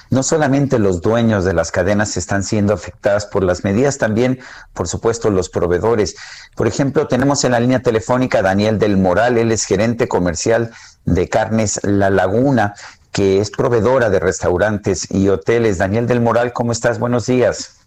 No 0.09 0.23
solamente 0.23 0.79
los 0.79 1.01
dueños 1.01 1.43
de 1.45 1.53
las 1.53 1.71
cadenas 1.71 2.17
están 2.17 2.43
siendo 2.43 2.73
afectadas 2.73 3.25
por 3.25 3.43
las 3.43 3.63
medidas, 3.63 3.97
también, 3.97 4.39
por 4.73 4.87
supuesto, 4.87 5.29
los 5.29 5.49
proveedores. 5.49 6.15
Por 6.55 6.67
ejemplo, 6.67 7.07
tenemos 7.07 7.43
en 7.43 7.51
la 7.51 7.59
línea 7.59 7.81
telefónica 7.81 8.39
a 8.39 8.43
Daniel 8.43 8.79
del 8.79 8.97
Moral, 8.97 9.37
él 9.37 9.51
es 9.51 9.65
gerente 9.65 10.07
comercial 10.07 10.71
de 11.05 11.29
Carnes 11.29 11.79
La 11.83 12.09
Laguna, 12.09 12.73
que 13.11 13.39
es 13.39 13.49
proveedora 13.51 14.09
de 14.09 14.19
restaurantes 14.19 15.09
y 15.09 15.29
hoteles. 15.29 15.77
Daniel 15.77 16.07
del 16.07 16.21
Moral, 16.21 16.53
¿cómo 16.53 16.71
estás? 16.71 16.99
Buenos 16.99 17.25
días. 17.25 17.77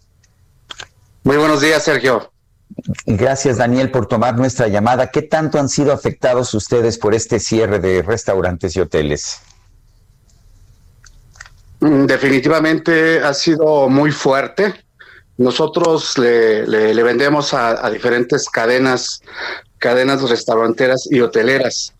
Muy 1.23 1.37
buenos 1.37 1.61
días, 1.61 1.83
Sergio. 1.83 2.31
Gracias, 3.05 3.57
Daniel, 3.57 3.91
por 3.91 4.07
tomar 4.07 4.37
nuestra 4.37 4.67
llamada. 4.67 5.07
¿Qué 5.07 5.21
tanto 5.21 5.59
han 5.59 5.69
sido 5.69 5.93
afectados 5.93 6.53
ustedes 6.53 6.97
por 6.97 7.13
este 7.13 7.39
cierre 7.39 7.79
de 7.79 8.01
restaurantes 8.01 8.75
y 8.75 8.81
hoteles? 8.81 9.39
Mm, 11.81 12.05
definitivamente 12.05 13.19
ha 13.19 13.33
sido 13.33 13.89
muy 13.89 14.11
fuerte. 14.11 14.73
Nosotros 15.37 16.15
le, 16.19 17.03
vendemos 17.03 17.55
a, 17.55 17.89
diferentes 17.89 18.47
cadenas, 18.47 19.21
cadenas 19.79 20.29
restauranteras 20.29 21.07
y 21.09 21.19
hoteleras. 21.21 21.95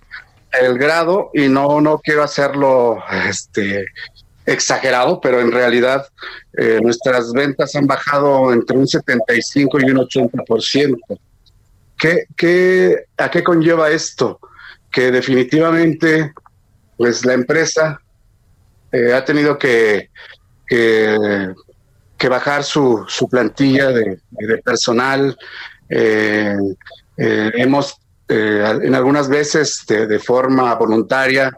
El 0.52 0.78
grado, 0.78 1.32
y 1.34 1.48
no, 1.48 1.82
no 1.82 1.98
quiero 1.98 2.24
hacerlo 2.24 3.00
este, 3.28 3.86
exagerado, 4.46 5.20
pero 5.20 5.42
en 5.42 5.52
realidad 5.52 6.06
eh, 6.58 6.80
nuestras 6.84 7.32
ventas 7.32 7.76
han 7.76 7.88
bajado 7.88 8.54
entre 8.54 8.78
un 8.78 8.88
75 8.88 9.80
y 9.80 9.90
un 9.90 9.98
80%. 9.98 10.98
¿Qué, 11.98 12.26
qué, 12.36 13.06
¿A 13.18 13.32
qué 13.32 13.44
conlleva 13.44 13.90
esto? 13.90 14.40
Que 14.92 15.10
definitivamente, 15.10 16.34
pues 16.98 17.26
la 17.26 17.34
empresa 17.34 18.00
eh, 18.92 19.14
ha 19.14 19.24
tenido 19.24 19.58
que, 19.58 20.10
que, 20.68 22.30
bajar 22.30 22.64
su, 22.64 23.06
su 23.08 23.28
plantilla 23.28 23.90
de, 23.90 24.20
personal. 24.64 25.38
Eh, 25.90 26.56
eh, 27.18 27.52
hemos 27.56 27.98
en 28.28 28.96
algunas 28.96 29.28
veces 29.28 29.84
de, 29.88 30.18
forma 30.18 30.74
voluntaria 30.76 31.52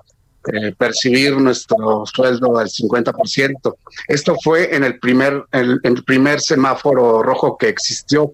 percibir 0.79 1.37
nuestro 1.37 2.03
sueldo 2.05 2.57
al 2.57 2.67
50%. 2.67 3.75
Esto 4.07 4.35
fue 4.43 4.75
en 4.75 4.83
el 4.83 4.97
primer, 4.99 5.45
el 5.51 6.03
primer 6.03 6.41
semáforo 6.41 7.21
rojo 7.21 7.57
que 7.59 7.69
existió. 7.69 8.33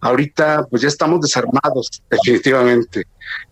Ahorita 0.00 0.66
pues 0.70 0.82
ya 0.82 0.88
estamos 0.88 1.20
desarmados, 1.20 2.02
definitivamente. 2.10 3.04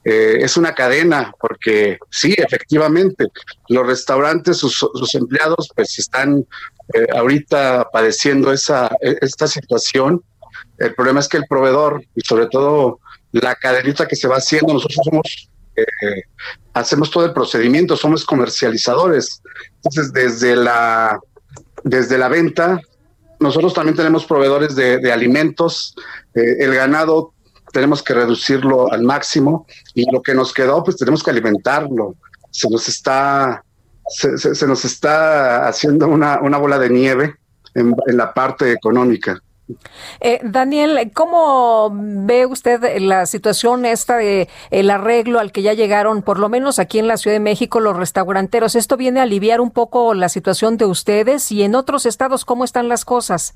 Eh, 0.04 0.38
es 0.40 0.56
una 0.56 0.74
cadena, 0.74 1.32
porque 1.40 1.98
sí, 2.10 2.34
efectivamente, 2.36 3.26
los 3.68 3.86
restaurantes, 3.86 4.58
sus, 4.58 5.14
empleados, 5.14 5.70
pues 5.74 5.98
están 5.98 6.46
eh, 6.94 7.06
ahorita 7.14 7.88
padeciendo 7.92 8.52
esa, 8.52 8.90
esta 9.00 9.46
situación. 9.46 10.22
El 10.78 10.94
problema 10.94 11.20
es 11.20 11.28
que 11.28 11.38
el 11.38 11.46
proveedor, 11.48 12.04
y 12.14 12.20
sobre 12.22 12.46
todo 12.46 13.00
la 13.32 13.54
cadenita 13.54 14.06
que 14.06 14.16
se 14.16 14.28
va 14.28 14.36
haciendo, 14.36 14.74
nosotros 14.74 15.48
eh, 15.76 16.22
hacemos 16.74 17.10
todo 17.10 17.24
el 17.24 17.32
procedimiento, 17.32 17.96
somos 17.96 18.24
comercializadores. 18.24 19.42
Entonces, 19.76 20.12
desde 20.12 20.56
la, 20.56 21.18
desde 21.84 22.18
la 22.18 22.28
venta, 22.28 22.80
nosotros 23.42 23.74
también 23.74 23.96
tenemos 23.96 24.24
proveedores 24.24 24.74
de, 24.74 25.12
alimentos. 25.12 25.94
el 26.34 26.74
ganado 26.74 27.32
tenemos 27.72 28.02
que 28.02 28.14
reducirlo 28.14 28.92
al 28.92 29.02
máximo 29.02 29.66
y 29.94 30.10
lo 30.12 30.22
que 30.22 30.34
nos 30.34 30.52
quedó, 30.52 30.84
pues 30.84 30.96
tenemos 30.96 31.22
que 31.22 31.30
alimentarlo. 31.30 32.14
Se 32.50 32.68
nos 32.68 32.88
está, 32.88 33.64
se, 34.08 34.66
nos 34.66 34.84
está 34.84 35.66
haciendo 35.66 36.06
una, 36.06 36.40
una 36.40 36.58
bola 36.58 36.78
de 36.78 36.90
nieve 36.90 37.36
en, 37.74 37.96
la 38.06 38.32
parte 38.34 38.72
económica. 38.72 39.42
Eh, 40.20 40.40
Daniel, 40.42 41.10
¿cómo 41.14 41.90
ve 41.92 42.46
usted 42.46 42.98
la 43.00 43.26
situación 43.26 43.84
esta 43.84 44.16
de 44.16 44.48
el 44.70 44.90
arreglo 44.90 45.38
al 45.38 45.52
que 45.52 45.62
ya 45.62 45.72
llegaron, 45.72 46.22
por 46.22 46.38
lo 46.38 46.48
menos 46.48 46.78
aquí 46.78 46.98
en 46.98 47.08
la 47.08 47.16
Ciudad 47.16 47.36
de 47.36 47.40
México, 47.40 47.80
los 47.80 47.96
restauranteros? 47.96 48.74
¿Esto 48.74 48.96
viene 48.96 49.20
a 49.20 49.24
aliviar 49.24 49.60
un 49.60 49.70
poco 49.70 50.14
la 50.14 50.28
situación 50.28 50.76
de 50.76 50.86
ustedes 50.86 51.50
y 51.52 51.62
en 51.62 51.74
otros 51.74 52.06
estados 52.06 52.44
cómo 52.44 52.64
están 52.64 52.88
las 52.88 53.04
cosas? 53.04 53.54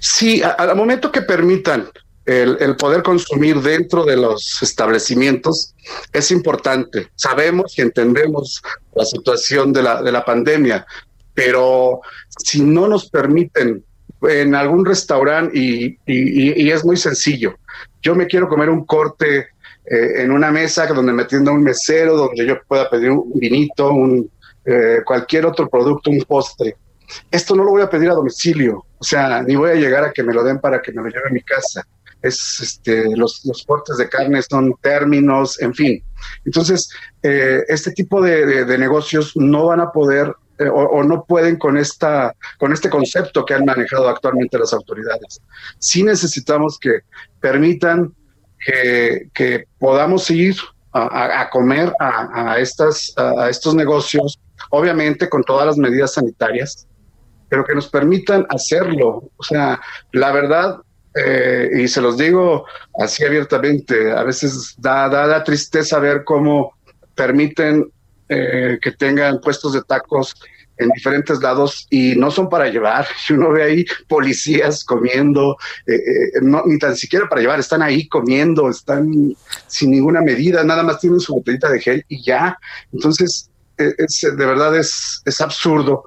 Sí, 0.00 0.42
al 0.42 0.76
momento 0.76 1.10
que 1.10 1.22
permitan 1.22 1.88
el, 2.24 2.76
poder 2.76 3.02
consumir 3.02 3.60
dentro 3.60 4.04
de 4.04 4.16
los 4.16 4.62
establecimientos 4.62 5.74
es 6.12 6.30
importante. 6.30 7.08
Sabemos 7.16 7.76
y 7.78 7.82
entendemos 7.82 8.62
la 8.94 9.04
situación 9.04 9.72
de 9.72 9.82
la, 9.82 10.02
de 10.02 10.12
la 10.12 10.24
pandemia, 10.24 10.86
pero 11.34 12.00
si 12.38 12.60
no 12.62 12.86
nos 12.86 13.08
permiten 13.10 13.84
en 14.28 14.54
algún 14.54 14.84
restaurante, 14.84 15.56
y, 15.56 16.70
es 16.70 16.84
muy 16.84 16.96
sencillo, 16.96 17.56
yo 18.00 18.14
me 18.14 18.26
quiero 18.26 18.48
comer 18.48 18.70
un 18.70 18.84
corte 18.84 19.48
eh, 19.84 20.22
en 20.22 20.30
una 20.30 20.50
mesa 20.50 20.86
donde 20.86 21.12
me 21.12 21.22
atienda 21.22 21.52
un 21.52 21.62
mesero, 21.62 22.16
donde 22.16 22.46
yo 22.46 22.62
pueda 22.66 22.88
pedir 22.88 23.10
un 23.10 23.32
vinito, 23.34 23.90
un, 23.90 24.30
eh, 24.64 25.00
cualquier 25.04 25.46
otro 25.46 25.68
producto, 25.68 26.10
un 26.10 26.22
postre. 26.22 26.76
Esto 27.30 27.54
no 27.54 27.64
lo 27.64 27.70
voy 27.72 27.82
a 27.82 27.90
pedir 27.90 28.10
a 28.10 28.14
domicilio, 28.14 28.84
o 28.98 29.04
sea, 29.04 29.42
ni 29.42 29.56
voy 29.56 29.70
a 29.70 29.74
llegar 29.74 30.04
a 30.04 30.12
que 30.12 30.22
me 30.22 30.32
lo 30.32 30.42
den 30.42 30.60
para 30.60 30.80
que 30.80 30.92
me 30.92 31.02
lo 31.02 31.08
lleve 31.08 31.28
a 31.28 31.32
mi 31.32 31.42
casa 31.42 31.86
es 32.22 32.60
este, 32.60 33.16
los, 33.16 33.44
los 33.44 33.64
cortes 33.64 33.96
de 33.96 34.08
carne 34.08 34.40
son 34.42 34.74
términos, 34.80 35.60
en 35.60 35.74
fin. 35.74 36.02
Entonces, 36.44 36.88
eh, 37.22 37.62
este 37.68 37.90
tipo 37.92 38.22
de, 38.22 38.64
negocios 38.78 39.32
no 39.36 39.66
van 39.66 39.80
a 39.80 39.90
poder 39.90 40.34
eh, 40.62 40.68
o, 40.68 41.02
no 41.02 41.24
pueden 41.24 41.56
con, 41.56 41.76
esta, 41.76 42.34
con 42.58 42.72
este 42.72 42.88
concepto 42.88 43.44
que 43.44 43.54
han 43.54 43.64
manejado 43.64 44.08
actualmente 44.08 44.58
las 44.58 44.72
autoridades. 44.72 45.40
Sí 45.78 46.02
necesitamos 46.02 46.78
que 46.78 47.00
permitan 47.40 48.14
que, 49.34 49.64
podamos 49.78 50.30
ir 50.30 50.56
a, 50.92 51.48
comer 51.50 51.92
a, 51.98 52.58
estas, 52.58 53.12
a 53.16 53.48
estos 53.48 53.74
negocios, 53.74 54.38
obviamente 54.70 55.28
con 55.28 55.42
todas 55.42 55.66
las 55.66 55.76
medidas 55.78 56.14
sanitarias, 56.14 56.86
pero 57.48 57.64
que 57.64 57.74
nos 57.74 57.88
permitan 57.88 58.46
hacerlo. 58.50 59.30
O 59.36 59.42
sea, 59.42 59.80
la 60.12 60.32
verdad, 60.32 60.76
eh, 61.14 61.70
y 61.80 61.88
se 61.88 62.00
los 62.00 62.16
digo 62.16 62.66
así 62.98 63.24
abiertamente, 63.24 64.12
a 64.12 64.22
veces 64.22 64.74
da, 64.78 65.08
da, 65.08 65.44
tristeza 65.44 65.98
ver 65.98 66.24
cómo 66.24 66.72
permiten 67.14 67.90
eh, 68.28 68.78
que 68.80 68.92
tengan 68.92 69.40
puestos 69.40 69.74
de 69.74 69.82
tacos 69.82 70.34
en 70.78 70.88
diferentes 70.90 71.40
lados 71.40 71.86
y 71.90 72.14
no 72.16 72.30
son 72.30 72.48
para 72.48 72.68
llevar. 72.68 73.06
Y 73.28 73.32
uno 73.34 73.52
ve 73.52 73.62
ahí 73.62 73.84
policías 74.08 74.84
comiendo, 74.84 75.56
eh, 75.86 76.40
no, 76.42 76.62
ni 76.66 76.78
tan 76.78 76.96
siquiera 76.96 77.28
para 77.28 77.40
llevar, 77.40 77.60
están 77.60 77.82
ahí 77.82 78.08
comiendo, 78.08 78.68
están 78.68 79.34
sin 79.66 79.90
ninguna 79.90 80.20
medida, 80.20 80.64
nada 80.64 80.82
más 80.82 81.00
tienen 81.00 81.20
su 81.20 81.34
botellita 81.34 81.70
de 81.70 81.80
gel 81.80 82.04
y 82.08 82.22
ya. 82.22 82.58
Entonces, 82.92 83.48
de 83.76 84.46
verdad 84.46 84.76
es, 84.76 85.22
es 85.24 85.40
absurdo 85.40 86.04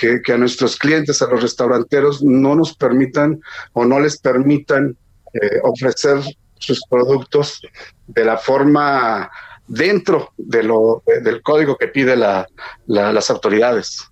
que, 0.00 0.32
a 0.32 0.38
nuestros 0.38 0.76
clientes, 0.76 1.20
a 1.20 1.26
los 1.26 1.42
restauranteros, 1.42 2.22
no 2.22 2.54
nos 2.54 2.74
permitan 2.74 3.40
o 3.72 3.84
no 3.84 4.00
les 4.00 4.18
permitan 4.18 4.96
eh, 5.34 5.60
ofrecer 5.62 6.20
sus 6.58 6.82
productos 6.88 7.60
de 8.06 8.24
la 8.24 8.38
forma 8.38 9.30
dentro 9.70 10.32
de 10.36 10.62
lo, 10.62 11.02
del 11.22 11.40
código 11.42 11.76
que 11.76 11.88
pide 11.88 12.16
la, 12.16 12.46
las 12.86 13.30
autoridades. 13.30 14.04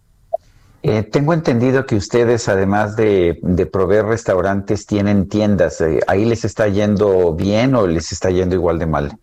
Eh, 0.82 1.02
tengo 1.02 1.34
entendido 1.34 1.84
que 1.84 1.96
ustedes, 1.96 2.48
además 2.48 2.94
de, 2.96 3.38
de 3.42 3.66
proveer 3.66 4.06
restaurantes, 4.06 4.86
tienen 4.86 5.28
tiendas. 5.28 5.80
Eh, 5.80 6.00
¿Ahí 6.06 6.24
les 6.24 6.44
está 6.44 6.68
yendo 6.68 7.34
bien 7.34 7.74
o 7.74 7.86
les 7.86 8.12
está 8.12 8.30
yendo 8.30 8.54
igual 8.54 8.78
de 8.78 8.86
mal? 8.86 9.18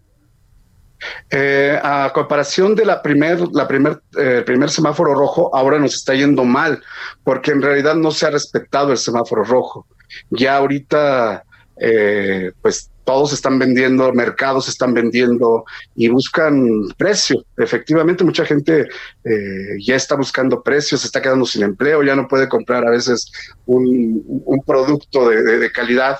Eh, 1.29 1.79
a 1.81 2.11
comparación 2.13 2.75
de 2.75 2.85
la 2.85 3.01
primer, 3.01 3.39
la 3.53 3.67
primer, 3.67 4.01
eh, 4.17 4.43
primer 4.45 4.69
semáforo 4.69 5.13
rojo, 5.13 5.55
ahora 5.55 5.79
nos 5.79 5.95
está 5.95 6.13
yendo 6.13 6.43
mal, 6.43 6.81
porque 7.23 7.51
en 7.51 7.61
realidad 7.61 7.95
no 7.95 8.11
se 8.11 8.25
ha 8.25 8.31
respetado 8.31 8.91
el 8.91 8.97
semáforo 8.97 9.43
rojo. 9.43 9.87
Ya 10.29 10.57
ahorita, 10.57 11.43
eh, 11.79 12.51
pues 12.61 12.91
todos 13.05 13.31
están 13.31 13.57
vendiendo, 13.59 14.11
mercados 14.13 14.67
están 14.67 14.93
vendiendo 14.93 15.63
y 15.95 16.09
buscan 16.09 16.89
precio. 16.97 17.45
Efectivamente, 17.57 18.23
mucha 18.23 18.45
gente 18.45 18.87
ya 19.79 19.95
está 19.95 20.15
buscando 20.15 20.61
precios, 20.61 21.01
se 21.01 21.07
está 21.07 21.21
quedando 21.21 21.45
sin 21.45 21.63
empleo, 21.63 22.03
ya 22.03 22.15
no 22.15 22.27
puede 22.27 22.49
comprar 22.49 22.85
a 22.85 22.91
veces 22.91 23.31
un, 23.65 24.43
producto 24.65 25.29
de 25.29 25.71
calidad. 25.71 26.19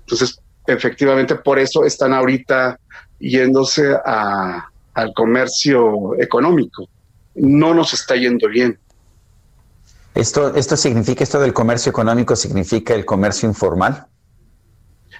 Entonces, 0.00 0.40
efectivamente, 0.66 1.34
por 1.36 1.58
eso 1.58 1.84
están 1.84 2.12
ahorita 2.12 2.78
yéndose 3.18 3.96
al 4.04 5.14
comercio 5.14 6.20
económico. 6.20 6.88
No 7.34 7.72
nos 7.74 7.94
está 7.94 8.16
yendo 8.16 8.48
bien. 8.48 8.78
¿Esto, 10.14 10.54
¿Esto 10.54 10.76
significa, 10.76 11.24
esto 11.24 11.40
del 11.40 11.54
comercio 11.54 11.90
económico 11.90 12.36
significa 12.36 12.94
el 12.94 13.06
comercio 13.06 13.48
informal? 13.48 14.06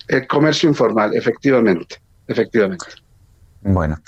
El 0.08 0.26
comercio 0.26 0.68
informal, 0.68 1.14
efectivamente, 1.14 1.96
efectivamente. 2.26 2.86
Bueno, 3.62 3.98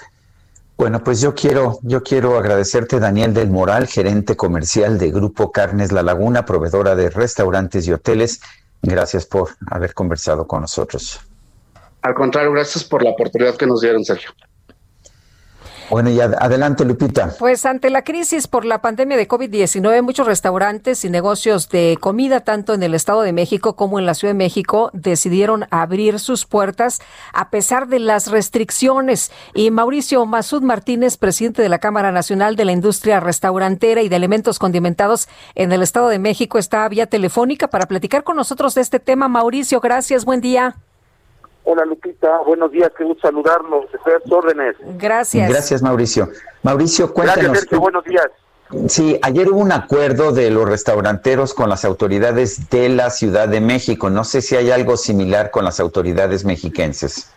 bueno, 0.76 1.04
pues 1.04 1.20
yo 1.20 1.34
quiero, 1.34 1.78
yo 1.82 2.02
quiero 2.02 2.36
agradecerte, 2.36 2.98
Daniel 2.98 3.32
del 3.32 3.48
Moral, 3.48 3.86
gerente 3.86 4.36
comercial 4.36 4.98
de 4.98 5.12
Grupo 5.12 5.52
Carnes 5.52 5.92
La 5.92 6.02
Laguna, 6.02 6.44
proveedora 6.44 6.96
de 6.96 7.10
restaurantes 7.10 7.86
y 7.86 7.92
hoteles. 7.92 8.40
Gracias 8.82 9.24
por 9.24 9.50
haber 9.70 9.94
conversado 9.94 10.46
con 10.46 10.62
nosotros. 10.62 11.20
Al 12.02 12.14
contrario, 12.14 12.52
gracias 12.52 12.82
por 12.84 13.02
la 13.04 13.10
oportunidad 13.10 13.56
que 13.56 13.66
nos 13.66 13.80
dieron, 13.80 14.04
Sergio. 14.04 14.30
Bueno, 15.90 16.10
y 16.10 16.20
adelante, 16.20 16.84
Lupita. 16.84 17.34
Pues 17.38 17.66
ante 17.66 17.90
la 17.90 18.02
crisis 18.02 18.46
por 18.46 18.64
la 18.64 18.80
pandemia 18.80 19.16
de 19.16 19.28
COVID-19, 19.28 20.02
muchos 20.02 20.26
restaurantes 20.26 21.04
y 21.04 21.10
negocios 21.10 21.68
de 21.68 21.98
comida, 22.00 22.40
tanto 22.40 22.74
en 22.74 22.82
el 22.82 22.94
Estado 22.94 23.22
de 23.22 23.32
México 23.32 23.76
como 23.76 23.98
en 23.98 24.06
la 24.06 24.14
Ciudad 24.14 24.32
de 24.32 24.38
México, 24.38 24.90
decidieron 24.92 25.66
abrir 25.70 26.20
sus 26.20 26.46
puertas 26.46 27.00
a 27.32 27.50
pesar 27.50 27.88
de 27.88 27.98
las 27.98 28.30
restricciones. 28.30 29.30
Y 29.54 29.70
Mauricio 29.70 30.24
Masud 30.26 30.62
Martínez, 30.62 31.16
presidente 31.16 31.62
de 31.62 31.68
la 31.68 31.78
Cámara 31.78 32.12
Nacional 32.12 32.56
de 32.56 32.64
la 32.64 32.72
Industria 32.72 33.20
Restaurantera 33.20 34.02
y 34.02 34.08
de 34.08 34.16
Elementos 34.16 34.58
Condimentados 34.58 35.28
en 35.54 35.72
el 35.72 35.82
Estado 35.82 36.08
de 36.08 36.18
México, 36.18 36.58
está 36.58 36.88
vía 36.88 37.06
telefónica 37.06 37.68
para 37.68 37.86
platicar 37.86 38.24
con 38.24 38.36
nosotros 38.36 38.74
de 38.74 38.80
este 38.80 39.00
tema. 39.00 39.28
Mauricio, 39.28 39.80
gracias, 39.80 40.24
buen 40.24 40.40
día. 40.40 40.76
Hola 41.66 41.86
Lupita, 41.86 42.38
buenos 42.46 42.70
días, 42.70 42.90
qué 42.96 43.04
gusto 43.04 43.26
saludarlos, 43.26 43.86
estoy 43.94 44.12
a 44.12 44.34
órdenes. 44.36 44.76
Gracias. 44.98 45.48
Gracias 45.48 45.82
Mauricio. 45.82 46.28
Mauricio, 46.62 47.12
cuéntanos. 47.14 47.44
Gracias 47.44 47.60
Sergio, 47.60 47.80
buenos 47.80 48.04
días. 48.04 48.28
Sí, 48.88 49.18
ayer 49.22 49.48
hubo 49.48 49.60
un 49.60 49.72
acuerdo 49.72 50.32
de 50.32 50.50
los 50.50 50.68
restauranteros 50.68 51.54
con 51.54 51.70
las 51.70 51.86
autoridades 51.86 52.68
de 52.68 52.90
la 52.90 53.08
Ciudad 53.08 53.48
de 53.48 53.60
México. 53.60 54.10
No 54.10 54.24
sé 54.24 54.42
si 54.42 54.56
hay 54.56 54.70
algo 54.70 54.98
similar 54.98 55.50
con 55.50 55.64
las 55.64 55.80
autoridades 55.80 56.44
mexiquenses. 56.44 57.32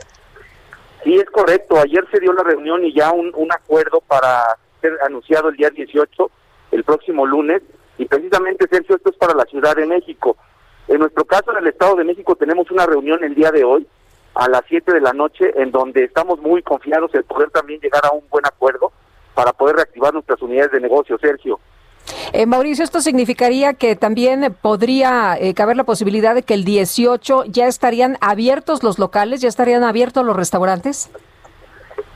Sí, 1.03 1.15
es 1.15 1.29
correcto. 1.29 1.77
Ayer 1.79 2.05
se 2.11 2.19
dio 2.19 2.33
la 2.33 2.43
reunión 2.43 2.83
y 2.83 2.93
ya 2.93 3.11
un, 3.11 3.31
un 3.35 3.51
acuerdo 3.51 4.01
para 4.01 4.57
ser 4.81 4.97
anunciado 5.05 5.49
el 5.49 5.55
día 5.55 5.69
18, 5.69 6.31
el 6.71 6.83
próximo 6.83 7.25
lunes. 7.25 7.61
Y 7.97 8.05
precisamente, 8.05 8.67
Sergio, 8.69 8.97
esto 8.97 9.09
es 9.09 9.15
para 9.15 9.35
la 9.35 9.45
Ciudad 9.45 9.75
de 9.75 9.85
México. 9.85 10.35
En 10.87 10.99
nuestro 10.99 11.23
caso, 11.23 11.51
en 11.51 11.57
el 11.57 11.67
Estado 11.67 11.95
de 11.95 12.03
México, 12.03 12.35
tenemos 12.35 12.69
una 12.71 12.85
reunión 12.85 13.23
el 13.23 13.35
día 13.35 13.51
de 13.51 13.63
hoy 13.63 13.87
a 14.37 14.47
las 14.47 14.61
7 14.67 14.93
de 14.93 15.01
la 15.01 15.13
noche, 15.13 15.51
en 15.55 15.71
donde 15.71 16.03
estamos 16.03 16.39
muy 16.39 16.61
confiados 16.61 17.13
en 17.15 17.23
poder 17.23 17.49
también 17.49 17.79
llegar 17.81 18.05
a 18.05 18.11
un 18.11 18.23
buen 18.29 18.45
acuerdo 18.45 18.91
para 19.33 19.51
poder 19.51 19.77
reactivar 19.77 20.13
nuestras 20.13 20.41
unidades 20.41 20.71
de 20.71 20.79
negocio, 20.79 21.17
Sergio. 21.17 21.59
Eh, 22.33 22.45
Mauricio, 22.45 22.83
¿esto 22.83 23.01
significaría 23.01 23.73
que 23.73 23.95
también 23.95 24.55
podría 24.61 25.35
eh, 25.39 25.53
caber 25.53 25.75
la 25.75 25.83
posibilidad 25.83 26.35
de 26.35 26.43
que 26.43 26.53
el 26.53 26.63
18 26.63 27.45
ya 27.45 27.67
estarían 27.67 28.17
abiertos 28.21 28.83
los 28.83 28.99
locales, 28.99 29.41
ya 29.41 29.49
estarían 29.49 29.83
abiertos 29.83 30.23
los 30.23 30.35
restaurantes? 30.35 31.09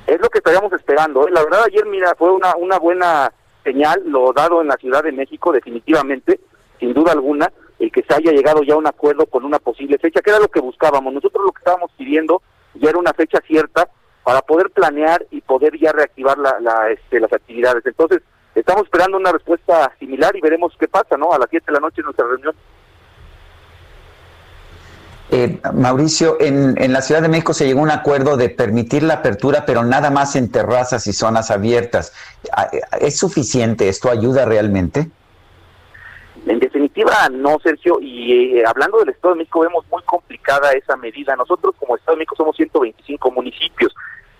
Es 0.05 0.21
lo 0.21 0.29
que 0.29 0.37
estaríamos 0.37 0.71
esperando. 0.73 1.27
¿eh? 1.27 1.31
La 1.31 1.43
verdad, 1.43 1.61
ayer, 1.65 1.85
mira, 1.87 2.13
fue 2.17 2.31
una, 2.31 2.55
una 2.55 2.77
buena 2.77 3.31
señal 3.63 4.01
lo 4.05 4.31
dado 4.31 4.61
en 4.61 4.67
la 4.67 4.77
Ciudad 4.77 5.03
de 5.03 5.11
México, 5.11 5.51
definitivamente, 5.51 6.39
sin 6.79 6.93
duda 6.93 7.13
alguna 7.13 7.51
el 7.81 7.91
que 7.91 8.03
se 8.03 8.13
haya 8.13 8.31
llegado 8.31 8.61
ya 8.61 8.75
a 8.75 8.77
un 8.77 8.85
acuerdo 8.85 9.25
con 9.25 9.43
una 9.43 9.57
posible 9.57 9.97
fecha, 9.97 10.21
que 10.21 10.29
era 10.29 10.39
lo 10.39 10.49
que 10.49 10.59
buscábamos. 10.59 11.13
Nosotros 11.13 11.43
lo 11.43 11.51
que 11.51 11.59
estábamos 11.59 11.91
pidiendo 11.97 12.41
ya 12.75 12.89
era 12.89 12.99
una 12.99 13.13
fecha 13.13 13.39
cierta 13.47 13.89
para 14.23 14.41
poder 14.43 14.69
planear 14.69 15.25
y 15.31 15.41
poder 15.41 15.77
ya 15.79 15.91
reactivar 15.91 16.37
la, 16.37 16.91
este, 16.91 17.19
las 17.19 17.33
actividades. 17.33 17.83
Entonces, 17.87 18.21
estamos 18.53 18.83
esperando 18.83 19.17
una 19.17 19.31
respuesta 19.31 19.91
similar 19.97 20.35
y 20.35 20.41
veremos 20.41 20.73
qué 20.79 20.87
pasa, 20.87 21.17
¿no? 21.17 21.33
A 21.33 21.39
las 21.39 21.47
7 21.49 21.65
de 21.65 21.73
la 21.73 21.79
noche 21.79 22.01
en 22.01 22.05
nuestra 22.05 22.27
reunión. 22.27 22.53
Eh, 25.31 25.59
Mauricio, 25.73 26.37
en, 26.39 26.79
en 26.79 26.93
la 26.93 27.01
Ciudad 27.01 27.23
de 27.23 27.29
México 27.29 27.53
se 27.53 27.65
llegó 27.65 27.79
a 27.79 27.83
un 27.83 27.91
acuerdo 27.91 28.37
de 28.37 28.49
permitir 28.49 29.01
la 29.01 29.15
apertura, 29.15 29.65
pero 29.65 29.83
nada 29.83 30.11
más 30.11 30.35
en 30.35 30.51
terrazas 30.51 31.07
y 31.07 31.13
zonas 31.13 31.49
abiertas. 31.49 32.13
¿Es 32.99 33.17
suficiente? 33.17 33.89
¿Esto 33.89 34.11
ayuda 34.11 34.45
realmente? 34.45 35.09
En 36.45 36.59
definitiva, 37.03 37.29
no, 37.29 37.59
Sergio, 37.63 37.99
y 38.01 38.57
eh, 38.57 38.63
hablando 38.65 38.99
del 38.99 39.09
Estado 39.09 39.33
de 39.33 39.39
México, 39.39 39.61
vemos 39.61 39.85
muy 39.91 40.01
complicada 40.03 40.71
esa 40.71 40.95
medida. 40.97 41.35
Nosotros 41.35 41.75
como 41.79 41.95
Estado 41.95 42.15
de 42.15 42.19
México 42.19 42.35
somos 42.35 42.55
125 42.55 43.31
municipios. 43.31 43.93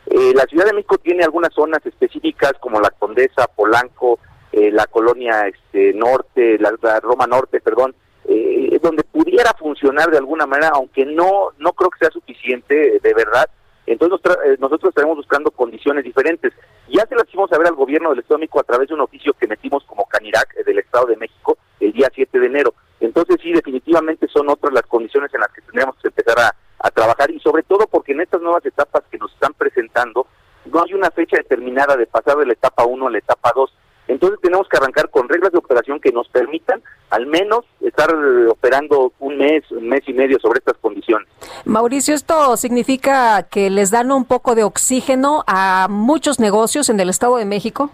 Eh, 0.08 0.34
la 0.36 0.44
Ciudad 0.44 0.66
de 0.66 0.74
México 0.74 0.98
tiene 0.98 1.24
algunas 1.24 1.54
zonas 1.54 1.86
específicas 1.86 2.54
como 2.60 2.80
la 2.82 2.90
Condesa, 2.90 3.48
Polanco, 3.48 4.20
eh, 4.52 4.70
la 4.72 4.86
colonia 4.88 5.48
este, 5.48 5.94
norte, 5.94 6.60
la, 6.60 7.00
Roma 7.00 7.28
Norte, 7.28 7.62
perdón, 7.62 7.96
eh, 8.26 8.78
donde 8.82 9.04
pudiera 9.04 9.54
funcionar 9.54 10.12
de 10.12 10.18
alguna 10.18 10.46
manera, 10.46 10.72
aunque 10.74 11.06
no, 11.06 11.52
no 11.60 11.72
creo 11.74 11.90
que 11.90 12.00
sea 12.00 12.12
suficiente, 12.12 13.00
de 13.02 13.14
verdad. 13.14 13.50
Entonces 13.86 14.20
eh, 14.46 14.58
nosotros 14.60 14.90
estaremos 14.90 15.18
buscando 15.18 15.52
condiciones 15.52 16.04
diferentes. 16.04 16.54
Ya 16.88 17.06
se 17.08 17.16
las 17.16 17.28
hicimos 17.28 17.50
saber 17.50 17.68
al 17.68 17.76
gobierno 17.76 18.10
del 18.10 18.20
Estado 18.20 18.40
México 18.40 18.60
a 18.60 18.64
través 18.64 18.88
de 18.90 18.94
un 18.94 19.02
oficio 19.02 19.34
que 19.34 19.48
metimos 19.48 19.84
como 19.86 20.06
Canirac 20.06 20.56
eh, 20.58 20.64
del 20.64 20.80
Estado 20.80 21.08
de 21.08 21.18
México 21.18 21.58
el 21.80 21.92
día 21.94 22.10
7 22.14 22.40
de 22.40 22.46
enero. 22.46 22.74
Entonces 23.00 23.38
sí, 23.42 23.52
definitivamente 23.52 24.28
son 24.28 24.50
otras 24.50 24.74
las 24.74 24.84
condiciones 24.84 25.34
en 25.34 25.42
las 25.42 25.52
que 25.52 25.62
tendríamos 25.62 25.96
que 25.98 26.10
empezar 26.10 26.40
a, 26.40 26.56
a 26.80 26.92
trabajar 26.92 27.32
y 27.32 27.40
sobre 27.40 27.64
todo 27.64 27.88
porque 27.88 28.12
en 28.12 28.22
estas 28.22 28.42
nuevas 28.42 28.66
etapas 28.66 29.04
que 29.10 29.18
nos 29.18 29.32
están 29.34 29.54
presentando 29.54 30.28
no 30.66 30.84
hay 30.84 30.94
una 30.94 31.10
fecha 31.10 31.38
determinada 31.38 31.96
de 31.98 32.06
pasar 32.06 32.38
de 32.38 32.46
la 32.46 32.54
etapa 32.54 32.86
1 32.86 33.08
a 33.08 33.12
la 33.12 33.18
etapa 33.18 33.52
2. 33.56 33.74
Entonces 34.12 34.40
tenemos 34.42 34.68
que 34.68 34.76
arrancar 34.76 35.10
con 35.10 35.30
reglas 35.30 35.54
de 35.54 35.58
operación 35.58 36.02
que 36.02 36.12
nos 36.12 36.28
permitan 36.28 36.84
al 37.12 37.28
menos 37.28 37.64
estar 37.80 38.10
eh, 38.10 38.48
operando 38.50 39.14
un 39.20 39.38
mes, 39.38 39.64
un 39.72 39.88
mes 39.88 40.02
y 40.06 40.12
medio 40.12 40.38
sobre 40.40 40.60
estas 40.60 40.76
condiciones. 40.82 41.30
Mauricio, 41.64 42.14
¿esto 42.14 42.58
significa 42.58 43.44
que 43.44 43.70
les 43.70 43.90
dan 43.90 44.12
un 44.12 44.26
poco 44.26 44.54
de 44.54 44.66
oxígeno 44.66 45.46
a 45.48 45.88
muchos 45.90 46.42
negocios 46.42 46.90
en 46.90 47.00
el 47.00 47.10
Estado 47.10 47.38
de 47.38 47.46
México? 47.46 47.90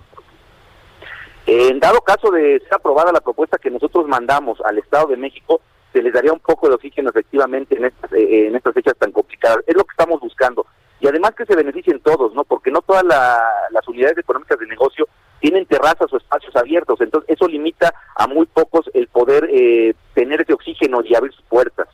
En 1.45 1.79
dado 1.79 2.01
caso 2.01 2.31
de 2.31 2.61
ser 2.61 2.73
aprobada 2.73 3.11
la 3.11 3.21
propuesta 3.21 3.59
que 3.59 3.69
nosotros 3.69 4.07
mandamos 4.07 4.59
al 4.61 4.79
Estado 4.79 5.09
de 5.09 5.17
México, 5.17 5.61
se 5.93 6.01
les 6.01 6.13
daría 6.13 6.33
un 6.33 6.39
poco 6.39 6.67
de 6.67 6.73
oxígeno 6.73 7.11
efectivamente 7.11 7.77
en 7.77 7.85
estas, 7.85 8.11
eh, 8.13 8.47
en 8.47 8.55
estas 8.55 8.73
fechas 8.73 8.95
tan 8.97 9.11
complicadas. 9.11 9.59
Es 9.67 9.75
lo 9.75 9.83
que 9.83 9.91
estamos 9.91 10.19
buscando. 10.19 10.65
Y 10.99 11.07
además 11.07 11.35
que 11.37 11.45
se 11.45 11.55
beneficien 11.55 11.99
todos, 11.99 12.33
¿no? 12.33 12.43
Porque 12.43 12.71
no 12.71 12.81
todas 12.81 13.03
las 13.03 13.87
unidades 13.87 14.17
económicas 14.17 14.57
de 14.57 14.65
negocio 14.65 15.07
tienen 15.39 15.65
terrazas 15.65 16.11
o 16.11 16.17
espacios 16.17 16.55
abiertos, 16.55 16.99
entonces 17.01 17.29
eso 17.29 17.47
limita 17.47 17.93
a 18.15 18.27
muy 18.27 18.45
pocos 18.45 18.89
el 18.93 19.07
poder 19.07 19.49
eh, 19.51 19.93
tener 20.13 20.41
ese 20.41 20.53
oxígeno 20.53 21.01
y 21.03 21.15
abrir 21.15 21.33
sus 21.33 21.45
puertas. 21.45 21.87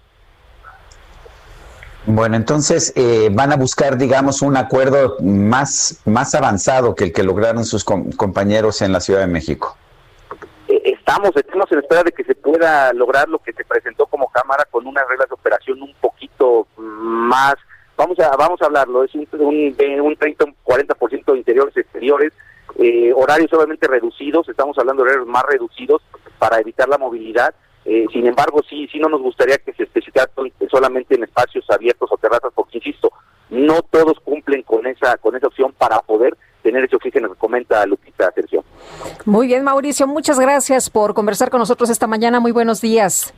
Bueno, 2.06 2.36
entonces 2.36 2.92
eh, 2.98 3.30
van 3.32 3.54
a 3.54 3.56
buscar, 3.56 3.98
digamos, 3.98 4.42
un 4.42 4.58
acuerdo 4.58 5.16
más, 5.22 6.02
más 6.06 6.36
avanzado 6.36 6.96
que 6.96 7.06
el 7.06 7.14
que 7.14 7.24
lograron 7.24 7.64
sus 7.64 7.86
compañeros 7.86 8.82
en 8.82 8.92
la 8.92 9.00
Ciudad 9.00 9.22
de 9.22 9.28
México. 9.28 9.78
Eh, 10.68 10.82
estamos, 10.86 11.32
estamos 11.36 11.72
en 11.72 11.80
espera 11.80 12.04
de 12.04 12.12
que 12.12 12.26
se 12.26 12.36
pueda 12.36 12.92
lograr 12.92 13.30
lo 13.30 13.40
que 13.40 13.54
se 13.54 13.64
presentó 13.64 14.06
como 14.08 14.30
Cámara 14.30 14.66
con 14.70 14.86
unas 14.86 15.08
reglas 15.08 15.30
de 15.30 15.36
operación 15.36 15.82
un 15.82 15.94
poquito 16.02 16.68
más, 16.76 17.56
vamos 17.96 18.20
a 18.20 18.36
vamos 18.36 18.62
a 18.62 18.66
hablarlo, 18.66 19.06
es 19.06 19.16
un, 19.16 19.28
un, 19.40 20.02
un 20.02 20.16
30, 20.18 20.44
un 20.44 20.56
40% 20.66 21.32
de 21.32 21.38
interiores 21.38 21.78
exteriores, 21.78 22.34
eh, 22.78 23.14
horarios 23.16 23.52
obviamente 23.54 23.88
reducidos, 23.88 24.48
estamos 24.50 24.78
hablando 24.78 25.04
de 25.04 25.10
horarios 25.10 25.28
más 25.28 25.44
reducidos 25.44 26.02
para 26.40 26.60
evitar 26.60 26.90
la 26.90 26.98
movilidad. 26.98 27.54
Eh, 27.86 28.06
sin 28.14 28.26
embargo, 28.26 28.62
sí, 28.70 28.88
sí 28.92 29.00
no 29.00 29.10
nos 29.10 29.22
gustaría 29.22 29.58
que 29.58 29.74
se 29.74 29.84
especificara 29.84 30.32
solamente 30.72 31.16
en 31.16 31.24
espacios 31.24 31.66
abiertos 31.70 32.10
o 32.12 32.18
terrazas, 32.18 32.52
porque 32.56 32.78
insisto, 32.78 33.12
no 33.50 33.82
todos 33.82 34.20
cumplen 34.22 34.64
con 34.64 34.88
esa 34.88 35.18
con 35.18 35.36
esa 35.36 35.48
opción 35.48 35.74
para 35.78 36.00
poder 36.02 36.36
tener 36.64 36.86
ese 36.86 36.96
oxígeno 36.96 37.30
que 37.30 37.38
comenta 37.38 37.86
Lupita 37.86 38.32
Sergio. 38.32 38.64
Muy 39.26 39.48
bien, 39.48 39.64
Mauricio, 39.64 40.08
muchas 40.08 40.40
gracias 40.40 40.90
por 40.90 41.14
conversar 41.14 41.50
con 41.50 41.60
nosotros 41.60 41.90
esta 41.90 42.08
mañana. 42.08 42.40
Muy 42.40 42.54
buenos 42.54 42.80
días. 42.82 43.34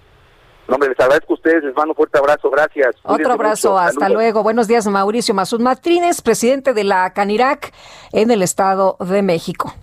No, 0.67 0.77
les 0.77 0.99
agradezco 0.99 1.33
a 1.33 1.35
ustedes, 1.35 1.63
les 1.63 1.75
mando 1.75 1.91
un 1.91 1.95
fuerte 1.95 2.17
abrazo, 2.17 2.49
gracias. 2.49 2.95
Otro 3.03 3.31
abrazo, 3.31 3.77
hasta 3.77 4.09
luego. 4.09 4.41
Buenos 4.41 4.67
días, 4.67 4.87
Mauricio 4.87 5.33
Mazud 5.35 5.61
Matrines, 5.61 6.21
presidente 6.21 6.73
de 6.73 6.83
la 6.83 7.11
Canirac 7.13 7.71
en 8.11 8.31
el 8.31 8.41
Estado 8.41 8.97
de 8.99 9.21
México. 9.21 9.73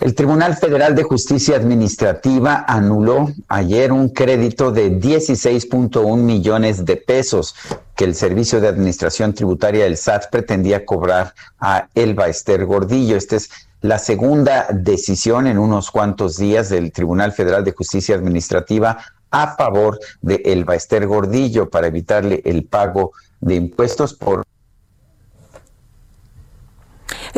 El 0.00 0.14
Tribunal 0.14 0.56
Federal 0.56 0.94
de 0.94 1.02
Justicia 1.02 1.56
Administrativa 1.56 2.64
anuló 2.66 3.28
ayer 3.48 3.92
un 3.92 4.08
crédito 4.08 4.72
de 4.72 4.90
16.1 4.98 6.16
millones 6.16 6.86
de 6.86 6.96
pesos 6.96 7.54
que 7.94 8.04
el 8.04 8.14
Servicio 8.14 8.62
de 8.62 8.68
Administración 8.68 9.34
Tributaria 9.34 9.84
del 9.84 9.98
SAT 9.98 10.30
pretendía 10.30 10.86
cobrar 10.86 11.34
a 11.58 11.88
Elba 11.94 12.28
Ester 12.28 12.64
Gordillo. 12.64 13.14
Esta 13.14 13.36
es 13.36 13.50
la 13.82 13.98
segunda 13.98 14.68
decisión 14.72 15.46
en 15.46 15.58
unos 15.58 15.90
cuantos 15.90 16.38
días 16.38 16.70
del 16.70 16.92
Tribunal 16.92 17.32
Federal 17.32 17.62
de 17.62 17.72
Justicia 17.72 18.14
Administrativa 18.14 18.96
a 19.30 19.54
favor 19.56 19.98
de 20.20 20.42
Elba 20.44 20.74
Ester 20.74 21.06
Gordillo 21.06 21.68
para 21.70 21.86
evitarle 21.86 22.42
el 22.44 22.64
pago 22.64 23.12
de 23.40 23.54
impuestos 23.54 24.14
por 24.14 24.44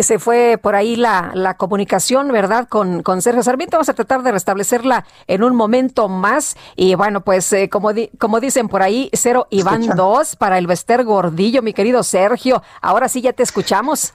se 0.00 0.18
fue 0.18 0.58
por 0.60 0.74
ahí 0.74 0.96
la, 0.96 1.32
la 1.34 1.56
comunicación, 1.56 2.32
¿verdad? 2.32 2.66
Con, 2.68 3.02
con 3.02 3.20
Sergio 3.20 3.42
Sarmiento. 3.42 3.76
Vamos 3.76 3.90
a 3.90 3.94
tratar 3.94 4.22
de 4.22 4.32
restablecerla 4.32 5.04
en 5.26 5.42
un 5.42 5.54
momento 5.54 6.08
más. 6.08 6.56
Y 6.76 6.94
bueno, 6.94 7.20
pues 7.22 7.52
eh, 7.52 7.68
como, 7.68 7.90
como 8.18 8.40
dicen 8.40 8.68
por 8.68 8.82
ahí, 8.82 9.10
cero 9.12 9.46
y 9.50 9.62
van 9.62 9.86
dos 9.96 10.36
para 10.36 10.56
el 10.56 10.66
Bester 10.66 11.04
Gordillo, 11.04 11.62
mi 11.62 11.74
querido 11.74 12.02
Sergio. 12.02 12.62
Ahora 12.80 13.08
sí 13.08 13.20
ya 13.20 13.32
te 13.32 13.42
escuchamos. 13.42 14.14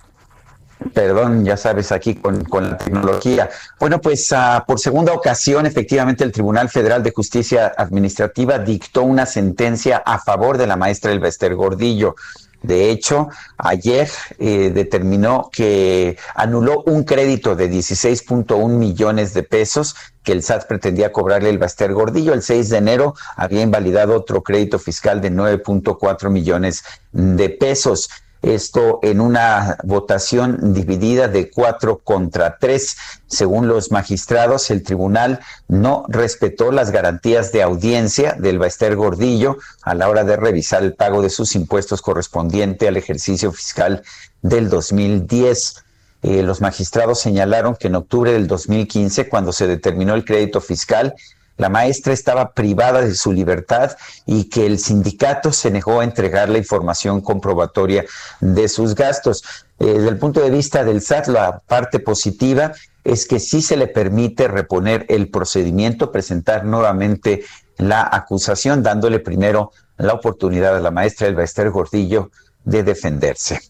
Perdón, 0.94 1.44
ya 1.44 1.58
sabes, 1.58 1.92
aquí 1.92 2.16
con, 2.16 2.44
la 2.70 2.78
tecnología. 2.78 3.50
Bueno, 3.80 4.00
pues 4.00 4.32
uh, 4.32 4.64
por 4.66 4.80
segunda 4.80 5.14
ocasión, 5.14 5.66
efectivamente, 5.66 6.24
el 6.24 6.32
Tribunal 6.32 6.70
Federal 6.70 7.02
de 7.02 7.12
Justicia 7.12 7.74
Administrativa 7.76 8.60
dictó 8.60 9.04
una 9.04 9.26
sentencia 9.26 9.98
a 10.06 10.20
favor 10.20 10.58
de 10.58 10.68
la 10.68 10.76
maestra 10.76 11.12
Elvester 11.12 11.56
Gordillo. 11.56 12.16
De 12.62 12.90
hecho, 12.90 13.30
ayer 13.58 14.10
eh, 14.40 14.72
determinó 14.74 15.50
que 15.52 16.18
anuló 16.36 16.84
un 16.86 17.04
crédito 17.04 17.56
de 17.56 17.70
16.1 17.72 18.68
millones 18.70 19.34
de 19.34 19.44
pesos 19.44 19.96
que 20.24 20.32
el 20.32 20.44
SAT 20.44 20.68
pretendía 20.68 21.12
cobrarle 21.12 21.50
el 21.50 21.60
Baster 21.60 21.94
Gordillo. 21.94 22.34
El 22.34 22.42
6 22.42 22.70
de 22.70 22.78
enero 22.78 23.16
había 23.36 23.62
invalidado 23.62 24.16
otro 24.16 24.42
crédito 24.44 24.80
fiscal 24.80 25.22
de 25.22 25.32
9.4 25.32 26.30
millones 26.30 26.84
de 27.12 27.50
pesos 27.50 28.10
esto 28.42 29.00
en 29.02 29.20
una 29.20 29.78
votación 29.84 30.74
dividida 30.74 31.28
de 31.28 31.50
cuatro 31.50 32.00
contra 32.00 32.58
tres. 32.60 32.98
Según 33.28 33.68
los 33.68 33.92
magistrados, 33.92 34.70
el 34.70 34.84
tribunal 34.84 35.40
no 35.68 36.06
respetó 36.08 36.72
las 36.72 36.92
garantías 36.92 37.52
de 37.52 37.64
audiencia 37.64 38.34
del 38.34 38.60
Baester 38.60 38.96
Gordillo 38.96 39.58
a 39.82 39.96
la 39.96 40.10
hora 40.10 40.24
de 40.24 40.38
revisar 40.38 40.84
el 40.84 40.94
pago 40.94 41.22
de 41.22 41.30
sus 41.30 41.56
impuestos 41.56 42.02
correspondiente 42.02 42.88
al 42.88 42.98
ejercicio 42.98 43.52
fiscal 43.52 44.04
del 44.42 44.70
2010. 44.70 45.84
Eh, 46.24 46.44
los 46.44 46.62
magistrados 46.62 47.20
señalaron 47.20 47.76
que 47.76 47.88
en 47.88 47.96
octubre 47.96 48.32
del 48.32 48.48
2015, 48.48 49.30
cuando 49.30 49.52
se 49.52 49.68
determinó 49.68 50.16
el 50.16 50.26
crédito 50.26 50.62
fiscal, 50.62 51.14
la 51.58 51.70
maestra 51.70 52.14
estaba 52.14 52.52
privada 52.52 53.02
de 53.02 53.16
su 53.16 53.34
libertad 53.34 53.98
y 54.26 54.46
que 54.46 54.66
el 54.66 54.80
sindicato 54.80 55.52
se 55.52 55.72
negó 55.72 56.00
a 56.00 56.04
entregar 56.04 56.50
la 56.50 56.60
información 56.60 57.22
comprobatoria 57.22 58.06
de 58.40 58.70
sus 58.70 58.96
gastos. 58.96 59.44
Eh, 59.80 59.86
desde 59.86 60.10
el 60.10 60.18
punto 60.18 60.42
de 60.42 60.50
vista 60.50 60.84
del 60.84 61.02
SAT, 61.02 61.28
la 61.28 61.60
parte 61.60 62.00
positiva 62.00 62.74
es 63.04 63.26
que 63.26 63.40
sí 63.40 63.62
se 63.62 63.78
le 63.78 63.88
permite 63.88 64.48
reponer 64.48 65.06
el 65.10 65.30
procedimiento, 65.30 66.12
presentar 66.12 66.66
nuevamente 66.66 67.44
la 67.78 68.08
acusación, 68.12 68.84
dándole 68.84 69.20
primero 69.20 69.72
la 69.98 70.14
oportunidad 70.14 70.76
a 70.76 70.82
la 70.82 70.92
maestra 70.92 71.28
Elba 71.28 71.44
Esther 71.44 71.72
Gordillo 71.72 72.32
de 72.66 72.84
defenderse. 72.84 73.62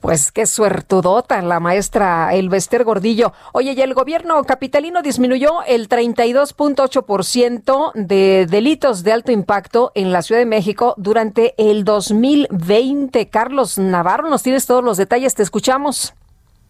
Pues 0.00 0.32
qué 0.32 0.46
suertudota 0.46 1.40
la 1.42 1.60
maestra 1.60 2.34
Elvester 2.34 2.84
Gordillo. 2.84 3.32
Oye, 3.52 3.72
y 3.72 3.80
el 3.80 3.94
gobierno 3.94 4.42
capitalino 4.44 5.02
disminuyó 5.02 5.62
el 5.66 5.88
32.8% 5.88 7.92
de 7.94 8.46
delitos 8.50 9.04
de 9.04 9.12
alto 9.12 9.32
impacto 9.32 9.92
en 9.94 10.12
la 10.12 10.22
Ciudad 10.22 10.40
de 10.40 10.46
México 10.46 10.94
durante 10.96 11.54
el 11.58 11.84
2020. 11.84 13.28
Carlos 13.28 13.78
Navarro, 13.78 14.28
nos 14.28 14.42
tienes 14.42 14.66
todos 14.66 14.82
los 14.82 14.96
detalles, 14.96 15.34
te 15.34 15.42
escuchamos. 15.42 16.14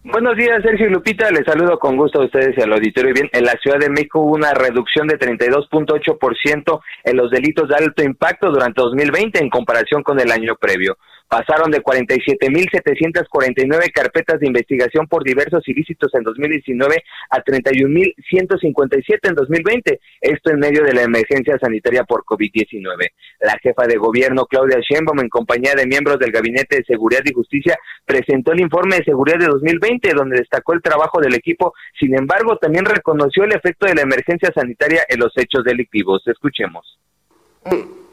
Buenos 0.05 0.35
días, 0.35 0.61
Sergio 0.61 0.87
y 0.87 0.89
Lupita. 0.89 1.31
Les 1.31 1.45
saludo 1.45 1.79
con 1.79 1.95
gusto 1.95 2.21
a 2.21 2.25
ustedes 2.25 2.57
y 2.57 2.61
al 2.61 2.73
auditorio. 2.73 3.13
Bien, 3.13 3.29
en 3.31 3.45
la 3.45 3.53
Ciudad 3.53 3.79
de 3.79 3.89
México 3.89 4.19
hubo 4.19 4.33
una 4.33 4.53
reducción 4.53 5.07
de 5.07 5.17
32.8% 5.17 6.81
en 7.05 7.15
los 7.15 7.31
delitos 7.31 7.69
de 7.69 7.75
alto 7.75 8.03
impacto 8.03 8.51
durante 8.51 8.81
2020 8.81 9.41
en 9.41 9.49
comparación 9.49 10.03
con 10.03 10.19
el 10.19 10.29
año 10.29 10.57
previo 10.59 10.97
pasaron 11.33 11.71
de 11.71 11.81
47.749 11.81 13.91
carpetas 13.91 14.39
de 14.39 14.45
investigación 14.45 15.07
por 15.07 15.23
diversos 15.23 15.67
ilícitos 15.67 16.13
en 16.13 16.21
2019 16.21 17.03
a 17.31 17.43
31.157 17.43 19.19
en 19.23 19.33
2020, 19.33 19.99
esto 20.21 20.51
en 20.51 20.59
medio 20.59 20.83
de 20.83 20.93
la 20.93 21.01
emergencia 21.01 21.57
sanitaria 21.59 22.03
por 22.03 22.23
COVID-19. 22.23 23.09
La 23.39 23.57
jefa 23.63 23.87
de 23.87 23.97
gobierno, 23.97 24.45
Claudia 24.45 24.77
Sheinbaum, 24.79 25.21
en 25.21 25.29
compañía 25.29 25.73
de 25.75 25.87
miembros 25.87 26.19
del 26.19 26.31
Gabinete 26.31 26.77
de 26.77 26.83
Seguridad 26.83 27.23
y 27.25 27.33
Justicia, 27.33 27.79
presentó 28.05 28.51
el 28.51 28.59
informe 28.59 28.97
de 28.97 29.05
seguridad 29.05 29.39
de 29.39 29.47
2020, 29.47 30.13
donde 30.13 30.37
destacó 30.37 30.73
el 30.73 30.83
trabajo 30.83 31.19
del 31.19 31.33
equipo, 31.33 31.73
sin 31.99 32.15
embargo, 32.15 32.57
también 32.57 32.85
reconoció 32.85 33.45
el 33.45 33.55
efecto 33.55 33.87
de 33.87 33.95
la 33.95 34.03
emergencia 34.03 34.51
sanitaria 34.53 35.03
en 35.09 35.19
los 35.19 35.35
hechos 35.35 35.63
delictivos. 35.63 36.21
Escuchemos. 36.27 36.99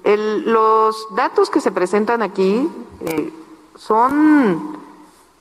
Eh, 0.04 0.42
los 0.44 1.14
datos 1.14 1.50
que 1.50 1.60
se 1.60 1.72
presentan 1.72 2.22
aquí 2.22 2.68
eh, 3.00 3.32
son 3.76 4.78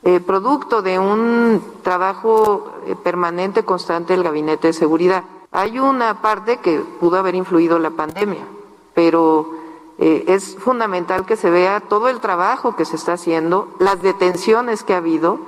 eh, 0.04 0.20
producto 0.20 0.82
de 0.82 1.00
un 1.00 1.62
trabajo 1.84 2.74
permanente, 3.04 3.64
constante 3.64 4.14
del 4.14 4.24
Gabinete 4.24 4.68
de 4.68 4.74
Seguridad. 4.74 5.24
Hay 5.52 5.80
una 5.80 6.22
parte 6.22 6.58
que 6.58 6.80
pudo 7.00 7.18
haber 7.18 7.36
influido 7.36 7.80
la 7.80 7.90
pandemia, 7.90 8.46
pero 8.94 9.60
eh, 10.02 10.24
es 10.28 10.56
fundamental 10.56 11.26
que 11.26 11.36
se 11.36 11.50
vea 11.50 11.82
todo 11.82 12.08
el 12.08 12.22
trabajo 12.22 12.78
que 12.78 12.86
se 12.86 12.96
está 12.96 13.14
haciendo, 13.14 13.68
las 13.80 14.02
detenciones 14.02 14.84
que 14.84 14.94
ha 14.94 14.98
habido, 14.98 15.40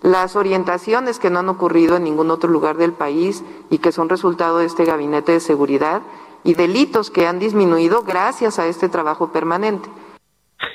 las 0.00 0.36
orientaciones 0.36 1.18
que 1.18 1.28
no 1.28 1.40
han 1.40 1.50
ocurrido 1.50 1.96
en 1.96 2.04
ningún 2.04 2.30
otro 2.30 2.48
lugar 2.48 2.78
del 2.78 2.94
país 2.94 3.42
y 3.68 3.76
que 3.76 3.92
son 3.92 4.08
resultado 4.08 4.56
de 4.56 4.64
este 4.64 4.86
gabinete 4.86 5.32
de 5.32 5.40
seguridad 5.40 6.00
y 6.44 6.54
delitos 6.54 7.10
que 7.10 7.26
han 7.26 7.38
disminuido 7.38 8.02
gracias 8.02 8.58
a 8.58 8.66
este 8.66 8.88
trabajo 8.88 9.32
permanente 9.32 9.88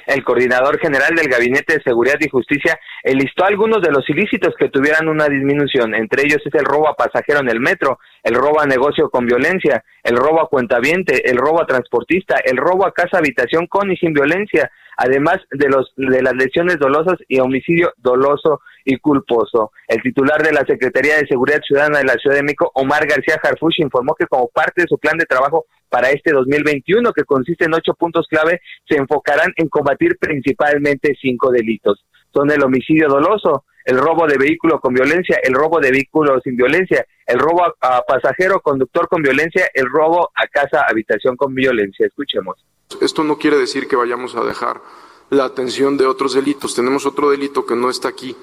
el 0.08 0.24
coordinador 0.24 0.80
general 0.80 1.16
del 1.16 1.28
Gabinete 1.28 1.76
de 1.76 1.84
Seguridad 1.84 2.18
y 2.20 2.30
Justicia 2.30 2.80
enlistó 3.04 3.46
algunos 3.46 3.82
de 3.82 3.92
los 3.92 4.08
ilícitos 4.10 4.54
que 4.58 4.70
tuvieran 4.70 5.08
una 5.08 5.28
disminución. 5.28 5.96
Entre 5.96 6.24
ellos 6.24 6.42
es 6.46 6.54
el 6.54 6.66
robo 6.66 6.88
a 6.88 6.96
pasajero 6.96 7.40
en 7.40 7.50
el 7.50 7.60
metro, 7.60 8.00
el 8.24 8.36
robo 8.36 8.60
a 8.60 8.66
negocio 8.66 9.10
con 9.10 9.26
violencia, 9.26 9.84
el 10.04 10.18
robo 10.18 10.42
a 10.42 10.50
cuentaviente, 10.50 11.30
el 11.30 11.38
robo 11.38 11.62
a 11.62 11.66
transportista, 11.66 12.36
el 12.44 12.58
robo 12.58 12.86
a 12.86 12.94
casa 12.94 13.18
habitación 13.18 13.68
con 13.68 13.92
y 13.92 13.98
sin 13.98 14.14
violencia, 14.14 14.72
además 14.98 15.38
de 15.52 15.70
los 15.70 15.94
de 15.98 16.22
las 16.22 16.36
lesiones 16.36 16.78
dolosas 16.80 17.18
y 17.28 17.40
homicidio 17.40 17.94
doloso 17.98 18.62
y 18.86 18.98
culposo. 19.00 19.72
El 19.88 20.02
titular 20.02 20.42
de 20.42 20.54
la 20.54 20.64
Secretaría 20.66 21.18
de 21.18 21.28
Seguridad 21.28 21.60
Ciudadana 21.66 21.98
de 21.98 22.06
la 22.06 22.14
Ciudad 22.14 22.38
de 22.38 22.44
México, 22.44 22.72
Omar 22.76 23.06
García 23.06 23.40
Harfush, 23.44 23.82
informó 23.82 24.16
que 24.16 24.28
como 24.28 24.48
parte 24.48 24.84
de 24.84 24.88
su 24.88 24.98
plan 24.98 25.18
de 25.18 25.26
trabajo 25.26 25.66
para 25.90 26.12
este 26.12 26.32
2021, 26.32 27.12
que 27.12 27.24
consiste 27.24 27.66
en 27.66 27.74
ocho 27.74 27.94
puntos 27.96 28.28
clave, 28.30 28.62
se 28.88 28.98
enfocarán 28.98 29.52
en 29.58 29.68
combatir 29.68 30.18
principalmente 30.20 31.18
cinco 31.20 31.52
delitos. 31.52 32.06
Son 32.34 32.50
el 32.52 32.64
homicidio 32.64 33.08
doloso, 33.08 33.66
el 33.86 33.98
robo 33.98 34.28
de 34.28 34.38
vehículo 34.38 34.80
con 34.80 34.94
violencia, 34.94 35.40
el 35.44 35.54
robo 35.54 35.80
de 35.80 35.92
vehículo 35.92 36.40
sin 36.42 36.56
violencia, 36.56 37.06
el 37.26 37.40
robo 37.40 37.64
a, 37.80 38.02
pasajero, 38.02 38.60
conductor 38.60 39.08
con 39.08 39.22
violencia, 39.22 39.70
el 39.74 39.86
robo 39.90 40.32
a 40.36 40.48
casa, 40.48 40.86
habitación 40.90 41.38
con 41.38 41.54
violencia. 41.54 42.06
Escuchemos. 42.06 42.66
Esto 43.02 43.24
no 43.24 43.38
quiere 43.38 43.58
decir 43.58 43.88
que 43.88 43.96
vayamos 43.96 44.36
a 44.36 44.44
dejar 44.44 44.82
la 45.30 45.46
atención 45.46 45.98
de 45.98 46.06
otros 46.06 46.34
delitos. 46.34 46.76
Tenemos 46.76 47.06
otro 47.06 47.30
delito 47.30 47.66
que 47.66 47.76
no 47.76 47.90
está 47.90 48.10
aquí, 48.10 48.36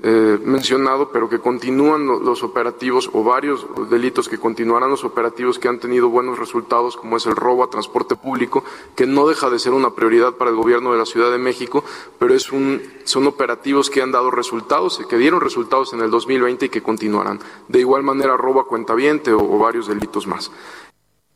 eh, 0.00 0.38
mencionado, 0.44 1.10
pero 1.10 1.28
que 1.28 1.40
continúan 1.40 2.06
los 2.06 2.44
operativos 2.44 3.10
o 3.12 3.24
varios 3.24 3.66
delitos 3.90 4.28
que 4.28 4.38
continuarán 4.38 4.90
los 4.90 5.02
operativos 5.02 5.58
que 5.58 5.66
han 5.66 5.80
tenido 5.80 6.08
buenos 6.08 6.38
resultados, 6.38 6.96
como 6.96 7.16
es 7.16 7.26
el 7.26 7.34
robo 7.34 7.64
a 7.64 7.70
transporte 7.70 8.14
público, 8.14 8.62
que 8.94 9.06
no 9.06 9.26
deja 9.26 9.50
de 9.50 9.58
ser 9.58 9.72
una 9.72 9.96
prioridad 9.96 10.34
para 10.34 10.50
el 10.50 10.56
gobierno 10.56 10.92
de 10.92 10.98
la 10.98 11.04
Ciudad 11.04 11.32
de 11.32 11.38
México, 11.38 11.84
pero 12.18 12.32
es 12.32 12.52
un, 12.52 12.80
son 13.02 13.26
operativos 13.26 13.90
que 13.90 14.00
han 14.00 14.12
dado 14.12 14.30
resultados, 14.30 15.04
que 15.10 15.16
dieron 15.16 15.40
resultados 15.40 15.92
en 15.92 16.00
el 16.00 16.10
2020 16.10 16.66
y 16.66 16.68
que 16.68 16.82
continuarán. 16.82 17.40
De 17.66 17.80
igual 17.80 18.04
manera, 18.04 18.36
robo 18.36 18.60
a 18.60 18.68
cuentaviente 18.68 19.32
o, 19.32 19.38
o 19.38 19.58
varios 19.58 19.88
delitos 19.88 20.28
más. 20.28 20.52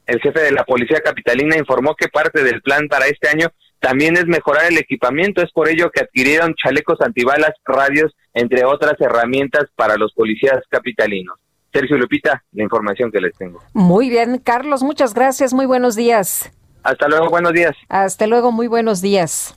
El 0.07 0.21
jefe 0.21 0.41
de 0.41 0.53
la 0.53 0.65
Policía 0.65 1.01
Capitalina 1.01 1.57
informó 1.57 1.97
que 1.97 2.09
parte 2.09 2.45
del 2.45 2.63
plan 2.63 2.87
para 2.89 3.07
este 3.07 3.29
año 3.29 3.49
también 3.83 4.17
es 4.17 4.27
mejorar 4.27 4.67
el 4.67 4.79
equipamiento. 4.79 5.43
Es 5.43 5.51
por 5.51 5.69
ello 5.69 5.91
que 5.91 6.03
adquirieron 6.03 6.55
chalecos 6.55 7.01
antibalas, 7.01 7.51
radios, 7.65 8.15
entre 8.33 8.65
otras 8.65 8.95
herramientas 9.01 9.65
para 9.75 9.97
los 9.97 10.13
policías 10.13 10.61
capitalinos. 10.71 11.37
Sergio 11.73 11.99
Lupita, 11.99 12.45
la 12.53 12.63
información 12.63 13.11
que 13.11 13.21
les 13.21 13.37
tengo. 13.37 13.61
Muy 13.73 14.09
bien, 14.09 14.39
Carlos, 14.39 14.85
muchas 14.85 15.15
gracias. 15.15 15.53
Muy 15.53 15.67
buenos 15.67 15.97
días. 15.97 16.53
Hasta 16.85 17.09
luego, 17.09 17.29
buenos 17.29 17.53
días. 17.53 17.75
Hasta 17.89 18.29
luego, 18.29 18.53
muy 18.53 18.69
buenos 18.69 19.03
días. 19.03 19.57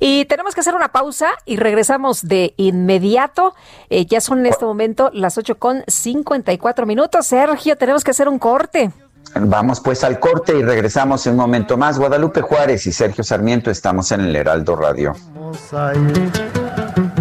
Y 0.00 0.24
tenemos 0.24 0.54
que 0.54 0.60
hacer 0.60 0.74
una 0.74 0.88
pausa 0.88 1.30
y 1.44 1.56
regresamos 1.56 2.22
de 2.26 2.54
inmediato. 2.56 3.54
Eh, 3.90 4.06
ya 4.06 4.22
son 4.22 4.38
en 4.38 4.46
este 4.46 4.64
momento 4.64 5.10
las 5.12 5.36
8 5.36 5.58
con 5.58 5.82
54 5.86 6.86
minutos. 6.86 7.26
Sergio, 7.26 7.76
tenemos 7.76 8.04
que 8.04 8.12
hacer 8.12 8.28
un 8.28 8.38
corte. 8.38 8.90
Vamos 9.40 9.80
pues 9.80 10.02
al 10.04 10.18
corte 10.18 10.56
y 10.58 10.62
regresamos 10.62 11.26
un 11.26 11.36
momento 11.36 11.76
más. 11.76 11.98
Guadalupe 11.98 12.40
Juárez 12.40 12.86
y 12.86 12.92
Sergio 12.92 13.22
Sarmiento 13.22 13.70
estamos 13.70 14.10
en 14.12 14.22
el 14.22 14.34
Heraldo 14.34 14.74
Radio. 14.74 15.14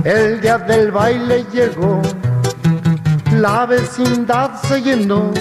El 0.03 0.41
día 0.41 0.57
del 0.57 0.91
baile 0.91 1.45
llegó, 1.52 2.02
la 3.34 3.65
vecindad 3.65 4.52
se 4.64 4.82
llenó. 4.82 5.32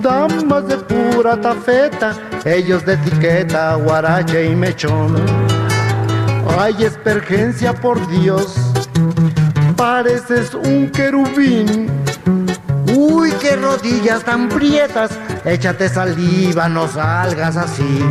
Damas 0.00 0.68
de 0.68 0.76
pura 0.76 1.40
tafeta, 1.40 2.14
ellos 2.44 2.84
de 2.84 2.94
etiqueta, 2.94 3.74
guarache 3.76 4.50
y 4.50 4.54
mechón. 4.54 5.16
Hay 6.58 6.84
espergencia 6.84 7.72
por 7.74 8.06
Dios, 8.08 8.56
pareces 9.76 10.54
un 10.54 10.90
querubín 10.90 11.88
Uy, 12.94 13.32
qué 13.40 13.56
rodillas 13.56 14.24
tan 14.24 14.48
prietas. 14.48 15.10
Échate 15.44 15.88
saliva, 15.88 16.68
no 16.68 16.88
salgas 16.88 17.56
así. 17.56 18.02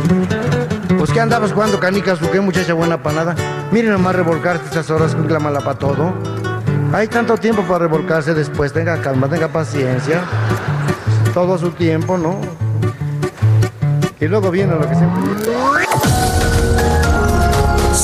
Pues 0.96 1.10
que 1.10 1.20
andabas 1.20 1.52
jugando 1.52 1.78
canicas, 1.78 2.22
¿o 2.22 2.30
qué 2.30 2.40
muchacha 2.40 2.74
buena 2.74 3.02
para 3.02 3.24
nada? 3.24 3.36
Miren 3.70 3.92
nomás 3.92 4.14
revolcarte 4.14 4.66
estas 4.66 4.90
horas 4.90 5.14
con 5.14 5.32
la 5.32 5.38
mala 5.38 5.60
para 5.60 5.78
todo. 5.78 6.12
Hay 6.92 7.08
tanto 7.08 7.36
tiempo 7.36 7.62
para 7.62 7.80
revolcarse 7.80 8.34
después. 8.34 8.72
Tenga 8.72 9.00
calma, 9.00 9.28
tenga 9.28 9.48
paciencia. 9.48 10.22
Todo 11.34 11.58
su 11.58 11.70
tiempo, 11.70 12.16
¿no? 12.16 12.40
Y 14.20 14.26
luego 14.26 14.50
viene 14.50 14.74
lo 14.74 14.88
que 14.88 14.94
siempre. 14.94 15.22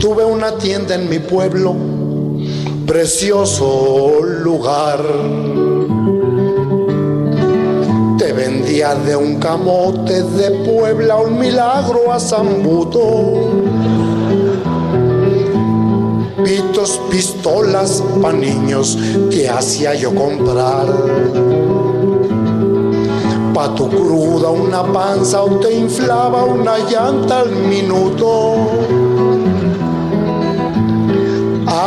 Tuve 0.00 0.24
una 0.24 0.56
tienda 0.56 0.94
en 0.94 1.08
mi 1.08 1.18
pueblo, 1.18 1.74
precioso 2.86 4.20
lugar. 4.22 5.02
Te 8.16 8.32
vendía 8.32 8.94
de 8.94 9.16
un 9.16 9.40
camote 9.40 10.22
de 10.22 10.50
Puebla 10.70 11.16
un 11.16 11.40
milagro 11.40 12.12
a 12.12 12.20
Zambuto. 12.20 13.00
Pitos, 16.44 17.00
pistolas 17.10 18.00
pa' 18.22 18.32
niños 18.32 18.96
que 19.32 19.48
hacía 19.48 19.96
yo 19.96 20.14
comprar. 20.14 20.86
Pa' 23.52 23.74
tu 23.74 23.88
cruda 23.88 24.50
una 24.50 24.84
panza 24.92 25.42
o 25.42 25.58
te 25.58 25.74
inflaba 25.74 26.44
una 26.44 26.78
llanta 26.88 27.40
al 27.40 27.50
minuto 27.50 28.54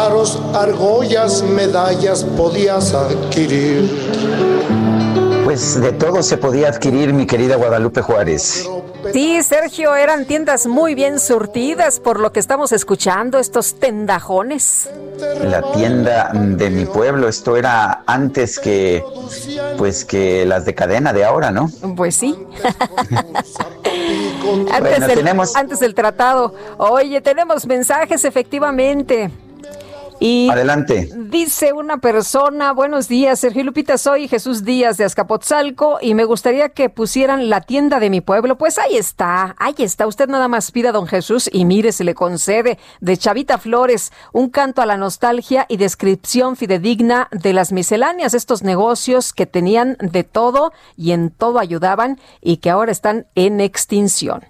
aros, 0.06 0.42
argollas, 0.54 1.44
medallas 1.44 2.24
podías 2.24 2.94
adquirir. 2.94 3.90
Pues 5.44 5.82
de 5.82 5.92
todo 5.92 6.24
se 6.24 6.38
podía 6.38 6.70
adquirir, 6.70 7.14
mi 7.14 7.26
querida 7.26 7.56
Guadalupe 7.56 8.02
Juárez. 8.02 8.70
Sí, 9.12 9.42
Sergio, 9.44 9.96
eran 9.96 10.26
tiendas 10.26 10.68
muy 10.68 10.96
bien 10.96 11.20
surtidas 11.20 12.00
por 12.00 12.20
lo 12.20 12.32
que 12.32 12.40
estamos 12.40 12.72
escuchando, 12.72 13.40
estos 13.40 13.76
tendajones. 13.76 14.90
La 15.44 15.62
tienda 15.74 16.32
de 16.34 16.70
mi 16.70 16.86
pueblo, 16.86 17.28
esto 17.28 17.58
era 17.58 18.04
antes 18.06 18.60
que, 18.60 19.04
pues 19.78 20.06
que 20.06 20.46
las 20.46 20.66
de 20.66 20.76
cadena 20.76 21.14
de 21.14 21.26
ahora, 21.26 21.52
¿no? 21.52 21.70
Pues 21.96 22.16
sí. 22.16 22.38
antes, 24.72 25.14
tenemos... 25.14 25.56
antes 25.56 25.80
del 25.80 25.94
tratado. 25.94 26.54
Oye, 26.78 27.22
tenemos 27.22 27.66
mensajes 27.66 28.24
efectivamente. 28.24 29.32
Y 30.24 30.52
Adelante. 30.52 31.10
Dice 31.16 31.74
una 31.74 31.98
persona, 31.98 32.74
buenos 32.74 33.08
días, 33.08 33.40
Sergio 33.40 33.64
Lupita, 33.64 33.98
soy 33.98 34.28
Jesús 34.28 34.64
Díaz 34.64 34.98
de 34.98 35.04
Azcapotzalco 35.04 35.98
y 36.00 36.14
me 36.14 36.26
gustaría 36.26 36.70
que 36.70 36.90
pusieran 36.90 37.50
la 37.50 37.62
tienda 37.62 38.00
de 38.00 38.12
mi 38.12 38.22
pueblo. 38.22 38.56
Pues 38.56 38.78
ahí 38.78 38.98
está, 38.98 39.56
ahí 39.58 39.74
está. 39.80 40.06
Usted 40.06 40.30
nada 40.30 40.48
más 40.48 40.70
pida 40.70 40.90
a 40.90 40.92
don 40.92 41.08
Jesús 41.08 41.50
y 41.52 41.66
mire, 41.66 41.92
se 41.92 42.04
le 42.04 42.14
concede 42.14 42.78
de 43.00 43.18
Chavita 43.18 43.58
Flores 43.58 44.12
un 44.32 44.52
canto 44.52 44.84
a 44.84 44.86
la 44.86 44.96
nostalgia 44.96 45.66
y 45.68 45.78
descripción 45.78 46.56
fidedigna 46.56 47.28
de 47.32 47.54
las 47.54 47.72
misceláneas, 47.72 48.36
estos 48.36 48.62
negocios 48.62 49.34
que 49.34 49.48
tenían 49.48 49.98
de 50.00 50.24
todo 50.24 50.72
y 50.96 51.14
en 51.14 51.32
todo 51.32 51.58
ayudaban 51.58 52.20
y 52.42 52.58
que 52.58 52.70
ahora 52.70 52.92
están 52.92 53.26
en 53.34 53.60
extinción. 53.60 54.44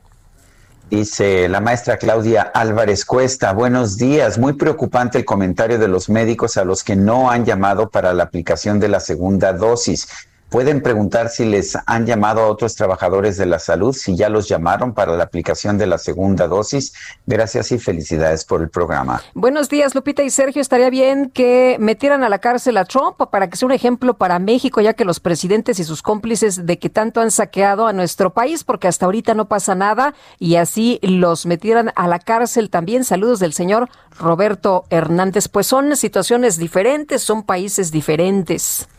Dice 0.92 1.48
la 1.48 1.62
maestra 1.62 1.96
Claudia 1.96 2.42
Álvarez 2.54 3.06
Cuesta, 3.06 3.54
buenos 3.54 3.96
días. 3.96 4.38
Muy 4.38 4.52
preocupante 4.52 5.20
el 5.20 5.24
comentario 5.24 5.80
de 5.80 5.88
los 5.88 6.10
médicos 6.10 6.58
a 6.58 6.66
los 6.66 6.84
que 6.84 6.98
no 6.98 7.32
han 7.32 7.46
llamado 7.46 7.90
para 7.90 8.12
la 8.12 8.24
aplicación 8.24 8.78
de 8.78 8.90
la 8.90 9.00
segunda 9.00 9.54
dosis. 9.54 10.10
Pueden 10.52 10.82
preguntar 10.82 11.30
si 11.30 11.46
les 11.46 11.78
han 11.86 12.06
llamado 12.06 12.42
a 12.42 12.48
otros 12.48 12.76
trabajadores 12.76 13.38
de 13.38 13.46
la 13.46 13.58
salud, 13.58 13.94
si 13.94 14.18
ya 14.18 14.28
los 14.28 14.50
llamaron 14.50 14.94
para 14.94 15.16
la 15.16 15.24
aplicación 15.24 15.78
de 15.78 15.88
la 15.88 15.98
segunda 15.98 16.46
dosis. 16.46 16.94
Gracias 17.26 17.72
y 17.72 17.80
felicidades 17.80 18.44
por 18.44 18.62
el 18.62 18.70
programa. 18.70 19.22
Buenos 19.34 19.70
días, 19.70 19.96
Lupita 19.96 20.24
y 20.24 20.30
Sergio. 20.30 20.62
Estaría 20.62 20.90
bien 20.90 21.30
que 21.30 21.78
metieran 21.80 22.26
a 22.26 22.30
la 22.30 22.40
cárcel 22.40 22.76
a 22.76 22.84
Trump 22.84 23.16
para 23.32 23.50
que 23.50 23.56
sea 23.56 23.66
un 23.66 23.72
ejemplo 23.72 24.18
para 24.18 24.40
México, 24.40 24.82
ya 24.82 24.94
que 24.94 25.06
los 25.06 25.22
presidentes 25.22 25.80
y 25.80 25.86
sus 25.86 26.02
cómplices 26.02 26.66
de 26.66 26.78
que 26.78 26.90
tanto 26.90 27.22
han 27.22 27.32
saqueado 27.32 27.88
a 27.88 27.94
nuestro 27.94 28.34
país, 28.34 28.66
porque 28.66 28.90
hasta 28.90 29.06
ahorita 29.06 29.34
no 29.34 29.46
pasa 29.48 29.74
nada, 29.74 30.14
y 30.38 30.58
así 30.58 31.00
los 31.02 31.46
metieran 31.46 31.94
a 31.96 32.10
la 32.10 32.20
cárcel 32.20 32.70
también. 32.70 33.06
Saludos 33.06 33.40
del 33.40 33.54
señor 33.54 33.88
Roberto 34.20 34.84
Hernández. 34.90 35.48
Pues 35.48 35.66
son 35.66 35.96
situaciones 35.96 36.58
diferentes, 36.58 37.22
son 37.22 37.44
países 37.44 37.90
diferentes. 37.90 38.90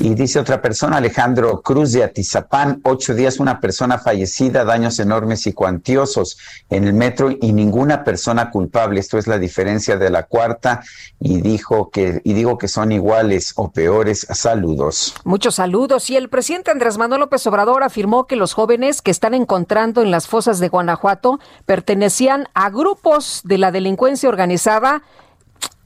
Y 0.00 0.14
dice 0.14 0.38
otra 0.38 0.62
persona, 0.62 0.98
Alejandro 0.98 1.60
Cruz 1.60 1.90
de 1.90 2.04
Atizapán, 2.04 2.80
ocho 2.84 3.14
días 3.14 3.40
una 3.40 3.58
persona 3.58 3.98
fallecida, 3.98 4.64
daños 4.64 5.00
enormes 5.00 5.44
y 5.48 5.52
cuantiosos 5.52 6.38
en 6.70 6.84
el 6.84 6.92
metro 6.92 7.30
y 7.32 7.52
ninguna 7.52 8.04
persona 8.04 8.52
culpable. 8.52 9.00
Esto 9.00 9.18
es 9.18 9.26
la 9.26 9.38
diferencia 9.38 9.96
de 9.96 10.10
la 10.10 10.22
cuarta 10.22 10.82
y 11.18 11.40
dijo 11.40 11.90
que 11.90 12.20
y 12.22 12.32
digo 12.32 12.58
que 12.58 12.68
son 12.68 12.92
iguales 12.92 13.54
o 13.56 13.72
peores. 13.72 14.24
Saludos. 14.30 15.14
Muchos 15.24 15.56
saludos. 15.56 16.10
Y 16.10 16.16
el 16.16 16.28
presidente 16.28 16.70
Andrés 16.70 16.96
Manuel 16.96 17.22
López 17.22 17.44
Obrador 17.48 17.82
afirmó 17.82 18.28
que 18.28 18.36
los 18.36 18.52
jóvenes 18.52 19.02
que 19.02 19.10
están 19.10 19.34
encontrando 19.34 20.02
en 20.02 20.12
las 20.12 20.28
fosas 20.28 20.60
de 20.60 20.68
Guanajuato 20.68 21.40
pertenecían 21.66 22.48
a 22.54 22.70
grupos 22.70 23.40
de 23.42 23.58
la 23.58 23.72
delincuencia 23.72 24.28
organizada 24.28 25.02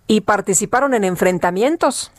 y 0.07 0.21
participaron 0.21 0.93
en 0.93 1.05
enfrentamientos 1.05 2.13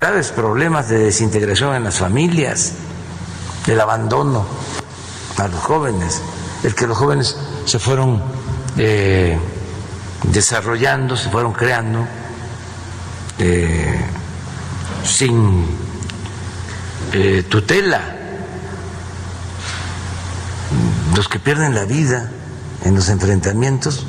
graves 0.00 0.30
problemas 0.30 0.88
de 0.88 0.98
desintegración 0.98 1.74
en 1.74 1.82
las 1.82 1.98
familias, 1.98 2.72
el 3.66 3.80
abandono 3.80 4.46
a 5.36 5.48
los 5.48 5.60
jóvenes, 5.60 6.22
el 6.62 6.74
que 6.76 6.86
los 6.86 6.96
jóvenes 6.96 7.36
se 7.64 7.80
fueron 7.80 8.22
eh, 8.76 9.36
desarrollando, 10.22 11.16
se 11.16 11.28
fueron 11.30 11.52
creando 11.52 12.06
eh, 13.40 14.00
sin 15.02 15.66
eh, 17.12 17.44
tutela, 17.48 18.00
los 21.16 21.28
que 21.28 21.40
pierden 21.40 21.74
la 21.74 21.86
vida 21.86 22.30
en 22.84 22.94
los 22.94 23.08
enfrentamientos, 23.08 24.06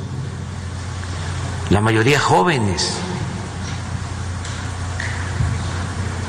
la 1.70 1.80
mayoría 1.80 2.20
jóvenes. 2.20 2.94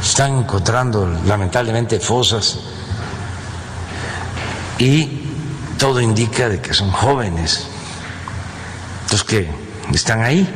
Están 0.01 0.39
encontrando 0.39 1.07
lamentablemente 1.25 1.99
fosas 1.99 2.59
y 4.79 5.21
todo 5.77 6.01
indica 6.01 6.49
de 6.49 6.59
que 6.59 6.73
son 6.73 6.91
jóvenes 6.91 7.67
los 9.11 9.23
que 9.23 9.49
están 9.93 10.23
ahí. 10.23 10.47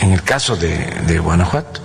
En 0.00 0.12
el 0.12 0.22
caso 0.22 0.56
de, 0.56 0.86
de 1.06 1.18
Guanajuato. 1.18 1.81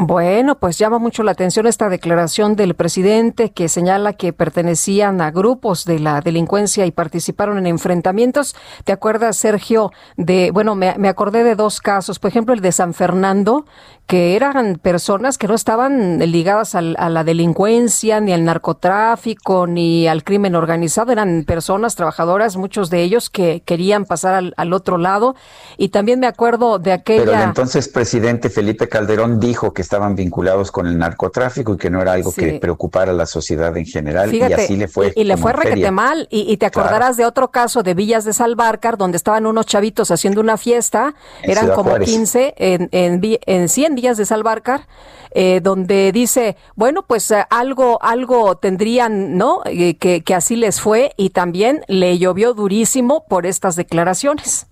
Bueno, 0.00 0.60
pues 0.60 0.78
llama 0.78 1.00
mucho 1.00 1.24
la 1.24 1.32
atención 1.32 1.66
esta 1.66 1.88
declaración 1.88 2.54
del 2.54 2.76
presidente 2.76 3.50
que 3.50 3.68
señala 3.68 4.12
que 4.12 4.32
pertenecían 4.32 5.20
a 5.20 5.32
grupos 5.32 5.84
de 5.84 5.98
la 5.98 6.20
delincuencia 6.20 6.86
y 6.86 6.92
participaron 6.92 7.58
en 7.58 7.66
enfrentamientos. 7.66 8.54
¿Te 8.84 8.92
acuerdas, 8.92 9.36
Sergio, 9.38 9.90
de, 10.16 10.52
bueno, 10.52 10.76
me, 10.76 10.94
me 10.98 11.08
acordé 11.08 11.42
de 11.42 11.56
dos 11.56 11.80
casos, 11.80 12.20
por 12.20 12.28
ejemplo, 12.28 12.54
el 12.54 12.60
de 12.60 12.70
San 12.70 12.94
Fernando, 12.94 13.64
que 14.08 14.36
eran 14.36 14.78
personas 14.78 15.36
que 15.36 15.46
no 15.46 15.54
estaban 15.54 16.18
ligadas 16.20 16.74
a 16.74 16.80
la 16.80 17.24
delincuencia, 17.24 18.20
ni 18.20 18.32
al 18.32 18.42
narcotráfico, 18.42 19.66
ni 19.66 20.08
al 20.08 20.24
crimen 20.24 20.54
organizado, 20.54 21.12
eran 21.12 21.44
personas 21.46 21.94
trabajadoras, 21.94 22.56
muchos 22.56 22.88
de 22.88 23.02
ellos 23.02 23.28
que 23.28 23.62
querían 23.66 24.06
pasar 24.06 24.54
al, 24.56 24.72
otro 24.72 24.96
lado. 24.96 25.36
Y 25.76 25.90
también 25.90 26.20
me 26.20 26.26
acuerdo 26.26 26.78
de 26.78 26.92
aquella... 26.92 27.22
Pero 27.22 27.34
el 27.34 27.42
entonces 27.42 27.86
presidente 27.88 28.48
Felipe 28.48 28.88
Calderón 28.88 29.38
dijo 29.40 29.74
que 29.74 29.82
estaban 29.82 30.16
vinculados 30.16 30.72
con 30.72 30.86
el 30.86 30.96
narcotráfico 30.96 31.74
y 31.74 31.76
que 31.76 31.90
no 31.90 32.00
era 32.00 32.12
algo 32.12 32.32
que 32.32 32.54
preocupara 32.54 33.10
a 33.10 33.14
la 33.14 33.26
sociedad 33.26 33.76
en 33.76 33.84
general, 33.84 34.34
y 34.34 34.40
así 34.40 34.78
le 34.78 34.88
fue. 34.88 35.12
Y, 35.16 35.24
le 35.24 35.36
fue 35.36 35.52
requete 35.52 35.90
mal, 35.90 36.28
y, 36.30 36.56
te 36.56 36.64
acordarás 36.64 37.18
de 37.18 37.26
otro 37.26 37.50
caso 37.50 37.82
de 37.82 37.92
Villas 37.92 38.24
de 38.24 38.32
Salvarcar, 38.32 38.96
donde 38.96 39.18
estaban 39.18 39.44
unos 39.44 39.66
chavitos 39.66 40.10
haciendo 40.10 40.40
una 40.40 40.56
fiesta, 40.56 41.14
eran 41.42 41.68
como 41.72 41.94
15 41.98 42.54
en, 42.56 42.88
en, 42.90 43.20
en 43.44 43.68
100 43.68 43.97
de 44.00 44.24
Salvarcar, 44.24 44.86
eh, 45.32 45.60
donde 45.60 46.12
dice, 46.12 46.56
bueno, 46.76 47.02
pues 47.02 47.30
eh, 47.30 47.44
algo, 47.50 47.98
algo 48.02 48.56
tendrían, 48.56 49.36
¿no? 49.36 49.62
Eh, 49.64 49.96
que, 49.96 50.22
que 50.22 50.34
así 50.34 50.56
les 50.56 50.80
fue 50.80 51.12
y 51.16 51.30
también 51.30 51.82
le 51.88 52.18
llovió 52.18 52.54
durísimo 52.54 53.24
por 53.28 53.44
estas 53.44 53.76
declaraciones. 53.76 54.66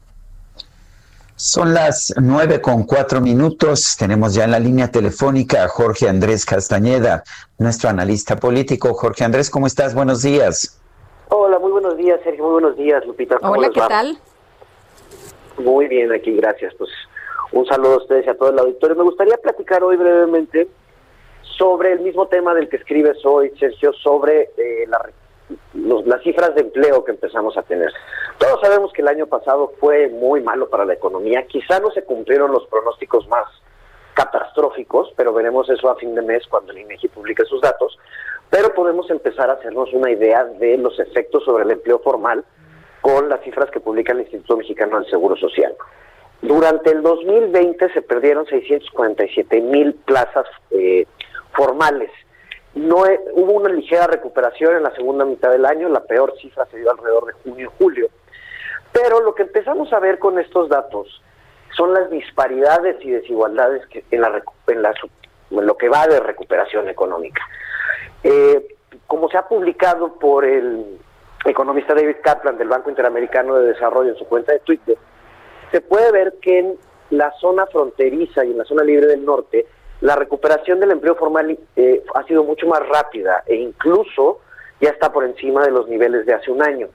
Son 1.34 1.74
las 1.74 2.14
nueve 2.16 2.62
con 2.62 2.84
cuatro 2.84 3.20
minutos. 3.20 3.96
Tenemos 3.98 4.32
ya 4.32 4.44
en 4.44 4.52
la 4.52 4.58
línea 4.58 4.90
telefónica 4.90 5.64
a 5.64 5.68
Jorge 5.68 6.08
Andrés 6.08 6.46
Castañeda, 6.46 7.24
nuestro 7.58 7.90
analista 7.90 8.36
político. 8.36 8.94
Jorge 8.94 9.24
Andrés, 9.24 9.50
¿cómo 9.50 9.66
estás? 9.66 9.94
Buenos 9.94 10.22
días. 10.22 10.80
Hola, 11.28 11.58
muy 11.58 11.72
buenos 11.72 11.96
días, 11.98 12.20
Sergio. 12.24 12.44
Muy 12.44 12.52
buenos 12.52 12.76
días, 12.78 13.04
Lupita. 13.04 13.36
Hola, 13.42 13.68
¿qué 13.68 13.80
tal? 13.80 14.18
Muy 15.58 15.88
bien, 15.88 16.10
aquí, 16.12 16.32
gracias. 16.36 16.72
Pues 16.78 16.90
un 17.58 17.66
saludo 17.66 17.94
a 17.94 17.98
ustedes 17.98 18.26
y 18.26 18.30
a 18.30 18.36
todo 18.36 18.50
el 18.50 18.58
auditorio. 18.58 18.96
Me 18.96 19.02
gustaría 19.02 19.36
platicar 19.38 19.82
hoy 19.82 19.96
brevemente 19.96 20.68
sobre 21.42 21.92
el 21.92 22.00
mismo 22.00 22.26
tema 22.28 22.54
del 22.54 22.68
que 22.68 22.76
escribes 22.76 23.24
hoy, 23.24 23.50
Sergio, 23.58 23.92
sobre 23.94 24.50
eh, 24.56 24.86
las 25.74 26.22
cifras 26.22 26.54
de 26.54 26.62
empleo 26.62 27.04
que 27.04 27.12
empezamos 27.12 27.56
a 27.56 27.62
tener. 27.62 27.92
Todos 28.38 28.60
sabemos 28.60 28.92
que 28.92 29.02
el 29.02 29.08
año 29.08 29.26
pasado 29.26 29.72
fue 29.80 30.08
muy 30.08 30.40
malo 30.42 30.68
para 30.68 30.84
la 30.84 30.94
economía. 30.94 31.46
Quizá 31.46 31.80
no 31.80 31.90
se 31.90 32.04
cumplieron 32.04 32.52
los 32.52 32.66
pronósticos 32.66 33.26
más 33.28 33.46
catastróficos, 34.14 35.12
pero 35.16 35.32
veremos 35.32 35.68
eso 35.70 35.90
a 35.90 35.96
fin 35.96 36.14
de 36.14 36.22
mes 36.22 36.46
cuando 36.48 36.72
el 36.72 36.78
INEGI 36.78 37.08
publique 37.08 37.44
sus 37.44 37.60
datos. 37.60 37.98
Pero 38.50 38.74
podemos 38.74 39.10
empezar 39.10 39.50
a 39.50 39.54
hacernos 39.54 39.92
una 39.92 40.10
idea 40.10 40.44
de 40.44 40.76
los 40.78 40.98
efectos 40.98 41.44
sobre 41.44 41.64
el 41.64 41.70
empleo 41.70 41.98
formal 42.00 42.44
con 43.00 43.28
las 43.28 43.40
cifras 43.42 43.70
que 43.70 43.80
publica 43.80 44.12
el 44.12 44.20
Instituto 44.20 44.56
Mexicano 44.56 44.98
del 44.98 45.08
Seguro 45.08 45.36
Social. 45.36 45.74
Durante 46.42 46.90
el 46.90 47.02
2020 47.02 47.92
se 47.92 48.02
perdieron 48.02 48.46
647 48.46 49.60
mil 49.62 49.94
plazas 49.94 50.46
eh, 50.70 51.06
formales. 51.52 52.10
No 52.74 53.04
hubo 53.32 53.52
una 53.52 53.70
ligera 53.70 54.06
recuperación 54.06 54.76
en 54.76 54.82
la 54.82 54.94
segunda 54.94 55.24
mitad 55.24 55.50
del 55.50 55.64
año, 55.64 55.88
la 55.88 56.04
peor 56.04 56.34
cifra 56.40 56.66
se 56.66 56.78
dio 56.78 56.90
alrededor 56.90 57.26
de 57.26 57.32
junio 57.32 57.66
y 57.66 57.78
julio. 57.78 58.08
Pero 58.92 59.20
lo 59.20 59.34
que 59.34 59.42
empezamos 59.42 59.92
a 59.92 59.98
ver 59.98 60.18
con 60.18 60.38
estos 60.38 60.68
datos 60.68 61.22
son 61.76 61.94
las 61.94 62.10
disparidades 62.10 62.96
y 63.02 63.10
desigualdades 63.10 63.82
en, 64.10 64.20
la, 64.20 64.42
en, 64.68 64.82
la, 64.82 64.94
en 65.50 65.66
lo 65.66 65.76
que 65.76 65.88
va 65.88 66.06
de 66.06 66.20
recuperación 66.20 66.88
económica. 66.88 67.42
Eh, 68.22 68.76
como 69.06 69.28
se 69.28 69.38
ha 69.38 69.48
publicado 69.48 70.18
por 70.18 70.44
el 70.44 70.98
economista 71.44 71.94
David 71.94 72.16
Kaplan 72.22 72.58
del 72.58 72.68
Banco 72.68 72.90
Interamericano 72.90 73.56
de 73.56 73.68
Desarrollo 73.68 74.10
en 74.10 74.18
su 74.18 74.26
cuenta 74.26 74.52
de 74.52 74.60
Twitter, 74.60 74.96
se 75.70 75.80
puede 75.80 76.12
ver 76.12 76.34
que 76.40 76.58
en 76.58 76.78
la 77.10 77.32
zona 77.40 77.66
fronteriza 77.66 78.44
y 78.44 78.52
en 78.52 78.58
la 78.58 78.64
zona 78.64 78.84
libre 78.84 79.06
del 79.06 79.24
norte, 79.24 79.66
la 80.00 80.16
recuperación 80.16 80.80
del 80.80 80.92
empleo 80.92 81.14
formal 81.14 81.58
eh, 81.76 82.04
ha 82.14 82.22
sido 82.24 82.44
mucho 82.44 82.66
más 82.66 82.86
rápida 82.86 83.42
e 83.46 83.56
incluso 83.56 84.40
ya 84.80 84.90
está 84.90 85.12
por 85.12 85.24
encima 85.24 85.64
de 85.64 85.70
los 85.70 85.88
niveles 85.88 86.26
de 86.26 86.34
hace 86.34 86.50
un 86.50 86.62
año. 86.62 86.88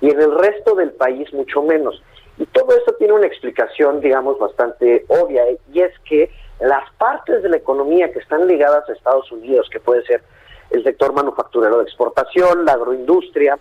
Y 0.00 0.10
en 0.10 0.20
el 0.20 0.36
resto 0.38 0.74
del 0.74 0.92
país 0.92 1.32
mucho 1.32 1.62
menos. 1.62 2.02
Y 2.36 2.46
todo 2.46 2.76
esto 2.76 2.94
tiene 2.94 3.12
una 3.12 3.26
explicación, 3.26 4.00
digamos, 4.00 4.38
bastante 4.38 5.04
obvia, 5.08 5.44
y 5.72 5.80
es 5.80 5.92
que 6.00 6.30
las 6.60 6.90
partes 6.98 7.42
de 7.42 7.48
la 7.48 7.56
economía 7.56 8.12
que 8.12 8.18
están 8.18 8.46
ligadas 8.46 8.88
a 8.88 8.92
Estados 8.92 9.30
Unidos, 9.30 9.68
que 9.70 9.80
puede 9.80 10.04
ser 10.04 10.22
el 10.70 10.82
sector 10.82 11.12
manufacturero 11.12 11.78
de 11.78 11.84
exportación, 11.84 12.64
la 12.64 12.72
agroindustria, 12.72 13.56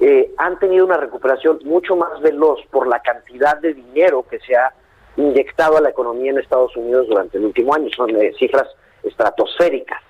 eh, 0.00 0.32
han 0.38 0.58
tenido 0.58 0.84
una 0.84 0.96
recuperación 0.96 1.60
mucho 1.64 1.96
más 1.96 2.20
veloz 2.20 2.60
por 2.70 2.86
la 2.86 3.00
cantidad 3.00 3.58
de 3.58 3.74
dinero 3.74 4.24
que 4.28 4.40
se 4.40 4.56
ha 4.56 4.72
inyectado 5.16 5.76
a 5.76 5.80
la 5.80 5.90
economía 5.90 6.32
en 6.32 6.38
Estados 6.38 6.76
Unidos 6.76 7.06
durante 7.08 7.38
el 7.38 7.44
último 7.44 7.74
año. 7.74 7.88
Son 7.94 8.10
eh, 8.10 8.32
cifras 8.38 8.68
estratosféricas. 9.02 10.00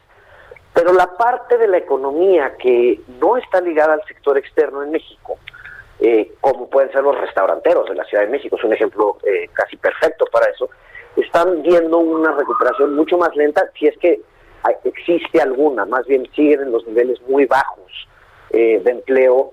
Pero 0.72 0.92
la 0.92 1.16
parte 1.16 1.58
de 1.58 1.68
la 1.68 1.76
economía 1.76 2.56
que 2.56 3.00
no 3.20 3.36
está 3.36 3.60
ligada 3.60 3.94
al 3.94 4.04
sector 4.06 4.38
externo 4.38 4.82
en 4.82 4.90
México, 4.90 5.36
eh, 6.00 6.32
como 6.40 6.68
pueden 6.68 6.90
ser 6.90 7.02
los 7.02 7.20
restauranteros 7.20 7.88
de 7.88 7.94
la 7.94 8.04
Ciudad 8.04 8.24
de 8.24 8.30
México, 8.30 8.56
es 8.56 8.64
un 8.64 8.72
ejemplo 8.72 9.18
casi 9.52 9.76
perfecto 9.76 10.24
para 10.32 10.50
eso, 10.50 10.68
están 11.16 11.62
viendo 11.62 11.98
una 11.98 12.32
recuperación 12.32 12.96
mucho 12.96 13.16
más 13.16 13.36
lenta, 13.36 13.70
si 13.78 13.86
es 13.86 13.96
que 13.98 14.20
existe 14.82 15.40
alguna, 15.40 15.84
más 15.84 16.04
bien 16.06 16.28
siguen 16.34 16.62
en 16.62 16.72
los 16.72 16.84
niveles 16.88 17.20
muy 17.28 17.44
bajos 17.44 18.08
de 18.50 18.82
empleo 18.84 19.52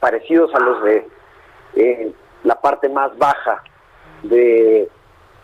parecidos 0.00 0.54
a 0.54 0.60
los 0.60 0.82
de 0.82 1.06
eh, 1.76 2.12
la 2.44 2.60
parte 2.60 2.88
más 2.88 3.16
baja 3.18 3.62
de, 4.22 4.88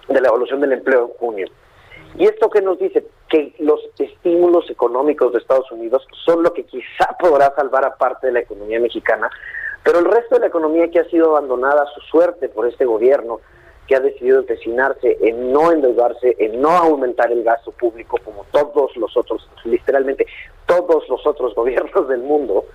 la 0.09 0.29
evolución 0.29 0.61
del 0.61 0.73
empleo 0.73 1.07
en 1.07 1.19
junio. 1.19 1.47
¿Y 2.17 2.25
esto 2.25 2.49
qué 2.51 2.63
nos 2.63 2.79
dice? 2.79 3.07
Que 3.29 3.55
los 3.59 3.81
estímulos 3.99 4.69
económicos 4.71 5.33
de 5.33 5.39
Estados 5.39 5.71
Unidos 5.71 6.07
son 6.25 6.43
lo 6.43 6.53
que 6.53 6.65
quizá 6.65 7.17
podrá 7.19 7.55
salvar 7.55 7.85
a 7.85 7.97
parte 7.97 8.29
de 8.29 8.33
la 8.33 8.41
economía 8.41 8.81
mexicana, 8.81 9.31
pero 9.83 10.01
el 10.01 10.07
resto 10.07 10.37
de 10.37 10.43
la 10.43 10.47
economía 10.49 10.91
que 10.91 11.01
ha 11.01 11.05
sido 11.09 11.31
abandonada 11.31 11.83
a 11.83 11.95
su 11.95 12.01
suerte 12.01 12.49
por 12.49 12.67
este 12.67 12.85
gobierno, 12.85 13.41
que 13.87 13.97
ha 13.97 14.01
decidido 14.01 14.41
empecinarse 14.41 15.17
en 15.23 15.51
no 15.51 15.73
endeudarse, 15.73 16.37
en 16.39 16.61
no 16.61 16.71
aumentar 16.71 17.33
el 17.33 17.43
gasto 17.43 17.73
público 17.73 18.19
como 18.23 18.45
todos 18.51 18.95
los 18.97 19.17
otros, 19.17 19.49
literalmente 19.65 20.27
todos 20.67 21.09
los 21.09 21.27
otros 21.27 21.55
gobiernos 21.57 22.07
del 22.09 22.21
mundo, 22.21 22.67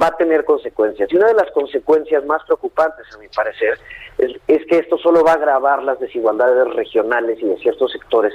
va 0.00 0.08
a 0.08 0.16
tener 0.16 0.44
consecuencias. 0.44 1.10
Y 1.12 1.16
una 1.16 1.28
de 1.28 1.34
las 1.34 1.50
consecuencias 1.52 2.24
más 2.24 2.42
preocupantes, 2.44 3.06
a 3.14 3.18
mi 3.18 3.28
parecer, 3.28 3.78
es, 4.18 4.66
que 4.66 4.78
esto 4.78 4.98
solo 4.98 5.24
va 5.24 5.32
a 5.32 5.34
agravar 5.34 5.82
las 5.82 5.98
desigualdades 5.98 6.74
regionales 6.74 7.38
y 7.40 7.46
de 7.46 7.56
ciertos 7.58 7.92
sectores 7.92 8.32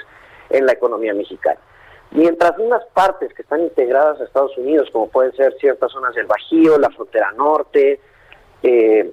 en 0.50 0.66
la 0.66 0.74
economía 0.74 1.14
mexicana. 1.14 1.60
Mientras 2.12 2.58
unas 2.58 2.86
partes 2.94 3.34
que 3.34 3.42
están 3.42 3.62
integradas 3.62 4.20
a 4.20 4.26
Estados 4.26 4.58
Unidos, 4.58 4.90
como 4.92 5.10
pueden 5.10 5.34
ser 5.36 5.54
ciertas 5.60 5.92
zonas 5.92 6.14
del 6.16 6.28
Bajío, 6.28 6.78
la 6.78 6.90
frontera 6.90 7.32
norte, 7.32 8.00
eh, 8.64 9.12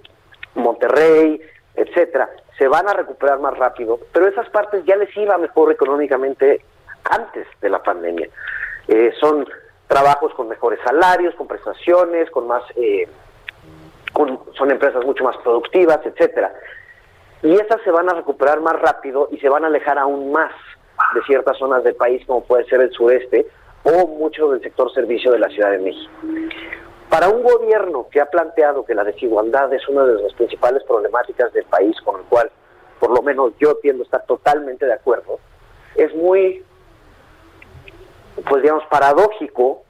Monterrey, 0.55 1.41
etcétera, 1.75 2.29
se 2.59 2.69
van 2.69 2.89
a 2.89 2.93
recuperar 2.93 3.41
más 3.41 3.57
rápido, 3.57 3.99
pero 4.13 4.29
esas 4.29 4.49
partes 4.51 4.85
ya 4.85 4.97
les 4.97 5.15
iba 5.17 5.39
mejor 5.39 5.73
económicamente 5.73 6.63
antes 7.05 7.47
de 7.61 7.71
la 7.71 7.83
pandemia. 7.83 8.29
Eh, 8.89 9.13
son 9.19 9.47
trabajos 9.93 10.33
con 10.33 10.49
mejores 10.49 10.81
salarios, 10.83 11.35
con 11.35 11.47
prestaciones, 11.47 12.31
con 12.31 12.47
más, 12.47 12.63
eh, 12.77 13.07
son 14.57 14.71
empresas 14.71 15.05
mucho 15.05 15.23
más 15.23 15.37
productivas, 15.39 16.01
etcétera. 16.03 16.55
Y 17.43 17.53
esas 17.55 17.83
se 17.83 17.91
van 17.91 18.09
a 18.09 18.15
recuperar 18.15 18.61
más 18.61 18.81
rápido 18.81 19.29
y 19.31 19.37
se 19.39 19.51
van 19.51 19.65
a 19.65 19.67
alejar 19.67 19.99
aún 19.99 20.33
más 20.33 20.53
de 21.15 21.23
ciertas 21.25 21.59
zonas 21.59 21.85
del 21.85 21.95
país, 21.95 22.25
como 22.27 22.43
puede 22.43 22.65
ser 22.65 22.81
el 22.81 22.91
sureste 22.93 23.47
o 23.83 24.07
mucho 24.07 24.51
del 24.51 24.63
sector 24.63 24.91
servicio 24.95 25.31
de 25.31 25.41
la 25.41 25.49
Ciudad 25.51 25.73
de 25.73 25.79
México. 25.79 26.13
Para 27.11 27.29
un 27.29 27.43
gobierno 27.43 28.07
que 28.11 28.23
ha 28.23 28.27
planteado 28.31 28.87
que 28.87 28.95
la 28.95 29.05
desigualdad 29.05 29.71
es 29.75 29.87
una 29.89 30.07
de 30.07 30.23
las 30.23 30.33
principales 30.33 30.83
problemáticas 30.85 31.53
del 31.53 31.65
país, 31.65 31.95
con 32.01 32.19
el 32.19 32.27
cual 32.27 32.51
por 32.99 33.11
lo 33.11 33.21
menos 33.21 33.53
yo 33.61 33.75
tiendo 33.83 34.05
estar 34.05 34.25
totalmente 34.25 34.87
de 34.87 34.95
acuerdo, 34.95 35.39
es 35.97 36.15
muy, 36.15 36.65
pues 38.49 38.63
digamos, 38.63 38.85
paradójico 38.91 39.83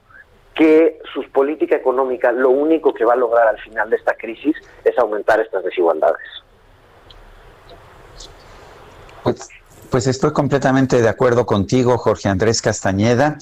que 0.55 0.99
su 1.13 1.23
política 1.31 1.75
económica 1.75 2.31
lo 2.31 2.49
único 2.49 2.93
que 2.93 3.05
va 3.05 3.13
a 3.13 3.17
lograr 3.17 3.47
al 3.47 3.59
final 3.59 3.89
de 3.89 3.95
esta 3.95 4.13
crisis 4.15 4.55
es 4.83 4.97
aumentar 4.97 5.39
estas 5.39 5.63
desigualdades. 5.63 6.21
Pues 9.23 9.49
pues 9.93 10.07
estoy 10.07 10.33
completamente 10.33 11.03
de 11.03 11.07
acuerdo 11.07 11.45
contigo, 11.45 11.99
Jorge 11.99 12.27
Andrés 12.27 12.63
Castañeda. 12.63 13.37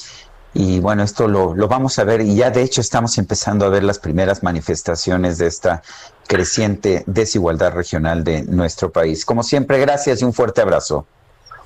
Y 0.54 0.82
bueno, 0.82 1.02
esto 1.02 1.30
lo, 1.30 1.56
vamos 1.70 1.98
a 1.98 2.04
ver 2.04 2.20
y 2.20 2.36
ya 2.36 2.52
de 2.52 2.62
hecho 2.62 2.82
estamos 2.82 3.18
empezando 3.18 3.66
a 3.66 3.70
ver 3.70 3.86
las 3.86 4.00
primeras 4.00 4.44
manifestaciones 4.44 5.38
de 5.38 5.48
esta 5.48 5.82
creciente 6.28 7.06
desigualdad 7.08 7.72
regional 7.72 8.26
de 8.26 8.44
nuestro 8.44 8.92
país. 8.92 9.24
Como 9.24 9.44
siempre, 9.44 9.80
gracias 9.80 10.22
y 10.22 10.26
un 10.26 10.34
fuerte 10.34 10.60
abrazo. 10.60 11.06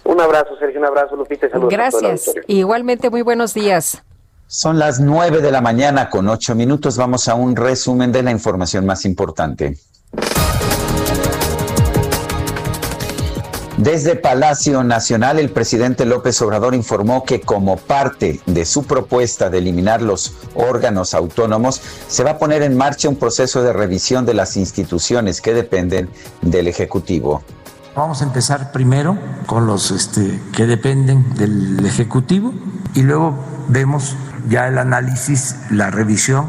Un 0.05 0.21
abrazo, 0.21 0.55
Sergio, 0.57 0.79
un 0.79 0.85
abrazo, 0.85 1.15
Lupita. 1.15 1.49
Saludos 1.49 1.71
gracias. 1.71 2.31
Igualmente, 2.47 3.09
muy 3.09 3.23
buenos 3.23 3.53
días. 3.53 4.01
Son 4.47 4.77
las 4.77 4.99
nueve 4.99 5.41
de 5.41 5.51
la 5.51 5.61
mañana 5.61 6.09
con 6.09 6.29
ocho 6.29 6.53
minutos. 6.53 6.95
Vamos 6.97 7.27
a 7.27 7.33
un 7.33 7.55
resumen 7.55 8.11
de 8.11 8.21
la 8.21 8.31
información 8.31 8.85
más 8.85 9.03
importante. 9.03 9.77
Desde 13.77 14.15
Palacio 14.15 14.83
Nacional, 14.83 15.37
el 15.37 15.49
presidente 15.49 16.05
López 16.05 16.41
Obrador 16.41 16.75
informó 16.75 17.25
que 17.25 17.41
como 17.41 17.75
parte 17.75 18.39
de 18.45 18.63
su 18.63 18.85
propuesta 18.85 19.49
de 19.49 19.57
eliminar 19.57 20.01
los 20.01 20.33
órganos 20.53 21.13
autónomos, 21.13 21.81
se 22.07 22.23
va 22.23 22.31
a 22.31 22.37
poner 22.37 22.61
en 22.61 22.77
marcha 22.77 23.09
un 23.09 23.17
proceso 23.17 23.63
de 23.63 23.73
revisión 23.73 24.25
de 24.25 24.33
las 24.33 24.55
instituciones 24.55 25.41
que 25.41 25.53
dependen 25.53 26.09
del 26.41 26.67
Ejecutivo. 26.67 27.43
Vamos 27.95 28.21
a 28.21 28.25
empezar 28.25 28.73
primero 28.73 29.17
con 29.45 29.67
los 29.67 29.89
este, 29.91 30.41
que 30.51 30.65
dependen 30.65 31.33
del 31.35 31.85
Ejecutivo 31.85 32.53
y 32.93 33.03
luego 33.03 33.33
vemos 33.69 34.17
ya 34.49 34.67
el 34.67 34.77
análisis, 34.77 35.55
la 35.71 35.91
revisión 35.91 36.45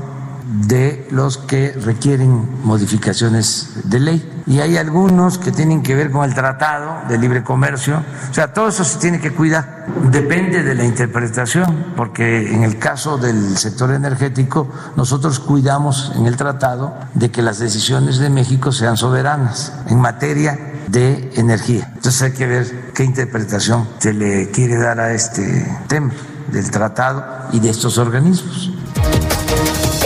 de 0.66 1.06
los 1.12 1.38
que 1.38 1.72
requieren 1.72 2.64
modificaciones 2.64 3.78
de 3.84 4.00
ley. 4.00 4.42
Y 4.48 4.58
hay 4.58 4.76
algunos 4.76 5.38
que 5.38 5.52
tienen 5.52 5.84
que 5.84 5.94
ver 5.94 6.10
con 6.10 6.24
el 6.24 6.34
tratado 6.34 7.08
de 7.08 7.16
libre 7.16 7.44
comercio. 7.44 8.02
O 8.28 8.34
sea, 8.34 8.52
todo 8.52 8.66
eso 8.66 8.82
se 8.82 8.98
tiene 8.98 9.20
que 9.20 9.32
cuidar. 9.32 9.86
Depende 10.10 10.64
de 10.64 10.74
la 10.74 10.84
interpretación, 10.84 11.92
porque 11.96 12.52
en 12.52 12.64
el 12.64 12.78
caso 12.78 13.18
del 13.18 13.56
sector 13.56 13.92
energético, 13.92 14.68
nosotros 14.96 15.38
cuidamos 15.38 16.12
en 16.16 16.26
el 16.26 16.36
tratado 16.36 16.94
de 17.14 17.30
que 17.30 17.40
las 17.40 17.60
decisiones 17.60 18.18
de 18.18 18.30
México 18.30 18.72
sean 18.72 18.96
soberanas 18.96 19.72
en 19.88 20.00
materia 20.00 20.72
de 20.86 21.30
energía. 21.36 21.90
Entonces 21.94 22.22
hay 22.22 22.32
que 22.32 22.46
ver 22.46 22.92
qué 22.94 23.04
interpretación 23.04 23.88
se 23.98 24.12
le 24.12 24.50
quiere 24.50 24.76
dar 24.76 25.00
a 25.00 25.12
este 25.12 25.66
tema 25.88 26.12
del 26.48 26.70
tratado 26.70 27.24
y 27.52 27.60
de 27.60 27.70
estos 27.70 27.98
organismos. 27.98 28.70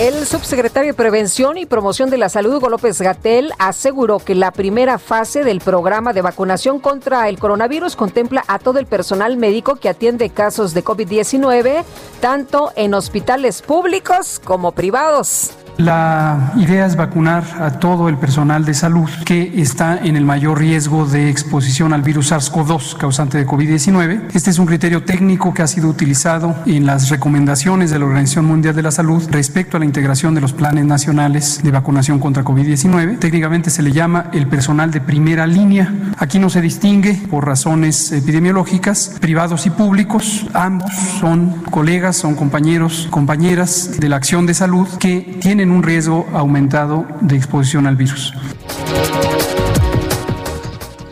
El 0.01 0.27
subsecretario 0.27 0.93
de 0.93 0.95
Prevención 0.95 1.59
y 1.59 1.67
Promoción 1.67 2.09
de 2.09 2.17
la 2.17 2.31
Salud, 2.31 2.55
Hugo 2.55 2.71
López 2.71 3.03
Gatel, 3.03 3.53
aseguró 3.59 4.19
que 4.19 4.35
la 4.35 4.51
primera 4.51 4.99
fase 4.99 5.45
del 5.45 5.61
programa 5.61 6.15
de 6.15 6.23
vacunación 6.23 6.79
contra 6.79 7.29
el 7.29 7.39
coronavirus 7.39 7.97
contempla 7.97 8.43
a 8.49 8.59
todo 8.59 8.79
el 8.79 8.87
personal 8.87 9.37
médico 9.37 9.77
que 9.77 9.91
atiende 9.91 10.31
casos 10.31 10.73
de 10.73 10.83
COVID-19, 10.83 11.85
tanto 12.21 12.73
en 12.77 12.95
hospitales 12.95 13.61
públicos 13.61 14.41
como 14.43 14.73
privados. 14.73 15.51
La 15.81 16.53
idea 16.57 16.85
es 16.85 16.95
vacunar 16.95 17.43
a 17.59 17.79
todo 17.79 18.11
el 18.11 18.19
personal 18.19 18.67
de 18.67 18.75
salud 18.75 19.09
que 19.25 19.63
está 19.63 19.97
en 19.97 20.15
el 20.15 20.27
mayor 20.27 20.59
riesgo 20.59 21.07
de 21.07 21.31
exposición 21.31 21.95
al 21.95 22.03
virus 22.03 22.33
SARS-CoV-2 22.33 22.99
causante 22.99 23.39
de 23.39 23.47
COVID-19. 23.47 24.25
Este 24.35 24.51
es 24.51 24.59
un 24.59 24.67
criterio 24.67 25.05
técnico 25.05 25.55
que 25.55 25.63
ha 25.63 25.67
sido 25.67 25.89
utilizado 25.89 26.55
en 26.67 26.85
las 26.85 27.09
recomendaciones 27.09 27.91
de 27.91 27.99
la 27.99 28.05
Organización 28.05 28.45
Mundial 28.45 28.77
de 28.77 28.83
la 28.83 28.91
Salud 28.91 29.27
respecto 29.31 29.79
a 29.79 29.81
la 29.81 29.87
integración 29.87 30.35
de 30.35 30.43
los 30.43 30.53
planes 30.53 30.85
nacionales 30.85 31.63
de 31.63 31.71
vacunación 31.71 32.19
contra 32.19 32.45
COVID-19. 32.45 33.19
Técnicamente 33.19 33.71
se 33.71 33.83
le 33.83 33.93
llama 33.93 34.27
el 34.35 34.49
personal 34.49 34.91
de 34.91 35.01
primera 35.01 35.47
línea. 35.47 35.91
Aquí 36.19 36.39
no 36.39 36.51
se 36.51 36.61
distingue 36.61 37.15
por 37.31 37.47
razones 37.47 38.13
epidemiológicas, 38.13 39.17
privados 39.19 39.65
y 39.65 39.71
públicos. 39.71 40.47
Ambos 40.53 40.93
son 41.19 41.63
colegas, 41.71 42.17
son 42.17 42.35
compañeros, 42.35 43.09
compañeras 43.11 43.99
de 43.99 44.11
la 44.11 44.17
acción 44.17 44.45
de 44.45 44.53
salud 44.53 44.87
que 44.99 45.39
tienen 45.41 45.70
un 45.71 45.83
riesgo 45.83 46.27
aumentado 46.33 47.07
de 47.21 47.37
exposición 47.37 47.87
al 47.87 47.97
virus. 47.97 48.33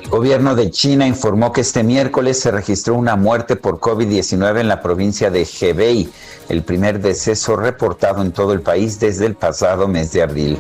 El 0.03 0.11
gobierno 0.11 0.55
de 0.55 0.71
China 0.71 1.07
informó 1.07 1.53
que 1.53 1.61
este 1.61 1.83
miércoles 1.83 2.41
se 2.41 2.51
registró 2.51 2.95
una 2.95 3.15
muerte 3.15 3.57
por 3.57 3.79
COVID-19 3.79 4.61
en 4.61 4.69
la 4.69 4.81
provincia 4.81 5.31
de 5.31 5.47
Hebei, 5.47 6.09
el 6.49 6.63
primer 6.63 7.01
deceso 7.01 7.57
reportado 7.57 8.23
en 8.23 8.33
todo 8.33 8.53
el 8.53 8.63
país 8.63 8.99
desde 8.99 9.27
el 9.27 9.35
pasado 9.35 9.87
mes 9.87 10.13
de 10.13 10.23
abril. 10.23 10.59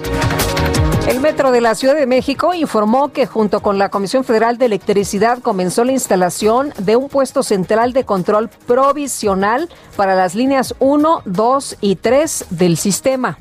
El 1.08 1.20
Metro 1.20 1.50
de 1.50 1.62
la 1.62 1.74
Ciudad 1.74 1.94
de 1.94 2.06
México 2.06 2.52
informó 2.52 3.08
que 3.12 3.24
junto 3.24 3.60
con 3.60 3.78
la 3.78 3.88
Comisión 3.88 4.24
Federal 4.24 4.58
de 4.58 4.66
Electricidad 4.66 5.38
comenzó 5.38 5.82
la 5.84 5.92
instalación 5.92 6.74
de 6.78 6.96
un 6.96 7.08
puesto 7.08 7.42
central 7.42 7.94
de 7.94 8.04
control 8.04 8.50
provisional 8.66 9.70
para 9.96 10.14
las 10.14 10.34
líneas 10.34 10.74
1, 10.80 11.22
2 11.24 11.76
y 11.80 11.96
3 11.96 12.44
del 12.50 12.76
sistema. 12.76 13.38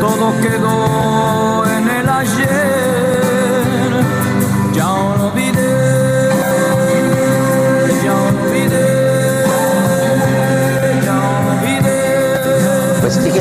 Todo 0.00 0.40
quedó 0.40 1.66
en 1.66 1.88
el 1.88 2.08
ayer, 2.08 2.73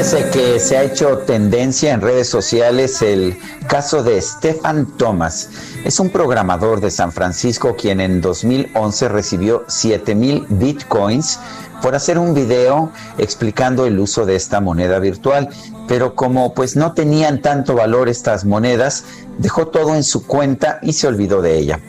fíjese 0.03 0.29
que 0.31 0.59
se 0.59 0.77
ha 0.77 0.83
hecho 0.83 1.19
tendencia 1.19 1.93
en 1.93 2.01
redes 2.01 2.27
sociales 2.27 3.01
el 3.01 3.37
caso 3.69 4.03
de 4.03 4.21
Stefan 4.21 4.97
Thomas 4.97 5.49
es 5.85 5.97
un 5.97 6.09
programador 6.09 6.81
de 6.81 6.91
San 6.91 7.13
Francisco 7.13 7.77
quien 7.77 8.01
en 8.01 8.19
2011 8.19 9.07
recibió 9.07 9.63
7 9.69 10.13
mil 10.13 10.45
bitcoins 10.49 11.39
por 11.81 11.95
hacer 11.95 12.19
un 12.19 12.33
video 12.33 12.91
explicando 13.17 13.85
el 13.85 13.97
uso 13.97 14.25
de 14.25 14.35
esta 14.35 14.59
moneda 14.59 14.99
virtual. 14.99 15.49
Pero 15.87 16.15
como 16.15 16.53
pues 16.53 16.75
no 16.75 16.93
tenían 16.93 17.41
tanto 17.41 17.75
valor 17.75 18.09
estas 18.09 18.45
monedas, 18.45 19.05
dejó 19.37 19.67
todo 19.67 19.95
en 19.95 20.03
su 20.03 20.25
cuenta 20.25 20.79
y 20.81 20.93
se 20.93 21.07
olvidó 21.07 21.41
de 21.41 21.57
ella. 21.57 21.79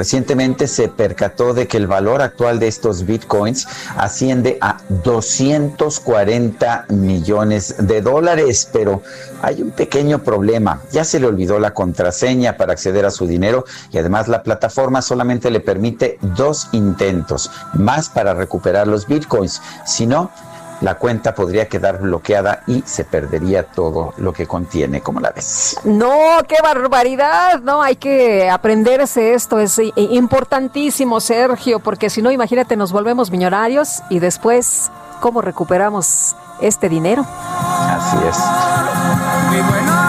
Recientemente 0.00 0.66
se 0.66 0.88
percató 0.88 1.52
de 1.52 1.68
que 1.68 1.76
el 1.76 1.86
valor 1.86 2.22
actual 2.22 2.58
de 2.58 2.68
estos 2.68 3.04
bitcoins 3.04 3.68
asciende 3.98 4.56
a 4.62 4.78
240 5.04 6.86
millones 6.88 7.74
de 7.78 8.00
dólares, 8.00 8.66
pero 8.72 9.02
hay 9.42 9.60
un 9.60 9.72
pequeño 9.72 10.20
problema. 10.20 10.80
Ya 10.90 11.04
se 11.04 11.20
le 11.20 11.26
olvidó 11.26 11.58
la 11.58 11.74
contraseña 11.74 12.56
para 12.56 12.72
acceder 12.72 13.04
a 13.04 13.10
su 13.10 13.26
dinero 13.26 13.66
y 13.92 13.98
además 13.98 14.26
la 14.26 14.42
plataforma 14.42 15.02
solamente 15.02 15.50
le 15.50 15.60
permite 15.60 16.18
dos 16.22 16.68
intentos 16.72 17.50
más 17.74 18.08
para 18.08 18.32
recuperar 18.32 18.86
los 18.86 19.06
bitcoins. 19.06 19.60
Si 19.84 20.06
no, 20.06 20.30
la 20.80 20.94
cuenta 20.94 21.34
podría 21.34 21.68
quedar 21.68 22.00
bloqueada 22.00 22.62
y 22.66 22.82
se 22.86 23.04
perdería 23.04 23.64
todo 23.64 24.14
lo 24.16 24.32
que 24.32 24.46
contiene, 24.46 25.00
como 25.00 25.20
la 25.20 25.30
ves. 25.30 25.78
No, 25.84 26.38
qué 26.48 26.56
barbaridad, 26.62 27.60
no, 27.60 27.82
hay 27.82 27.96
que 27.96 28.48
aprenderse 28.48 29.34
esto, 29.34 29.60
es 29.60 29.80
importantísimo, 29.96 31.20
Sergio, 31.20 31.80
porque 31.80 32.10
si 32.10 32.22
no, 32.22 32.30
imagínate, 32.30 32.76
nos 32.76 32.92
volvemos 32.92 33.30
millonarios 33.30 34.02
y 34.08 34.18
después, 34.18 34.90
¿cómo 35.20 35.42
recuperamos 35.42 36.34
este 36.60 36.88
dinero? 36.88 37.26
Así 37.28 38.16
es. 38.28 39.99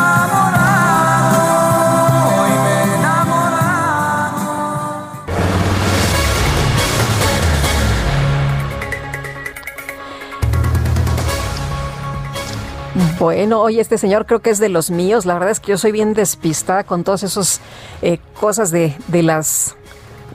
Bueno, 13.22 13.62
oye, 13.62 13.80
este 13.80 14.00
señor 14.00 14.26
creo 14.26 14.40
que 14.40 14.50
es 14.50 14.58
de 14.58 14.68
los 14.68 14.90
míos. 14.90 15.28
La 15.28 15.36
verdad 15.36 15.52
es 15.52 15.60
que 15.60 15.70
yo 15.70 15.78
soy 15.78 15.92
bien 15.92 16.16
despistada 16.16 16.84
con 16.84 17.04
todas 17.04 17.22
esas 17.22 17.62
eh, 18.02 18.18
cosas 18.40 18.72
de, 18.72 18.98
de 19.10 19.22
las 19.22 19.76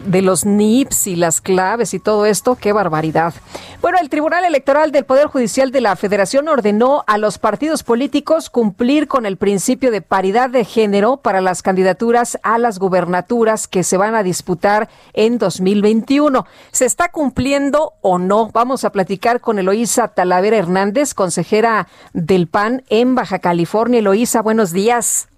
de 0.05 0.23
los 0.23 0.45
NIPS 0.45 1.07
y 1.09 1.17
las 1.17 1.41
claves 1.41 1.95
y 1.95 1.99
todo 1.99 2.27
esto, 2.27 2.57
qué 2.57 2.73
barbaridad. 2.73 3.35
Bueno, 3.81 3.99
el 4.01 4.09
Tribunal 4.09 4.45
Electoral 4.45 4.93
del 4.93 5.05
Poder 5.05 5.27
Judicial 5.27 5.71
de 5.71 5.81
la 5.81 5.97
Federación 5.97 6.49
ordenó 6.49 7.05
a 7.07 7.19
los 7.19 7.39
partidos 7.39 7.83
políticos 7.83 8.51
cumplir 8.51 9.09
con 9.09 9.27
el 9.27 9.37
principio 9.37 9.91
de 9.91 10.03
paridad 10.03 10.51
de 10.51 10.65
género 10.65 11.19
para 11.19 11.41
las 11.41 11.63
candidaturas 11.63 12.39
a 12.43 12.59
las 12.59 12.79
gubernaturas 12.79 13.69
que 13.69 13.83
se 13.83 13.97
van 13.97 14.15
a 14.15 14.23
disputar 14.23 14.89
en 15.13 15.39
2021. 15.39 16.47
¿Se 16.73 16.85
está 16.85 17.11
cumpliendo 17.11 17.95
o 18.01 18.19
no? 18.19 18.51
Vamos 18.53 18.85
a 18.85 18.91
platicar 18.91 19.41
con 19.41 19.59
Eloísa 19.59 20.09
Talavera 20.09 20.57
Hernández, 20.57 21.15
consejera 21.15 21.89
del 22.13 22.49
PAN 22.49 22.83
en 22.89 23.15
Baja 23.15 23.39
California. 23.39 24.01
Eloísa, 24.01 24.43
buenos 24.43 24.73
días. 24.73 25.29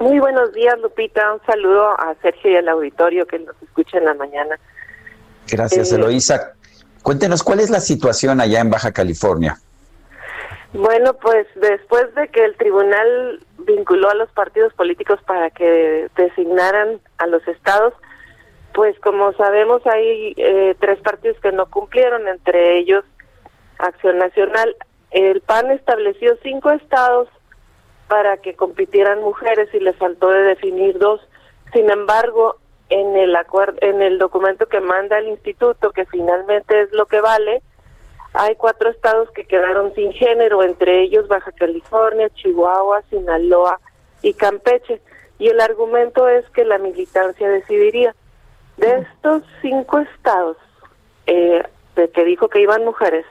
Muy 0.00 0.18
buenos 0.18 0.54
días, 0.54 0.78
Lupita. 0.80 1.34
Un 1.34 1.42
saludo 1.44 1.90
a 1.90 2.14
Sergio 2.22 2.50
y 2.50 2.56
al 2.56 2.70
auditorio 2.70 3.26
que 3.26 3.38
nos 3.38 3.54
escucha 3.62 3.98
en 3.98 4.06
la 4.06 4.14
mañana. 4.14 4.58
Gracias, 5.46 5.92
eh, 5.92 5.96
Eloísa. 5.96 6.54
Cuéntenos, 7.02 7.42
¿cuál 7.42 7.60
es 7.60 7.68
la 7.68 7.80
situación 7.80 8.40
allá 8.40 8.60
en 8.60 8.70
Baja 8.70 8.92
California? 8.92 9.58
Bueno, 10.72 11.12
pues 11.14 11.46
después 11.56 12.14
de 12.14 12.28
que 12.28 12.46
el 12.46 12.56
tribunal 12.56 13.40
vinculó 13.58 14.08
a 14.08 14.14
los 14.14 14.30
partidos 14.30 14.72
políticos 14.72 15.20
para 15.26 15.50
que 15.50 16.08
designaran 16.16 16.98
a 17.18 17.26
los 17.26 17.46
estados, 17.46 17.92
pues 18.72 18.98
como 19.00 19.34
sabemos 19.34 19.82
hay 19.86 20.32
eh, 20.38 20.76
tres 20.80 20.98
partidos 21.00 21.38
que 21.40 21.52
no 21.52 21.68
cumplieron, 21.68 22.26
entre 22.26 22.78
ellos 22.78 23.04
Acción 23.78 24.16
Nacional. 24.16 24.74
El 25.10 25.42
PAN 25.42 25.70
estableció 25.72 26.38
cinco 26.42 26.70
estados 26.70 27.28
para 28.10 28.38
que 28.38 28.56
compitieran 28.56 29.20
mujeres 29.20 29.72
y 29.72 29.78
le 29.78 29.92
faltó 29.92 30.30
de 30.30 30.42
definir 30.42 30.98
dos. 30.98 31.20
Sin 31.72 31.88
embargo, 31.88 32.56
en 32.88 33.16
el 33.16 33.36
acuerdo, 33.36 33.78
en 33.82 34.02
el 34.02 34.18
documento 34.18 34.66
que 34.66 34.80
manda 34.80 35.16
el 35.20 35.28
instituto, 35.28 35.92
que 35.92 36.06
finalmente 36.06 36.80
es 36.80 36.92
lo 36.92 37.06
que 37.06 37.20
vale, 37.20 37.62
hay 38.32 38.56
cuatro 38.56 38.90
estados 38.90 39.30
que 39.30 39.44
quedaron 39.44 39.94
sin 39.94 40.12
género, 40.12 40.64
entre 40.64 41.02
ellos 41.02 41.28
Baja 41.28 41.52
California, 41.52 42.28
Chihuahua, 42.30 43.02
Sinaloa 43.10 43.78
y 44.22 44.34
Campeche. 44.34 45.00
Y 45.38 45.46
el 45.46 45.60
argumento 45.60 46.28
es 46.28 46.44
que 46.50 46.64
la 46.64 46.78
militancia 46.78 47.48
decidiría. 47.48 48.16
De 48.76 48.98
estos 48.98 49.44
cinco 49.62 50.00
estados 50.00 50.56
eh, 51.26 51.62
de 51.94 52.10
que 52.10 52.24
dijo 52.24 52.48
que 52.48 52.60
iban 52.60 52.84
mujeres, 52.84 53.24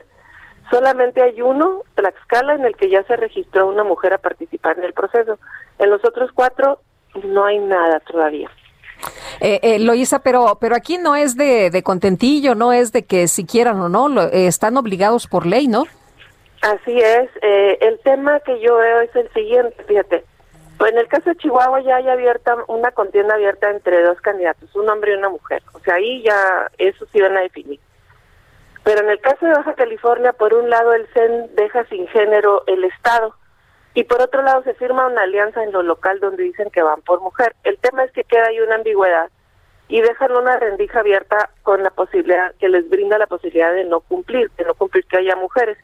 Solamente 0.70 1.22
hay 1.22 1.42
uno, 1.42 1.84
Tlaxcala, 1.96 2.56
en 2.56 2.66
el 2.66 2.76
que 2.76 2.90
ya 2.90 3.04
se 3.04 3.16
registró 3.16 3.68
una 3.68 3.84
mujer 3.84 4.14
a 4.14 4.18
participar 4.18 4.78
en 4.78 4.86
el 4.86 4.94
proceso. 4.94 5.40
En 5.80 5.90
los 5.90 6.04
otros 6.06 6.32
cuatro 6.34 6.80
no 7.24 7.46
hay 7.46 7.60
nada 7.60 8.00
todavía. 8.02 8.50
Eh, 9.40 9.60
eh, 9.64 9.80
Loisa, 9.80 10.20
pero, 10.20 10.58
pero 10.60 10.76
aquí 10.76 10.98
no 10.98 11.16
es 11.16 11.36
de, 11.36 11.82
contentillo, 11.84 12.56
no 12.56 12.74
es 12.74 12.92
de 12.92 13.04
que 13.06 13.28
si 13.28 13.46
quieran 13.46 13.80
o 13.80 13.90
no, 13.90 14.22
eh, 14.22 14.48
están 14.48 14.78
obligados 14.78 15.28
por 15.28 15.46
ley, 15.46 15.68
¿no? 15.68 15.86
Así 16.62 17.00
es. 17.00 17.30
Eh, 17.42 17.78
el 17.82 18.00
tema 18.00 18.40
que 18.42 18.60
yo 18.60 18.76
veo 18.76 19.02
es 19.02 19.16
el 19.16 19.32
siguiente, 19.34 19.84
fíjate. 19.88 20.26
Pues 20.78 20.92
en 20.94 21.00
el 21.00 21.08
caso 21.08 21.30
de 21.30 21.38
Chihuahua 21.38 21.82
ya 21.82 21.98
hay 21.98 22.08
abierta 22.08 22.56
una 22.68 22.92
contienda 22.92 23.36
abierta 23.36 23.70
entre 23.70 24.02
dos 24.02 24.20
candidatos, 24.22 24.74
un 24.76 24.90
hombre 24.90 25.14
y 25.14 25.18
una 25.18 25.30
mujer. 25.30 25.62
O 25.74 25.80
sea, 25.80 25.96
ahí 25.96 26.24
ya 26.24 26.70
eso 26.78 27.06
sí 27.12 27.20
van 27.20 27.36
a 27.38 27.42
definir. 27.42 27.80
Pero 28.90 29.02
en 29.02 29.12
el 29.12 29.20
caso 29.20 29.46
de 29.46 29.54
Baja 29.54 29.76
California, 29.76 30.34
por 30.34 30.52
un 30.56 30.68
lado 30.68 30.94
el 30.94 31.06
CEN 31.14 31.56
deja 31.56 31.86
sin 31.90 32.08
género 32.08 32.64
el 32.66 32.84
Estado 32.86 33.36
y 33.94 34.04
por 34.06 34.20
otro 34.20 34.42
lado 34.42 34.64
se 34.64 34.74
firma 34.74 35.06
una 35.06 35.22
alianza 35.22 35.64
en 35.64 35.72
lo 35.72 35.84
local 35.84 36.20
donde 36.20 36.42
dicen 36.42 36.72
que 36.72 36.82
van 36.82 37.00
por 37.04 37.22
mujer. 37.22 37.56
El 37.64 37.78
tema 37.78 38.04
es 38.04 38.12
que 38.14 38.24
queda 38.24 38.48
ahí 38.48 38.60
una 38.60 38.74
ambigüedad 38.74 39.30
y 39.90 40.02
dejan 40.02 40.32
una 40.32 40.58
rendija 40.58 41.02
abierta 41.02 41.52
con 41.62 41.84
la 41.84 41.92
posibilidad 41.92 42.56
que 42.56 42.68
les 42.68 42.90
brinda 42.90 43.20
la 43.20 43.28
posibilidad 43.28 43.72
de 43.76 43.84
no 43.86 44.00
cumplir, 44.00 44.50
de 44.58 44.66
no 44.66 44.74
cumplir 44.74 45.06
que 45.06 45.18
haya 45.18 45.36
mujeres. 45.36 45.78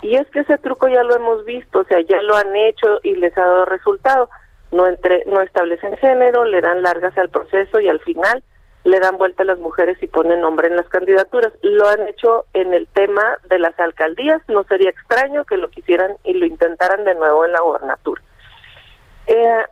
Y 0.00 0.14
es 0.14 0.28
que 0.28 0.38
ese 0.38 0.56
truco 0.58 0.86
ya 0.86 1.02
lo 1.02 1.16
hemos 1.16 1.44
visto, 1.44 1.80
o 1.80 1.84
sea, 1.84 2.00
ya 2.02 2.22
lo 2.22 2.36
han 2.36 2.54
hecho 2.54 3.00
y 3.02 3.16
les 3.16 3.36
ha 3.36 3.40
dado 3.40 3.64
resultado. 3.64 4.30
No 4.70 4.86
entre 4.86 5.24
no 5.24 5.40
establecen 5.40 5.96
género, 5.96 6.44
le 6.44 6.60
dan 6.60 6.82
largas 6.82 7.18
al 7.18 7.28
proceso 7.28 7.80
y 7.80 7.88
al 7.88 7.98
final 8.02 8.44
le 8.84 8.98
dan 8.98 9.16
vuelta 9.16 9.42
a 9.42 9.46
las 9.46 9.58
mujeres 9.58 9.96
y 10.02 10.08
ponen 10.08 10.40
nombre 10.40 10.68
en 10.68 10.76
las 10.76 10.88
candidaturas. 10.88 11.52
Lo 11.62 11.88
han 11.88 12.08
hecho 12.08 12.46
en 12.52 12.74
el 12.74 12.86
tema 12.88 13.38
de 13.48 13.58
las 13.58 13.78
alcaldías, 13.78 14.42
no 14.48 14.64
sería 14.64 14.90
extraño 14.90 15.44
que 15.44 15.56
lo 15.56 15.70
quisieran 15.70 16.16
y 16.24 16.34
lo 16.34 16.46
intentaran 16.46 17.04
de 17.04 17.14
nuevo 17.14 17.44
en 17.44 17.52
la 17.52 17.60
gobernatura. 17.60 18.22
Eh, 19.26 19.64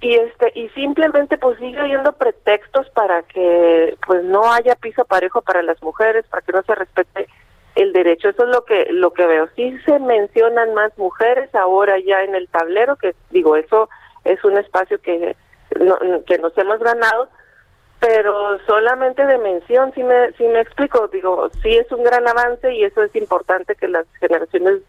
y 0.00 0.14
este 0.14 0.52
y 0.54 0.68
simplemente 0.70 1.38
pues 1.38 1.58
sigue 1.58 1.78
habiendo 1.78 2.12
pretextos 2.12 2.90
para 2.90 3.22
que 3.22 3.96
pues 4.04 4.24
no 4.24 4.52
haya 4.52 4.74
piso 4.74 5.04
parejo 5.04 5.42
para 5.42 5.62
las 5.62 5.80
mujeres, 5.82 6.26
para 6.28 6.42
que 6.42 6.52
no 6.52 6.62
se 6.62 6.74
respete 6.74 7.28
el 7.76 7.92
derecho. 7.92 8.28
Eso 8.28 8.44
es 8.44 8.48
lo 8.48 8.64
que 8.64 8.86
lo 8.90 9.12
que 9.12 9.26
veo. 9.26 9.48
Sí 9.54 9.78
se 9.86 9.98
mencionan 10.00 10.74
más 10.74 10.96
mujeres 10.98 11.54
ahora 11.54 11.98
ya 12.00 12.22
en 12.22 12.34
el 12.34 12.48
tablero, 12.48 12.96
que 12.96 13.14
digo, 13.30 13.56
eso 13.56 13.88
es 14.24 14.42
un 14.44 14.58
espacio 14.58 15.00
que 15.00 15.36
que 16.26 16.38
nos 16.38 16.56
hemos 16.58 16.80
ganado, 16.80 17.28
pero 18.02 18.58
solamente 18.66 19.24
de 19.24 19.38
mención, 19.38 19.92
si 19.94 20.02
me, 20.02 20.32
si 20.32 20.42
me 20.42 20.60
explico, 20.60 21.06
digo, 21.06 21.48
sí 21.62 21.76
es 21.76 21.90
un 21.92 22.02
gran 22.02 22.26
avance 22.26 22.74
y 22.74 22.82
eso 22.82 23.00
es 23.04 23.14
importante 23.14 23.76
que 23.76 23.86
las 23.86 24.06
generaciones 24.18 24.80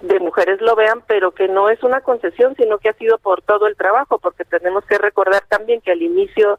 de 0.00 0.18
mujeres 0.20 0.62
lo 0.62 0.74
vean, 0.74 1.02
pero 1.06 1.32
que 1.32 1.48
no 1.48 1.68
es 1.68 1.82
una 1.82 2.00
concesión, 2.00 2.56
sino 2.56 2.78
que 2.78 2.88
ha 2.88 2.94
sido 2.94 3.18
por 3.18 3.42
todo 3.42 3.66
el 3.66 3.76
trabajo, 3.76 4.18
porque 4.18 4.46
tenemos 4.46 4.86
que 4.86 4.96
recordar 4.96 5.42
también 5.50 5.82
que 5.82 5.92
al 5.92 6.00
inicio 6.00 6.58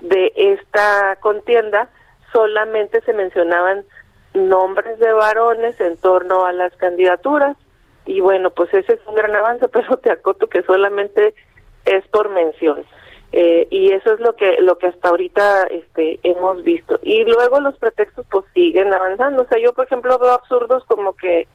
de 0.00 0.32
esta 0.34 1.16
contienda 1.16 1.90
solamente 2.32 3.02
se 3.02 3.12
mencionaban 3.12 3.84
nombres 4.32 4.98
de 4.98 5.12
varones 5.12 5.78
en 5.78 5.98
torno 5.98 6.46
a 6.46 6.54
las 6.54 6.74
candidaturas 6.76 7.54
y 8.06 8.20
bueno, 8.20 8.48
pues 8.48 8.72
ese 8.72 8.94
es 8.94 9.00
un 9.06 9.14
gran 9.14 9.36
avance, 9.36 9.68
pero 9.72 9.98
te 9.98 10.10
acoto 10.10 10.46
que 10.46 10.62
solamente 10.62 11.34
es 11.84 12.08
por 12.08 12.30
mención. 12.30 12.86
Eh, 13.30 13.68
y 13.70 13.92
eso 13.92 14.14
es 14.14 14.20
lo 14.20 14.34
que 14.36 14.56
lo 14.62 14.78
que 14.78 14.86
hasta 14.86 15.10
ahorita 15.10 15.64
este 15.64 16.18
hemos 16.22 16.62
visto. 16.62 16.98
Y 17.02 17.24
luego 17.24 17.60
los 17.60 17.76
pretextos 17.76 18.26
pues 18.30 18.44
siguen 18.54 18.92
avanzando. 18.92 19.42
O 19.42 19.46
sea 19.46 19.58
yo 19.58 19.72
por 19.74 19.84
ejemplo 19.84 20.18
veo 20.18 20.32
absurdos 20.32 20.84
como 20.86 21.14
que 21.14 21.46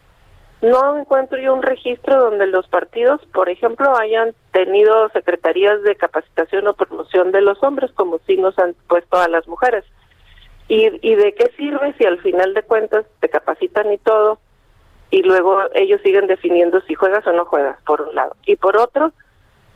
no 0.62 0.98
encuentro 0.98 1.40
yo 1.40 1.54
un 1.54 1.64
registro 1.64 2.22
donde 2.22 2.48
los 2.48 2.68
partidos 2.68 3.22
por 3.34 3.50
ejemplo 3.50 3.98
hayan 3.98 4.34
tenido 4.52 5.10
secretarías 5.10 5.82
de 5.82 5.96
capacitación 5.96 6.68
o 6.68 6.76
promoción 6.76 7.32
de 7.32 7.42
los 7.42 7.62
hombres 7.64 7.92
como 7.94 8.20
si 8.28 8.38
nos 8.38 8.58
han 8.60 8.76
puesto 8.88 9.18
a 9.18 9.28
las 9.28 9.48
mujeres. 9.48 9.84
Y, 10.68 10.88
y 11.02 11.16
de 11.16 11.34
qué 11.34 11.52
sirve 11.58 11.94
si 11.98 12.06
al 12.06 12.20
final 12.20 12.54
de 12.54 12.64
cuentas 12.64 13.06
te 13.20 13.30
capacitan 13.30 13.92
y 13.92 13.98
todo 13.98 14.40
y 15.10 15.22
luego 15.24 15.60
ellos 15.76 16.02
siguen 16.04 16.28
definiendo 16.28 16.82
si 16.82 16.94
juegas 16.96 17.26
o 17.28 17.34
no 17.34 17.46
juegas 17.46 17.78
por 17.86 18.02
un 18.02 18.16
lado. 18.16 18.36
Y 18.46 18.56
por 18.56 18.78
otro 18.78 19.12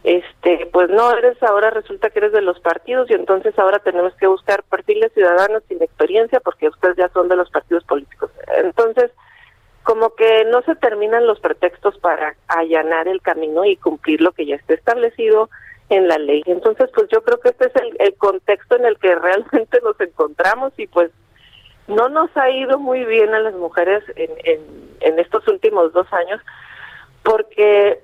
este 0.03 0.67
pues 0.71 0.89
no 0.89 1.11
eres 1.11 1.41
ahora 1.43 1.69
resulta 1.69 2.09
que 2.09 2.19
eres 2.19 2.31
de 2.31 2.41
los 2.41 2.59
partidos 2.59 3.09
y 3.09 3.13
entonces 3.13 3.57
ahora 3.57 3.79
tenemos 3.79 4.13
que 4.15 4.27
buscar 4.27 4.63
perfiles 4.63 5.11
ciudadanos 5.13 5.63
sin 5.67 5.81
experiencia 5.81 6.39
porque 6.39 6.69
ustedes 6.69 6.95
ya 6.97 7.09
son 7.09 7.27
de 7.27 7.35
los 7.35 7.49
partidos 7.49 7.83
políticos 7.83 8.31
entonces 8.57 9.11
como 9.87 10.15
que 10.15 10.43
no 10.43 10.61
se 10.63 10.75
terminan 10.75 11.25
los 11.25 11.39
pretextos 11.39 11.97
para 11.99 12.35
allanar 12.49 13.07
el 13.07 13.21
camino 13.21 13.63
y 13.63 13.77
cumplir 13.77 14.19
lo 14.19 14.33
que 14.33 14.45
ya 14.45 14.55
está 14.55 14.73
establecido 14.73 15.49
en 15.87 16.09
la 16.09 16.17
ley. 16.17 16.43
Entonces, 16.45 16.89
pues 16.93 17.07
yo 17.09 17.23
creo 17.23 17.39
que 17.39 17.47
este 17.47 17.67
es 17.67 17.73
el, 17.99 18.15
contexto 18.15 18.75
en 18.75 18.85
el 18.85 18.97
que 18.97 19.15
realmente 19.19 19.79
nos 19.81 19.97
encontramos 20.01 20.73
y 20.77 20.87
pues 20.87 21.09
no 21.87 22.09
nos 22.09 22.35
ha 22.35 22.49
ido 22.49 22.79
muy 22.79 23.05
bien 23.05 23.33
a 23.33 23.39
las 23.39 23.53
mujeres 23.53 24.03
en, 24.17 24.59
en 24.99 25.19
estos 25.19 25.47
últimos 25.47 25.93
dos 25.93 26.11
años 26.11 26.41
porque 27.23 28.01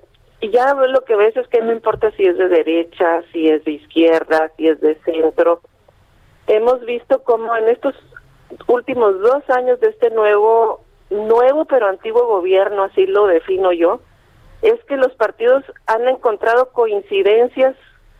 ya 0.50 0.74
lo 0.74 1.04
que 1.04 1.16
ves 1.16 1.36
es 1.36 1.46
que 1.48 1.60
no 1.60 1.72
importa 1.72 2.10
si 2.12 2.24
es 2.24 2.36
de 2.36 2.48
derecha, 2.48 3.22
si 3.32 3.48
es 3.48 3.64
de 3.64 3.72
izquierda, 3.72 4.50
si 4.56 4.68
es 4.68 4.80
de 4.80 4.96
centro. 5.04 5.60
Hemos 6.46 6.84
visto 6.84 7.22
como 7.22 7.56
en 7.56 7.68
estos 7.68 7.94
últimos 8.66 9.20
dos 9.20 9.48
años 9.50 9.80
de 9.80 9.88
este 9.88 10.10
nuevo, 10.10 10.84
nuevo 11.10 11.64
pero 11.64 11.88
antiguo 11.88 12.26
gobierno, 12.26 12.84
así 12.84 13.06
lo 13.06 13.26
defino 13.26 13.72
yo, 13.72 14.00
es 14.62 14.82
que 14.84 14.96
los 14.96 15.12
partidos 15.14 15.62
han 15.86 16.08
encontrado 16.08 16.70
coincidencias 16.72 17.76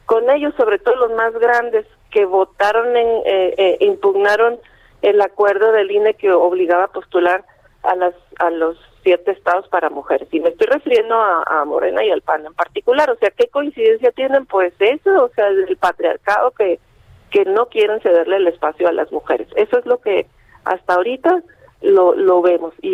con 0.07 0.29
ellos, 0.31 0.55
sobre 0.57 0.79
todo 0.79 0.95
los 0.97 1.13
más 1.13 1.33
grandes, 1.35 1.87
que 2.11 2.27
votaron, 2.27 2.97
en, 2.97 3.09
eh, 3.25 3.55
eh, 3.57 3.77
impugnaron 3.81 4.59
el 5.03 5.21
acuerdo 5.21 5.73
del 5.73 5.91
INE 5.91 6.15
que 6.15 6.33
obligaba 6.33 6.85
a 6.85 6.93
postular 6.93 7.45
a 7.83 7.95
las 7.97 8.15
a 8.39 8.51
los 8.51 8.79
siete 9.05 9.31
estados 9.31 9.69
para 9.69 9.91
mujeres. 9.91 10.27
Y 10.33 10.41
me 10.41 10.49
estoy 10.49 10.67
refiriendo 10.67 11.15
a, 11.15 11.65
Morena 11.65 12.05
y 12.05 12.11
al 12.11 12.23
PAN 12.23 12.45
en 12.47 12.55
particular. 12.55 13.11
O 13.11 13.17
sea, 13.17 13.31
¿qué 13.31 13.47
coincidencia 13.49 14.11
tienen? 14.11 14.47
Pues 14.47 14.75
eso, 14.81 15.25
o 15.25 15.29
sea, 15.35 15.47
el 15.49 15.77
patriarcado 15.77 16.51
que, 16.51 16.81
que 17.31 17.45
no 17.45 17.67
quieren 17.67 18.01
cederle 18.01 18.37
el 18.37 18.49
espacio 18.49 18.89
a 18.89 18.93
las 18.93 19.13
mujeres. 19.13 19.47
Eso 19.55 19.79
es 19.79 19.87
lo 19.87 19.99
que 19.99 20.27
hasta 20.65 20.95
ahorita 20.95 21.43
lo, 21.83 22.15
lo 22.15 22.41
vemos 22.41 22.73
y, 22.81 22.89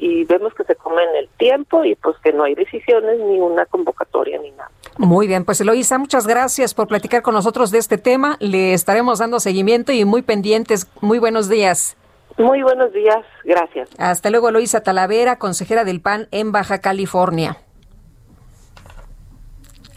y, 0.00 0.24
vemos 0.24 0.52
que 0.54 0.64
se 0.64 0.74
comen 0.74 1.06
el 1.16 1.28
tiempo 1.38 1.84
y 1.84 1.94
pues 1.94 2.16
que 2.18 2.32
no 2.32 2.42
hay 2.42 2.56
decisiones 2.56 3.20
ni 3.20 3.38
una 3.38 3.64
convocatoria 3.66 4.40
ni 4.40 4.50
nada. 4.50 4.70
Muy 4.98 5.28
bien, 5.28 5.44
pues 5.44 5.60
Eloisa, 5.60 5.98
muchas 5.98 6.26
gracias 6.26 6.74
por 6.74 6.88
platicar 6.88 7.22
con 7.22 7.34
nosotros 7.34 7.70
de 7.70 7.78
este 7.78 7.96
tema. 7.96 8.36
Le 8.40 8.74
estaremos 8.74 9.20
dando 9.20 9.38
seguimiento 9.38 9.92
y 9.92 10.04
muy 10.04 10.22
pendientes. 10.22 10.88
Muy 11.00 11.20
buenos 11.20 11.48
días. 11.48 11.96
Muy 12.36 12.62
buenos 12.62 12.92
días, 12.92 13.24
gracias. 13.44 13.88
Hasta 13.98 14.30
luego, 14.30 14.48
Eloisa 14.48 14.80
Talavera, 14.80 15.38
consejera 15.38 15.84
del 15.84 16.00
PAN 16.00 16.28
en 16.32 16.50
Baja 16.50 16.78
California. 16.78 17.58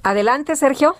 Adelante, 0.03 0.55
Sergio. 0.55 0.95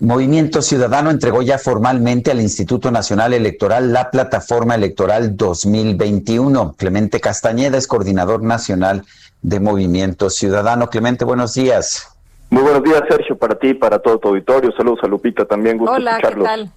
Movimiento 0.00 0.62
Ciudadano 0.62 1.10
entregó 1.10 1.42
ya 1.42 1.58
formalmente 1.58 2.30
al 2.30 2.40
Instituto 2.40 2.90
Nacional 2.90 3.32
Electoral 3.32 3.92
la 3.92 4.10
plataforma 4.10 4.74
electoral 4.74 5.36
2021. 5.36 6.74
Clemente 6.76 7.20
Castañeda 7.20 7.78
es 7.78 7.86
coordinador 7.86 8.42
nacional 8.42 9.04
de 9.42 9.60
Movimiento 9.60 10.30
Ciudadano. 10.30 10.88
Clemente, 10.90 11.24
buenos 11.24 11.54
días. 11.54 12.08
Muy 12.50 12.62
buenos 12.62 12.82
días, 12.82 13.02
Sergio, 13.08 13.36
para 13.36 13.56
ti, 13.56 13.74
para 13.74 13.98
todo 13.98 14.18
tu 14.18 14.28
auditorio. 14.28 14.72
Saludos 14.76 15.00
a 15.02 15.06
Lupita 15.06 15.44
también. 15.44 15.78
Gusto 15.78 15.94
Hola, 15.94 16.18
¿qué 16.20 16.36
tal? 16.36 16.72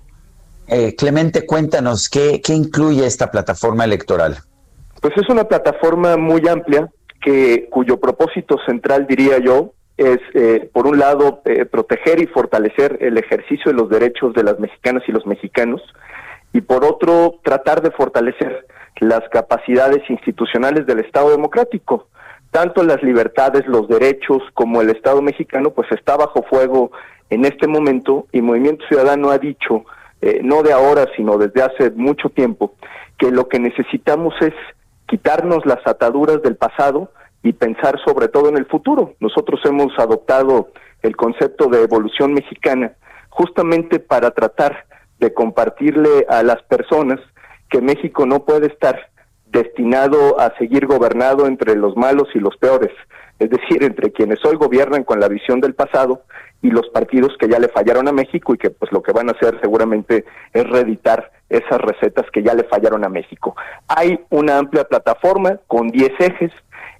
Eh, 0.68 0.96
Clemente, 0.96 1.46
cuéntanos, 1.46 2.10
¿qué, 2.10 2.42
¿qué 2.42 2.54
incluye 2.54 3.06
esta 3.06 3.32
plataforma 3.32 3.86
electoral? 3.86 4.38
Pues 5.02 5.16
es 5.18 5.30
una 5.30 5.46
plataforma 5.46 6.18
muy 6.18 6.48
amplia 6.48 6.90
que 7.22 7.68
cuyo 7.70 8.00
propósito 8.00 8.58
central, 8.66 9.08
diría 9.08 9.38
yo, 9.40 9.74
es, 9.96 10.20
eh, 10.34 10.70
por 10.74 10.86
un 10.88 11.00
lado, 11.00 11.42
eh, 11.46 11.66
proteger 11.66 12.22
y 12.22 12.28
fortalecer 12.28 12.98
el 13.02 13.18
ejercicio 13.18 13.72
de 13.72 13.78
los 13.78 13.90
derechos 13.90 14.34
de 14.34 14.44
las 14.44 14.60
mexicanas 14.60 15.04
y 15.08 15.12
los 15.12 15.26
mexicanos, 15.26 15.82
y 16.54 16.62
por 16.62 16.86
otro, 16.86 17.40
tratar 17.44 17.82
de 17.82 17.92
fortalecer 17.92 18.68
las 19.00 19.22
capacidades 19.30 20.08
institucionales 20.10 20.86
del 20.86 21.00
Estado 21.00 21.32
democrático. 21.32 22.08
Tanto 22.52 22.84
las 22.84 23.02
libertades, 23.04 23.66
los 23.68 23.88
derechos, 23.88 24.42
como 24.54 24.82
el 24.82 24.90
Estado 24.90 25.22
mexicano, 25.22 25.72
pues 25.72 25.92
está 25.92 26.16
bajo 26.16 26.44
fuego 26.44 26.92
en 27.30 27.46
este 27.46 27.68
momento, 27.68 28.28
y 28.32 28.42
Movimiento 28.42 28.86
Ciudadano 28.88 29.32
ha 29.32 29.38
dicho, 29.38 29.84
eh, 30.22 30.42
no 30.44 30.64
de 30.64 30.74
ahora, 30.74 31.08
sino 31.16 31.38
desde 31.38 31.62
hace 31.62 31.92
mucho 31.92 32.30
tiempo, 32.30 32.74
que 33.18 33.32
lo 33.32 33.48
que 33.48 33.60
necesitamos 33.60 34.34
es 34.42 34.54
quitarnos 35.08 35.66
las 35.66 35.86
ataduras 35.86 36.42
del 36.42 36.56
pasado, 36.56 37.12
y 37.44 37.54
pensar 37.54 37.98
sobre 38.06 38.28
todo 38.28 38.50
en 38.50 38.58
el 38.58 38.66
futuro. 38.66 39.14
Nosotros 39.20 39.62
hemos 39.66 39.98
adoptado 39.98 40.70
el 41.02 41.16
concepto 41.16 41.68
de 41.68 41.84
evolución 41.84 42.34
mexicana 42.34 42.94
justamente 43.30 44.00
para 44.00 44.32
tratar 44.32 44.86
de 45.20 45.34
compartirle 45.34 46.26
a 46.30 46.44
las 46.44 46.62
personas 46.64 47.20
que 47.70 47.82
México 47.82 48.26
no 48.26 48.44
puede 48.44 48.68
estar 48.68 49.00
destinado 49.46 50.40
a 50.40 50.54
seguir 50.58 50.88
gobernado 50.88 51.48
entre 51.48 51.76
los 51.76 51.96
malos 51.96 52.28
y 52.34 52.40
los 52.40 52.58
peores, 52.58 52.92
es 53.40 53.50
decir, 53.50 53.82
entre 53.84 54.12
quienes 54.12 54.44
hoy 54.44 54.58
gobiernan 54.58 55.04
con 55.04 55.20
la 55.20 55.30
visión 55.30 55.62
del 55.62 55.74
pasado 55.74 56.24
y 56.62 56.70
los 56.70 56.88
partidos 56.90 57.36
que 57.40 57.48
ya 57.48 57.60
le 57.60 57.70
fallaron 57.70 58.08
a 58.08 58.12
México 58.12 58.54
y 58.54 58.58
que 58.58 58.70
pues 58.70 58.92
lo 58.92 59.02
que 59.02 59.12
van 59.12 59.30
a 59.30 59.34
hacer 59.34 59.60
seguramente 59.62 60.26
es 60.54 60.70
reeditar 60.70 61.32
esas 61.50 61.80
recetas 61.80 62.26
que 62.32 62.44
ya 62.44 62.54
le 62.54 62.64
fallaron 62.64 63.06
a 63.06 63.10
México. 63.10 63.56
Hay 63.88 64.20
una 64.30 64.58
amplia 64.58 64.84
plataforma 64.84 65.60
con 65.68 65.88
10 65.88 66.12
ejes 66.20 66.52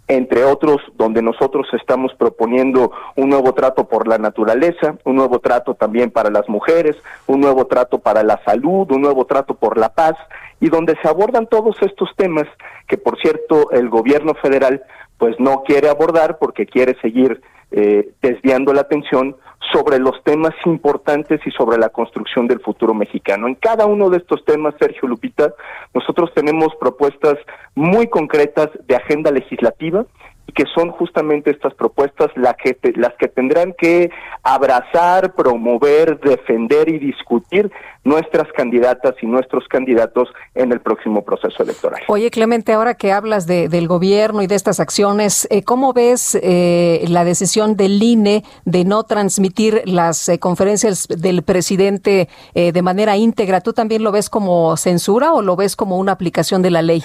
entre 0.08 0.46
otros 0.46 0.82
donde 0.96 1.22
nosotros 1.22 1.68
estamos 1.74 2.14
proponiendo 2.16 2.92
un 3.16 3.30
nuevo 3.30 3.54
trato 3.54 3.88
por 3.88 4.08
la 4.08 4.18
naturaleza, 4.18 4.96
un 5.04 5.16
nuevo 5.16 5.40
trato 5.40 5.74
también 5.74 6.12
para 6.12 6.30
las 6.30 6.48
mujeres, 6.48 6.96
un 7.28 7.42
nuevo 7.42 7.68
trato 7.68 8.00
para 8.00 8.24
la 8.24 8.42
salud, 8.46 8.90
un 8.92 9.02
nuevo 9.02 9.26
trato 9.26 9.56
por 9.56 9.78
la 9.78 9.90
paz, 9.90 10.16
y 10.60 10.70
donde 10.70 10.96
se 11.02 11.08
abordan 11.08 11.46
todos 11.48 11.76
estos 11.82 12.10
temas 12.16 12.48
que, 12.88 12.98
por 12.98 13.20
cierto, 13.20 13.72
el 13.72 13.90
gobierno 13.90 14.34
federal 14.36 14.84
pues 15.18 15.40
no 15.40 15.64
quiere 15.64 15.90
abordar 15.90 16.38
porque 16.38 16.66
quiere 16.66 16.96
seguir 17.02 17.42
eh, 17.72 18.12
desviando 18.22 18.74
la 18.74 18.82
atención 18.82 19.36
sobre 19.74 20.00
los 20.00 20.24
temas 20.24 20.54
importantes 20.66 21.42
y 21.46 21.52
sobre 21.52 21.78
la 21.78 21.90
construcción 21.90 22.48
del 22.48 22.62
futuro 22.62 22.94
mexicano. 22.94 23.48
En 23.48 23.56
cada 23.56 23.86
uno 23.86 24.10
de 24.10 24.18
estos 24.18 24.46
temas, 24.46 24.76
Sergio 24.80 25.08
Lupita, 25.08 25.54
nosotros 25.94 26.32
tenemos 26.34 26.70
propuestas 26.80 27.36
muy 27.76 28.08
concretas 28.08 28.70
de 28.88 28.96
agenda 28.96 29.32
legislativa 29.32 30.06
que 30.54 30.64
son 30.74 30.92
justamente 30.92 31.52
estas 31.52 31.74
propuestas 31.74 32.30
las 32.36 32.56
que, 32.56 32.78
las 32.96 33.14
que 33.16 33.28
tendrán 33.28 33.74
que 33.78 34.10
abrazar, 34.44 35.34
promover, 35.34 36.20
defender 36.20 36.90
y 36.90 37.00
discutir 37.00 37.72
nuestras 38.04 38.48
candidatas 38.54 39.16
y 39.22 39.26
nuestros 39.26 39.68
candidatos 39.68 40.30
en 40.56 40.72
el 40.72 40.80
próximo 40.80 41.24
proceso 41.24 41.62
electoral. 41.64 42.02
Oye, 42.08 42.32
Clemente, 42.32 42.72
ahora 42.72 42.94
que 42.94 43.12
hablas 43.12 43.46
de, 43.48 43.68
del 43.68 43.88
gobierno 43.88 44.42
y 44.42 44.48
de 44.48 44.56
estas 44.56 44.80
acciones, 44.80 45.48
eh, 45.52 45.64
¿cómo 45.64 45.94
ves 45.94 46.40
eh, 46.42 47.04
la 47.10 47.26
decisión 47.26 47.76
del 47.76 48.02
INE 48.02 48.44
de 48.66 48.86
no 48.86 49.04
transmitir 49.04 49.82
las 49.86 50.30
eh, 50.30 50.40
conferencias 50.40 51.08
del 51.08 51.44
presidente 51.44 52.30
de 52.54 52.82
manera 52.82 53.18
íntegra? 53.18 53.62
¿Tú 53.62 53.74
también 53.74 54.04
lo 54.04 54.12
ves 54.12 54.30
como 54.30 54.76
censura 54.78 55.34
o 55.34 55.42
lo 55.42 55.56
ves 55.56 55.76
como 55.76 55.98
una 55.98 56.14
aplicación 56.14 56.62
de 56.62 56.72
la 56.72 56.82
ley? 56.82 57.04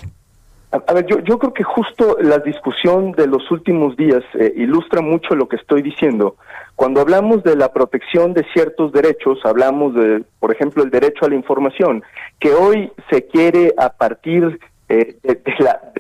A, 0.72 0.94
ver, 0.94 1.04
yo, 1.04 1.18
yo 1.18 1.38
creo 1.38 1.52
que 1.52 1.64
justo 1.64 2.16
la 2.18 2.38
discusión 2.38 3.12
de 3.12 3.26
los 3.26 3.50
últimos 3.50 3.94
días 3.94 4.22
eh, 4.32 4.54
ilustra 4.56 5.02
mucho 5.02 5.34
lo 5.34 5.46
que 5.46 5.56
estoy 5.56 5.82
diciendo. 5.82 6.36
Cuando 6.76 7.02
hablamos 7.02 7.42
de 7.42 7.56
la 7.56 7.74
protección 7.74 8.32
de 8.32 8.46
ciertos 8.54 8.90
derechos, 8.90 9.38
hablamos 9.44 9.94
de, 9.94 10.24
por 10.40 10.50
ejemplo, 10.50 10.82
el 10.82 10.90
derecho 10.90 11.26
a 11.26 11.28
la 11.28 11.34
información, 11.34 12.02
que 12.40 12.54
hoy 12.54 12.90
se 13.10 13.26
quiere 13.26 13.74
a 13.76 13.90
partir 13.90 14.58
eh, 14.88 15.16
de, 15.22 15.42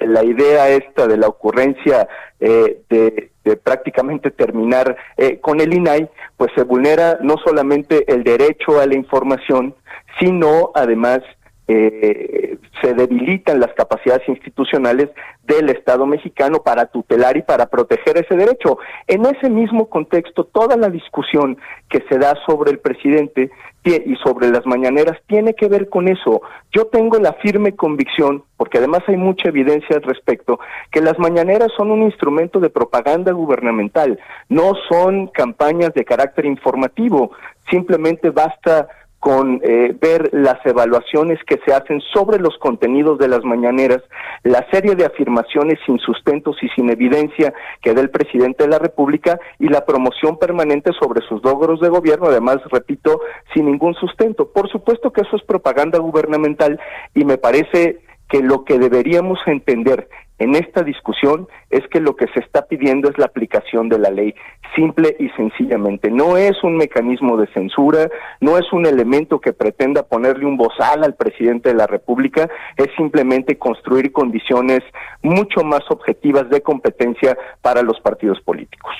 la, 0.06 0.24
idea 0.24 0.70
esta 0.70 1.06
de 1.06 1.18
la 1.18 1.28
ocurrencia 1.28 2.08
eh, 2.40 2.80
de, 2.88 3.30
de, 3.44 3.56
prácticamente 3.58 4.30
terminar 4.30 4.96
con 5.42 5.60
el 5.60 5.74
INAI, 5.74 6.08
pues 6.38 6.50
se 6.54 6.62
vulnera 6.62 7.18
no 7.20 7.36
solamente 7.44 8.10
el 8.10 8.24
derecho 8.24 8.80
a 8.80 8.86
la 8.86 8.94
información, 8.94 9.74
sino 10.18 10.70
además 10.74 11.20
eh, 11.68 12.58
se 12.80 12.94
debilitan 12.94 13.60
las 13.60 13.72
capacidades 13.74 14.28
institucionales 14.28 15.08
del 15.44 15.70
Estado 15.70 16.06
mexicano 16.06 16.62
para 16.62 16.86
tutelar 16.86 17.36
y 17.36 17.42
para 17.42 17.66
proteger 17.66 18.18
ese 18.18 18.36
derecho. 18.36 18.78
En 19.06 19.24
ese 19.26 19.48
mismo 19.48 19.88
contexto, 19.88 20.44
toda 20.44 20.76
la 20.76 20.88
discusión 20.88 21.58
que 21.88 22.02
se 22.08 22.18
da 22.18 22.34
sobre 22.46 22.72
el 22.72 22.78
presidente 22.80 23.50
y 23.84 24.14
sobre 24.16 24.48
las 24.48 24.64
mañaneras 24.64 25.18
tiene 25.26 25.54
que 25.54 25.68
ver 25.68 25.88
con 25.88 26.08
eso. 26.08 26.42
Yo 26.70 26.86
tengo 26.86 27.18
la 27.18 27.32
firme 27.34 27.74
convicción, 27.74 28.44
porque 28.56 28.78
además 28.78 29.02
hay 29.08 29.16
mucha 29.16 29.48
evidencia 29.48 29.96
al 29.96 30.02
respecto, 30.02 30.60
que 30.92 31.00
las 31.00 31.18
mañaneras 31.18 31.72
son 31.76 31.90
un 31.90 32.02
instrumento 32.02 32.60
de 32.60 32.70
propaganda 32.70 33.32
gubernamental, 33.32 34.20
no 34.48 34.74
son 34.88 35.26
campañas 35.28 35.92
de 35.94 36.04
carácter 36.04 36.46
informativo, 36.46 37.32
simplemente 37.70 38.30
basta 38.30 38.88
con 39.22 39.60
eh, 39.62 39.94
ver 40.00 40.30
las 40.32 40.58
evaluaciones 40.66 41.38
que 41.46 41.60
se 41.64 41.72
hacen 41.72 42.00
sobre 42.12 42.40
los 42.40 42.58
contenidos 42.58 43.20
de 43.20 43.28
las 43.28 43.44
mañaneras, 43.44 44.02
la 44.42 44.66
serie 44.72 44.96
de 44.96 45.06
afirmaciones 45.06 45.78
sin 45.86 46.00
sustentos 46.00 46.56
y 46.60 46.68
sin 46.70 46.90
evidencia 46.90 47.54
que 47.80 47.94
da 47.94 48.00
el 48.00 48.10
presidente 48.10 48.64
de 48.64 48.70
la 48.70 48.80
República 48.80 49.38
y 49.60 49.68
la 49.68 49.86
promoción 49.86 50.40
permanente 50.40 50.90
sobre 50.98 51.24
sus 51.28 51.40
logros 51.44 51.78
de 51.78 51.88
gobierno, 51.88 52.26
además, 52.26 52.56
repito, 52.72 53.20
sin 53.54 53.66
ningún 53.66 53.94
sustento. 53.94 54.50
Por 54.50 54.68
supuesto 54.68 55.12
que 55.12 55.20
eso 55.20 55.36
es 55.36 55.44
propaganda 55.44 56.00
gubernamental 56.00 56.80
y 57.14 57.24
me 57.24 57.38
parece 57.38 58.00
que 58.32 58.40
lo 58.40 58.64
que 58.64 58.78
deberíamos 58.78 59.38
entender 59.44 60.08
en 60.38 60.54
esta 60.54 60.82
discusión 60.82 61.46
es 61.68 61.86
que 61.88 62.00
lo 62.00 62.16
que 62.16 62.26
se 62.28 62.40
está 62.40 62.66
pidiendo 62.66 63.10
es 63.10 63.18
la 63.18 63.26
aplicación 63.26 63.90
de 63.90 63.98
la 63.98 64.08
ley, 64.10 64.34
simple 64.74 65.14
y 65.20 65.28
sencillamente. 65.36 66.10
No 66.10 66.38
es 66.38 66.64
un 66.64 66.78
mecanismo 66.78 67.36
de 67.36 67.46
censura, 67.52 68.08
no 68.40 68.56
es 68.56 68.72
un 68.72 68.86
elemento 68.86 69.38
que 69.38 69.52
pretenda 69.52 70.02
ponerle 70.02 70.46
un 70.46 70.56
bozal 70.56 71.04
al 71.04 71.14
presidente 71.14 71.68
de 71.68 71.74
la 71.74 71.86
República, 71.86 72.48
es 72.78 72.88
simplemente 72.96 73.58
construir 73.58 74.10
condiciones 74.12 74.80
mucho 75.22 75.62
más 75.62 75.82
objetivas 75.90 76.48
de 76.48 76.62
competencia 76.62 77.36
para 77.60 77.82
los 77.82 78.00
partidos 78.00 78.40
políticos. 78.40 78.94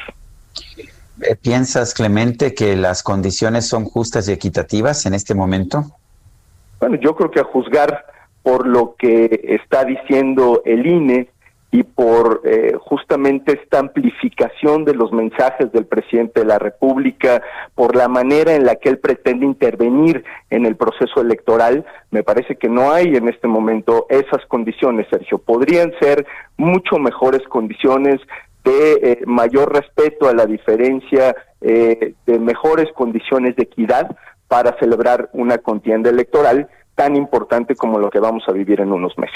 Eh, 1.23 1.37
¿Piensas, 1.41 1.95
Clemente, 1.95 2.53
que 2.53 2.77
las 2.77 3.03
condiciones 3.03 3.67
son 3.67 3.87
justas 3.87 4.29
y 4.29 4.33
equitativas 4.33 5.07
en 5.07 5.15
este 5.15 5.35
momento? 5.35 5.85
Bueno, 6.81 6.99
yo 7.01 7.17
creo 7.17 7.31
que 7.31 7.41
a 7.41 7.45
juzgar 7.45 8.12
por 8.43 8.67
lo 8.67 8.95
que 8.97 9.59
está 9.61 9.85
diciendo 9.85 10.63
el 10.65 10.87
INE 10.87 11.29
y 11.75 11.85
por 11.85 12.43
eh, 12.45 12.75
justamente 12.79 13.59
esta 13.63 13.79
amplificación 13.79 14.85
de 14.85 14.95
los 14.95 15.11
mensajes 15.11 15.73
del 15.73 15.87
presidente 15.87 16.41
de 16.41 16.47
la 16.47 16.59
República, 16.59 17.43
por 17.75 17.97
la 17.97 18.09
manera 18.09 18.55
en 18.55 18.67
la 18.67 18.77
que 18.77 18.91
él 18.91 18.99
pretende 18.99 19.47
intervenir 19.47 20.23
en 20.51 20.67
el 20.67 20.77
proceso 20.77 21.23
electoral, 21.23 21.87
me 22.11 22.23
parece 22.23 22.57
que 22.57 22.69
no 22.69 22.93
hay 22.93 23.17
en 23.17 23.27
este 23.27 23.49
momento 23.49 24.07
esas 24.11 24.45
condiciones, 24.49 25.07
Sergio. 25.11 25.39
Podrían 25.39 25.93
ser 25.99 26.27
mucho 26.59 26.99
mejores 26.99 27.43
condiciones 27.49 28.21
de 28.65 28.93
eh, 28.93 29.23
mayor 29.25 29.73
respeto 29.73 30.29
a 30.29 30.35
la 30.35 30.45
diferencia, 30.45 31.35
eh, 31.63 32.13
de 32.27 32.39
mejores 32.39 32.93
condiciones 32.93 33.57
de 33.57 33.63
equidad 33.63 34.15
para 34.47 34.79
celebrar 34.79 35.31
una 35.33 35.57
contienda 35.57 36.11
electoral 36.11 36.69
tan 37.03 37.17
importante 37.17 37.75
como 37.75 37.99
lo 37.99 38.11
que 38.11 38.21
vamos 38.21 38.45
a 38.47 38.53
vivir 38.53 38.81
en 38.81 38.93
unos 38.93 39.19
meses. 39.19 39.35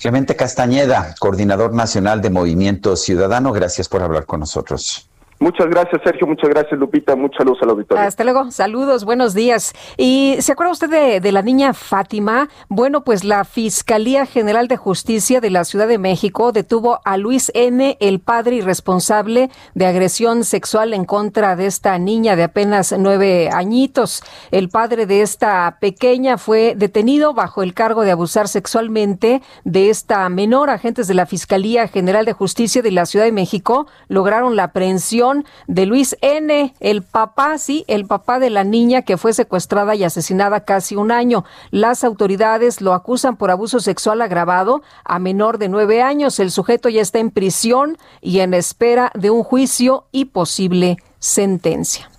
Clemente 0.00 0.34
Castañeda, 0.34 1.14
coordinador 1.20 1.72
nacional 1.72 2.20
de 2.20 2.30
Movimiento 2.30 2.96
Ciudadano, 2.96 3.52
gracias 3.52 3.88
por 3.88 4.02
hablar 4.02 4.26
con 4.26 4.40
nosotros. 4.40 5.09
Muchas 5.42 5.68
gracias, 5.70 6.02
Sergio. 6.04 6.26
Muchas 6.26 6.50
gracias, 6.50 6.78
Lupita. 6.78 7.16
Muchos 7.16 7.38
saludos 7.38 7.62
al 7.62 7.70
auditorio. 7.70 8.04
Hasta 8.04 8.24
luego. 8.24 8.50
Saludos, 8.50 9.06
buenos 9.06 9.32
días. 9.32 9.72
¿Y 9.96 10.36
se 10.40 10.52
acuerda 10.52 10.72
usted 10.72 10.90
de, 10.90 11.20
de, 11.20 11.32
la 11.32 11.40
niña 11.40 11.72
Fátima? 11.72 12.50
Bueno, 12.68 13.04
pues 13.04 13.24
la 13.24 13.46
Fiscalía 13.46 14.26
General 14.26 14.68
de 14.68 14.76
Justicia 14.76 15.40
de 15.40 15.48
la 15.48 15.64
Ciudad 15.64 15.88
de 15.88 15.96
México 15.96 16.52
detuvo 16.52 17.00
a 17.06 17.16
Luis 17.16 17.50
N., 17.54 17.96
el 18.00 18.20
padre 18.20 18.56
y 18.56 18.60
responsable 18.60 19.48
de 19.74 19.86
agresión 19.86 20.44
sexual 20.44 20.92
en 20.92 21.06
contra 21.06 21.56
de 21.56 21.64
esta 21.64 21.98
niña 21.98 22.36
de 22.36 22.42
apenas 22.42 22.94
nueve 22.98 23.48
añitos. 23.50 24.22
El 24.50 24.68
padre 24.68 25.06
de 25.06 25.22
esta 25.22 25.78
pequeña 25.80 26.36
fue 26.36 26.74
detenido 26.76 27.32
bajo 27.32 27.62
el 27.62 27.72
cargo 27.72 28.02
de 28.02 28.10
abusar 28.10 28.46
sexualmente 28.46 29.40
de 29.64 29.88
esta 29.88 30.28
menor. 30.28 30.68
Agentes 30.68 31.08
de 31.08 31.14
la 31.14 31.24
Fiscalía 31.24 31.88
General 31.88 32.26
de 32.26 32.34
Justicia 32.34 32.82
de 32.82 32.90
la 32.90 33.06
Ciudad 33.06 33.24
de 33.24 33.32
México 33.32 33.86
lograron 34.08 34.54
la 34.54 34.64
aprehensión 34.64 35.29
de 35.66 35.86
Luis 35.86 36.16
N., 36.20 36.74
el 36.80 37.02
papá, 37.02 37.58
sí, 37.58 37.84
el 37.88 38.06
papá 38.06 38.38
de 38.38 38.50
la 38.50 38.64
niña 38.64 39.02
que 39.02 39.16
fue 39.16 39.32
secuestrada 39.32 39.94
y 39.94 40.04
asesinada 40.04 40.64
casi 40.64 40.96
un 40.96 41.12
año. 41.12 41.44
Las 41.70 42.04
autoridades 42.04 42.80
lo 42.80 42.92
acusan 42.92 43.36
por 43.36 43.50
abuso 43.50 43.80
sexual 43.80 44.22
agravado 44.22 44.82
a 45.04 45.18
menor 45.18 45.58
de 45.58 45.68
nueve 45.68 46.02
años. 46.02 46.38
El 46.38 46.50
sujeto 46.50 46.88
ya 46.88 47.02
está 47.02 47.18
en 47.18 47.30
prisión 47.30 47.98
y 48.20 48.40
en 48.40 48.54
espera 48.54 49.10
de 49.14 49.30
un 49.30 49.42
juicio 49.42 50.06
y 50.12 50.26
posible 50.26 50.98
sentencia. 51.18 52.10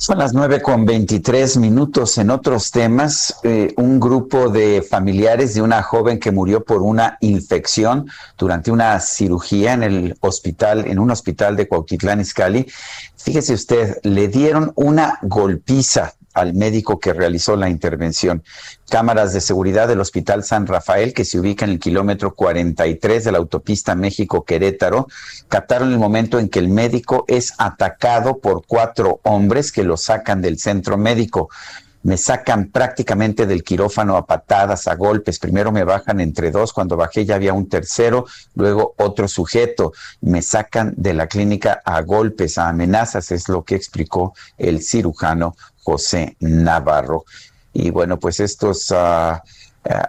Son 0.00 0.16
las 0.16 0.32
nueve 0.32 0.62
con 0.62 0.86
veintitrés 0.86 1.56
minutos. 1.56 2.18
En 2.18 2.30
otros 2.30 2.70
temas, 2.70 3.34
eh, 3.42 3.74
un 3.76 3.98
grupo 3.98 4.48
de 4.48 4.86
familiares 4.88 5.54
de 5.54 5.60
una 5.60 5.82
joven 5.82 6.20
que 6.20 6.30
murió 6.30 6.62
por 6.62 6.82
una 6.82 7.18
infección 7.20 8.06
durante 8.38 8.70
una 8.70 9.00
cirugía 9.00 9.72
en 9.72 9.82
el 9.82 10.16
hospital, 10.20 10.86
en 10.86 11.00
un 11.00 11.10
hospital 11.10 11.56
de 11.56 11.66
Cuautitlán 11.66 12.20
Izcalli. 12.20 12.64
Fíjese 13.16 13.54
usted, 13.54 13.98
le 14.04 14.28
dieron 14.28 14.70
una 14.76 15.18
golpiza 15.22 16.14
al 16.38 16.54
médico 16.54 16.98
que 16.98 17.12
realizó 17.12 17.56
la 17.56 17.68
intervención. 17.68 18.42
Cámaras 18.88 19.32
de 19.32 19.40
seguridad 19.40 19.88
del 19.88 20.00
Hospital 20.00 20.44
San 20.44 20.66
Rafael, 20.66 21.12
que 21.12 21.24
se 21.24 21.38
ubica 21.38 21.64
en 21.64 21.72
el 21.72 21.78
kilómetro 21.78 22.34
43 22.34 23.24
de 23.24 23.32
la 23.32 23.38
autopista 23.38 23.94
México-Querétaro, 23.94 25.08
captaron 25.48 25.92
el 25.92 25.98
momento 25.98 26.38
en 26.38 26.48
que 26.48 26.58
el 26.58 26.68
médico 26.68 27.24
es 27.28 27.54
atacado 27.58 28.38
por 28.38 28.64
cuatro 28.66 29.20
hombres 29.24 29.72
que 29.72 29.84
lo 29.84 29.96
sacan 29.96 30.40
del 30.40 30.58
centro 30.58 30.96
médico 30.96 31.48
me 32.02 32.16
sacan 32.16 32.70
prácticamente 32.70 33.46
del 33.46 33.64
quirófano 33.64 34.16
a 34.16 34.26
patadas, 34.26 34.86
a 34.86 34.94
golpes. 34.94 35.38
Primero 35.38 35.72
me 35.72 35.84
bajan 35.84 36.20
entre 36.20 36.50
dos, 36.50 36.72
cuando 36.72 36.96
bajé 36.96 37.24
ya 37.24 37.34
había 37.34 37.52
un 37.52 37.68
tercero, 37.68 38.26
luego 38.54 38.94
otro 38.98 39.28
sujeto. 39.28 39.92
Me 40.20 40.42
sacan 40.42 40.94
de 40.96 41.14
la 41.14 41.26
clínica 41.26 41.82
a 41.84 42.00
golpes, 42.02 42.56
a 42.58 42.68
amenazas, 42.68 43.32
es 43.32 43.48
lo 43.48 43.64
que 43.64 43.74
explicó 43.74 44.34
el 44.56 44.82
cirujano 44.82 45.56
José 45.88 46.36
Navarro. 46.40 47.24
Y 47.72 47.90
bueno, 47.90 48.18
pues 48.18 48.40
estos 48.40 48.90
uh, 48.90 49.38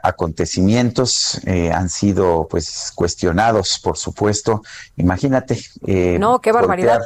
acontecimientos 0.03 1.39
eh, 1.45 1.71
han 1.71 1.87
sido 1.87 2.47
pues 2.49 2.91
cuestionados, 2.95 3.79
por 3.81 3.97
supuesto. 3.97 4.61
Imagínate. 4.97 5.61
Eh, 5.87 6.17
no, 6.19 6.39
qué 6.41 6.51
barbaridad. 6.51 6.99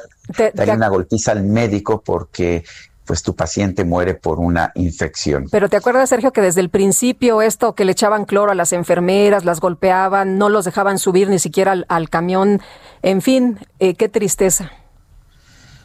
Darle 0.55 0.73
una 0.73 0.87
golpiza 0.87 1.33
al 1.33 1.43
médico 1.43 2.01
porque 2.01 2.63
pues 3.05 3.21
tu 3.21 3.35
paciente 3.35 3.83
muere 3.83 4.15
por 4.15 4.39
una 4.39 4.71
infección. 4.73 5.49
Pero 5.51 5.69
te 5.69 5.77
acuerdas, 5.77 6.09
Sergio, 6.09 6.31
que 6.31 6.41
desde 6.41 6.61
el 6.61 6.69
principio 6.69 7.43
esto 7.43 7.75
que 7.75 7.85
le 7.85 7.91
echaban 7.91 8.25
cloro 8.25 8.51
a 8.53 8.55
las 8.55 8.73
enfermeras, 8.73 9.45
las 9.45 9.59
golpeaban, 9.59 10.39
no 10.39 10.49
los 10.49 10.65
dejaban 10.65 10.97
subir 10.97 11.29
ni 11.29 11.37
siquiera 11.37 11.73
al, 11.73 11.85
al 11.89 12.09
camión, 12.09 12.61
en 13.03 13.21
fin, 13.21 13.59
eh, 13.79 13.93
qué 13.95 14.09
tristeza. 14.09 14.71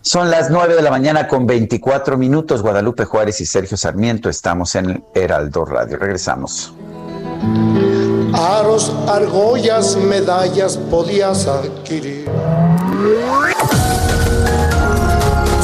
Son 0.08 0.30
las 0.30 0.48
nueve 0.48 0.74
de 0.74 0.80
la 0.80 0.90
mañana 0.90 1.28
con 1.28 1.46
24 1.46 2.16
minutos. 2.16 2.62
Guadalupe 2.62 3.04
Juárez 3.04 3.42
y 3.42 3.44
Sergio 3.44 3.76
Sarmiento 3.76 4.30
estamos 4.30 4.74
en 4.74 5.04
Heraldo 5.14 5.66
Radio. 5.66 5.98
Regresamos. 5.98 6.72
Aros, 8.32 8.90
argollas, 9.06 9.96
medallas 9.96 10.78
podías 10.78 11.46
adquirir. 11.46 12.24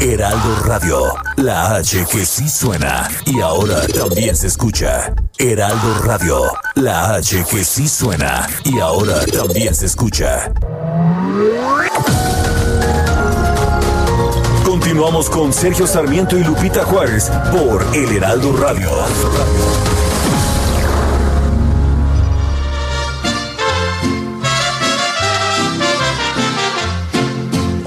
Heraldo 0.00 0.60
Radio, 0.64 1.12
la 1.36 1.74
H 1.74 2.06
que 2.10 2.24
sí 2.24 2.48
suena 2.48 3.08
y 3.26 3.40
ahora 3.40 3.84
también 3.88 4.36
se 4.36 4.46
escucha. 4.46 5.12
Heraldo 5.38 6.00
Radio, 6.04 6.42
la 6.76 7.14
H 7.14 7.44
que 7.50 7.64
sí 7.64 7.88
suena 7.88 8.46
y 8.64 8.78
ahora 8.78 9.24
también 9.26 9.74
se 9.74 9.86
escucha. 9.86 10.52
Continuamos 14.64 15.28
con 15.28 15.52
Sergio 15.52 15.86
Sarmiento 15.86 16.38
y 16.38 16.44
Lupita 16.44 16.84
Juárez 16.84 17.30
por 17.50 17.84
El 17.92 18.16
Heraldo 18.16 18.56
Radio. 18.56 18.90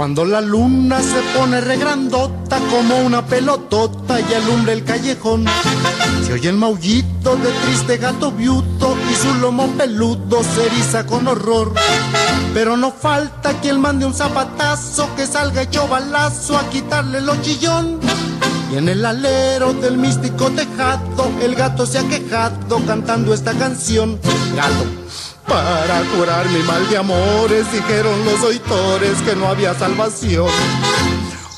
Cuando 0.01 0.25
la 0.25 0.41
luna 0.41 0.99
se 0.99 1.21
pone 1.37 1.61
regrandota 1.61 2.57
como 2.71 2.97
una 3.05 3.23
pelotota 3.23 4.19
y 4.19 4.33
alumbra 4.33 4.73
el 4.73 4.83
callejón, 4.83 5.45
se 6.25 6.33
oye 6.33 6.49
el 6.49 6.57
maullito 6.57 7.35
de 7.35 7.51
triste 7.51 7.97
gato 7.97 8.31
viuto 8.31 8.97
y 9.11 9.13
su 9.13 9.31
lomo 9.35 9.67
peludo 9.77 10.41
se 10.43 10.65
eriza 10.65 11.05
con 11.05 11.27
horror. 11.27 11.75
Pero 12.51 12.77
no 12.77 12.91
falta 12.91 13.53
quien 13.61 13.79
mande 13.79 14.07
un 14.07 14.15
zapatazo 14.15 15.07
que 15.15 15.27
salga 15.27 15.61
hecho 15.61 15.87
balazo 15.87 16.57
a 16.57 16.67
quitarle 16.71 17.21
lo 17.21 17.39
chillón. 17.43 17.99
Y 18.73 18.77
en 18.77 18.89
el 18.89 19.05
alero 19.05 19.71
del 19.73 19.99
místico 19.99 20.49
tejado, 20.49 21.29
el 21.43 21.53
gato 21.53 21.85
se 21.85 21.99
ha 21.99 22.07
quejado 22.07 22.83
cantando 22.87 23.35
esta 23.35 23.53
canción. 23.53 24.19
Gato, 24.55 24.83
para 25.51 26.01
curar 26.15 26.47
mi 26.49 26.63
mal 26.63 26.89
de 26.89 26.97
amores, 26.97 27.71
dijeron 27.73 28.23
los 28.23 28.41
oitores 28.43 29.21
que 29.21 29.35
no 29.35 29.47
había 29.49 29.73
salvación. 29.73 30.47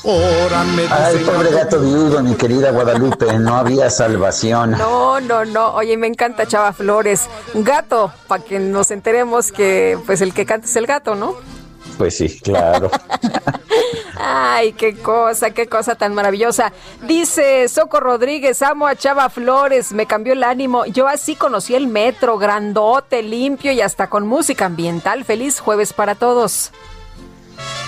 Ahora 0.04 0.64
me 0.64 0.82
Ay, 0.90 1.18
pobre 1.24 1.50
gato 1.50 1.80
viudo, 1.80 2.22
mi 2.22 2.34
querida 2.34 2.72
Guadalupe, 2.72 3.38
no 3.38 3.56
había 3.56 3.88
salvación. 3.88 4.72
No, 4.72 5.20
no, 5.20 5.44
no. 5.44 5.74
Oye, 5.74 5.96
me 5.96 6.08
encanta 6.08 6.46
Chava 6.46 6.72
Flores. 6.72 7.22
Gato, 7.54 8.12
para 8.26 8.42
que 8.44 8.58
nos 8.58 8.90
enteremos 8.90 9.50
que 9.52 9.96
pues 10.04 10.20
el 10.20 10.34
que 10.34 10.44
canta 10.44 10.66
es 10.66 10.76
el 10.76 10.86
gato, 10.86 11.14
¿no? 11.14 11.36
Pues 11.96 12.16
sí, 12.18 12.40
claro. 12.40 12.90
Ay, 14.26 14.72
qué 14.72 14.94
cosa, 14.94 15.50
qué 15.50 15.66
cosa 15.66 15.96
tan 15.96 16.14
maravillosa. 16.14 16.72
Dice 17.02 17.68
Soco 17.68 18.00
Rodríguez, 18.00 18.62
amo 18.62 18.86
a 18.86 18.96
Chava 18.96 19.28
Flores, 19.28 19.92
me 19.92 20.06
cambió 20.06 20.32
el 20.32 20.44
ánimo. 20.44 20.86
Yo 20.86 21.08
así 21.08 21.36
conocí 21.36 21.74
el 21.74 21.88
metro, 21.88 22.38
grandote, 22.38 23.22
limpio 23.22 23.70
y 23.72 23.82
hasta 23.82 24.08
con 24.08 24.26
música 24.26 24.64
ambiental. 24.64 25.26
Feliz 25.26 25.60
jueves 25.60 25.92
para 25.92 26.14
todos. 26.14 26.72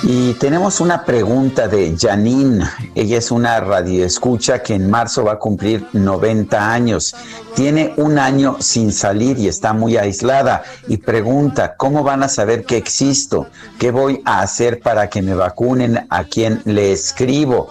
Y 0.02 0.34
tenemos 0.34 0.80
una 0.80 1.04
pregunta 1.04 1.68
de 1.68 1.96
Janine. 1.98 2.64
Ella 2.94 3.18
es 3.18 3.30
una 3.30 3.58
radioescucha 3.60 4.62
que 4.62 4.74
en 4.74 4.90
marzo 4.90 5.24
va 5.24 5.32
a 5.32 5.38
cumplir 5.38 5.86
90 5.92 6.72
años. 6.72 7.14
Tiene 7.54 7.94
un 7.96 8.18
año 8.18 8.56
sin 8.60 8.92
salir 8.92 9.38
y 9.38 9.48
está 9.48 9.72
muy 9.72 9.96
aislada. 9.96 10.62
Y 10.86 10.98
pregunta, 10.98 11.76
¿cómo 11.76 12.02
van 12.02 12.22
a 12.22 12.28
saber 12.28 12.64
que 12.64 12.76
existo? 12.76 13.48
¿Qué 13.78 13.90
voy 13.90 14.22
a 14.26 14.42
hacer 14.42 14.80
para 14.80 15.08
que 15.08 15.22
me 15.22 15.34
vacunen 15.34 16.06
a 16.10 16.24
quien 16.24 16.60
le 16.66 16.92
escribo? 16.92 17.70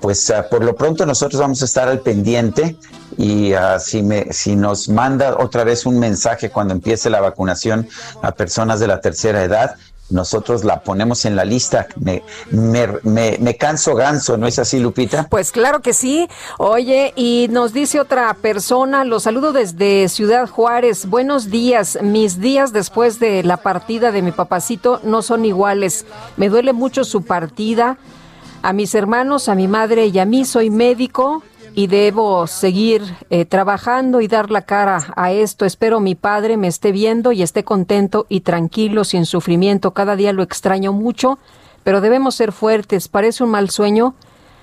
Pues 0.00 0.30
uh, 0.30 0.48
por 0.50 0.64
lo 0.64 0.74
pronto 0.74 1.04
nosotros 1.04 1.40
vamos 1.40 1.60
a 1.60 1.66
estar 1.66 1.86
al 1.88 2.00
pendiente 2.00 2.76
y 3.18 3.52
uh, 3.52 3.78
si, 3.78 4.02
me, 4.02 4.32
si 4.32 4.56
nos 4.56 4.88
manda 4.88 5.36
otra 5.38 5.62
vez 5.62 5.84
un 5.84 5.98
mensaje 5.98 6.48
cuando 6.48 6.72
empiece 6.72 7.10
la 7.10 7.20
vacunación 7.20 7.86
a 8.22 8.32
personas 8.32 8.80
de 8.80 8.86
la 8.86 9.02
tercera 9.02 9.44
edad, 9.44 9.76
nosotros 10.10 10.64
la 10.64 10.80
ponemos 10.80 11.24
en 11.24 11.36
la 11.36 11.44
lista. 11.44 11.86
Me, 11.96 12.22
me, 12.50 13.38
me, 13.38 13.56
canso 13.56 13.94
ganso, 13.94 14.36
¿no 14.36 14.46
es 14.46 14.58
así, 14.58 14.78
Lupita? 14.78 15.26
Pues 15.28 15.52
claro 15.52 15.80
que 15.80 15.92
sí. 15.92 16.28
Oye, 16.58 17.12
y 17.16 17.48
nos 17.50 17.72
dice 17.72 18.00
otra 18.00 18.32
persona, 18.34 19.04
los 19.04 19.24
saludo 19.24 19.52
desde 19.52 20.08
Ciudad 20.08 20.48
Juárez. 20.48 21.06
Buenos 21.06 21.50
días. 21.50 21.98
Mis 22.02 22.40
días 22.40 22.72
después 22.72 23.20
de 23.20 23.42
la 23.42 23.56
partida 23.56 24.12
de 24.12 24.22
mi 24.22 24.32
papacito 24.32 25.00
no 25.04 25.22
son 25.22 25.44
iguales. 25.44 26.06
Me 26.36 26.48
duele 26.48 26.72
mucho 26.72 27.04
su 27.04 27.22
partida. 27.22 27.98
A 28.62 28.72
mis 28.72 28.94
hermanos, 28.94 29.48
a 29.48 29.54
mi 29.54 29.68
madre 29.68 30.06
y 30.06 30.18
a 30.18 30.26
mí 30.26 30.44
soy 30.44 30.68
médico 30.68 31.42
y 31.74 31.86
debo 31.86 32.46
seguir 32.46 33.02
eh, 33.30 33.44
trabajando 33.44 34.20
y 34.20 34.28
dar 34.28 34.50
la 34.50 34.62
cara 34.62 35.12
a 35.16 35.32
esto. 35.32 35.64
Espero 35.64 36.00
mi 36.00 36.14
padre 36.14 36.56
me 36.56 36.68
esté 36.68 36.92
viendo 36.92 37.32
y 37.32 37.42
esté 37.42 37.64
contento 37.64 38.26
y 38.28 38.40
tranquilo, 38.40 39.04
sin 39.04 39.26
sufrimiento. 39.26 39.92
Cada 39.92 40.16
día 40.16 40.32
lo 40.32 40.42
extraño 40.42 40.92
mucho, 40.92 41.38
pero 41.84 42.00
debemos 42.00 42.34
ser 42.34 42.52
fuertes. 42.52 43.08
Parece 43.08 43.44
un 43.44 43.50
mal 43.50 43.70
sueño, 43.70 44.14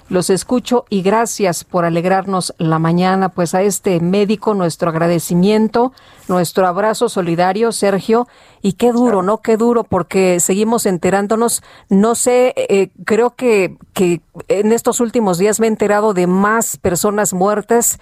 los 0.09 0.29
escucho 0.29 0.85
y 0.89 1.01
gracias 1.01 1.63
por 1.63 1.85
alegrarnos 1.85 2.53
la 2.57 2.79
mañana. 2.79 3.29
Pues 3.29 3.53
a 3.53 3.61
este 3.61 3.99
médico 3.99 4.53
nuestro 4.53 4.89
agradecimiento, 4.89 5.91
nuestro 6.27 6.67
abrazo 6.67 7.09
solidario, 7.09 7.71
Sergio. 7.71 8.27
Y 8.61 8.73
qué 8.73 8.91
duro, 8.91 9.21
¿no? 9.21 9.41
Qué 9.41 9.57
duro 9.57 9.83
porque 9.83 10.39
seguimos 10.39 10.85
enterándonos. 10.85 11.61
No 11.89 12.15
sé, 12.15 12.53
eh, 12.55 12.89
creo 13.05 13.35
que, 13.35 13.77
que 13.93 14.21
en 14.47 14.71
estos 14.71 14.99
últimos 14.99 15.37
días 15.37 15.59
me 15.59 15.67
he 15.67 15.69
enterado 15.69 16.13
de 16.13 16.27
más 16.27 16.77
personas 16.77 17.33
muertas 17.33 17.99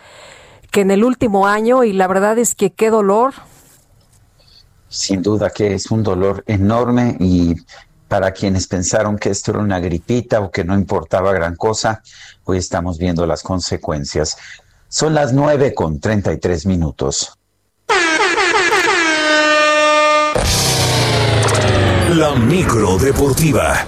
que 0.72 0.82
en 0.82 0.92
el 0.92 1.04
último 1.04 1.48
año 1.48 1.84
y 1.84 1.94
la 1.94 2.08
verdad 2.08 2.38
es 2.38 2.54
que 2.54 2.72
qué 2.72 2.90
dolor. 2.90 3.34
Sin 4.90 5.22
duda 5.22 5.50
que 5.50 5.74
es 5.74 5.90
un 5.90 6.04
dolor 6.04 6.44
enorme 6.48 7.18
y 7.20 7.56
para 8.08 8.32
quienes 8.32 8.68
pensaron 8.68 9.18
que 9.18 9.30
esto 9.30 9.52
era 9.52 9.60
una 9.60 9.80
gripita 9.80 10.40
o 10.40 10.52
que 10.52 10.64
no 10.64 10.76
importaba 10.76 11.34
gran 11.34 11.56
cosa, 11.56 12.02
hoy 12.44 12.58
estamos 12.58 12.98
viendo 12.98 13.26
las 13.26 13.44
consecuencias. 13.44 14.38
Son 14.88 15.14
las 15.14 15.34
nueve 15.34 15.74
con 15.74 16.00
treinta 16.00 16.32
y 16.32 16.38
tres 16.38 16.66
minutos. 16.66 17.38
La 22.10 22.34
micro 22.36 22.98
deportiva. 22.98 23.86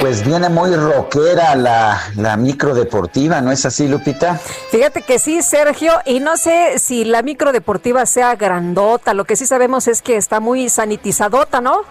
Pues 0.00 0.24
viene 0.24 0.48
muy 0.48 0.74
rockera 0.76 1.56
la, 1.56 2.00
la 2.14 2.36
micro 2.36 2.72
deportiva, 2.74 3.40
¿no 3.40 3.50
es 3.50 3.66
así, 3.66 3.88
Lupita? 3.88 4.36
Fíjate 4.70 5.02
que 5.02 5.18
sí, 5.18 5.42
Sergio, 5.42 5.92
y 6.04 6.20
no 6.20 6.36
sé 6.36 6.78
si 6.78 7.04
la 7.04 7.22
micro 7.22 7.52
deportiva 7.52 8.06
sea 8.06 8.36
grandota, 8.36 9.12
lo 9.12 9.24
que 9.24 9.34
sí 9.34 9.44
sabemos 9.44 9.88
es 9.88 10.00
que 10.00 10.16
está 10.16 10.38
muy 10.38 10.68
sanitizadota, 10.68 11.60
¿no? 11.60 11.82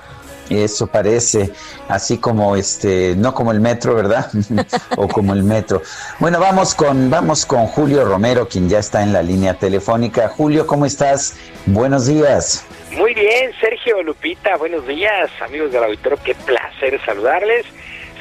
Eso 0.49 0.88
parece, 0.88 1.51
así 1.89 2.17
como 2.17 2.55
este, 2.55 3.15
no 3.17 3.34
como 3.34 3.51
el 3.51 3.59
metro, 3.59 3.93
¿verdad? 3.95 4.31
o 4.97 5.09
como 5.09 5.34
el 5.34 5.43
metro. 5.43 5.81
Bueno, 6.19 6.39
vamos 6.39 6.73
con, 6.73 7.09
vamos 7.09 7.45
con 7.45 7.67
Julio 7.67 8.05
Romero, 8.05 8.47
quien 8.47 8.69
ya 8.69 8.79
está 8.79 9.03
en 9.03 9.11
la 9.11 9.21
línea 9.21 9.55
telefónica. 9.55 10.29
Julio, 10.29 10.65
¿cómo 10.65 10.85
estás? 10.85 11.35
Buenos 11.65 12.07
días. 12.07 12.65
Muy 12.91 13.13
bien, 13.13 13.51
Sergio 13.59 14.01
Lupita, 14.01 14.55
buenos 14.55 14.88
días, 14.88 15.29
amigos 15.41 15.71
del 15.73 15.84
auditorio, 15.84 16.17
qué 16.23 16.34
placer 16.34 16.99
saludarles. 17.05 17.65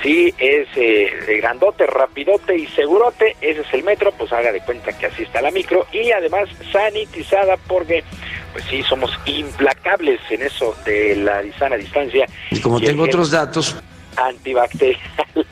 Sí, 0.06 0.32
es 0.38 0.68
eh, 0.76 1.10
grandote, 1.40 1.84
rapidote 1.84 2.56
y 2.56 2.64
segurote, 2.68 3.34
ese 3.40 3.62
es 3.62 3.74
el 3.74 3.82
metro, 3.82 4.12
pues 4.12 4.32
haga 4.32 4.52
de 4.52 4.60
cuenta 4.60 4.96
que 4.96 5.06
así 5.06 5.24
está 5.24 5.42
la 5.42 5.50
micro 5.50 5.84
y 5.92 6.12
además 6.12 6.48
sanitizada 6.70 7.56
porque 7.66 8.04
pues 8.52 8.64
sí, 8.70 8.84
somos 8.84 9.10
implacables 9.24 10.20
en 10.30 10.42
eso 10.42 10.76
de 10.84 11.16
la 11.16 11.42
sana 11.58 11.74
distancia. 11.76 12.24
Y 12.52 12.60
como 12.60 12.80
tengo 12.80 13.02
otros 13.02 13.32
datos. 13.32 13.74
Antibacterial. 14.16 15.00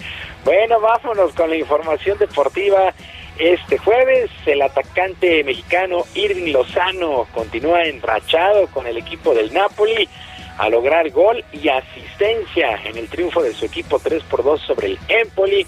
Bueno, 0.44 0.78
vámonos 0.78 1.32
con 1.32 1.48
la 1.48 1.56
información 1.56 2.18
deportiva. 2.18 2.92
Este 3.38 3.78
jueves 3.78 4.30
el 4.44 4.60
atacante 4.60 5.42
mexicano 5.42 6.04
Irving 6.14 6.52
Lozano 6.52 7.26
continúa 7.32 7.82
enrachado 7.84 8.66
con 8.66 8.86
el 8.86 8.98
equipo 8.98 9.34
del 9.34 9.54
Napoli 9.54 10.06
a 10.58 10.68
lograr 10.68 11.10
gol 11.10 11.44
y 11.52 11.68
asistencia 11.68 12.80
en 12.84 12.96
el 12.96 13.08
triunfo 13.08 13.42
de 13.42 13.52
su 13.52 13.64
equipo 13.64 13.98
3 13.98 14.22
por 14.24 14.44
2 14.44 14.60
sobre 14.60 14.88
el 14.88 14.98
Empoli 15.08 15.66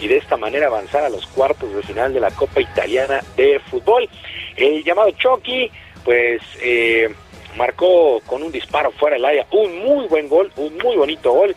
y 0.00 0.08
de 0.08 0.18
esta 0.18 0.36
manera 0.36 0.66
avanzar 0.66 1.04
a 1.04 1.08
los 1.08 1.26
cuartos 1.26 1.74
de 1.74 1.82
final 1.82 2.12
de 2.12 2.20
la 2.20 2.30
Copa 2.30 2.60
Italiana 2.60 3.22
de 3.36 3.60
Fútbol. 3.60 4.08
El 4.56 4.84
llamado 4.84 5.10
Chucky, 5.12 5.70
pues 6.04 6.42
eh, 6.60 7.08
marcó 7.56 8.20
con 8.26 8.42
un 8.42 8.52
disparo 8.52 8.90
fuera 8.92 9.16
del 9.16 9.24
área 9.24 9.46
un 9.52 9.78
muy 9.78 10.06
buen 10.06 10.28
gol, 10.28 10.52
un 10.56 10.76
muy 10.78 10.96
bonito 10.96 11.32
gol. 11.32 11.56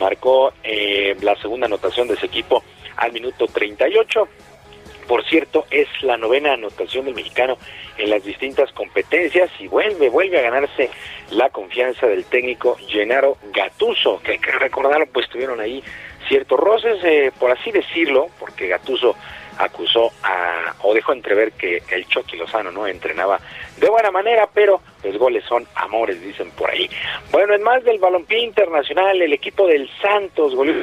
Marcó 0.00 0.52
eh, 0.62 1.16
la 1.20 1.36
segunda 1.36 1.66
anotación 1.66 2.08
de 2.08 2.14
ese 2.14 2.26
equipo 2.26 2.62
al 2.96 3.12
minuto 3.12 3.46
38. 3.46 4.28
Por 5.06 5.24
cierto, 5.24 5.66
es 5.70 5.88
la 6.02 6.16
novena 6.16 6.54
anotación 6.54 7.04
del 7.04 7.14
mexicano 7.14 7.58
en 7.98 8.10
las 8.10 8.24
distintas 8.24 8.72
competencias 8.72 9.50
y 9.58 9.68
vuelve, 9.68 10.08
vuelve 10.08 10.38
a 10.38 10.42
ganarse 10.42 10.90
la 11.30 11.50
confianza 11.50 12.06
del 12.06 12.24
técnico 12.24 12.76
Gennaro 12.88 13.36
Gatuso, 13.52 14.20
que 14.22 14.32
hay 14.32 14.38
que 14.38 14.52
recordarlo, 14.52 15.06
pues 15.06 15.28
tuvieron 15.28 15.60
ahí 15.60 15.82
ciertos 16.28 16.58
roces, 16.58 16.98
eh, 17.04 17.32
por 17.38 17.50
así 17.50 17.70
decirlo, 17.70 18.28
porque 18.38 18.68
Gatuso 18.68 19.14
acusó 19.58 20.10
a, 20.22 20.74
o 20.82 20.94
dejó 20.94 21.12
entrever 21.12 21.52
que 21.52 21.82
el 21.90 22.06
Chucky 22.06 22.36
Lozano 22.36 22.70
no 22.70 22.86
entrenaba 22.86 23.38
de 23.76 23.88
buena 23.88 24.10
manera, 24.10 24.48
pero 24.52 24.80
los 25.02 25.16
goles 25.16 25.44
son 25.44 25.66
amores, 25.74 26.20
dicen 26.20 26.50
por 26.52 26.70
ahí. 26.70 26.88
Bueno, 27.30 27.54
en 27.54 27.62
más 27.62 27.84
del 27.84 27.98
balompié 27.98 28.40
internacional, 28.40 29.20
el 29.20 29.32
equipo 29.32 29.66
del 29.66 29.88
Santos 30.00 30.54
goleó 30.54 30.74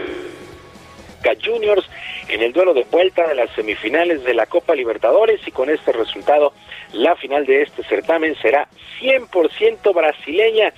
Juniors 1.44 1.90
en 2.28 2.42
el 2.42 2.54
duelo 2.54 2.74
de 2.74 2.86
vuelta 2.92 3.28
de 3.28 3.36
las 3.36 3.50
semifinales 3.52 4.24
de 4.24 4.34
la 4.34 4.46
Copa 4.46 4.76
Libertadores 4.76 5.40
y 5.48 5.52
con 5.52 5.70
este 5.70 5.92
resultado 5.92 6.54
la 6.94 7.16
final 7.16 7.46
de 7.46 7.62
este 7.62 7.84
certamen 7.84 8.36
será 8.42 8.68
100% 9.00 9.94
brasileña. 9.94 10.74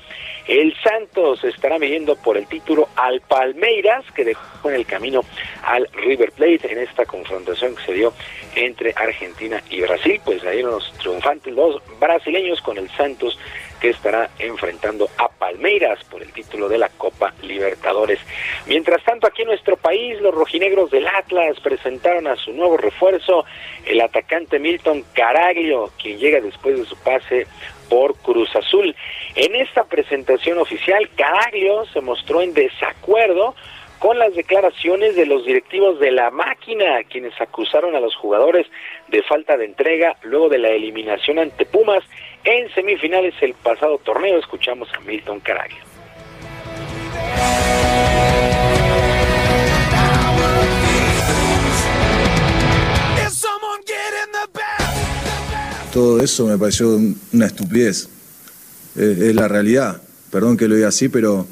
El 0.47 0.75
Santos 0.83 1.43
estará 1.43 1.79
midiendo 1.79 2.15
por 2.17 2.37
el 2.37 2.45
título 2.47 2.89
al 2.95 3.21
Palmeiras, 3.21 4.03
que 4.13 4.25
dejó 4.25 4.69
en 4.69 4.75
el 4.75 4.85
camino 4.85 5.21
al 5.63 5.87
River 5.93 6.31
Plate 6.33 6.71
en 6.71 6.79
esta 6.79 7.05
confrontación 7.05 7.75
que 7.75 7.83
se 7.83 7.93
dio 7.93 8.13
entre 8.55 8.93
Argentina 8.95 9.61
y 9.69 9.81
Brasil. 9.81 10.19
Pues 10.23 10.43
ahí 10.43 10.61
los 10.61 10.91
triunfantes, 10.99 11.53
los 11.53 11.81
brasileños 11.99 12.61
con 12.61 12.77
el 12.77 12.89
Santos 12.91 13.39
que 13.83 13.89
estará 13.89 14.29
enfrentando 14.39 15.09
a 15.17 15.27
Palmeiras 15.27 16.01
por 16.05 16.21
el 16.21 16.31
título 16.31 16.69
de 16.69 16.77
la 16.77 16.87
Copa 16.87 17.33
Libertadores. 17.41 18.17
Mientras 18.65 19.03
tanto, 19.03 19.27
aquí 19.27 19.41
en 19.41 19.49
nuestro 19.49 19.75
país, 19.75 20.21
los 20.21 20.33
rojinegros 20.33 20.89
del 20.89 21.05
Atlas 21.05 21.59
presentaron 21.59 22.27
a 22.27 22.37
su 22.37 22.53
nuevo 22.53 22.77
refuerzo, 22.77 23.43
el 23.85 23.99
atacante 23.99 24.57
Milton 24.57 25.03
Caraglio, 25.11 25.91
quien 26.01 26.17
llega 26.17 26.39
después 26.39 26.79
de 26.79 26.85
su 26.85 26.95
pase 26.95 27.45
por 27.89 28.15
Cruz 28.19 28.55
Azul. 28.55 28.95
En 29.35 29.53
esta 29.53 29.83
presentación 29.83 30.59
oficial, 30.59 31.09
Caraglio 31.17 31.85
se 31.87 31.99
mostró 31.99 32.41
en 32.41 32.53
desacuerdo 32.53 33.53
con 33.99 34.17
las 34.17 34.33
declaraciones 34.33 35.17
de 35.17 35.25
los 35.25 35.45
directivos 35.45 35.99
de 35.99 36.11
la 36.11 36.31
máquina, 36.31 37.03
quienes 37.09 37.39
acusaron 37.41 37.97
a 37.97 37.99
los 37.99 38.15
jugadores 38.15 38.65
de 39.09 39.23
falta 39.23 39.57
de 39.57 39.65
entrega 39.65 40.15
luego 40.23 40.47
de 40.47 40.59
la 40.59 40.69
eliminación 40.69 41.39
ante 41.39 41.65
Pumas 41.65 42.03
en 42.45 42.69
semifinales 42.73 43.33
el 43.41 43.53
pasado 43.53 43.97
torneo. 43.99 44.39
Escuchamos 44.39 44.89
a 44.93 44.99
Milton 45.01 45.39
Caraglio. 45.39 45.83
Todo 55.93 56.23
eso 56.23 56.47
me 56.47 56.57
pareció 56.57 56.99
una 57.33 57.45
estupidez. 57.45 58.09
Es, 58.95 59.35
la 59.35 59.47
realidad. 59.47 60.01
Perdón 60.31 60.57
que 60.57 60.67
lo 60.67 60.75
diga 60.75 60.87
así, 60.87 61.07
pero, 61.07 61.45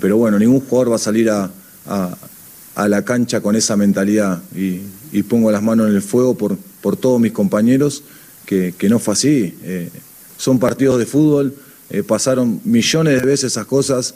pero 0.00 0.16
bueno, 0.16 0.38
ningún 0.38 0.60
jugador 0.60 0.92
va 0.92 0.96
a 0.96 0.98
salir 0.98 1.28
a, 1.28 1.50
a, 1.86 2.88
la 2.88 3.04
cancha 3.04 3.42
con 3.42 3.56
esa 3.56 3.76
mentalidad. 3.76 4.42
Y, 4.54 5.22
pongo 5.28 5.50
las 5.50 5.62
manos 5.62 5.88
en 5.88 5.94
el 5.94 6.02
fuego 6.02 6.36
por, 6.36 6.56
por 6.80 6.96
todos 6.96 7.20
mis 7.20 7.32
compañeros, 7.32 8.04
que, 8.46 8.72
que 8.76 8.88
no 8.88 8.98
fue 8.98 9.12
así. 9.12 9.58
Eh, 9.62 9.90
son 10.38 10.58
partidos 10.58 10.98
de 10.98 11.04
fútbol, 11.04 11.54
eh, 11.90 12.02
pasaron 12.02 12.60
millones 12.64 13.20
de 13.20 13.26
veces 13.26 13.52
esas 13.52 13.66
cosas, 13.66 14.14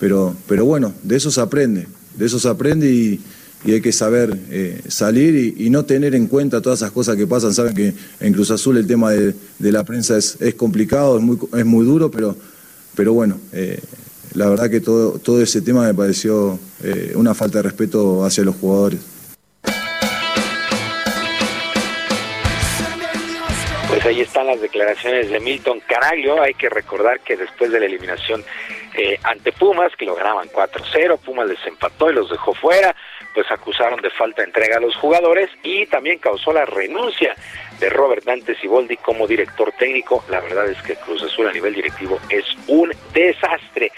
pero, 0.00 0.34
pero 0.48 0.64
bueno, 0.64 0.92
de 1.02 1.16
eso 1.16 1.30
se 1.30 1.40
aprende, 1.40 1.86
de 2.16 2.26
eso 2.26 2.40
se 2.40 2.48
aprende 2.48 2.90
y, 2.90 3.20
hay 3.64 3.80
que 3.80 3.90
saber 3.90 4.38
eh, 4.50 4.82
salir 4.86 5.56
y, 5.58 5.68
no 5.68 5.84
tener 5.84 6.14
en 6.14 6.28
cuenta 6.28 6.62
todas 6.62 6.78
esas 6.78 6.92
cosas 6.92 7.16
que 7.16 7.26
pasan. 7.26 7.52
Saben 7.52 7.74
que 7.74 7.92
en 8.20 8.32
Cruz 8.32 8.52
Azul 8.52 8.76
el 8.76 8.86
tema 8.86 9.10
de, 9.10 9.34
la 9.58 9.82
prensa 9.84 10.16
es, 10.16 10.36
es, 10.38 10.54
complicado, 10.54 11.18
es 11.18 11.24
muy, 11.24 11.36
es 11.52 11.66
muy 11.66 11.84
duro, 11.84 12.08
pero, 12.08 12.36
pero 12.94 13.12
bueno, 13.14 13.36
eh, 13.52 13.80
la 14.34 14.48
verdad 14.48 14.70
que 14.70 14.80
todo, 14.80 15.18
todo 15.18 15.42
ese 15.42 15.60
tema 15.60 15.84
me 15.84 15.92
pareció 15.92 16.58
una 17.16 17.34
falta 17.34 17.58
de 17.58 17.62
respeto 17.64 18.24
hacia 18.24 18.44
los 18.44 18.54
jugadores. 18.54 19.00
Pues 23.98 24.14
ahí 24.14 24.20
están 24.20 24.46
las 24.46 24.60
declaraciones 24.60 25.28
de 25.28 25.40
Milton 25.40 25.80
Caraglio. 25.80 26.40
Hay 26.40 26.54
que 26.54 26.68
recordar 26.68 27.18
que 27.18 27.36
después 27.36 27.72
de 27.72 27.80
la 27.80 27.86
eliminación 27.86 28.44
eh, 28.94 29.18
ante 29.24 29.50
Pumas, 29.50 29.90
que 29.96 30.04
lo 30.04 30.14
ganaban 30.14 30.48
4-0, 30.50 31.18
Pumas 31.18 31.48
les 31.48 31.66
empató 31.66 32.08
y 32.08 32.14
los 32.14 32.30
dejó 32.30 32.54
fuera, 32.54 32.94
pues 33.34 33.50
acusaron 33.50 34.00
de 34.00 34.10
falta 34.10 34.42
de 34.42 34.46
entrega 34.46 34.76
a 34.76 34.80
los 34.80 34.94
jugadores 34.94 35.50
y 35.64 35.84
también 35.86 36.20
causó 36.20 36.52
la 36.52 36.64
renuncia 36.64 37.34
de 37.80 37.88
Robert 37.90 38.24
Dante 38.24 38.54
Siboldi 38.56 38.96
como 38.96 39.26
director 39.26 39.72
técnico. 39.72 40.24
La 40.28 40.40
verdad 40.40 40.68
es 40.68 40.80
que 40.82 40.96
Cruz 40.96 41.22
Azul 41.22 41.48
a 41.48 41.52
nivel 41.52 41.74
directivo 41.74 42.18
es 42.30 42.44
un 42.66 42.92
desastre. 43.12 43.92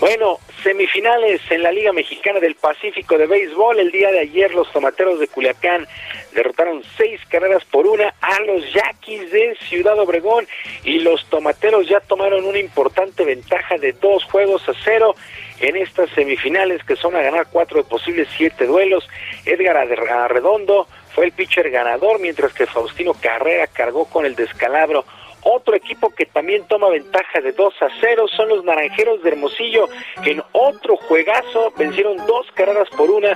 Bueno, 0.00 0.38
semifinales 0.62 1.40
en 1.50 1.62
la 1.62 1.72
Liga 1.72 1.92
Mexicana 1.92 2.40
del 2.40 2.54
Pacífico 2.54 3.18
de 3.18 3.26
Béisbol. 3.26 3.78
El 3.78 3.90
día 3.90 4.10
de 4.10 4.20
ayer 4.20 4.52
los 4.54 4.70
tomateros 4.72 5.20
de 5.20 5.28
Culiacán 5.28 5.86
derrotaron 6.34 6.82
seis 6.96 7.20
carreras 7.28 7.64
por 7.64 7.86
una 7.86 8.14
a 8.20 8.40
los 8.40 8.72
Yaquis 8.72 9.30
de 9.30 9.56
Ciudad 9.68 9.98
Obregón 9.98 10.46
y 10.84 10.98
los 11.00 11.24
tomateros 11.30 11.88
ya 11.88 12.00
tomaron 12.00 12.44
una 12.44 12.58
importante 12.58 13.24
ventaja 13.24 13.78
de 13.78 13.92
dos 13.92 14.24
juegos 14.24 14.68
a 14.68 14.72
cero 14.84 15.14
en 15.60 15.76
estas 15.76 16.10
semifinales 16.10 16.84
que 16.84 16.96
son 16.96 17.16
a 17.16 17.22
ganar 17.22 17.46
cuatro 17.50 17.82
de 17.82 17.88
posibles 17.88 18.28
siete 18.36 18.66
duelos. 18.66 19.08
Edgar 19.44 19.76
Arredondo 19.76 20.86
fue 21.16 21.24
el 21.24 21.32
pitcher 21.32 21.70
ganador, 21.70 22.20
mientras 22.20 22.52
que 22.52 22.66
Faustino 22.66 23.14
Carrera 23.14 23.66
cargó 23.68 24.04
con 24.04 24.26
el 24.26 24.36
descalabro. 24.36 25.06
Otro 25.48 25.74
equipo 25.74 26.10
que 26.10 26.26
también 26.26 26.66
toma 26.68 26.90
ventaja 26.90 27.40
de 27.40 27.52
2 27.52 27.74
a 27.80 27.88
0 28.00 28.26
son 28.36 28.48
los 28.50 28.64
Naranjeros 28.64 29.22
de 29.22 29.30
Hermosillo, 29.30 29.88
que 30.22 30.32
en 30.32 30.42
otro 30.52 30.96
juegazo 30.96 31.72
vencieron 31.78 32.18
dos 32.26 32.50
carreras 32.52 32.90
por 32.90 33.10
una 33.10 33.30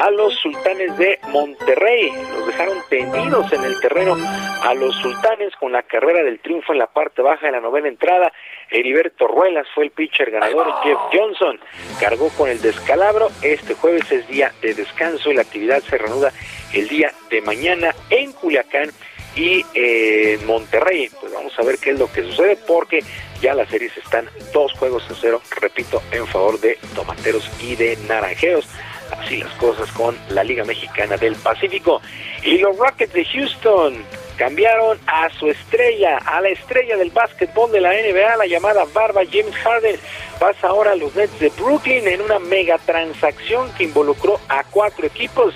a 0.00 0.10
los 0.12 0.32
Sultanes 0.36 0.96
de 0.96 1.18
Monterrey. 1.28 2.10
Los 2.38 2.46
dejaron 2.46 2.78
tendidos 2.88 3.52
en 3.52 3.64
el 3.64 3.78
terreno 3.80 4.16
a 4.62 4.72
los 4.72 4.94
Sultanes 5.02 5.54
con 5.56 5.72
la 5.72 5.82
carrera 5.82 6.22
del 6.22 6.40
triunfo 6.40 6.72
en 6.72 6.78
la 6.78 6.86
parte 6.86 7.20
baja 7.20 7.46
de 7.46 7.52
la 7.52 7.60
novena 7.60 7.88
entrada. 7.88 8.32
Heriberto 8.70 9.26
Ruelas 9.26 9.66
fue 9.74 9.84
el 9.84 9.90
pitcher 9.90 10.30
ganador. 10.30 10.66
Jeff 10.82 10.98
Johnson 11.12 11.58
cargó 12.00 12.28
con 12.30 12.48
el 12.48 12.60
descalabro. 12.60 13.28
Este 13.42 13.74
jueves 13.74 14.10
es 14.10 14.26
día 14.28 14.52
de 14.62 14.74
descanso 14.74 15.30
y 15.30 15.34
la 15.34 15.42
actividad 15.42 15.82
se 15.82 15.98
reanuda 15.98 16.32
el 16.72 16.88
día 16.88 17.12
de 17.30 17.40
mañana 17.42 17.94
en 18.10 18.32
Culiacán 18.32 18.90
y 19.36 19.64
en 19.74 20.44
Monterrey. 20.46 21.10
Pues 21.20 21.32
vamos 21.32 21.56
a 21.58 21.62
ver 21.62 21.78
qué 21.78 21.90
es 21.90 21.98
lo 21.98 22.10
que 22.10 22.22
sucede 22.22 22.56
porque 22.66 23.02
ya 23.40 23.54
las 23.54 23.68
series 23.68 23.96
están 23.96 24.28
dos 24.52 24.72
juegos 24.72 25.08
a 25.10 25.14
cero, 25.14 25.40
repito, 25.60 26.02
en 26.10 26.26
favor 26.26 26.58
de 26.60 26.78
Tomateros 26.94 27.48
y 27.62 27.76
de 27.76 27.96
Naranjeros. 28.08 28.66
Así 29.12 29.38
las 29.38 29.52
cosas 29.54 29.90
con 29.92 30.16
la 30.30 30.42
Liga 30.42 30.64
Mexicana 30.64 31.16
del 31.16 31.36
Pacífico. 31.36 32.00
Y 32.42 32.58
los 32.58 32.76
Rockets 32.76 33.12
de 33.12 33.24
Houston 33.24 34.04
cambiaron 34.36 34.98
a 35.06 35.28
su 35.30 35.48
estrella, 35.48 36.18
a 36.18 36.40
la 36.40 36.50
estrella 36.50 36.96
del 36.96 37.10
básquetbol 37.10 37.72
de 37.72 37.80
la 37.80 37.92
NBA, 37.92 38.36
la 38.36 38.46
llamada 38.46 38.84
Barba 38.92 39.22
James 39.30 39.54
Harden. 39.56 39.98
Pasa 40.38 40.68
ahora 40.68 40.92
a 40.92 40.96
los 40.96 41.14
Nets 41.14 41.38
de 41.40 41.48
Brooklyn 41.50 42.06
en 42.06 42.20
una 42.20 42.38
mega 42.38 42.78
transacción 42.78 43.72
que 43.74 43.84
involucró 43.84 44.38
a 44.48 44.64
cuatro 44.64 45.06
equipos. 45.06 45.54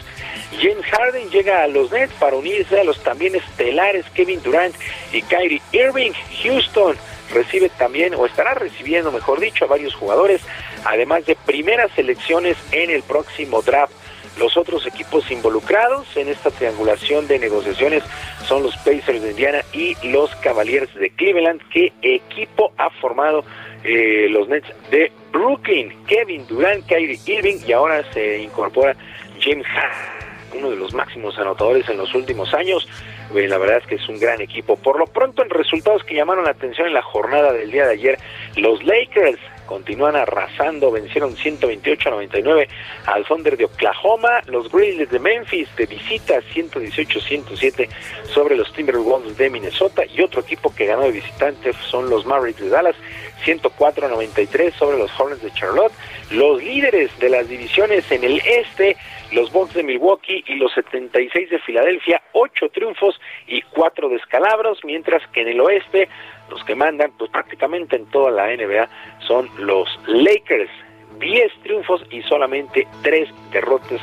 James 0.61 0.85
Harden 0.86 1.31
llega 1.31 1.62
a 1.62 1.69
los 1.69 1.93
Nets 1.93 2.12
para 2.15 2.36
unirse 2.36 2.81
a 2.81 2.85
los 2.85 3.02
también 3.02 3.36
estelares 3.36 4.05
Kevin 4.15 4.43
Durant 4.43 4.74
y 5.12 5.23
Kyrie 5.23 5.62
Irving. 5.73 6.12
Houston 6.43 6.97
recibe 7.32 7.69
también, 7.70 8.15
o 8.15 8.27
estará 8.27 8.55
recibiendo, 8.55 9.12
mejor 9.12 9.40
dicho, 9.40 9.65
a 9.65 9.69
varios 9.69 9.94
jugadores, 9.94 10.43
además 10.85 11.24
de 11.27 11.36
primeras 11.36 11.90
selecciones 11.93 12.57
en 12.73 12.90
el 12.90 13.02
próximo 13.02 13.62
draft. 13.62 13.93
Los 14.41 14.57
otros 14.57 14.87
equipos 14.87 15.31
involucrados 15.31 16.17
en 16.17 16.29
esta 16.29 16.51
triangulación 16.51 17.29
de 17.29 17.39
negociaciones 17.39 18.03
son 18.47 18.62
los 18.62 18.75
Pacers 18.79 19.21
de 19.21 19.33
Indiana 19.33 19.61
y 19.75 19.95
los 20.09 20.35
Cavaliers 20.37 20.93
de 20.95 21.11
Cleveland. 21.11 21.61
¿Qué 21.71 21.93
equipo 22.01 22.73
ha 22.79 22.89
formado 22.89 23.45
eh, 23.85 24.29
los 24.31 24.49
Nets 24.49 24.67
de 24.91 25.12
Brooklyn? 25.31 25.95
Kevin 26.07 26.47
Durant, 26.47 26.87
Kyrie 26.87 27.21
Irving 27.27 27.59
y 27.67 27.73
ahora 27.73 28.03
se 28.15 28.39
incorpora 28.39 28.97
James 29.39 29.67
Harden 29.67 30.21
uno 30.53 30.71
de 30.71 30.77
los 30.77 30.93
máximos 30.93 31.39
anotadores 31.39 31.89
en 31.89 31.97
los 31.97 32.15
últimos 32.15 32.53
años. 32.55 32.89
Eh, 33.35 33.47
la 33.47 33.59
verdad 33.59 33.79
es 33.79 33.87
que 33.87 33.95
es 33.97 34.09
un 34.09 34.19
gran 34.19 34.41
equipo. 34.41 34.77
Por 34.77 34.99
lo 34.99 35.07
pronto, 35.07 35.43
en 35.43 35.51
resultados 35.51 36.03
que 36.05 36.15
llamaron 36.15 36.45
la 36.45 36.51
atención 36.51 36.89
en 36.89 36.95
la 36.95 37.03
jornada 37.03 37.53
del 37.53 37.71
día 37.71 37.87
de 37.87 37.93
ayer, 37.93 38.19
los 38.57 38.83
Lakers 38.83 39.39
continúan 39.70 40.16
arrasando, 40.16 40.90
vencieron 40.90 41.36
128 41.36 42.09
a 42.09 42.12
99 42.12 42.68
al 43.06 43.24
Thunder 43.24 43.56
de 43.56 43.66
Oklahoma, 43.66 44.42
los 44.47 44.68
Grizzlies 44.68 45.09
de 45.10 45.20
Memphis 45.20 45.68
de 45.76 45.86
visita 45.86 46.40
118-107 46.52 47.88
sobre 48.24 48.56
los 48.56 48.72
Timberwolves 48.72 49.38
de 49.38 49.48
Minnesota 49.48 50.02
y 50.05 50.22
otro 50.22 50.40
equipo 50.40 50.74
que 50.74 50.86
ganó 50.86 51.02
de 51.02 51.12
visitante 51.12 51.72
son 51.88 52.10
los 52.10 52.26
Mavericks 52.26 52.60
de 52.60 52.68
Dallas 52.68 52.97
104 53.44 54.06
a 54.06 54.09
93 54.09 54.74
sobre 54.74 54.98
los 54.98 55.10
Hornets 55.18 55.42
de 55.42 55.52
Charlotte, 55.52 55.92
los 56.32 56.60
líderes 56.60 57.16
de 57.20 57.28
las 57.30 57.48
divisiones 57.48 58.10
en 58.10 58.24
el 58.24 58.42
este 58.44 58.97
los 59.32 59.52
Bucks 59.52 59.74
de 59.74 59.84
Milwaukee 59.84 60.42
y 60.48 60.56
los 60.56 60.72
76 60.72 61.51
de 61.51 61.59
Filadelfia, 61.60 62.20
ocho 62.32 62.68
triunfos 62.70 63.20
y 63.47 63.62
cuatro 63.62 64.09
descalabros, 64.09 64.80
mientras 64.84 65.22
que 65.28 65.42
en 65.42 65.48
el 65.48 65.60
oeste 65.60 66.09
los 66.51 66.62
que 66.64 66.74
mandan 66.74 67.12
pues 67.16 67.31
prácticamente 67.31 67.97
en 67.97 68.06
toda 68.06 68.31
la 68.31 68.48
NBA 68.48 68.89
son 69.27 69.48
los 69.59 69.89
Lakers, 70.06 70.70
10 71.18 71.52
triunfos 71.62 72.02
y 72.10 72.22
solamente 72.22 72.86
3 73.02 73.28
derrotas. 73.52 74.01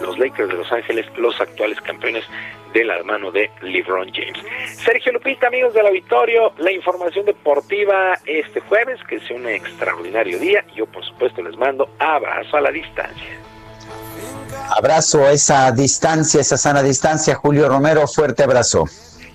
Los 0.00 0.18
Lakers 0.18 0.48
de 0.48 0.54
Los 0.54 0.72
Ángeles, 0.72 1.06
los 1.16 1.40
actuales 1.40 1.80
campeones 1.80 2.24
de 2.72 2.84
la 2.84 3.02
mano 3.02 3.30
de 3.32 3.50
LeBron 3.62 4.10
James. 4.12 4.38
Sergio 4.84 5.12
Lupita, 5.12 5.48
amigos 5.48 5.74
del 5.74 5.86
auditorio, 5.86 6.52
la 6.58 6.70
información 6.70 7.26
deportiva 7.26 8.14
este 8.24 8.60
jueves, 8.60 9.00
que 9.08 9.18
sea 9.20 9.36
un 9.36 9.48
extraordinario 9.48 10.38
día. 10.38 10.64
Yo, 10.76 10.86
por 10.86 11.04
supuesto, 11.04 11.42
les 11.42 11.56
mando 11.56 11.90
abrazo 11.98 12.56
a 12.56 12.60
la 12.60 12.70
distancia. 12.70 13.38
Abrazo 14.76 15.24
a 15.24 15.32
esa 15.32 15.72
distancia, 15.72 16.40
esa 16.40 16.56
sana 16.56 16.82
distancia. 16.82 17.34
Julio 17.34 17.68
Romero, 17.68 18.06
fuerte 18.06 18.44
abrazo. 18.44 18.84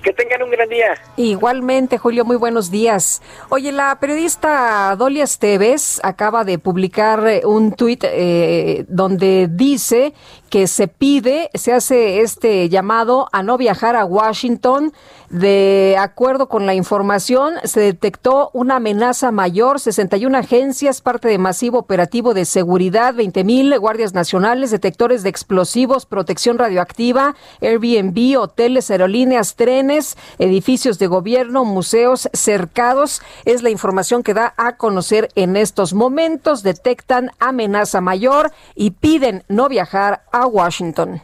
Que 0.05 0.13
tengan 0.13 0.43
un 0.43 0.51
gran 0.51 0.69
día. 0.69 0.93
Igualmente, 1.17 1.97
Julio, 1.97 2.25
muy 2.25 2.35
buenos 2.35 2.69
días. 2.69 3.23
Oye, 3.49 3.71
la 3.71 3.99
periodista 3.99 4.95
Dolia 4.95 5.23
Esteves 5.23 5.99
acaba 6.03 6.43
de 6.43 6.59
publicar 6.59 7.25
eh, 7.27 7.41
un 7.43 7.71
tuit 7.71 8.03
eh, 8.03 8.85
donde 8.87 9.47
dice 9.49 10.13
que 10.51 10.67
se 10.67 10.87
pide, 10.87 11.49
se 11.55 11.73
hace 11.73 12.21
este 12.21 12.69
llamado 12.69 13.27
a 13.31 13.41
no 13.41 13.57
viajar 13.57 13.95
a 13.95 14.05
Washington 14.05 14.93
De 15.29 15.95
acuerdo 15.99 16.47
con 16.47 16.65
la 16.65 16.75
información, 16.75 17.55
se 17.63 17.79
detectó 17.79 18.51
una 18.53 18.75
amenaza 18.75 19.31
mayor, 19.31 19.79
61 19.79 20.37
agencias, 20.37 21.01
parte 21.01 21.27
de 21.27 21.39
masivo 21.39 21.79
operativo 21.79 22.33
de 22.33 22.45
seguridad, 22.45 23.15
20 23.15 23.43
mil 23.43 23.79
guardias 23.79 24.13
nacionales, 24.13 24.69
detectores 24.71 25.23
de 25.23 25.29
explosivos, 25.29 26.05
protección 26.05 26.59
radioactiva, 26.59 27.35
Airbnb, 27.61 28.39
hoteles, 28.39 28.91
aerolíneas, 28.91 29.55
trenes, 29.55 30.15
edificios 30.37 30.99
de 30.99 31.07
gobierno, 31.07 31.65
museos 31.65 32.29
cercados. 32.33 33.21
Es 33.45 33.63
la 33.63 33.71
información 33.71 34.21
que 34.21 34.33
da 34.35 34.53
a 34.57 34.77
conocer 34.77 35.29
en 35.35 35.55
estos 35.55 35.93
momentos. 35.93 36.61
Detectan 36.61 37.31
amenaza 37.39 37.99
mayor 37.99 38.51
y 38.75 38.91
piden 38.91 39.43
no 39.47 39.69
viajar 39.69 40.23
a 40.31 40.45
Washington. 40.45 41.21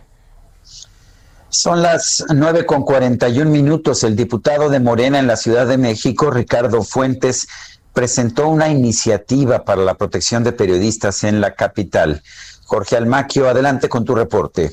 Son 1.51 1.81
las 1.81 2.23
nueve 2.33 2.65
con 2.65 2.83
cuarenta 2.83 3.27
y 3.27 3.39
un 3.39 3.51
minutos. 3.51 4.05
El 4.05 4.15
diputado 4.15 4.69
de 4.69 4.79
Morena 4.79 5.19
en 5.19 5.27
la 5.27 5.35
Ciudad 5.35 5.67
de 5.67 5.77
México, 5.77 6.31
Ricardo 6.31 6.81
Fuentes, 6.81 7.45
presentó 7.93 8.47
una 8.47 8.69
iniciativa 8.69 9.65
para 9.65 9.83
la 9.83 9.95
protección 9.95 10.45
de 10.45 10.53
periodistas 10.53 11.25
en 11.25 11.41
la 11.41 11.53
capital. 11.53 12.23
Jorge 12.63 12.95
Almaquio, 12.95 13.49
adelante 13.49 13.89
con 13.89 14.05
tu 14.05 14.15
reporte. 14.15 14.71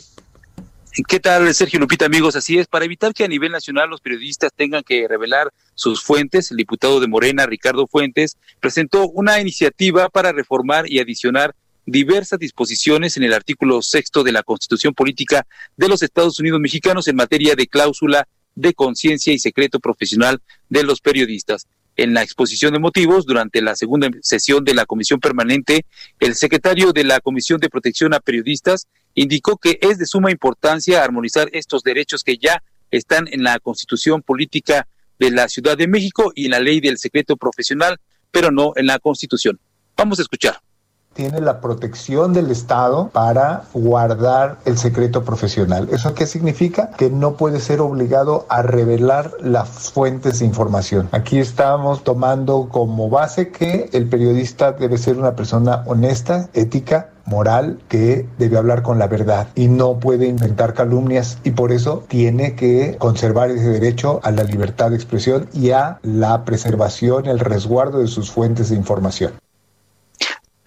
¿Qué 1.08 1.18
tal, 1.18 1.52
Sergio 1.52 1.80
Lupita, 1.80 2.06
amigos? 2.06 2.36
Así 2.36 2.58
es, 2.58 2.68
para 2.68 2.84
evitar 2.84 3.12
que 3.12 3.24
a 3.24 3.28
nivel 3.28 3.50
nacional 3.50 3.90
los 3.90 4.00
periodistas 4.00 4.52
tengan 4.54 4.84
que 4.84 5.08
revelar 5.08 5.52
sus 5.74 6.04
fuentes, 6.04 6.52
el 6.52 6.58
diputado 6.58 7.00
de 7.00 7.08
Morena, 7.08 7.44
Ricardo 7.46 7.88
Fuentes, 7.88 8.36
presentó 8.60 9.08
una 9.08 9.40
iniciativa 9.40 10.08
para 10.08 10.30
reformar 10.30 10.88
y 10.88 11.00
adicionar 11.00 11.56
diversas 11.90 12.38
disposiciones 12.38 13.16
en 13.16 13.22
el 13.22 13.32
artículo 13.32 13.80
sexto 13.80 14.22
de 14.22 14.32
la 14.32 14.42
Constitución 14.42 14.92
Política 14.92 15.46
de 15.76 15.88
los 15.88 16.02
Estados 16.02 16.38
Unidos 16.38 16.60
Mexicanos 16.60 17.08
en 17.08 17.16
materia 17.16 17.54
de 17.54 17.66
cláusula 17.66 18.28
de 18.54 18.74
conciencia 18.74 19.32
y 19.32 19.38
secreto 19.38 19.80
profesional 19.80 20.42
de 20.68 20.82
los 20.82 21.00
periodistas. 21.00 21.66
En 21.96 22.12
la 22.12 22.22
exposición 22.22 22.74
de 22.74 22.78
motivos, 22.78 23.24
durante 23.24 23.62
la 23.62 23.74
segunda 23.74 24.10
sesión 24.20 24.64
de 24.64 24.74
la 24.74 24.84
Comisión 24.84 25.18
Permanente, 25.18 25.86
el 26.20 26.34
secretario 26.34 26.92
de 26.92 27.04
la 27.04 27.20
Comisión 27.20 27.58
de 27.58 27.70
Protección 27.70 28.12
a 28.12 28.20
Periodistas 28.20 28.86
indicó 29.14 29.56
que 29.56 29.78
es 29.80 29.98
de 29.98 30.04
suma 30.04 30.30
importancia 30.30 31.02
armonizar 31.02 31.48
estos 31.52 31.82
derechos 31.82 32.22
que 32.22 32.36
ya 32.36 32.62
están 32.90 33.28
en 33.32 33.42
la 33.42 33.58
Constitución 33.60 34.20
Política 34.20 34.86
de 35.18 35.30
la 35.30 35.48
Ciudad 35.48 35.78
de 35.78 35.88
México 35.88 36.32
y 36.34 36.44
en 36.44 36.50
la 36.50 36.60
Ley 36.60 36.80
del 36.80 36.98
Secreto 36.98 37.38
Profesional, 37.38 37.98
pero 38.30 38.50
no 38.50 38.74
en 38.76 38.86
la 38.86 38.98
Constitución. 38.98 39.58
Vamos 39.96 40.18
a 40.18 40.22
escuchar 40.22 40.60
tiene 41.18 41.40
la 41.40 41.60
protección 41.60 42.32
del 42.32 42.48
Estado 42.52 43.08
para 43.12 43.64
guardar 43.74 44.58
el 44.64 44.78
secreto 44.78 45.24
profesional. 45.24 45.88
¿Eso 45.90 46.14
qué 46.14 46.28
significa? 46.28 46.92
Que 46.96 47.10
no 47.10 47.34
puede 47.34 47.58
ser 47.58 47.80
obligado 47.80 48.46
a 48.48 48.62
revelar 48.62 49.32
las 49.40 49.90
fuentes 49.90 50.38
de 50.38 50.44
información. 50.44 51.08
Aquí 51.10 51.40
estamos 51.40 52.04
tomando 52.04 52.68
como 52.70 53.10
base 53.10 53.48
que 53.48 53.90
el 53.92 54.08
periodista 54.08 54.70
debe 54.70 54.96
ser 54.96 55.18
una 55.18 55.34
persona 55.34 55.82
honesta, 55.86 56.50
ética, 56.54 57.08
moral 57.24 57.80
que 57.88 58.28
debe 58.38 58.56
hablar 58.56 58.82
con 58.84 59.00
la 59.00 59.08
verdad 59.08 59.48
y 59.56 59.66
no 59.66 59.98
puede 59.98 60.28
inventar 60.28 60.72
calumnias 60.72 61.38
y 61.42 61.50
por 61.50 61.72
eso 61.72 62.04
tiene 62.06 62.54
que 62.54 62.96
conservar 62.96 63.50
ese 63.50 63.68
derecho 63.68 64.20
a 64.22 64.30
la 64.30 64.44
libertad 64.44 64.90
de 64.90 64.96
expresión 64.96 65.48
y 65.52 65.72
a 65.72 65.98
la 66.02 66.44
preservación, 66.44 67.26
el 67.26 67.40
resguardo 67.40 67.98
de 67.98 68.06
sus 68.06 68.30
fuentes 68.30 68.70
de 68.70 68.76
información. 68.76 69.32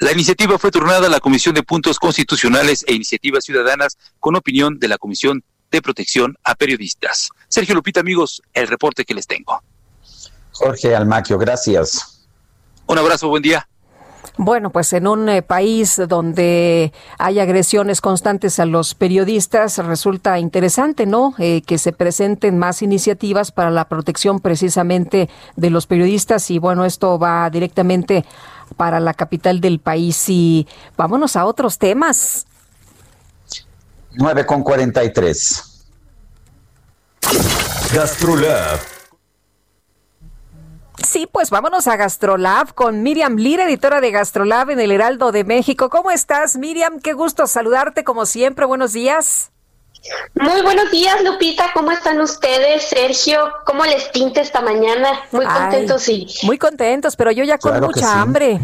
La 0.01 0.11
iniciativa 0.11 0.57
fue 0.57 0.71
turnada 0.71 1.05
a 1.05 1.09
la 1.11 1.19
Comisión 1.19 1.53
de 1.53 1.61
Puntos 1.61 1.99
Constitucionales 1.99 2.83
e 2.87 2.95
Iniciativas 2.95 3.43
Ciudadanas 3.43 3.99
con 4.19 4.35
opinión 4.35 4.79
de 4.79 4.87
la 4.87 4.97
Comisión 4.97 5.43
de 5.69 5.79
Protección 5.79 6.35
a 6.43 6.55
Periodistas. 6.55 7.29
Sergio 7.47 7.75
Lupita, 7.75 7.99
amigos, 7.99 8.41
el 8.55 8.67
reporte 8.67 9.05
que 9.05 9.13
les 9.13 9.27
tengo. 9.27 9.61
Jorge 10.53 10.95
Almaquio, 10.95 11.37
gracias. 11.37 12.25
Un 12.87 12.97
abrazo, 12.97 13.29
buen 13.29 13.43
día. 13.43 13.67
Bueno, 14.37 14.71
pues 14.71 14.91
en 14.93 15.07
un 15.07 15.29
eh, 15.29 15.43
país 15.43 16.01
donde 16.07 16.93
hay 17.19 17.39
agresiones 17.39 18.01
constantes 18.01 18.59
a 18.59 18.65
los 18.65 18.95
periodistas, 18.95 19.77
resulta 19.77 20.39
interesante, 20.39 21.05
¿no? 21.05 21.35
Eh, 21.37 21.61
que 21.61 21.77
se 21.77 21.91
presenten 21.91 22.57
más 22.57 22.81
iniciativas 22.81 23.51
para 23.51 23.69
la 23.69 23.85
protección 23.85 24.39
precisamente 24.39 25.29
de 25.57 25.69
los 25.69 25.85
periodistas 25.85 26.49
y 26.49 26.57
bueno, 26.57 26.85
esto 26.85 27.19
va 27.19 27.49
directamente 27.51 28.25
para 28.77 28.99
la 28.99 29.13
capital 29.13 29.61
del 29.61 29.79
país. 29.79 30.29
Y 30.29 30.67
vámonos 30.97 31.35
a 31.35 31.45
otros 31.45 31.77
temas. 31.77 32.45
9 34.13 34.45
con 34.45 34.63
43. 34.63 35.87
Gastrolab. 37.93 38.79
Sí, 41.03 41.27
pues 41.31 41.49
vámonos 41.49 41.87
a 41.87 41.95
Gastrolab 41.95 42.73
con 42.73 43.03
Miriam 43.03 43.35
Lira, 43.35 43.65
editora 43.65 44.01
de 44.01 44.11
Gastrolab 44.11 44.69
en 44.69 44.79
el 44.79 44.91
Heraldo 44.91 45.31
de 45.31 45.43
México. 45.43 45.89
¿Cómo 45.89 46.11
estás, 46.11 46.57
Miriam? 46.57 46.99
Qué 46.99 47.13
gusto 47.13 47.47
saludarte 47.47 48.03
como 48.03 48.25
siempre. 48.25 48.65
Buenos 48.65 48.93
días. 48.93 49.51
Muy 50.33 50.61
buenos 50.61 50.89
días, 50.91 51.23
Lupita. 51.23 51.71
¿Cómo 51.73 51.91
están 51.91 52.19
ustedes? 52.21 52.83
Sergio, 52.83 53.53
¿cómo 53.65 53.85
les 53.85 54.05
pinta 54.05 54.41
esta 54.41 54.61
mañana? 54.61 55.21
Muy 55.31 55.45
contentos, 55.45 56.01
sí. 56.01 56.27
Muy 56.43 56.57
contentos, 56.57 57.15
pero 57.15 57.31
yo 57.31 57.43
ya 57.43 57.57
con 57.57 57.79
mucha 57.81 58.19
hambre. 58.19 58.59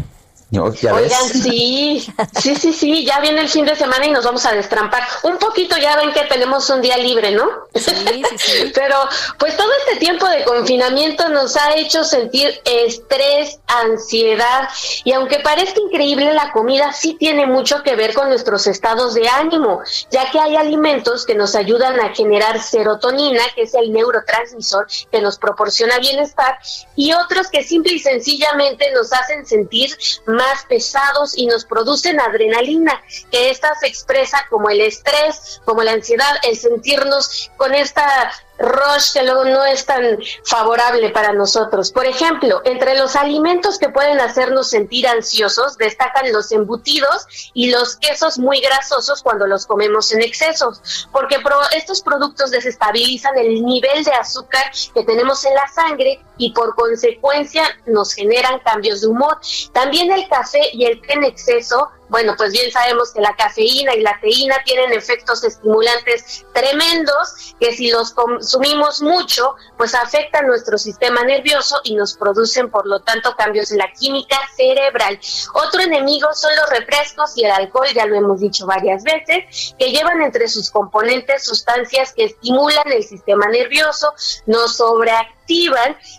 Oigan, 0.50 1.04
sí, 1.28 2.06
sí, 2.40 2.54
sí, 2.54 2.72
sí, 2.72 3.04
ya 3.04 3.20
viene 3.20 3.42
el 3.42 3.50
fin 3.50 3.66
de 3.66 3.76
semana 3.76 4.06
y 4.06 4.10
nos 4.10 4.24
vamos 4.24 4.46
a 4.46 4.52
destrampar. 4.52 5.02
Un 5.22 5.36
poquito 5.36 5.76
ya 5.76 5.94
ven 5.96 6.10
que 6.12 6.22
tenemos 6.22 6.70
un 6.70 6.80
día 6.80 6.96
libre, 6.96 7.32
¿no? 7.32 7.44
Sí, 7.74 7.82
sí, 7.90 8.22
sí. 8.38 8.70
Pero 8.74 8.96
pues 9.38 9.58
todo 9.58 9.68
este 9.80 9.98
tiempo 9.98 10.26
de 10.26 10.44
confinamiento 10.44 11.28
nos 11.28 11.54
ha 11.58 11.74
hecho 11.74 12.02
sentir 12.02 12.62
estrés, 12.64 13.60
ansiedad 13.66 14.70
y 15.04 15.12
aunque 15.12 15.40
parezca 15.40 15.80
increíble, 15.80 16.32
la 16.32 16.50
comida 16.52 16.94
sí 16.94 17.14
tiene 17.20 17.46
mucho 17.46 17.82
que 17.82 17.94
ver 17.94 18.14
con 18.14 18.30
nuestros 18.30 18.66
estados 18.66 19.12
de 19.12 19.28
ánimo, 19.28 19.82
ya 20.10 20.30
que 20.30 20.40
hay 20.40 20.56
alimentos 20.56 21.26
que 21.26 21.34
nos 21.34 21.54
ayudan 21.56 22.00
a 22.00 22.14
generar 22.14 22.62
serotonina, 22.62 23.42
que 23.54 23.62
es 23.62 23.74
el 23.74 23.92
neurotransmisor 23.92 24.86
que 25.12 25.20
nos 25.20 25.38
proporciona 25.38 25.98
bienestar, 25.98 26.58
y 26.96 27.12
otros 27.12 27.48
que 27.48 27.62
simple 27.62 27.92
y 27.92 27.98
sencillamente 27.98 28.90
nos 28.92 29.12
hacen 29.12 29.44
sentir 29.44 29.94
más 30.26 30.37
pesados 30.68 31.36
y 31.36 31.46
nos 31.46 31.64
producen 31.64 32.20
adrenalina, 32.20 33.02
que 33.30 33.50
esta 33.50 33.74
se 33.76 33.86
expresa 33.86 34.46
como 34.50 34.70
el 34.70 34.80
estrés, 34.80 35.60
como 35.64 35.82
la 35.82 35.92
ansiedad, 35.92 36.36
el 36.42 36.56
sentirnos 36.56 37.50
con 37.56 37.74
esta 37.74 38.32
rush 38.58 39.12
que 39.12 39.22
luego 39.22 39.44
no 39.44 39.64
es 39.64 39.86
tan 39.86 40.18
favorable 40.44 41.10
para 41.10 41.32
nosotros. 41.32 41.92
Por 41.92 42.06
ejemplo, 42.06 42.60
entre 42.64 42.96
los 42.96 43.16
alimentos 43.16 43.78
que 43.78 43.88
pueden 43.88 44.20
hacernos 44.20 44.70
sentir 44.70 45.06
ansiosos 45.06 45.76
destacan 45.78 46.32
los 46.32 46.50
embutidos 46.52 47.26
y 47.54 47.70
los 47.70 47.96
quesos 47.96 48.38
muy 48.38 48.60
grasosos 48.60 49.22
cuando 49.22 49.46
los 49.46 49.66
comemos 49.66 50.12
en 50.12 50.22
excesos, 50.22 51.08
porque 51.12 51.38
estos 51.76 52.02
productos 52.02 52.50
desestabilizan 52.50 53.36
el 53.38 53.64
nivel 53.64 54.04
de 54.04 54.12
azúcar 54.12 54.70
que 54.94 55.04
tenemos 55.04 55.44
en 55.44 55.54
la 55.54 55.68
sangre 55.68 56.20
y 56.36 56.52
por 56.52 56.74
consecuencia 56.74 57.64
nos 57.86 58.12
generan 58.12 58.60
cambios 58.60 59.00
de 59.00 59.08
humor. 59.08 59.38
También 59.72 60.10
el 60.12 60.28
café 60.28 60.60
y 60.72 60.84
el 60.84 61.00
té 61.00 61.14
en 61.14 61.24
exceso 61.24 61.90
bueno, 62.08 62.34
pues 62.36 62.52
bien 62.52 62.70
sabemos 62.70 63.12
que 63.12 63.20
la 63.20 63.34
cafeína 63.36 63.94
y 63.94 64.00
la 64.00 64.18
teína 64.20 64.56
tienen 64.64 64.92
efectos 64.92 65.44
estimulantes 65.44 66.46
tremendos 66.52 67.54
que 67.60 67.74
si 67.74 67.90
los 67.90 68.12
consumimos 68.12 69.02
mucho, 69.02 69.54
pues 69.76 69.94
afectan 69.94 70.46
nuestro 70.46 70.78
sistema 70.78 71.22
nervioso 71.24 71.80
y 71.84 71.94
nos 71.94 72.14
producen, 72.14 72.70
por 72.70 72.86
lo 72.86 73.00
tanto, 73.00 73.34
cambios 73.36 73.70
en 73.72 73.78
la 73.78 73.92
química 73.92 74.36
cerebral. 74.56 75.18
Otro 75.54 75.80
enemigo 75.82 76.28
son 76.34 76.54
los 76.56 76.70
refrescos 76.70 77.36
y 77.36 77.44
el 77.44 77.50
alcohol, 77.50 77.88
ya 77.94 78.06
lo 78.06 78.16
hemos 78.16 78.40
dicho 78.40 78.66
varias 78.66 79.02
veces, 79.02 79.74
que 79.78 79.90
llevan 79.90 80.22
entre 80.22 80.48
sus 80.48 80.70
componentes 80.70 81.44
sustancias 81.44 82.12
que 82.14 82.24
estimulan 82.24 82.90
el 82.92 83.04
sistema 83.04 83.46
nervioso, 83.48 84.12
nos 84.46 84.76
sobreactivan 84.76 85.37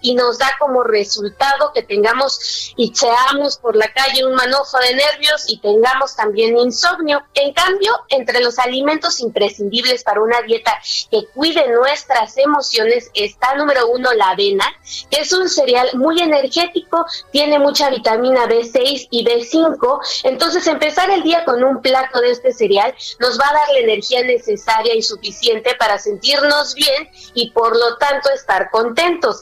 y 0.02 0.16
nos 0.16 0.40
da 0.40 0.52
como 0.60 0.84
resultado 0.84 1.72
que 1.74 1.84
tengamos 1.84 2.74
y 2.76 2.94
seamos 2.96 3.58
por 3.58 3.76
la 3.76 3.92
calle 3.94 4.26
un 4.26 4.34
manojo 4.34 4.80
de 4.80 4.96
nervios 4.96 5.46
y 5.48 5.60
tengamos 5.60 6.16
también 6.16 6.58
insomnio. 6.58 7.22
En 7.36 7.54
cambio, 7.54 7.92
entre 8.10 8.42
los 8.42 8.58
alimentos 8.58 9.20
imprescindibles 9.20 10.04
para 10.04 10.22
una 10.22 10.42
dieta 10.42 10.74
que 11.12 11.28
cuide 11.34 11.68
nuestras 11.70 12.38
emociones 12.38 13.12
está 13.14 13.56
número 13.56 13.88
uno 13.90 14.12
la 14.14 14.32
avena, 14.32 14.66
que 15.12 15.22
es 15.22 15.32
un 15.34 15.48
cereal 15.48 15.90
muy 15.94 16.20
energético, 16.20 17.06
tiene 17.32 17.60
mucha 17.60 17.90
vitamina 17.90 18.48
B6 18.48 19.08
y 19.12 19.26
B5, 19.26 20.00
entonces 20.24 20.66
empezar 20.68 21.10
el 21.12 21.24
día 21.24 21.46
con 21.46 21.64
un 21.64 21.82
plato 21.82 22.20
de 22.20 22.32
este 22.32 22.52
cereal 22.52 22.94
nos 23.20 23.40
va 23.40 23.48
a 23.50 23.54
dar 23.54 23.70
la 23.74 23.80
energía 23.80 24.24
necesaria 24.24 24.96
y 24.96 25.02
suficiente 25.02 25.76
para 25.76 26.00
sentirnos 26.00 26.74
bien 26.74 27.10
y 27.34 27.52
por 27.52 27.78
lo 27.78 27.98
tanto 27.98 28.30
estar 28.32 28.70
contentos 28.72 29.19
momentos. 29.20 29.42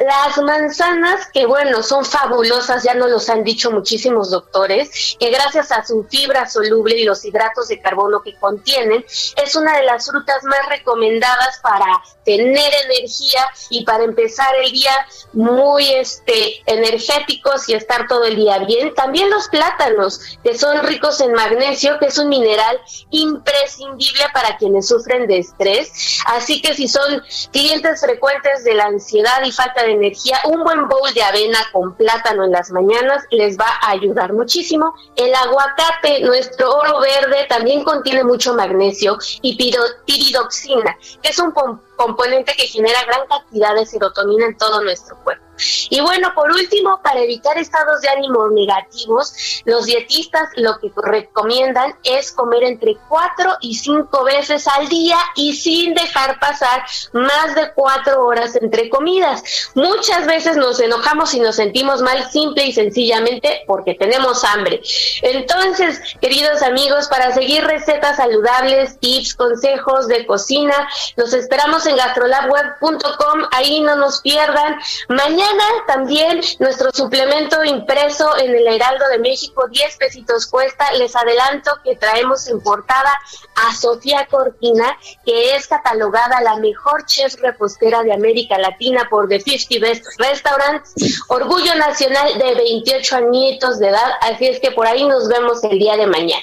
Las 0.00 0.38
manzanas, 0.38 1.26
que 1.30 1.44
bueno, 1.44 1.82
son 1.82 2.06
fabulosas, 2.06 2.82
ya 2.82 2.94
nos 2.94 3.10
los 3.10 3.28
han 3.28 3.44
dicho 3.44 3.70
muchísimos 3.70 4.30
doctores, 4.30 5.16
que 5.20 5.30
gracias 5.30 5.70
a 5.72 5.84
su 5.84 6.04
fibra 6.04 6.48
soluble 6.48 6.96
y 6.96 7.04
los 7.04 7.22
hidratos 7.22 7.68
de 7.68 7.82
carbono 7.82 8.22
que 8.22 8.34
contienen, 8.36 9.04
es 9.36 9.56
una 9.56 9.76
de 9.76 9.84
las 9.84 10.06
frutas 10.06 10.42
más 10.44 10.66
recomendadas 10.70 11.60
para 11.62 12.02
tener 12.24 12.72
energía 12.86 13.40
y 13.68 13.84
para 13.84 14.04
empezar 14.04 14.48
el 14.64 14.72
día 14.72 14.92
muy 15.32 15.86
este 15.94 16.62
energéticos 16.66 17.68
y 17.68 17.74
estar 17.74 18.06
todo 18.08 18.24
el 18.24 18.36
día 18.36 18.58
bien. 18.60 18.94
También 18.94 19.28
los 19.28 19.48
plátanos, 19.48 20.20
que 20.42 20.56
son 20.56 20.82
ricos 20.84 21.20
en 21.20 21.32
magnesio, 21.32 21.98
que 21.98 22.06
es 22.06 22.18
un 22.18 22.28
mineral 22.28 22.80
imprescindible 23.10 24.24
para 24.32 24.56
quienes 24.56 24.88
sufren 24.88 25.26
de 25.26 25.38
estrés. 25.38 26.20
Así 26.26 26.62
que 26.62 26.74
si 26.74 26.88
son 26.88 27.22
clientes 27.52 28.00
frecuentes 28.00 28.64
de 28.64 28.74
la 28.74 28.84
ansiedad 28.84 29.42
y 29.44 29.52
falta 29.52 29.82
de 29.82 29.89
energía, 29.90 30.38
un 30.46 30.62
buen 30.64 30.88
bowl 30.88 31.12
de 31.14 31.22
avena 31.22 31.58
con 31.72 31.94
plátano 31.94 32.44
en 32.44 32.52
las 32.52 32.70
mañanas 32.70 33.24
les 33.30 33.58
va 33.58 33.66
a 33.82 33.90
ayudar 33.90 34.32
muchísimo. 34.32 34.94
El 35.16 35.34
aguacate, 35.34 36.20
nuestro 36.20 36.72
oro 36.72 37.00
verde, 37.00 37.46
también 37.48 37.84
contiene 37.84 38.24
mucho 38.24 38.54
magnesio 38.54 39.18
y 39.42 39.56
piridoxina, 39.56 40.96
que 41.22 41.28
es 41.28 41.38
un 41.38 41.52
componente 42.00 42.54
que 42.56 42.66
genera 42.66 43.04
gran 43.04 43.26
cantidad 43.26 43.74
de 43.74 43.84
serotonina 43.84 44.46
en 44.46 44.56
todo 44.56 44.82
nuestro 44.82 45.22
cuerpo. 45.22 45.50
Y 45.90 46.00
bueno, 46.00 46.32
por 46.34 46.50
último, 46.50 47.00
para 47.02 47.20
evitar 47.20 47.58
estados 47.58 48.00
de 48.00 48.08
ánimo 48.08 48.48
negativos, 48.48 49.62
los 49.64 49.84
dietistas 49.84 50.48
lo 50.56 50.78
que 50.78 50.90
recomiendan 50.96 51.94
es 52.02 52.32
comer 52.32 52.64
entre 52.64 52.96
cuatro 53.08 53.52
y 53.60 53.74
cinco 53.74 54.24
veces 54.24 54.66
al 54.66 54.88
día 54.88 55.18
y 55.36 55.54
sin 55.54 55.94
dejar 55.94 56.38
pasar 56.40 56.84
más 57.12 57.54
de 57.54 57.72
cuatro 57.74 58.24
horas 58.24 58.56
entre 58.56 58.88
comidas. 58.88 59.70
Muchas 59.74 60.26
veces 60.26 60.56
nos 60.56 60.80
enojamos 60.80 61.34
y 61.34 61.40
nos 61.40 61.56
sentimos 61.56 62.00
mal 62.00 62.30
simple 62.30 62.64
y 62.64 62.72
sencillamente 62.72 63.62
porque 63.66 63.94
tenemos 63.94 64.44
hambre. 64.44 64.80
Entonces, 65.22 66.00
queridos 66.20 66.62
amigos, 66.62 67.08
para 67.08 67.32
seguir 67.32 67.64
recetas 67.64 68.16
saludables, 68.16 68.98
tips, 68.98 69.34
consejos 69.34 70.08
de 70.08 70.26
cocina, 70.26 70.88
los 71.16 71.34
esperamos 71.34 71.86
en 71.86 71.89
gastrolabweb.com. 71.96 73.48
Ahí 73.52 73.80
no 73.80 73.96
nos 73.96 74.20
pierdan. 74.20 74.78
Mañana 75.08 75.64
también 75.86 76.40
nuestro 76.58 76.90
suplemento 76.92 77.64
impreso 77.64 78.36
en 78.38 78.54
el 78.54 78.66
Heraldo 78.66 79.08
de 79.08 79.18
México, 79.18 79.66
10 79.68 79.96
pesitos 79.96 80.46
cuesta. 80.46 80.90
Les 80.92 81.14
adelanto 81.14 81.72
que 81.84 81.96
traemos 81.96 82.48
en 82.48 82.60
portada 82.60 83.12
a 83.56 83.74
Sofía 83.74 84.26
Cortina, 84.30 84.96
que 85.24 85.54
es 85.54 85.66
catalogada 85.66 86.40
la 86.40 86.56
mejor 86.56 87.04
chef 87.06 87.34
repostera 87.40 88.02
de 88.02 88.12
América 88.12 88.58
Latina 88.58 89.06
por 89.10 89.28
The 89.28 89.40
50 89.40 89.86
Best 89.86 90.04
Restaurants, 90.18 90.94
orgullo 91.28 91.74
nacional 91.76 92.38
de 92.38 92.54
28 92.54 93.16
añitos 93.16 93.78
de 93.78 93.88
edad. 93.88 94.10
Así 94.20 94.46
es 94.46 94.60
que 94.60 94.70
por 94.70 94.86
ahí 94.86 95.04
nos 95.06 95.28
vemos 95.28 95.62
el 95.64 95.78
día 95.78 95.96
de 95.96 96.06
mañana. 96.06 96.42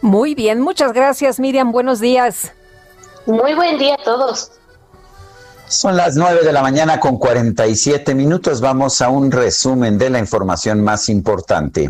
Muy 0.00 0.34
bien, 0.34 0.60
muchas 0.60 0.92
gracias 0.92 1.38
Miriam, 1.38 1.70
buenos 1.70 2.00
días. 2.00 2.52
Muy 3.26 3.54
buen 3.54 3.78
día 3.78 3.94
a 3.94 4.02
todos. 4.02 4.50
Son 5.72 5.96
las 5.96 6.16
9 6.16 6.44
de 6.44 6.52
la 6.52 6.60
mañana 6.60 7.00
con 7.00 7.16
47 7.16 8.14
minutos. 8.14 8.60
Vamos 8.60 9.00
a 9.00 9.08
un 9.08 9.30
resumen 9.32 9.96
de 9.96 10.10
la 10.10 10.18
información 10.18 10.84
más 10.84 11.08
importante. 11.08 11.88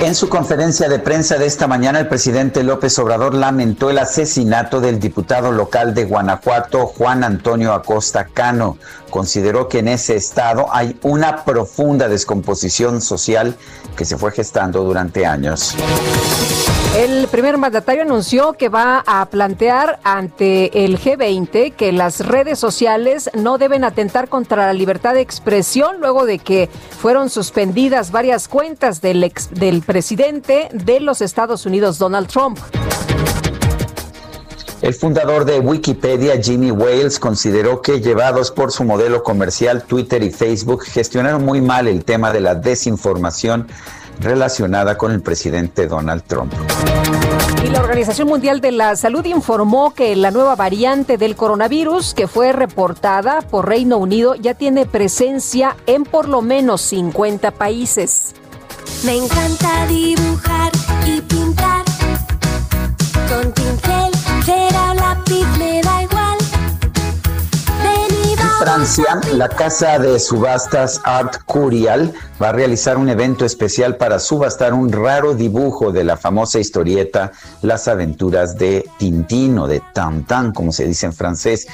En 0.00 0.14
su 0.16 0.28
conferencia 0.28 0.88
de 0.88 0.98
prensa 0.98 1.38
de 1.38 1.46
esta 1.46 1.68
mañana, 1.68 2.00
el 2.00 2.08
presidente 2.08 2.64
López 2.64 2.98
Obrador 2.98 3.34
lamentó 3.34 3.90
el 3.90 3.98
asesinato 3.98 4.80
del 4.80 4.98
diputado 4.98 5.52
local 5.52 5.94
de 5.94 6.06
Guanajuato, 6.06 6.86
Juan 6.86 7.22
Antonio 7.22 7.72
Acosta 7.72 8.24
Cano. 8.26 8.78
Consideró 9.10 9.68
que 9.68 9.78
en 9.78 9.88
ese 9.88 10.16
estado 10.16 10.66
hay 10.72 10.98
una 11.02 11.44
profunda 11.44 12.08
descomposición 12.08 13.00
social 13.00 13.56
que 13.96 14.04
se 14.04 14.16
fue 14.16 14.32
gestando 14.32 14.82
durante 14.82 15.24
años. 15.24 15.76
El 16.96 17.28
primer 17.28 17.58
mandatario 17.58 18.02
anunció 18.02 18.54
que 18.54 18.68
va 18.68 19.04
a 19.06 19.24
plantear 19.26 20.00
ante 20.02 20.84
el 20.84 20.98
G20 20.98 21.74
que 21.74 21.92
las 21.92 22.26
redes 22.26 22.58
sociales 22.58 23.30
no 23.34 23.58
deben 23.58 23.84
atentar 23.84 24.28
contra 24.28 24.66
la 24.66 24.72
libertad 24.72 25.14
de 25.14 25.20
expresión 25.20 26.00
luego 26.00 26.24
de 26.26 26.38
que 26.38 26.68
fueron 27.00 27.30
suspendidas 27.30 28.10
varias 28.10 28.48
cuentas 28.48 29.00
del, 29.00 29.22
ex, 29.22 29.50
del 29.50 29.82
presidente 29.82 30.68
de 30.72 31.00
los 31.00 31.20
Estados 31.20 31.66
Unidos, 31.66 31.98
Donald 31.98 32.26
Trump. 32.26 32.58
El 34.80 34.94
fundador 34.94 35.44
de 35.44 35.58
Wikipedia, 35.58 36.40
Jimmy 36.40 36.70
Wales, 36.70 37.18
consideró 37.18 37.82
que 37.82 38.00
llevados 38.00 38.50
por 38.50 38.70
su 38.70 38.84
modelo 38.84 39.22
comercial, 39.24 39.82
Twitter 39.82 40.22
y 40.22 40.30
Facebook 40.30 40.84
gestionaron 40.84 41.44
muy 41.44 41.60
mal 41.60 41.88
el 41.88 42.04
tema 42.04 42.32
de 42.32 42.40
la 42.40 42.54
desinformación 42.54 43.66
relacionada 44.20 44.96
con 44.96 45.12
el 45.12 45.20
presidente 45.20 45.86
Donald 45.86 46.22
Trump. 46.24 46.52
Y 47.64 47.68
la 47.68 47.80
Organización 47.80 48.28
Mundial 48.28 48.60
de 48.60 48.72
la 48.72 48.96
Salud 48.96 49.24
informó 49.24 49.94
que 49.94 50.14
la 50.16 50.30
nueva 50.30 50.54
variante 50.56 51.16
del 51.18 51.36
coronavirus 51.36 52.14
que 52.14 52.28
fue 52.28 52.52
reportada 52.52 53.42
por 53.42 53.68
Reino 53.68 53.98
Unido 53.98 54.34
ya 54.34 54.54
tiene 54.54 54.86
presencia 54.86 55.76
en 55.86 56.04
por 56.04 56.28
lo 56.28 56.42
menos 56.42 56.80
50 56.82 57.50
países. 57.52 58.34
Me 59.04 59.16
encanta 59.16 59.86
dibujar 59.86 60.72
y 61.06 61.20
pintar 61.20 61.84
con 63.28 63.52
pincel, 63.52 64.44
cera, 64.44 64.94
lápiz, 64.94 65.46
da 65.58 65.66
igual. 65.66 65.77
Francia, 68.68 69.18
la 69.32 69.48
casa 69.48 69.98
de 69.98 70.20
subastas 70.20 71.00
Art 71.04 71.38
Curial 71.46 72.12
va 72.40 72.50
a 72.50 72.52
realizar 72.52 72.98
un 72.98 73.08
evento 73.08 73.46
especial 73.46 73.96
para 73.96 74.18
subastar 74.18 74.74
un 74.74 74.92
raro 74.92 75.32
dibujo 75.32 75.90
de 75.90 76.04
la 76.04 76.18
famosa 76.18 76.58
historieta 76.58 77.32
Las 77.62 77.88
aventuras 77.88 78.58
de 78.58 78.86
Tintín 78.98 79.58
o 79.58 79.66
de 79.68 79.80
Tantan, 79.94 80.52
como 80.52 80.72
se 80.72 80.84
dice 80.84 81.06
en 81.06 81.14
francés, 81.14 81.66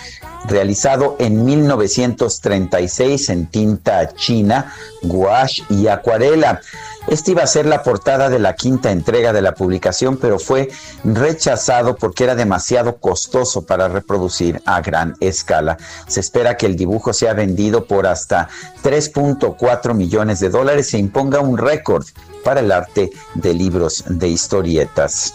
realizado 0.47 1.17
en 1.19 1.45
1936 1.45 3.29
en 3.29 3.47
tinta 3.47 4.15
china, 4.15 4.73
gouache 5.03 5.65
y 5.71 5.89
acuarela. 5.89 6.61
Este 7.07 7.33
iba 7.33 7.43
a 7.43 7.47
ser 7.47 7.67
la 7.67 7.83
portada 7.83 8.31
de 8.31 8.39
la 8.39 8.55
quinta 8.55 8.91
entrega 8.91 9.33
de 9.33 9.43
la 9.43 9.55
publicación, 9.55 10.17
pero 10.17 10.39
fue 10.39 10.71
rechazado 11.05 11.97
porque 11.97 12.25
era 12.25 12.35
demasiado 12.35 12.97
costoso 12.97 13.67
para 13.67 13.89
reproducir 13.89 14.63
a 14.65 14.81
gran 14.81 15.15
escala. 15.21 15.77
Se 16.07 16.21
espera 16.21 16.57
que 16.57 16.67
el 16.67 16.77
dibujo 16.77 17.13
sea 17.13 17.35
vendido 17.35 17.87
por 17.87 18.07
hasta 18.07 18.49
3.4 18.83 19.95
millones 19.95 20.41
de 20.41 20.49
dólares 20.49 20.95
e 20.95 20.99
imponga 20.99 21.41
un 21.41 21.59
récord 21.59 22.07
para 22.43 22.61
el 22.61 22.73
arte 22.73 23.11
de 23.35 23.55
libros 23.55 24.05
de 24.09 24.29
historietas. 24.29 25.35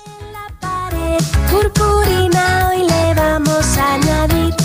Purpurina, 1.52 2.72
hoy 2.72 2.84
le 2.84 3.14
vamos 3.14 3.78
a 3.78 3.94
añadir 3.96 4.59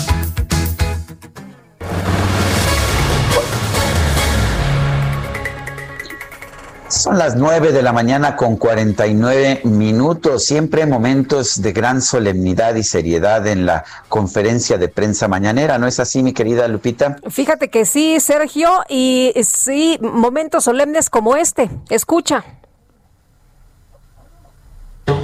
Son 7.05 7.19
las 7.19 7.35
9 7.35 7.71
de 7.71 7.83
la 7.83 7.93
mañana 7.93 8.35
con 8.35 8.57
49 8.57 9.61
minutos, 9.65 10.43
siempre 10.43 10.87
momentos 10.87 11.61
de 11.61 11.71
gran 11.71 12.01
solemnidad 12.01 12.73
y 12.73 12.83
seriedad 12.83 13.45
en 13.45 13.67
la 13.67 13.85
conferencia 14.09 14.79
de 14.79 14.87
prensa 14.87 15.27
mañanera, 15.27 15.77
¿no 15.77 15.85
es 15.85 15.99
así, 15.99 16.23
mi 16.23 16.33
querida 16.33 16.67
Lupita? 16.67 17.17
Fíjate 17.29 17.69
que 17.69 17.85
sí, 17.85 18.19
Sergio, 18.19 18.71
y 18.89 19.33
sí, 19.43 19.99
momentos 20.01 20.63
solemnes 20.63 21.11
como 21.11 21.35
este. 21.35 21.69
Escucha. 21.91 22.43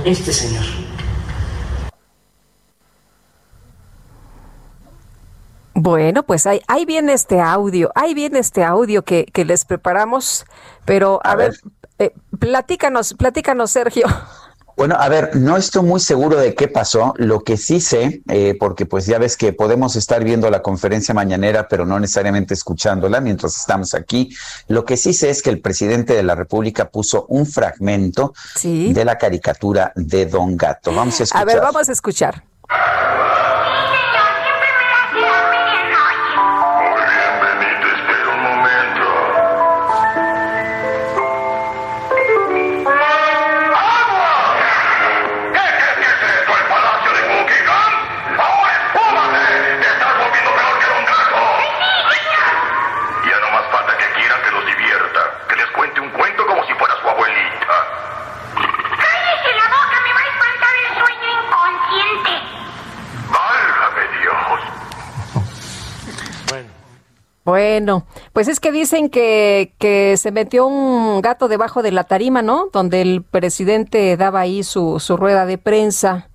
Este 0.06 0.34
señor. 0.34 0.91
Bueno, 5.82 6.22
pues 6.22 6.46
ahí, 6.46 6.62
ahí 6.68 6.86
viene 6.86 7.14
este 7.14 7.42
audio, 7.42 7.92
ahí 7.96 8.14
viene 8.14 8.38
este 8.38 8.64
audio 8.64 9.04
que, 9.04 9.26
que 9.26 9.46
les 9.46 9.66
preparamos, 9.66 10.46
pero 10.86 11.20
a, 11.24 11.36
ver, 11.36 11.56
eh, 11.98 12.14
platícanos, 12.38 13.16
platícanos, 13.16 13.72
Sergio. 13.72 14.06
Bueno, 14.78 14.96
a 14.98 15.10
ver, 15.10 15.36
no 15.36 15.58
estoy 15.58 15.84
muy 15.84 16.00
seguro 16.00 16.38
de 16.38 16.56
qué 16.56 16.68
pasó. 16.68 17.14
Lo 17.18 17.44
que 17.44 17.58
sí 17.58 17.80
sé, 17.80 18.24
eh, 18.30 18.56
porque 18.60 18.88
pues 18.88 19.06
ya 19.06 19.20
ves 19.20 19.38
que 19.38 19.54
podemos 19.54 19.96
estar 19.96 20.24
viendo 20.24 20.50
la 20.50 20.64
conferencia 20.64 21.14
mañanera, 21.14 21.68
pero 21.68 21.86
no 21.86 22.00
necesariamente 22.00 22.56
escuchándola 22.56 23.22
mientras 23.22 23.58
estamos 23.58 23.94
aquí. 23.94 24.36
Lo 24.70 24.84
que 24.84 24.98
sí 24.98 25.14
sé 25.14 25.30
es 25.30 25.44
que 25.44 25.52
el 25.52 25.62
presidente 25.62 26.14
de 26.14 26.24
la 26.24 26.34
República 26.34 26.90
puso 26.90 27.26
un 27.28 27.46
fragmento 27.46 28.34
de 28.64 29.06
la 29.06 29.20
caricatura 29.20 29.92
de 29.96 30.26
Don 30.26 30.58
Gato. 30.58 30.92
Vamos 30.96 31.20
a 31.20 31.24
escuchar. 31.26 31.42
A 31.42 31.46
ver, 31.46 31.62
vamos 31.62 31.90
a 31.90 31.92
escuchar. 31.92 32.44
Bueno, 67.44 68.06
pues 68.34 68.48
es 68.48 68.60
que 68.60 68.72
dicen 68.72 69.10
que, 69.10 69.74
que 69.80 70.16
se 70.18 70.32
metió 70.32 70.68
un 70.68 71.22
gato 71.22 71.48
debajo 71.48 71.82
de 71.82 71.92
la 71.92 72.04
tarima, 72.04 72.42
¿no? 72.44 72.70
Donde 72.72 73.02
el 73.02 73.24
presidente 73.24 74.16
daba 74.16 74.42
ahí 74.42 74.64
su, 74.64 75.00
su 75.00 75.18
rueda 75.18 75.46
de 75.48 75.58
prensa. 75.58 76.28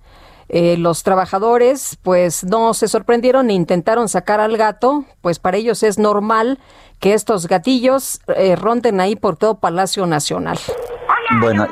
Eh, 0.49 0.77
los 0.77 1.03
trabajadores 1.03 1.97
pues 2.03 2.43
no 2.45 2.73
se 2.73 2.87
sorprendieron 2.87 3.49
e 3.49 3.53
intentaron 3.53 4.07
sacar 4.09 4.39
al 4.39 4.55
gato, 4.57 5.03
pues 5.21 5.39
para 5.39 5.57
ellos 5.57 5.83
es 5.83 5.97
normal 5.97 6.59
que 6.99 7.13
estos 7.13 7.47
gatillos 7.47 8.19
eh, 8.35 8.55
ronden 8.55 8.99
ahí 9.01 9.15
por 9.17 9.35
todo 9.37 9.55
Palacio 9.59 10.05
Nacional. 10.07 10.57
Bueno, 11.41 11.67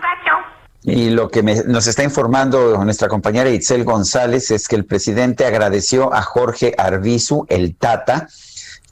y 0.84 1.10
lo 1.10 1.30
que 1.30 1.42
me- 1.42 1.64
nos 1.64 1.88
está 1.88 2.04
informando 2.04 2.84
nuestra 2.84 3.08
compañera 3.08 3.50
Itzel 3.50 3.86
González 3.86 4.52
es 4.52 4.68
que 4.68 4.76
el 4.76 4.86
presidente 4.86 5.46
agradeció 5.46 6.14
a 6.14 6.22
Jorge 6.22 6.74
Arbizu, 6.78 7.46
el 7.50 7.76
Tata, 7.76 8.28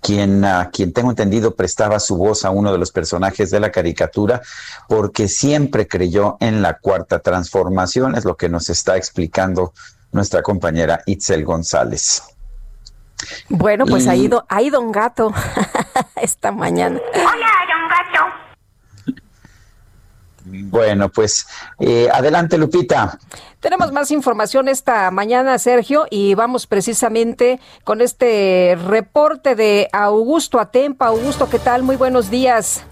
quien, 0.04 0.46
quien 0.72 0.94
tengo 0.94 1.10
entendido 1.10 1.56
prestaba 1.56 2.00
su 2.00 2.18
voz 2.18 2.46
a 2.46 2.50
uno 2.52 2.72
de 2.72 2.78
los 2.78 2.92
personajes 2.92 3.50
de 3.50 3.60
la 3.60 3.72
caricatura, 3.72 4.42
porque 4.88 5.28
siempre 5.28 5.88
creyó 5.88 6.38
en 6.40 6.62
la 6.62 6.78
cuarta 6.78 7.20
transformación, 7.20 8.16
es 8.16 8.26
lo 8.26 8.36
que 8.38 8.50
nos 8.50 8.70
está 8.70 8.98
explicando 8.98 9.74
nuestra 10.12 10.44
compañera 10.44 11.02
Itzel 11.08 11.44
González. 11.46 12.22
Bueno, 13.50 13.86
pues 13.86 14.06
Y- 14.06 14.10
ahí, 14.10 14.28
do- 14.28 14.46
ahí 14.50 14.70
don 14.70 14.92
gato 14.92 15.34
esta 16.22 16.52
mañana. 16.52 17.00
Bueno, 20.66 21.10
pues 21.10 21.48
eh, 21.80 22.08
adelante, 22.12 22.58
Lupita. 22.58 23.18
Tenemos 23.60 23.92
más 23.92 24.12
información 24.12 24.68
esta 24.68 25.10
mañana, 25.10 25.58
Sergio, 25.58 26.06
y 26.10 26.36
vamos 26.36 26.68
precisamente 26.68 27.60
con 27.84 28.02
este 28.02 28.78
reporte 28.88 29.56
de 29.56 29.88
Augusto 29.92 30.60
Atempa. 30.60 31.08
Augusto, 31.08 31.50
¿qué 31.50 31.60
tal? 31.60 31.84
Muy 31.84 31.96
buenos 31.96 32.30
días. 32.30 32.86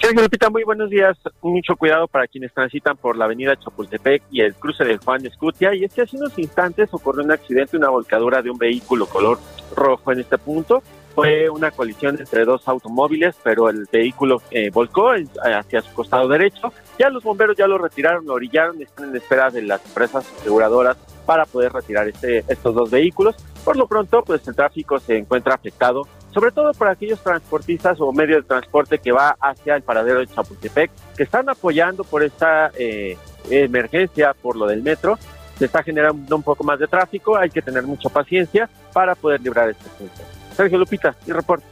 Sergio 0.00 0.22
Lupita, 0.22 0.50
muy 0.50 0.64
buenos 0.64 0.90
días. 0.90 1.16
Mucho 1.40 1.74
cuidado 1.76 2.06
para 2.06 2.26
quienes 2.26 2.52
transitan 2.52 2.96
por 2.96 3.16
la 3.16 3.24
avenida 3.24 3.56
Chapultepec 3.56 4.22
y 4.30 4.42
el 4.42 4.54
cruce 4.54 4.84
de 4.84 4.98
Juan 4.98 5.24
Escutia. 5.24 5.74
Y 5.74 5.84
es 5.84 5.94
que 5.94 6.02
hace 6.02 6.16
unos 6.16 6.38
instantes 6.38 6.92
ocurrió 6.92 7.24
un 7.24 7.32
accidente, 7.32 7.76
una 7.76 7.88
volcadura 7.88 8.42
de 8.42 8.50
un 8.50 8.58
vehículo 8.58 9.06
color 9.06 9.38
rojo 9.74 10.12
en 10.12 10.20
este 10.20 10.38
punto. 10.38 10.82
Fue 11.14 11.48
una 11.48 11.70
colisión 11.70 12.18
entre 12.20 12.44
dos 12.44 12.68
automóviles, 12.68 13.36
pero 13.42 13.70
el 13.70 13.88
vehículo 13.90 14.42
eh, 14.50 14.68
volcó 14.70 15.12
hacia 15.12 15.80
su 15.80 15.94
costado 15.94 16.28
derecho. 16.28 16.74
Ya 16.98 17.10
los 17.10 17.22
bomberos 17.22 17.56
ya 17.56 17.66
lo 17.66 17.78
retiraron, 17.78 18.24
lo 18.24 18.34
orillaron, 18.34 18.80
están 18.80 19.10
en 19.10 19.16
espera 19.16 19.50
de 19.50 19.62
las 19.62 19.84
empresas 19.84 20.26
aseguradoras 20.38 20.96
para 21.26 21.44
poder 21.44 21.72
retirar 21.72 22.08
este, 22.08 22.44
estos 22.48 22.74
dos 22.74 22.90
vehículos. 22.90 23.36
Por 23.64 23.76
lo 23.76 23.86
pronto, 23.86 24.22
pues 24.24 24.46
el 24.48 24.54
tráfico 24.54 24.98
se 24.98 25.18
encuentra 25.18 25.54
afectado, 25.54 26.06
sobre 26.32 26.52
todo 26.52 26.72
por 26.72 26.88
aquellos 26.88 27.20
transportistas 27.20 28.00
o 28.00 28.12
medios 28.12 28.42
de 28.42 28.48
transporte 28.48 28.98
que 28.98 29.12
va 29.12 29.36
hacia 29.40 29.76
el 29.76 29.82
paradero 29.82 30.20
de 30.20 30.26
Chapultepec, 30.28 30.90
que 31.16 31.24
están 31.24 31.48
apoyando 31.48 32.04
por 32.04 32.22
esta 32.22 32.70
eh, 32.78 33.18
emergencia, 33.50 34.34
por 34.34 34.56
lo 34.56 34.66
del 34.66 34.82
metro. 34.82 35.18
Se 35.58 35.66
está 35.66 35.82
generando 35.82 36.36
un 36.36 36.42
poco 36.42 36.64
más 36.64 36.78
de 36.78 36.86
tráfico, 36.86 37.36
hay 37.36 37.50
que 37.50 37.62
tener 37.62 37.82
mucha 37.82 38.08
paciencia 38.08 38.68
para 38.92 39.14
poder 39.14 39.40
librar 39.40 39.70
este 39.70 39.88
asunto. 39.88 40.22
Sergio 40.54 40.78
Lupita, 40.78 41.14
y 41.26 41.32
reporte. 41.32 41.66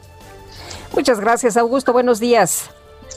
Muchas 0.94 1.20
gracias, 1.20 1.56
Augusto. 1.56 1.92
Buenos 1.92 2.20
días. 2.20 2.70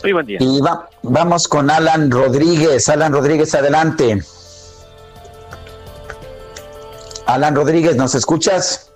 Muy 0.03 0.13
buen 0.13 0.25
día. 0.25 0.37
Y 0.41 0.61
va- 0.61 0.89
vamos 1.03 1.47
con 1.47 1.69
Alan 1.71 2.09
Rodríguez. 2.11 2.87
Alan 2.89 3.11
Rodríguez, 3.13 3.53
adelante. 3.55 4.19
Alan 7.25 7.55
Rodríguez, 7.55 7.95
¿nos 7.97 8.15
escuchas? 8.15 8.91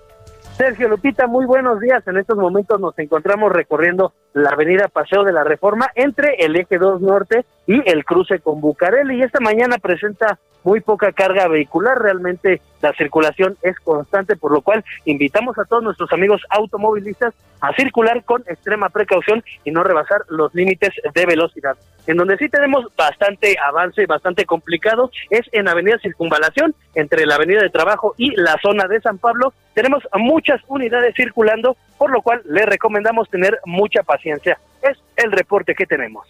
Sergio 0.56 0.88
Lupita, 0.88 1.26
muy 1.26 1.44
buenos 1.44 1.80
días. 1.80 2.06
En 2.06 2.16
estos 2.18 2.36
momentos 2.36 2.78
nos 2.80 2.98
encontramos 2.98 3.52
recorriendo 3.52 4.12
la 4.32 4.50
avenida 4.50 4.88
Paseo 4.88 5.24
de 5.24 5.32
la 5.32 5.44
Reforma 5.44 5.90
entre 5.94 6.36
el 6.38 6.56
eje 6.56 6.78
2 6.78 7.00
Norte 7.00 7.44
y 7.66 7.88
el 7.88 8.04
cruce 8.04 8.40
con 8.40 8.60
Bucareli. 8.60 9.18
Y 9.18 9.22
esta 9.22 9.40
mañana 9.40 9.78
presenta 9.78 10.38
muy 10.64 10.80
poca 10.80 11.12
carga 11.12 11.48
vehicular. 11.48 11.98
Realmente 11.98 12.60
la 12.80 12.92
circulación 12.92 13.56
es 13.62 13.78
constante, 13.80 14.36
por 14.36 14.52
lo 14.52 14.62
cual 14.62 14.84
invitamos 15.04 15.58
a 15.58 15.64
todos 15.64 15.82
nuestros 15.82 16.12
amigos 16.12 16.42
automovilistas 16.50 17.34
a 17.60 17.72
circular 17.74 18.24
con 18.24 18.42
extrema 18.48 18.88
precaución 18.88 19.44
y 19.64 19.70
no 19.70 19.84
rebasar 19.84 20.22
los 20.28 20.52
límites 20.54 20.90
de 21.14 21.26
velocidad. 21.26 21.76
En 22.08 22.16
donde 22.16 22.36
sí 22.36 22.48
tenemos 22.48 22.86
bastante 22.96 23.56
avance, 23.64 24.04
bastante 24.06 24.44
complicado, 24.44 25.12
es 25.30 25.42
en 25.52 25.68
Avenida 25.68 25.98
Circunvalación, 26.02 26.74
entre 26.96 27.24
la 27.24 27.36
Avenida 27.36 27.62
de 27.62 27.70
Trabajo 27.70 28.14
y 28.16 28.34
la 28.34 28.58
zona 28.60 28.88
de 28.88 29.00
San 29.00 29.18
Pablo. 29.18 29.52
Tenemos 29.74 30.02
muchas 30.14 30.60
unidades 30.66 31.14
circulando, 31.14 31.76
por 31.98 32.10
lo 32.10 32.20
cual 32.22 32.42
le 32.44 32.66
recomendamos 32.66 33.30
tener 33.30 33.60
mucha 33.64 34.02
paciencia. 34.02 34.58
Es 34.82 34.98
el 35.16 35.30
reporte 35.30 35.76
que 35.76 35.86
tenemos. 35.86 36.26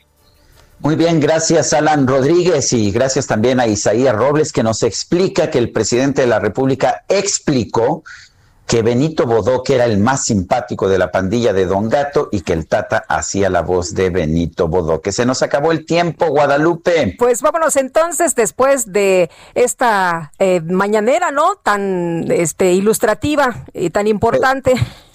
Muy 0.82 0.96
bien, 0.96 1.20
gracias 1.20 1.72
Alan 1.74 2.08
Rodríguez 2.08 2.72
y 2.72 2.90
gracias 2.90 3.28
también 3.28 3.60
a 3.60 3.68
Isaías 3.68 4.16
Robles 4.16 4.52
que 4.52 4.64
nos 4.64 4.82
explica 4.82 5.48
que 5.48 5.58
el 5.58 5.70
presidente 5.70 6.22
de 6.22 6.26
la 6.26 6.40
República 6.40 7.04
explicó 7.08 8.02
que 8.66 8.82
Benito 8.82 9.24
Bodoque 9.24 9.76
era 9.76 9.84
el 9.84 9.98
más 9.98 10.24
simpático 10.24 10.88
de 10.88 10.98
la 10.98 11.12
pandilla 11.12 11.52
de 11.52 11.66
Don 11.66 11.88
Gato 11.88 12.28
y 12.32 12.40
que 12.40 12.52
el 12.52 12.66
Tata 12.66 13.04
hacía 13.08 13.48
la 13.48 13.62
voz 13.62 13.94
de 13.94 14.10
Benito 14.10 14.66
Bodoque. 14.66 15.12
Se 15.12 15.24
nos 15.24 15.42
acabó 15.42 15.70
el 15.70 15.86
tiempo, 15.86 16.26
Guadalupe. 16.26 17.14
Pues 17.16 17.42
vámonos 17.42 17.76
entonces 17.76 18.34
después 18.34 18.90
de 18.90 19.30
esta 19.54 20.32
eh, 20.40 20.62
mañanera, 20.62 21.30
¿no? 21.30 21.56
Tan 21.62 22.24
este, 22.32 22.72
ilustrativa 22.72 23.66
y 23.72 23.90
tan 23.90 24.08
importante. 24.08 24.74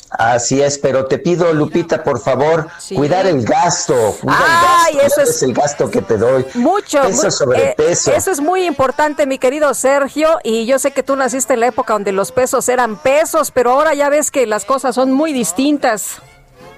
Así 0.09 0.61
es, 0.61 0.77
pero 0.77 1.05
te 1.05 1.17
pido, 1.19 1.53
Lupita, 1.53 2.01
por 2.03 2.19
favor, 2.21 2.67
cuidar 2.95 3.25
el 3.27 3.43
gasto. 3.43 4.15
Cuida 4.21 4.37
Ay, 4.85 4.93
el 4.93 5.01
gasto. 5.01 5.21
eso 5.21 5.29
es- 5.31 5.43
el 5.43 5.53
gasto 5.53 5.91
que 5.91 6.01
te 6.01 6.17
doy. 6.17 6.45
Mucho. 6.53 7.01
Peso 7.01 7.23
muy- 7.23 7.31
sobre 7.31 7.63
eh, 7.71 7.73
peso. 7.75 8.11
Eso 8.13 8.31
es 8.31 8.39
muy 8.39 8.63
importante, 8.65 9.25
mi 9.25 9.37
querido 9.37 9.73
Sergio. 9.73 10.39
Y 10.43 10.65
yo 10.65 10.79
sé 10.79 10.91
que 10.91 11.03
tú 11.03 11.15
naciste 11.17 11.55
en 11.55 11.59
la 11.59 11.67
época 11.67 11.93
donde 11.93 12.13
los 12.13 12.31
pesos 12.31 12.69
eran 12.69 12.95
pesos, 12.95 13.51
pero 13.51 13.71
ahora 13.71 13.93
ya 13.95 14.07
ves 14.09 14.31
que 14.31 14.47
las 14.47 14.63
cosas 14.63 14.95
son 14.95 15.11
muy 15.11 15.33
distintas. 15.33 16.21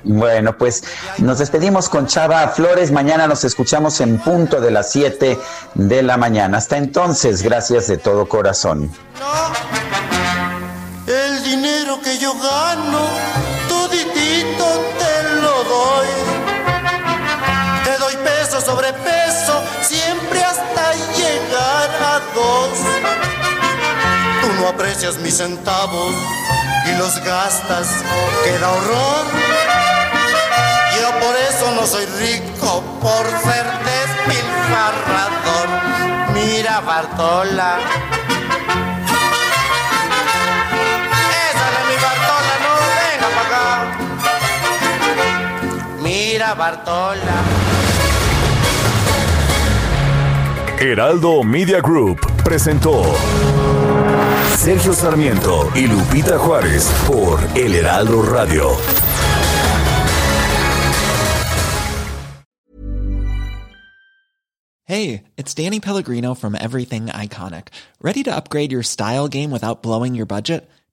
Bueno, 0.03 0.57
pues 0.57 0.83
nos 1.17 1.39
despedimos 1.39 1.89
con 1.89 2.07
Chava 2.07 2.47
Flores. 2.47 2.89
Mañana 2.91 3.27
nos 3.27 3.43
escuchamos 3.43 3.99
en 4.01 4.17
punto 4.17 4.59
de 4.61 4.71
las 4.71 4.91
7 4.91 5.37
de 5.75 6.01
la 6.03 6.15
mañana. 6.17 6.57
Hasta 6.57 6.77
entonces, 6.77 7.43
gracias 7.43 7.87
de 7.87 7.97
todo 7.97 8.27
corazón. 8.27 8.89
El 11.09 11.43
dinero 11.43 11.99
que 12.03 12.19
yo 12.19 12.35
gano, 12.35 13.07
toditito 13.67 14.65
te 14.99 15.23
lo 15.41 15.63
doy. 15.63 16.07
Te 17.83 17.97
doy 17.97 18.15
peso 18.17 18.61
sobre 18.61 18.93
peso, 18.93 19.63
siempre 19.81 20.43
hasta 20.43 20.93
llegar 21.17 21.89
a 21.99 22.19
dos. 22.35 22.69
Tú 24.39 24.53
no 24.61 24.67
aprecias 24.67 25.17
mis 25.17 25.37
centavos 25.37 26.13
y 26.85 26.91
los 26.99 27.19
gastas, 27.23 27.87
queda 28.43 28.69
horror. 28.69 29.25
Yo 30.95 31.19
por 31.25 31.35
eso 31.35 31.71
no 31.71 31.87
soy 31.87 32.05
rico, 32.05 32.83
por 33.01 33.25
ser 33.25 33.65
despilfarrador. 33.89 35.69
Mira 36.35 36.81
Bartola. 36.81 37.79
Bartola. 46.39 47.43
Heraldo 50.79 51.43
Media 51.43 51.81
Group 51.81 52.19
presentó 52.43 53.03
Sergio 54.55 54.93
Sarmiento 54.93 55.69
y 55.75 55.87
Lupita 55.87 56.37
Juárez 56.37 56.89
por 57.05 57.39
El 57.55 57.75
Heraldo 57.75 58.21
Radio. 58.23 58.71
Hey, 64.85 65.23
it's 65.35 65.53
Danny 65.53 65.81
Pellegrino 65.81 66.33
from 66.35 66.55
Everything 66.55 67.07
Iconic. 67.07 67.67
Ready 68.01 68.23
to 68.23 68.35
upgrade 68.35 68.71
your 68.71 68.83
style 68.83 69.27
game 69.27 69.51
without 69.51 69.83
blowing 69.83 70.15
your 70.15 70.25
budget? 70.25 70.69